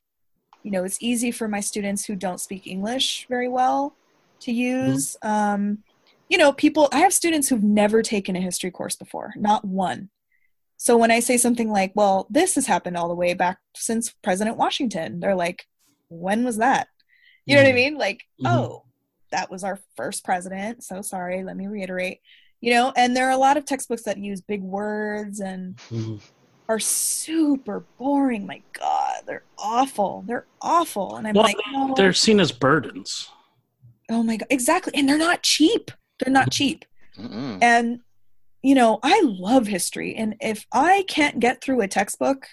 you 0.63 0.71
know 0.71 0.85
it's 0.85 0.99
easy 1.01 1.31
for 1.31 1.49
my 1.49 1.61
students 1.61 2.05
who 2.05 2.17
don't 2.17 2.41
speak 2.41 2.67
english 2.67 3.27
very 3.29 3.49
well 3.49 3.95
to 4.41 4.51
mm-hmm. 4.51 4.91
use 4.91 5.17
mm-hmm. 5.23 5.63
um 5.63 5.79
you 6.29 6.39
know 6.39 6.53
people 6.53 6.89
i 6.93 6.99
have 6.99 7.13
students 7.13 7.49
who've 7.49 7.63
never 7.63 8.03
taken 8.03 8.37
a 8.37 8.41
history 8.41 8.71
course 8.71 8.97
before 8.97 9.33
not 9.37 9.65
one 9.65 10.11
so 10.79 10.97
when 10.97 11.11
i 11.11 11.21
say 11.21 11.37
something 11.37 11.71
like 11.71 11.93
well 11.95 12.27
this 12.31 12.55
has 12.55 12.67
happened 12.67 12.97
all 12.97 13.09
the 13.09 13.15
way 13.15 13.35
back 13.35 13.59
since 13.77 14.15
president 14.23 14.57
washington 14.57 15.21
they're 15.21 15.35
like 15.37 15.67
when 16.09 16.45
was 16.45 16.59
that? 16.59 16.89
You 17.47 17.55
know 17.55 17.63
mm-hmm. 17.63 17.67
what 17.67 17.69
i 17.69 17.79
mm-hmm. 17.79 17.91
mean? 17.93 17.99
Like 17.99 18.25
mm-hmm. 18.43 18.47
oh 18.47 18.85
that 19.31 19.51
was 19.51 19.63
our 19.63 19.79
first 19.97 20.25
president. 20.25 20.83
So 20.83 21.03
sorry. 21.03 21.45
Let 21.45 21.57
me 21.57 21.67
reiterate. 21.67 22.21
You 22.61 22.75
know 22.75 22.93
and 22.97 23.17
there 23.17 23.29
are 23.29 23.33
a 23.33 23.39
lot 23.39 23.57
of 23.57 23.65
textbooks 23.65 24.03
that 24.03 24.19
use 24.19 24.41
big 24.41 24.63
words 24.63 25.41
and 25.41 25.77
mm-hmm. 25.91 26.17
are 26.69 26.79
super 26.79 27.85
boring. 27.99 28.47
My 28.47 28.63
god 28.73 29.23
they're 29.27 29.45
awful. 29.59 30.25
They're 30.27 30.47
awful. 30.61 31.17
And 31.17 31.27
i'm 31.27 31.35
well, 31.35 31.45
like 31.45 31.57
oh. 31.75 31.95
they're 31.97 32.13
seen 32.13 32.41
as 32.41 32.53
burdens. 32.53 33.29
Oh 34.11 34.23
my 34.23 34.37
god. 34.37 34.49
Exactly. 34.51 34.93
And 34.97 35.09
they're 35.09 35.19
not 35.19 35.43
cheap. 35.43 35.91
They're 36.19 36.33
not 36.33 36.51
cheap. 36.51 36.85
Mm 37.19 37.59
and 37.63 38.01
you 38.63 38.75
know 38.75 38.99
i 39.03 39.21
love 39.25 39.67
history 39.67 40.15
and 40.15 40.35
if 40.41 40.67
i 40.73 41.05
can't 41.09 41.41
get 41.41 41.61
through 41.63 41.81
a 41.81 41.89
textbook 41.89 42.47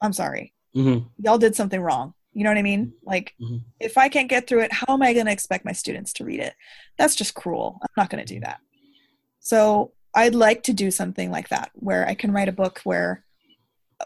i'm 0.00 0.12
sorry 0.12 0.52
mm-hmm. 0.74 1.06
y'all 1.18 1.38
did 1.38 1.54
something 1.56 1.80
wrong 1.80 2.14
you 2.32 2.44
know 2.44 2.50
what 2.50 2.58
i 2.58 2.62
mean 2.62 2.92
like 3.04 3.34
mm-hmm. 3.40 3.58
if 3.80 3.98
i 3.98 4.08
can't 4.08 4.30
get 4.30 4.46
through 4.46 4.60
it 4.60 4.72
how 4.72 4.94
am 4.94 5.02
i 5.02 5.12
going 5.12 5.26
to 5.26 5.32
expect 5.32 5.64
my 5.64 5.72
students 5.72 6.12
to 6.12 6.24
read 6.24 6.40
it 6.40 6.54
that's 6.98 7.14
just 7.14 7.34
cruel 7.34 7.78
i'm 7.82 7.88
not 7.96 8.10
going 8.10 8.24
to 8.24 8.34
do 8.34 8.40
that 8.40 8.60
so 9.42 9.92
I'd 10.14 10.34
like 10.34 10.62
to 10.64 10.72
do 10.72 10.90
something 10.90 11.30
like 11.30 11.48
that 11.48 11.70
where 11.74 12.06
I 12.06 12.14
can 12.14 12.32
write 12.32 12.48
a 12.48 12.52
book 12.52 12.80
where 12.84 13.24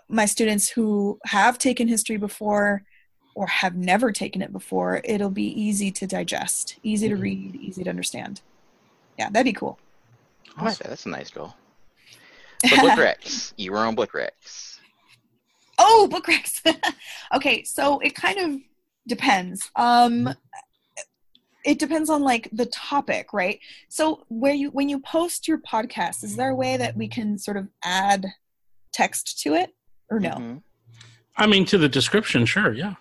my 0.09 0.25
students 0.25 0.69
who 0.69 1.19
have 1.27 1.59
taken 1.59 1.89
history 1.89 2.17
before 2.17 2.83
or 3.35 3.47
have 3.47 3.77
never 3.77 4.13
taken 4.13 4.41
it 4.41 4.53
before, 4.53 5.03
it'll 5.05 5.31
be 5.31 5.49
easy 5.61 5.91
to 5.91 6.07
digest, 6.07 6.77
easy 6.83 7.09
to 7.09 7.15
mm-hmm. 7.15 7.23
read, 7.23 7.57
easy 7.57 7.85
to 7.85 7.91
understand. 7.91 8.41
Yeah, 9.19 9.31
that'd 9.31 9.45
be 9.45 9.53
cool. 9.53 9.79
I 10.57 10.65
like 10.65 10.79
that. 10.79 10.89
That's 10.89 11.07
a 11.07 11.11
nice 11.11 11.31
goal. 11.31 11.55
So 12.67 12.77
book 12.77 12.93
recs. 12.99 13.53
You 13.57 13.73
were 13.73 13.79
on 13.79 13.95
book 13.95 14.13
recs. 14.13 14.79
Oh, 15.79 16.09
book 16.11 16.27
recs. 16.27 16.63
okay, 17.35 17.65
so 17.65 17.99
it 18.01 18.15
kind 18.15 18.39
of 18.39 18.61
depends. 19.07 19.71
Um, 19.77 20.13
mm-hmm 20.13 20.31
it 21.67 21.81
depends 21.81 22.09
on 22.09 22.23
like 22.23 22.49
the 22.53 22.67
topic 22.67 23.33
right 23.33 23.59
so 23.89 24.25
where 24.29 24.55
you 24.55 24.71
when 24.71 24.89
you 24.89 25.01
post 25.01 25.47
your 25.49 25.59
podcast 25.59 26.23
is 26.25 26.37
there 26.37 26.51
a 26.51 26.55
way 26.55 26.77
that 26.77 26.97
we 26.97 27.09
can 27.09 27.37
sort 27.37 27.57
of 27.57 27.69
add 27.85 28.25
text 28.93 29.41
to 29.41 29.55
it 29.55 29.75
or 30.11 30.21
no 30.21 30.31
mm-hmm. 30.31 30.57
i 31.37 31.47
mean 31.47 31.65
to 31.65 31.77
the 31.77 31.89
description 31.89 32.47
sure 32.47 32.73
yeah 32.73 32.95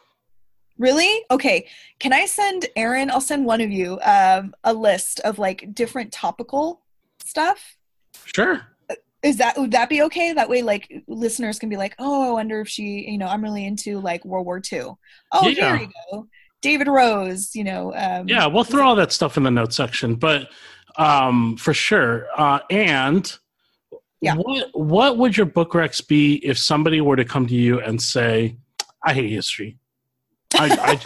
really 0.78 1.24
okay 1.32 1.66
can 2.00 2.12
i 2.12 2.26
send 2.26 2.66
aaron 2.76 3.10
i'll 3.12 3.22
send 3.22 3.46
one 3.46 3.62
of 3.62 3.72
you 3.72 4.00
um, 4.02 4.54
a 4.66 4.74
list 4.74 5.22
of 5.22 5.40
like 5.40 5.74
different 5.74 6.12
topical 6.12 6.82
stuff 7.26 7.78
sure 8.26 8.62
is 9.24 9.38
that 9.38 9.58
would 9.58 9.72
that 9.72 9.90
be 9.90 10.04
okay 10.04 10.34
that 10.34 10.50
way 10.50 10.62
like 10.62 11.04
listeners 11.08 11.58
can 11.58 11.70
be 11.70 11.78
like 11.78 11.96
oh 12.00 12.30
i 12.30 12.32
wonder 12.32 12.62
if 12.62 12.68
she 12.68 13.10
you 13.10 13.18
know 13.18 13.28
i'm 13.28 13.44
really 13.44 13.66
into 13.66 14.00
like 14.00 14.24
world 14.24 14.46
war 14.46 14.62
ii 14.72 14.80
oh 14.82 14.98
yeah. 15.48 15.78
here 15.78 15.88
you 15.88 15.90
go 16.12 16.28
David 16.66 16.88
Rose, 16.88 17.56
you 17.56 17.64
know. 17.64 17.94
Um, 17.94 18.28
yeah, 18.28 18.48
we'll 18.48 18.64
throw 18.64 18.88
all 18.88 18.96
that 18.96 19.12
stuff 19.12 19.38
in 19.38 19.44
the 19.44 19.52
notes 19.52 19.76
section, 19.76 20.16
but 20.16 20.50
um, 20.98 21.58
for 21.58 21.76
sure. 21.76 22.26
Uh, 22.36 22.60
and 22.72 23.38
Yeah. 24.20 24.34
What 24.34 24.70
What 24.74 25.18
would 25.20 25.38
your 25.38 25.46
book 25.46 25.74
recs 25.74 26.06
be 26.06 26.38
if 26.38 26.58
somebody 26.58 27.02
were 27.02 27.18
to 27.18 27.24
come 27.24 27.46
to 27.46 27.54
you 27.54 27.80
and 27.82 28.02
say, 28.02 28.58
"I 29.04 29.14
hate 29.14 29.30
history. 29.30 29.78
I 30.56 30.72
I, 30.72 31.02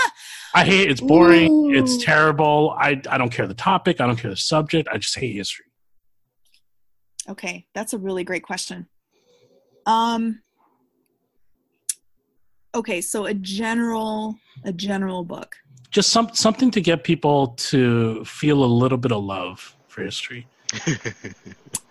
I 0.62 0.64
hate 0.64 0.88
it. 0.88 0.91
it's 0.91 1.02
boring. 1.02 1.52
Ooh. 1.52 1.74
It's 1.74 1.98
terrible. 1.98 2.74
I 2.80 3.02
I 3.10 3.18
don't 3.18 3.32
care 3.32 3.46
the 3.46 3.54
topic. 3.54 4.00
I 4.00 4.08
don't 4.08 4.18
care 4.18 4.32
the 4.32 4.38
subject. 4.38 4.88
I 4.90 4.98
just 4.98 5.18
hate 5.18 5.36
history." 5.36 5.66
Okay, 7.30 7.68
that's 7.73 7.93
a 7.93 7.97
really 7.97 8.23
great 8.23 8.43
question. 8.43 8.88
Um 9.85 10.41
Okay, 12.76 13.01
so 13.01 13.26
a 13.26 13.34
general 13.34 14.35
a 14.64 14.72
general 14.73 15.23
book. 15.23 15.56
Just 15.91 16.10
some 16.11 16.30
something 16.34 16.72
to 16.72 16.81
get 16.81 17.03
people 17.03 17.49
to 17.69 18.23
feel 18.26 18.64
a 18.64 18.72
little 18.81 18.97
bit 18.97 19.11
of 19.11 19.23
love 19.23 19.76
for 19.88 20.03
history. 20.03 20.47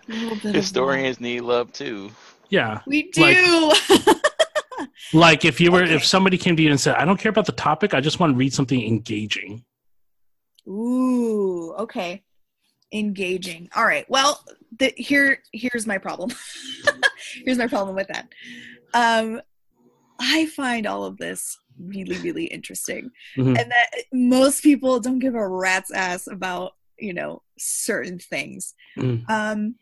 A 0.09 0.11
little 0.11 0.35
bit 0.37 0.45
of 0.45 0.55
Historians 0.55 1.19
need 1.19 1.41
love 1.41 1.71
too. 1.71 2.09
Yeah. 2.49 2.79
We 2.87 3.11
do. 3.11 3.71
like 5.13 5.45
if 5.51 5.61
you 5.61 5.71
were 5.71 5.83
Okay. 5.83 5.93
if 5.95 6.03
somebody 6.05 6.37
came 6.37 6.55
to 6.55 6.63
you 6.63 6.71
and 6.71 6.79
said, 6.79 6.95
"I 6.95 7.05
don't 7.05 7.17
care 7.19 7.29
about 7.29 7.45
the 7.45 7.51
topic. 7.51 7.93
I 7.93 8.01
just 8.01 8.19
want 8.19 8.33
to 8.33 8.37
read 8.37 8.53
something 8.53 8.81
engaging." 8.81 9.63
Ooh, 10.67 11.73
okay. 11.77 12.23
Engaging. 12.91 13.69
All 13.75 13.85
right. 13.85 14.05
Well, 14.09 14.43
the, 14.77 14.93
here 14.97 15.39
here's 15.53 15.85
my 15.85 15.97
problem. 15.97 16.31
here's 17.45 17.57
my 17.57 17.67
problem 17.67 17.95
with 17.95 18.07
that. 18.07 18.27
Um 18.93 19.41
I 20.19 20.47
find 20.47 20.85
all 20.87 21.05
of 21.05 21.17
this 21.17 21.57
really 21.79 22.17
really 22.17 22.45
interesting. 22.45 23.11
Mhm. 23.37 23.59
And 23.59 23.71
that 23.71 23.89
most 24.11 24.63
people 24.63 24.99
don't 24.99 25.19
give 25.19 25.35
a 25.35 25.47
rat's 25.47 25.91
ass 25.91 26.27
about, 26.27 26.73
you 26.97 27.13
know, 27.13 27.41
certain 27.59 28.17
things. 28.17 28.73
Mm. 28.97 29.29
Um 29.29 29.75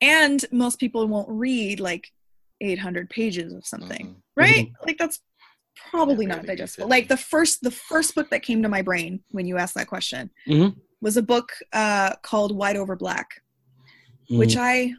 and 0.00 0.44
most 0.52 0.78
people 0.78 1.06
won't 1.08 1.28
read 1.28 1.80
like 1.80 2.12
800 2.60 3.10
pages 3.10 3.52
of 3.54 3.66
something, 3.66 4.06
Mhm. 4.06 4.16
right? 4.36 4.68
Like 4.86 4.98
that's 4.98 5.20
probably 5.90 6.26
Yeah, 6.26 6.36
not 6.36 6.46
digestible. 6.46 6.88
Like 6.88 7.08
the 7.08 7.16
first 7.16 7.62
the 7.62 7.70
first 7.70 8.14
book 8.14 8.30
that 8.30 8.42
came 8.42 8.62
to 8.62 8.68
my 8.68 8.82
brain 8.82 9.20
when 9.30 9.46
you 9.46 9.58
asked 9.58 9.74
that 9.74 9.88
question 9.88 10.30
Mhm. 10.46 10.76
Was 11.00 11.16
a 11.16 11.22
book 11.22 11.52
uh, 11.72 12.14
called 12.22 12.56
White 12.56 12.76
Over 12.76 12.96
Black, 12.96 13.42
Mm. 14.30 14.38
which 14.38 14.56
I 14.56 14.92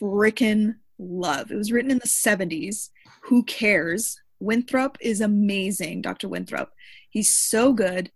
frickin' 0.00 0.74
love. 0.98 1.52
It 1.52 1.56
was 1.56 1.70
written 1.70 1.90
in 1.92 1.98
the 1.98 2.08
70s. 2.08 2.90
Who 3.22 3.44
cares? 3.44 4.20
Winthrop 4.40 4.98
is 5.00 5.20
amazing, 5.20 6.02
Dr. 6.02 6.28
Winthrop. 6.28 6.72
He's 7.10 7.32
so 7.32 7.72
good. 7.72 8.10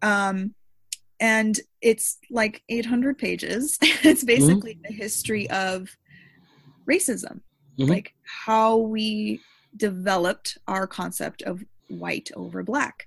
Um, 0.00 0.54
and 1.20 1.60
it's 1.82 2.18
like 2.30 2.62
800 2.70 3.18
pages. 3.18 3.76
it's 3.82 4.24
basically 4.24 4.78
the 4.82 4.94
history 4.94 5.48
of 5.50 5.88
racism, 6.88 7.40
Mhm. 7.78 7.88
like 7.90 8.14
how 8.44 8.78
we 8.78 9.40
developed 9.76 10.58
our 10.66 10.86
concept 10.86 11.42
of 11.42 11.62
white 11.88 12.30
over 12.34 12.62
black. 12.62 13.06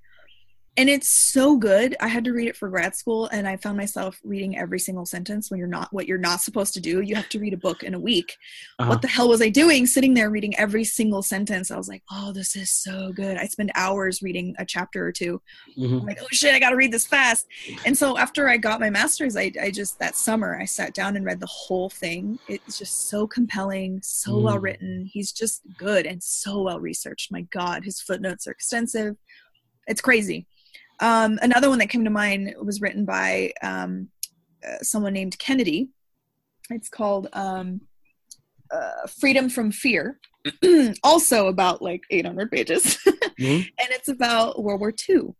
And 0.77 0.89
it's 0.89 1.07
so 1.07 1.55
good. 1.55 1.95
I 2.01 2.09
had 2.09 2.25
to 2.25 2.33
read 2.33 2.49
it 2.49 2.57
for 2.57 2.67
grad 2.67 2.95
school, 2.95 3.27
and 3.27 3.47
I 3.47 3.55
found 3.55 3.77
myself 3.77 4.19
reading 4.25 4.57
every 4.57 4.77
single 4.79 5.05
sentence 5.05 5.49
when 5.49 5.57
you're 5.57 5.69
not 5.69 5.87
what 5.93 6.05
you're 6.05 6.17
not 6.17 6.41
supposed 6.41 6.73
to 6.73 6.81
do. 6.81 6.99
You 6.99 7.15
have 7.15 7.29
to 7.29 7.39
read 7.39 7.53
a 7.53 7.57
book 7.57 7.81
in 7.83 7.93
a 7.93 7.99
week. 7.99 8.35
Uh-huh. 8.79 8.89
What 8.89 9.01
the 9.01 9.07
hell 9.07 9.29
was 9.29 9.41
I 9.41 9.47
doing 9.47 9.85
sitting 9.87 10.13
there 10.13 10.29
reading 10.29 10.53
every 10.57 10.83
single 10.83 11.23
sentence? 11.23 11.71
I 11.71 11.77
was 11.77 11.87
like, 11.87 12.03
oh, 12.11 12.33
this 12.33 12.57
is 12.57 12.69
so 12.71 13.13
good. 13.13 13.37
I 13.37 13.45
spend 13.45 13.71
hours 13.75 14.21
reading 14.21 14.53
a 14.59 14.65
chapter 14.65 15.05
or 15.07 15.13
two. 15.13 15.41
Mhm. 15.77 16.01
I'm 16.01 16.05
like, 16.05 16.19
oh 16.21 16.27
shit, 16.33 16.53
I 16.53 16.59
gotta 16.59 16.75
read 16.75 16.91
this 16.91 17.07
fast. 17.07 17.47
And 17.85 17.97
so 17.97 18.17
after 18.17 18.49
I 18.49 18.57
got 18.57 18.81
my 18.81 18.89
master's, 18.89 19.37
I, 19.37 19.53
I 19.61 19.71
just 19.71 19.97
that 19.99 20.17
summer 20.17 20.59
I 20.59 20.65
sat 20.65 20.93
down 20.93 21.15
and 21.15 21.23
read 21.25 21.39
the 21.39 21.45
whole 21.45 21.89
thing. 21.89 22.37
It's 22.49 22.77
just 22.77 23.07
so 23.07 23.27
compelling, 23.27 24.01
so 24.03 24.31
Mm. 24.33 24.41
well 24.41 24.59
written. 24.59 25.05
He's 25.05 25.31
just 25.31 25.61
good 25.77 26.05
and 26.05 26.21
so 26.21 26.63
well 26.63 26.81
researched. 26.81 27.31
My 27.31 27.41
God, 27.43 27.85
his 27.85 28.01
footnotes 28.01 28.45
are 28.45 28.51
extensive. 28.51 29.15
It's 29.87 30.01
crazy. 30.01 30.47
Um, 30.99 31.39
another 31.41 31.69
one 31.69 31.79
that 31.79 31.89
came 31.89 32.03
to 32.05 32.09
mind 32.09 32.53
was 32.61 32.81
written 32.81 33.05
by 33.05 33.51
um, 33.61 34.09
uh, 34.67 34.77
someone 34.81 35.13
named 35.13 35.37
Kennedy. 35.39 35.89
It's 36.69 36.89
called 36.89 37.27
um, 37.33 37.81
uh, 38.71 39.07
Freedom 39.19 39.49
from 39.49 39.71
Fear. 39.71 40.19
also 41.03 41.47
about 41.47 41.81
like 41.81 42.03
800 42.09 42.51
pages. 42.51 42.97
Mhm. 43.37 43.57
and 43.77 43.89
it's 43.89 44.07
about 44.07 44.63
World 44.63 44.79
War 44.79 44.93
II. 45.09 45.33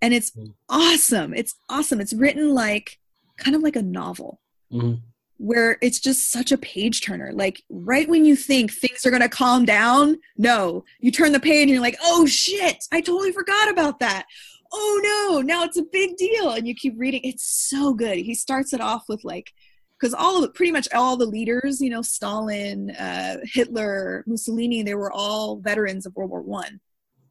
And 0.00 0.14
it's 0.14 0.30
Mm. 0.30 0.54
awesome. 0.68 1.34
It's 1.34 1.56
awesome. 1.68 2.00
It's 2.00 2.12
written 2.12 2.54
like 2.54 3.00
kind 3.36 3.56
of 3.56 3.62
like 3.62 3.74
a 3.74 3.82
novel 3.82 4.40
Mhm. 4.72 5.00
where 5.38 5.76
it's 5.82 5.98
just 5.98 6.30
such 6.30 6.52
a 6.52 6.58
page 6.58 7.00
turner. 7.02 7.32
Like 7.32 7.64
right 7.68 8.08
when 8.08 8.24
you 8.24 8.36
think 8.36 8.72
things 8.72 9.04
are 9.04 9.10
going 9.10 9.22
to 9.22 9.28
calm 9.28 9.64
down, 9.64 10.18
no, 10.36 10.84
you 11.00 11.10
turn 11.10 11.32
the 11.32 11.40
page 11.40 11.62
and 11.62 11.70
you're 11.70 11.80
like, 11.80 11.98
oh 12.00 12.26
shit, 12.26 12.84
I 12.92 13.00
totally 13.00 13.32
forgot 13.32 13.68
about 13.70 13.98
that. 13.98 14.26
Oh 14.72 15.00
no, 15.30 15.40
now 15.40 15.64
it's 15.64 15.76
a 15.76 15.82
big 15.82 16.16
deal. 16.16 16.50
And 16.50 16.66
you 16.66 16.74
keep 16.74 16.94
reading. 16.96 17.20
It's 17.24 17.44
so 17.44 17.94
good. 17.94 18.18
He 18.18 18.34
starts 18.34 18.72
it 18.72 18.80
off 18.80 19.04
with 19.08 19.24
like, 19.24 19.50
because 19.98 20.12
all 20.14 20.38
of 20.38 20.44
it, 20.44 20.54
pretty 20.54 20.72
much 20.72 20.88
all 20.92 21.16
the 21.16 21.24
leaders, 21.26 21.80
you 21.80 21.88
know, 21.90 22.02
Stalin, 22.02 22.90
uh, 22.90 23.38
Hitler, 23.44 24.24
Mussolini, 24.26 24.82
they 24.82 24.94
were 24.94 25.12
all 25.12 25.56
veterans 25.56 26.04
of 26.06 26.14
World 26.14 26.30
War 26.30 26.42
One. 26.42 26.80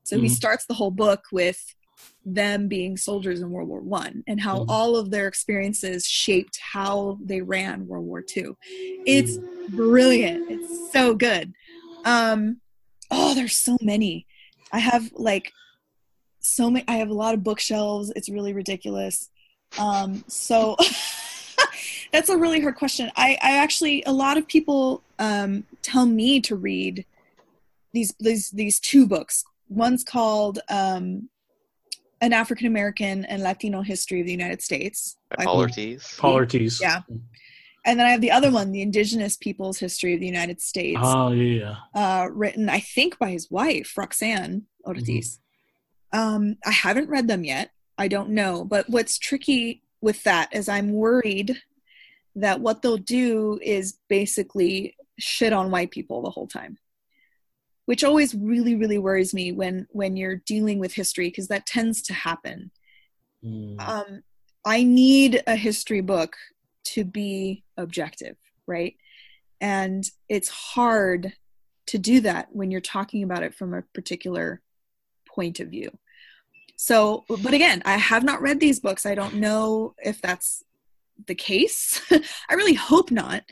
So 0.03 0.19
he 0.19 0.27
Mhm. 0.27 0.31
starts 0.31 0.65
the 0.65 0.73
whole 0.73 0.91
book 0.91 1.23
with 1.31 1.61
them 2.25 2.67
being 2.67 2.97
soldiers 2.97 3.41
in 3.41 3.51
World 3.51 3.69
War 3.69 3.81
One 3.81 4.23
and 4.25 4.41
how 4.41 4.61
Mhm. 4.61 4.65
all 4.67 4.95
of 4.95 5.11
their 5.11 5.27
experiences 5.27 6.07
shaped 6.07 6.57
how 6.59 7.19
they 7.23 7.41
ran 7.41 7.87
World 7.87 8.05
War 8.05 8.23
Two. 8.23 8.57
It's 9.05 9.37
brilliant. 9.69 10.49
It's 10.49 10.91
so 10.91 11.13
good. 11.13 11.53
Um, 12.03 12.61
oh, 13.11 13.35
there's 13.35 13.57
so 13.57 13.77
many. 13.81 14.25
I 14.71 14.79
have 14.79 15.11
like 15.13 15.51
so 16.45 16.69
many. 16.69 16.85
I 16.87 16.97
have 16.97 17.09
a 17.09 17.13
lot 17.13 17.33
of 17.33 17.43
bookshelves. 17.43 18.11
It's 18.15 18.29
really 18.29 18.53
ridiculous. 18.53 19.29
Um, 19.79 20.23
so 20.27 20.77
that's 22.11 22.29
a 22.29 22.37
really 22.37 22.61
hard 22.61 22.75
question. 22.75 23.11
I, 23.15 23.37
I 23.41 23.57
actually 23.57 24.03
a 24.05 24.13
lot 24.13 24.37
of 24.37 24.47
people 24.47 25.01
um, 25.19 25.65
tell 25.81 26.05
me 26.05 26.39
to 26.41 26.55
read 26.55 27.05
these 27.93 28.13
these 28.19 28.51
these 28.51 28.79
two 28.79 29.07
books. 29.07 29.43
One's 29.67 30.03
called 30.03 30.59
um, 30.69 31.29
An 32.21 32.33
African 32.33 32.67
American 32.67 33.25
and 33.25 33.41
Latino 33.41 33.81
History 33.81 34.19
of 34.19 34.25
the 34.25 34.31
United 34.31 34.61
States. 34.61 35.17
By 35.29 35.37
by 35.37 35.45
Paul 35.45 35.59
Ortiz. 35.61 36.15
Paul 36.17 36.33
Ortiz. 36.33 36.79
Yeah. 36.81 37.01
And 37.87 37.99
then 37.99 38.07
I 38.07 38.09
have 38.09 38.21
the 38.21 38.31
other 38.31 38.49
one, 38.51 38.71
The 38.71 38.81
Indigenous 38.81 39.37
Peoples 39.37 39.77
History 39.77 40.15
of 40.15 40.19
the 40.19 40.25
United 40.25 40.59
States, 40.59 40.99
Oh 41.03 41.31
yeah. 41.31 41.75
uh, 41.93 42.27
written, 42.31 42.67
I 42.67 42.79
think, 42.79 43.19
by 43.19 43.29
his 43.29 43.51
wife, 43.51 43.93
Roxanne 43.95 44.63
Ortiz. 44.83 45.39
Um, 46.15 46.57
I 46.65 46.71
haven't 46.71 47.09
read 47.09 47.27
them 47.27 47.43
yet. 47.43 47.71
I 47.97 48.07
don't 48.07 48.29
know. 48.29 48.63
But 48.63 48.89
what's 48.89 49.17
tricky 49.17 49.83
with 50.01 50.23
that 50.23 50.49
is 50.53 50.69
I'm 50.69 50.91
worried 50.93 51.61
that 52.35 52.59
what 52.59 52.81
they'll 52.81 52.97
do 52.97 53.59
is 53.61 53.97
basically 54.09 54.95
shit 55.17 55.53
on 55.53 55.71
white 55.71 55.91
people 55.91 56.21
the 56.21 56.29
whole 56.29 56.47
time 56.47 56.77
which 57.85 58.03
always 58.03 58.35
really 58.35 58.75
really 58.75 58.97
worries 58.97 59.33
me 59.33 59.53
when 59.53 59.87
when 59.91 60.17
you're 60.17 60.41
dealing 60.45 60.77
with 60.77 60.93
history 60.93 61.27
because 61.29 61.47
that 61.47 61.65
tends 61.65 62.01
to 62.01 62.13
happen 62.13 62.71
Mm. 63.45 63.79
um, 63.79 64.23
I 64.63 64.83
need 64.83 65.43
a 65.45 65.55
history 65.55 66.01
book 66.01 66.35
to 66.85 67.03
be 67.03 67.63
objective, 67.77 68.35
right? 68.65 68.95
And 69.61 70.03
it's 70.27 70.49
hard 70.49 71.33
to 71.87 71.97
do 71.97 72.21
that 72.21 72.49
when 72.51 72.71
you're 72.71 72.81
talking 72.81 73.23
about 73.23 73.43
it 73.43 73.53
from 73.53 73.73
a 73.73 73.83
particular 73.93 74.61
point 75.27 75.59
of 75.59 75.69
view. 75.69 75.95
So, 76.77 77.23
but 77.29 77.53
again, 77.53 77.81
I 77.85 77.97
have 77.97 78.23
not 78.23 78.41
read 78.41 78.59
these 78.59 78.79
books. 78.79 79.05
I 79.05 79.15
don't 79.15 79.35
know 79.35 79.95
if 80.03 80.21
that's 80.21 80.63
the 81.27 81.35
case. 81.35 82.01
I 82.49 82.53
really 82.53 82.73
hope 82.73 83.11
not, 83.11 83.43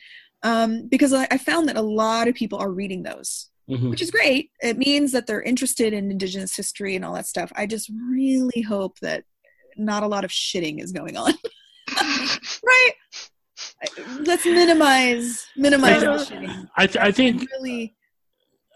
um, 0.43 0.87
because 0.89 1.13
I, 1.13 1.27
I 1.31 1.37
found 1.37 1.69
that 1.69 1.77
a 1.77 1.81
lot 1.81 2.27
of 2.27 2.35
people 2.35 2.59
are 2.59 2.71
reading 2.71 3.03
those 3.03 3.49
Mhm. 3.69 3.91
which 3.91 4.01
is 4.01 4.11
great. 4.11 4.51
It 4.61 4.77
means 4.77 5.13
that 5.13 5.25
they're 5.25 5.41
interested 5.41 5.93
in 5.93 6.11
Indigenous 6.11 6.53
history 6.53 6.97
and 6.97 7.05
all 7.05 7.13
that 7.13 7.27
stuff. 7.27 7.49
I 7.55 7.65
just 7.65 7.89
really 8.09 8.61
hope 8.61 8.99
that 8.99 9.23
not 9.77 10.03
a 10.03 10.07
lot 10.07 10.25
of 10.25 10.31
shitting 10.31 10.83
is 10.83 10.91
going 10.91 11.15
on. 11.15 11.33
right? 12.65 12.91
Let's 14.19 14.45
minimize 14.45 15.47
minimize 15.55 16.01
the 16.01 16.07
shitting. 16.07 16.67
I 16.75 16.87
th- 16.87 16.97
I 17.05 17.11
think 17.13 17.47
Really, 17.53 17.95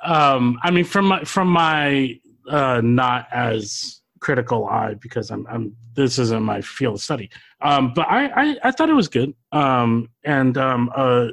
um, 0.05 0.57
I 0.63 0.71
mean 0.71 0.85
from 0.85 1.05
my 1.07 1.23
from 1.25 1.49
my 1.49 2.17
uh, 2.49 2.79
not 2.81 3.27
as 3.33 4.01
critical 4.19 4.67
eye 4.67 4.95
because 4.95 5.31
I'm 5.31 5.45
I'm 5.47 5.75
this 5.95 6.19
isn't 6.19 6.43
my 6.43 6.61
field 6.61 6.95
of 6.95 7.01
study. 7.01 7.29
Um, 7.61 7.93
but 7.93 8.07
I, 8.07 8.27
I 8.27 8.57
I 8.63 8.71
thought 8.71 8.89
it 8.89 8.93
was 8.93 9.07
good. 9.07 9.33
Um, 9.51 10.09
and 10.23 10.57
um, 10.57 10.91
uh, 10.95 11.27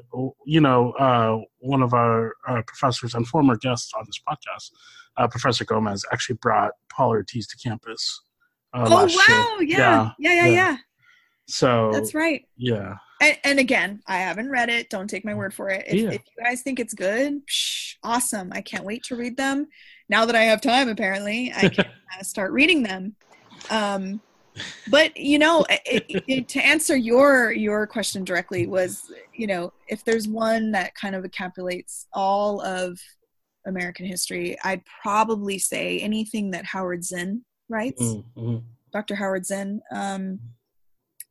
you 0.46 0.60
know, 0.60 0.92
uh, 0.92 1.38
one 1.58 1.82
of 1.82 1.94
our 1.94 2.34
uh, 2.48 2.62
professors 2.66 3.14
and 3.14 3.26
former 3.26 3.56
guests 3.56 3.92
on 3.98 4.04
this 4.06 4.20
podcast, 4.28 4.70
uh, 5.16 5.28
Professor 5.28 5.64
Gomez, 5.64 6.04
actually 6.12 6.36
brought 6.36 6.72
Paul 6.90 7.10
Ortiz 7.10 7.46
to 7.48 7.56
campus. 7.56 8.22
Uh, 8.72 8.86
oh 8.90 8.94
last 8.94 9.28
year. 9.28 9.38
wow, 9.38 9.56
yeah. 9.60 10.10
Yeah, 10.18 10.32
yeah, 10.32 10.46
yeah, 10.46 10.76
So 11.46 11.90
That's 11.92 12.14
right. 12.14 12.44
Yeah. 12.56 12.96
And, 13.20 13.38
and 13.44 13.58
again, 13.60 14.02
I 14.08 14.16
haven't 14.18 14.50
read 14.50 14.68
it. 14.68 14.90
Don't 14.90 15.08
take 15.08 15.24
my 15.24 15.34
word 15.34 15.54
for 15.54 15.70
it. 15.70 15.84
If, 15.86 15.94
Yeah. 15.94 16.08
if 16.10 16.22
you 16.36 16.44
guys 16.44 16.62
think 16.62 16.80
it's 16.80 16.92
good, 16.94 17.46
psh, 17.46 17.94
awesome. 18.02 18.50
I 18.52 18.60
can't 18.60 18.84
wait 18.84 19.04
to 19.04 19.16
read 19.16 19.36
them. 19.36 19.68
Now 20.08 20.24
that 20.26 20.34
I 20.34 20.42
have 20.42 20.60
time, 20.60 20.88
apparently, 20.88 21.52
I 21.54 21.68
can 21.68 21.86
uh, 22.18 22.22
start 22.22 22.52
reading 22.52 22.82
them. 22.82 23.16
Um, 23.70 24.20
but 24.88 25.16
you 25.16 25.38
know, 25.38 25.64
it, 25.68 26.22
it, 26.28 26.48
to 26.48 26.60
answer 26.60 26.96
your 26.96 27.52
your 27.52 27.86
question 27.86 28.24
directly 28.24 28.66
was, 28.66 29.10
you 29.32 29.46
know, 29.46 29.72
if 29.88 30.04
there's 30.04 30.28
one 30.28 30.70
that 30.72 30.94
kind 30.94 31.14
of 31.14 31.24
encapsulates 31.24 32.06
all 32.12 32.60
of 32.60 32.98
American 33.66 34.06
history, 34.06 34.56
I'd 34.62 34.82
probably 35.02 35.58
say 35.58 35.98
anything 36.00 36.50
that 36.52 36.64
Howard 36.64 37.04
Zinn 37.04 37.44
writes. 37.68 38.02
Mm, 38.02 38.24
mhm. 38.36 38.62
Dr. 38.92 39.16
Howard 39.16 39.44
Zinn, 39.44 39.80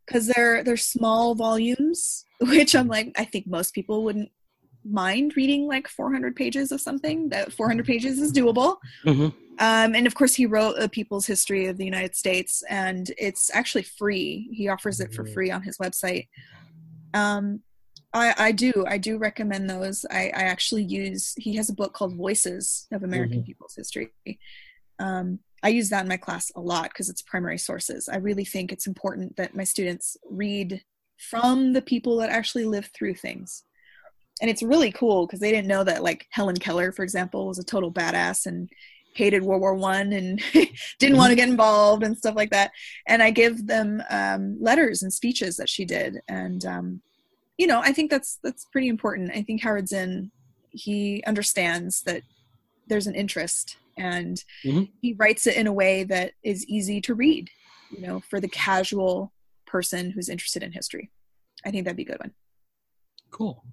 because 0.06 0.28
they're 0.28 0.64
they're 0.64 0.76
small 0.76 1.36
volumes, 1.36 2.26
which 2.42 2.76
I'm 2.76 2.88
like, 2.88 3.14
I 3.18 3.24
think 3.24 3.48
most 3.48 3.74
people 3.74 4.04
wouldn't 4.04 4.32
mind 4.86 5.34
reading 5.36 5.68
like 5.68 5.88
400 5.88 6.36
pages 6.36 6.72
of 6.72 6.82
something. 6.82 7.30
That 7.30 7.54
400 7.54 7.86
pages 7.86 8.20
is 8.20 8.32
doable. 8.34 8.78
Mhm. 9.06 9.34
Um, 9.60 9.96
and 9.96 10.08
of 10.08 10.16
course, 10.16 10.34
he 10.34 10.46
wrote 10.46 10.76
a 10.80 10.90
People's 10.90 11.28
History 11.28 11.68
of 11.68 11.78
the 11.78 11.86
United 11.86 12.16
States, 12.16 12.64
and 12.70 13.12
it's 13.18 13.54
actually 13.54 13.84
free. 13.84 14.50
He 14.52 14.68
offers 14.68 15.00
it 15.00 15.14
for 15.14 15.26
free 15.26 15.52
on 15.52 15.62
his 15.62 15.78
website. 15.78 16.28
Um, 17.14 17.62
I, 18.14 18.34
I 18.38 18.52
do, 18.52 18.86
I 18.88 18.98
do 18.98 19.18
recommend 19.18 19.70
those. 19.70 20.06
I, 20.10 20.26
I 20.36 20.44
actually 20.44 20.84
use. 20.84 21.34
He 21.38 21.56
has 21.56 21.70
a 21.70 21.74
book 21.74 21.94
called 21.94 22.16
Voices 22.16 22.88
of 22.92 23.04
American 23.04 23.42
Mhm. 23.42 23.46
People's 23.46 23.76
History. 23.76 24.12
Um, 25.00 25.40
I 25.64 25.70
use 25.70 25.90
that 25.90 26.02
in 26.02 26.10
my 26.10 26.18
class 26.18 26.52
a 26.56 26.60
lot 26.62 26.90
because 26.90 27.10
it's 27.10 27.22
primary 27.22 27.58
sources. 27.58 28.10
I 28.10 28.18
really 28.18 28.46
think 28.46 28.72
it's 28.72 28.86
important 28.88 29.36
that 29.38 29.56
my 29.56 29.64
students 29.64 30.18
read 30.30 30.84
from 31.18 31.74
the 31.74 31.82
people 31.82 32.18
that 32.18 32.30
actually 32.30 32.66
lived 32.66 32.92
through 32.94 33.16
things. 33.16 33.64
And 34.44 34.50
it's 34.50 34.62
really 34.62 34.92
cool 34.92 35.26
because 35.26 35.40
they 35.40 35.52
didn't 35.52 35.70
know 35.70 35.86
that, 35.86 36.04
like 36.04 36.28
Helen 36.30 36.58
Keller, 36.58 36.92
for 36.92 37.02
example, 37.04 37.48
was 37.48 37.60
a 37.60 37.64
total 37.64 37.90
badass 37.90 38.46
and 38.46 38.70
hated 39.16 39.42
World 39.42 39.62
War 39.62 39.74
One 39.74 40.12
and 40.12 40.44
didn't 41.00 41.16
want 41.16 41.30
to 41.30 41.36
get 41.38 41.48
involved 41.48 42.04
and 42.04 42.18
stuff 42.18 42.36
like 42.36 42.50
that. 42.50 42.72
And 43.08 43.24
I 43.24 43.32
give 43.32 43.66
them 43.68 44.04
um, 44.10 44.58
letters 44.60 45.02
and 45.02 45.14
speeches 45.14 45.56
that 45.56 45.70
she 45.70 45.86
did, 45.86 46.20
and 46.28 46.66
um, 46.66 47.02
you 47.58 47.68
know, 47.68 47.80
I 47.80 47.94
think 47.94 48.12
that's 48.12 48.38
that's 48.44 48.66
pretty 48.66 48.90
important. 48.90 49.32
I 49.34 49.44
think 49.44 49.64
Howard 49.64 49.88
Zinn 49.88 50.30
he 50.72 51.24
understands 51.26 52.02
that 52.02 52.24
there's 52.88 53.08
an 53.08 53.16
interest 53.16 53.78
and 53.96 54.44
Mhm. 54.66 54.90
he 55.02 55.14
writes 55.14 55.48
it 55.48 55.56
in 55.56 55.68
a 55.68 55.72
way 55.72 56.04
that 56.04 56.34
is 56.44 56.66
easy 56.68 57.00
to 57.02 57.14
read, 57.14 57.50
you 57.92 58.02
know, 58.02 58.20
for 58.20 58.42
the 58.42 58.50
casual 58.50 59.32
person 59.68 60.10
who's 60.12 60.28
interested 60.28 60.64
in 60.64 60.72
history. 60.74 61.12
I 61.64 61.72
think 61.72 61.86
that'd 61.86 61.96
be 61.96 62.04
a 62.04 62.08
good 62.08 62.20
one. 62.20 62.34
Cool. 63.30 63.64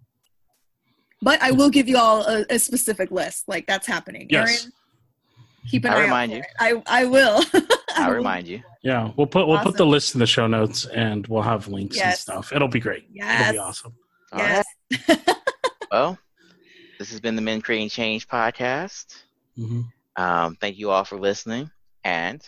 But 1.23 1.43
I 1.43 1.51
will 1.51 1.71
give 1.71 1.89
you 1.89 1.99
all 1.99 2.23
a, 2.27 2.45
a 2.51 2.59
specific 2.59 3.11
list. 3.11 3.45
Like 3.49 3.67
that's 3.67 3.87
happening. 3.87 4.27
Yes. 4.31 4.63
Erin, 4.65 4.73
keep 5.71 5.85
an 5.85 5.93
I'll 5.93 5.99
eye 5.99 6.03
remind 6.05 6.33
out 6.33 6.37
you. 6.37 6.43
it. 6.43 6.47
I 6.59 7.01
I 7.03 7.05
will. 7.05 7.43
I 7.55 7.63
I'll 7.97 8.13
remind 8.13 8.47
you. 8.49 8.63
Yeah, 8.83 9.11
we'll 9.17 9.27
put 9.27 9.47
we'll 9.47 9.59
put 9.61 9.77
the 9.77 9.85
list 9.85 10.15
in 10.15 10.21
the 10.21 10.27
show 10.27 10.47
notes 10.47 10.87
and 10.87 11.27
we'll 11.27 11.43
have 11.43 11.69
links 11.69 12.01
and 12.01 12.15
stuff. 12.15 12.53
It'll 12.53 12.69
be 12.69 12.81
great. 12.81 13.05
It'll 13.15 13.17
Yes. 13.17 13.53
be 13.53 13.59
awesome. 13.59 13.95
All 14.33 14.39
right. 14.41 14.65
Yes. 14.91 15.19
Well, 15.93 16.17
this 17.01 17.11
has 17.11 17.19
been 17.21 17.35
the 17.35 17.43
Men 17.43 17.61
Creating 17.61 17.89
Change 17.89 18.29
podcast. 18.29 19.07
hmm 19.57 19.81
Um, 20.15 20.55
thank 20.61 20.79
you 20.79 20.91
all 20.91 21.05
for 21.05 21.19
listening, 21.19 21.69
and 22.05 22.41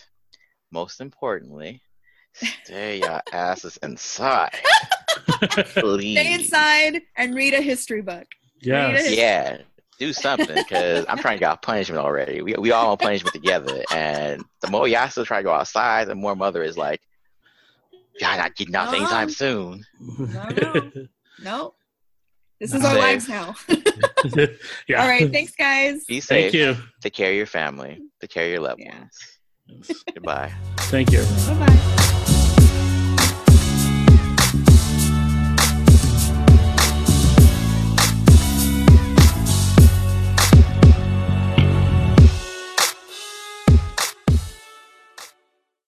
most 0.71 1.01
importantly, 1.01 1.81
stay 2.63 2.99
your 3.03 3.21
asses 3.33 3.77
inside, 3.83 4.55
please. 5.75 6.17
Stay 6.17 6.33
inside 6.33 7.01
and 7.17 7.35
read 7.35 7.53
a 7.53 7.61
history 7.61 8.01
book. 8.01 8.27
Yes. 8.63 9.11
Yeah, 9.15 9.57
do 9.99 10.13
something 10.13 10.55
because 10.55 11.05
I'm 11.07 11.17
trying 11.17 11.35
to 11.35 11.39
get 11.39 11.49
out 11.51 11.61
punishment 11.61 12.03
already. 12.03 12.41
We 12.41 12.53
we 12.57 12.71
all 12.71 12.91
on 12.91 12.97
punishment 12.97 13.33
together, 13.33 13.83
and 13.91 14.43
the 14.61 14.69
more 14.69 14.87
y'all 14.87 15.09
still 15.09 15.25
try 15.25 15.37
to 15.37 15.43
go 15.43 15.51
outside, 15.53 16.07
the 16.07 16.15
more 16.15 16.35
mother 16.35 16.63
is 16.63 16.77
like, 16.77 17.01
"Y'all 18.19 18.37
not 18.37 18.55
getting 18.55 18.75
out 18.75 18.93
anytime 18.93 19.29
soon." 19.29 19.85
no. 19.99 20.91
No. 21.41 21.73
This 22.59 22.73
is 22.73 22.79
Be 22.81 22.87
our 22.87 22.93
safe. 22.93 23.01
lives 23.01 23.27
now. 23.29 23.55
yeah. 24.87 25.01
All 25.01 25.07
right. 25.07 25.29
Thanks, 25.29 25.53
guys. 25.53 26.05
Be 26.05 26.21
safe. 26.21 26.51
Thank 26.51 26.53
you. 26.53 26.77
Take 27.01 27.11
care 27.11 27.31
of 27.31 27.35
your 27.35 27.45
family. 27.45 27.99
Take 28.21 28.29
care 28.29 28.45
of 28.45 28.51
your 28.51 28.61
loved 28.61 28.79
Yeah. 28.79 28.99
ones. 29.67 29.93
Goodbye. 30.13 30.53
Thank 30.77 31.11
you. 31.11 31.23
Bye 31.47 31.65
bye. 31.65 32.32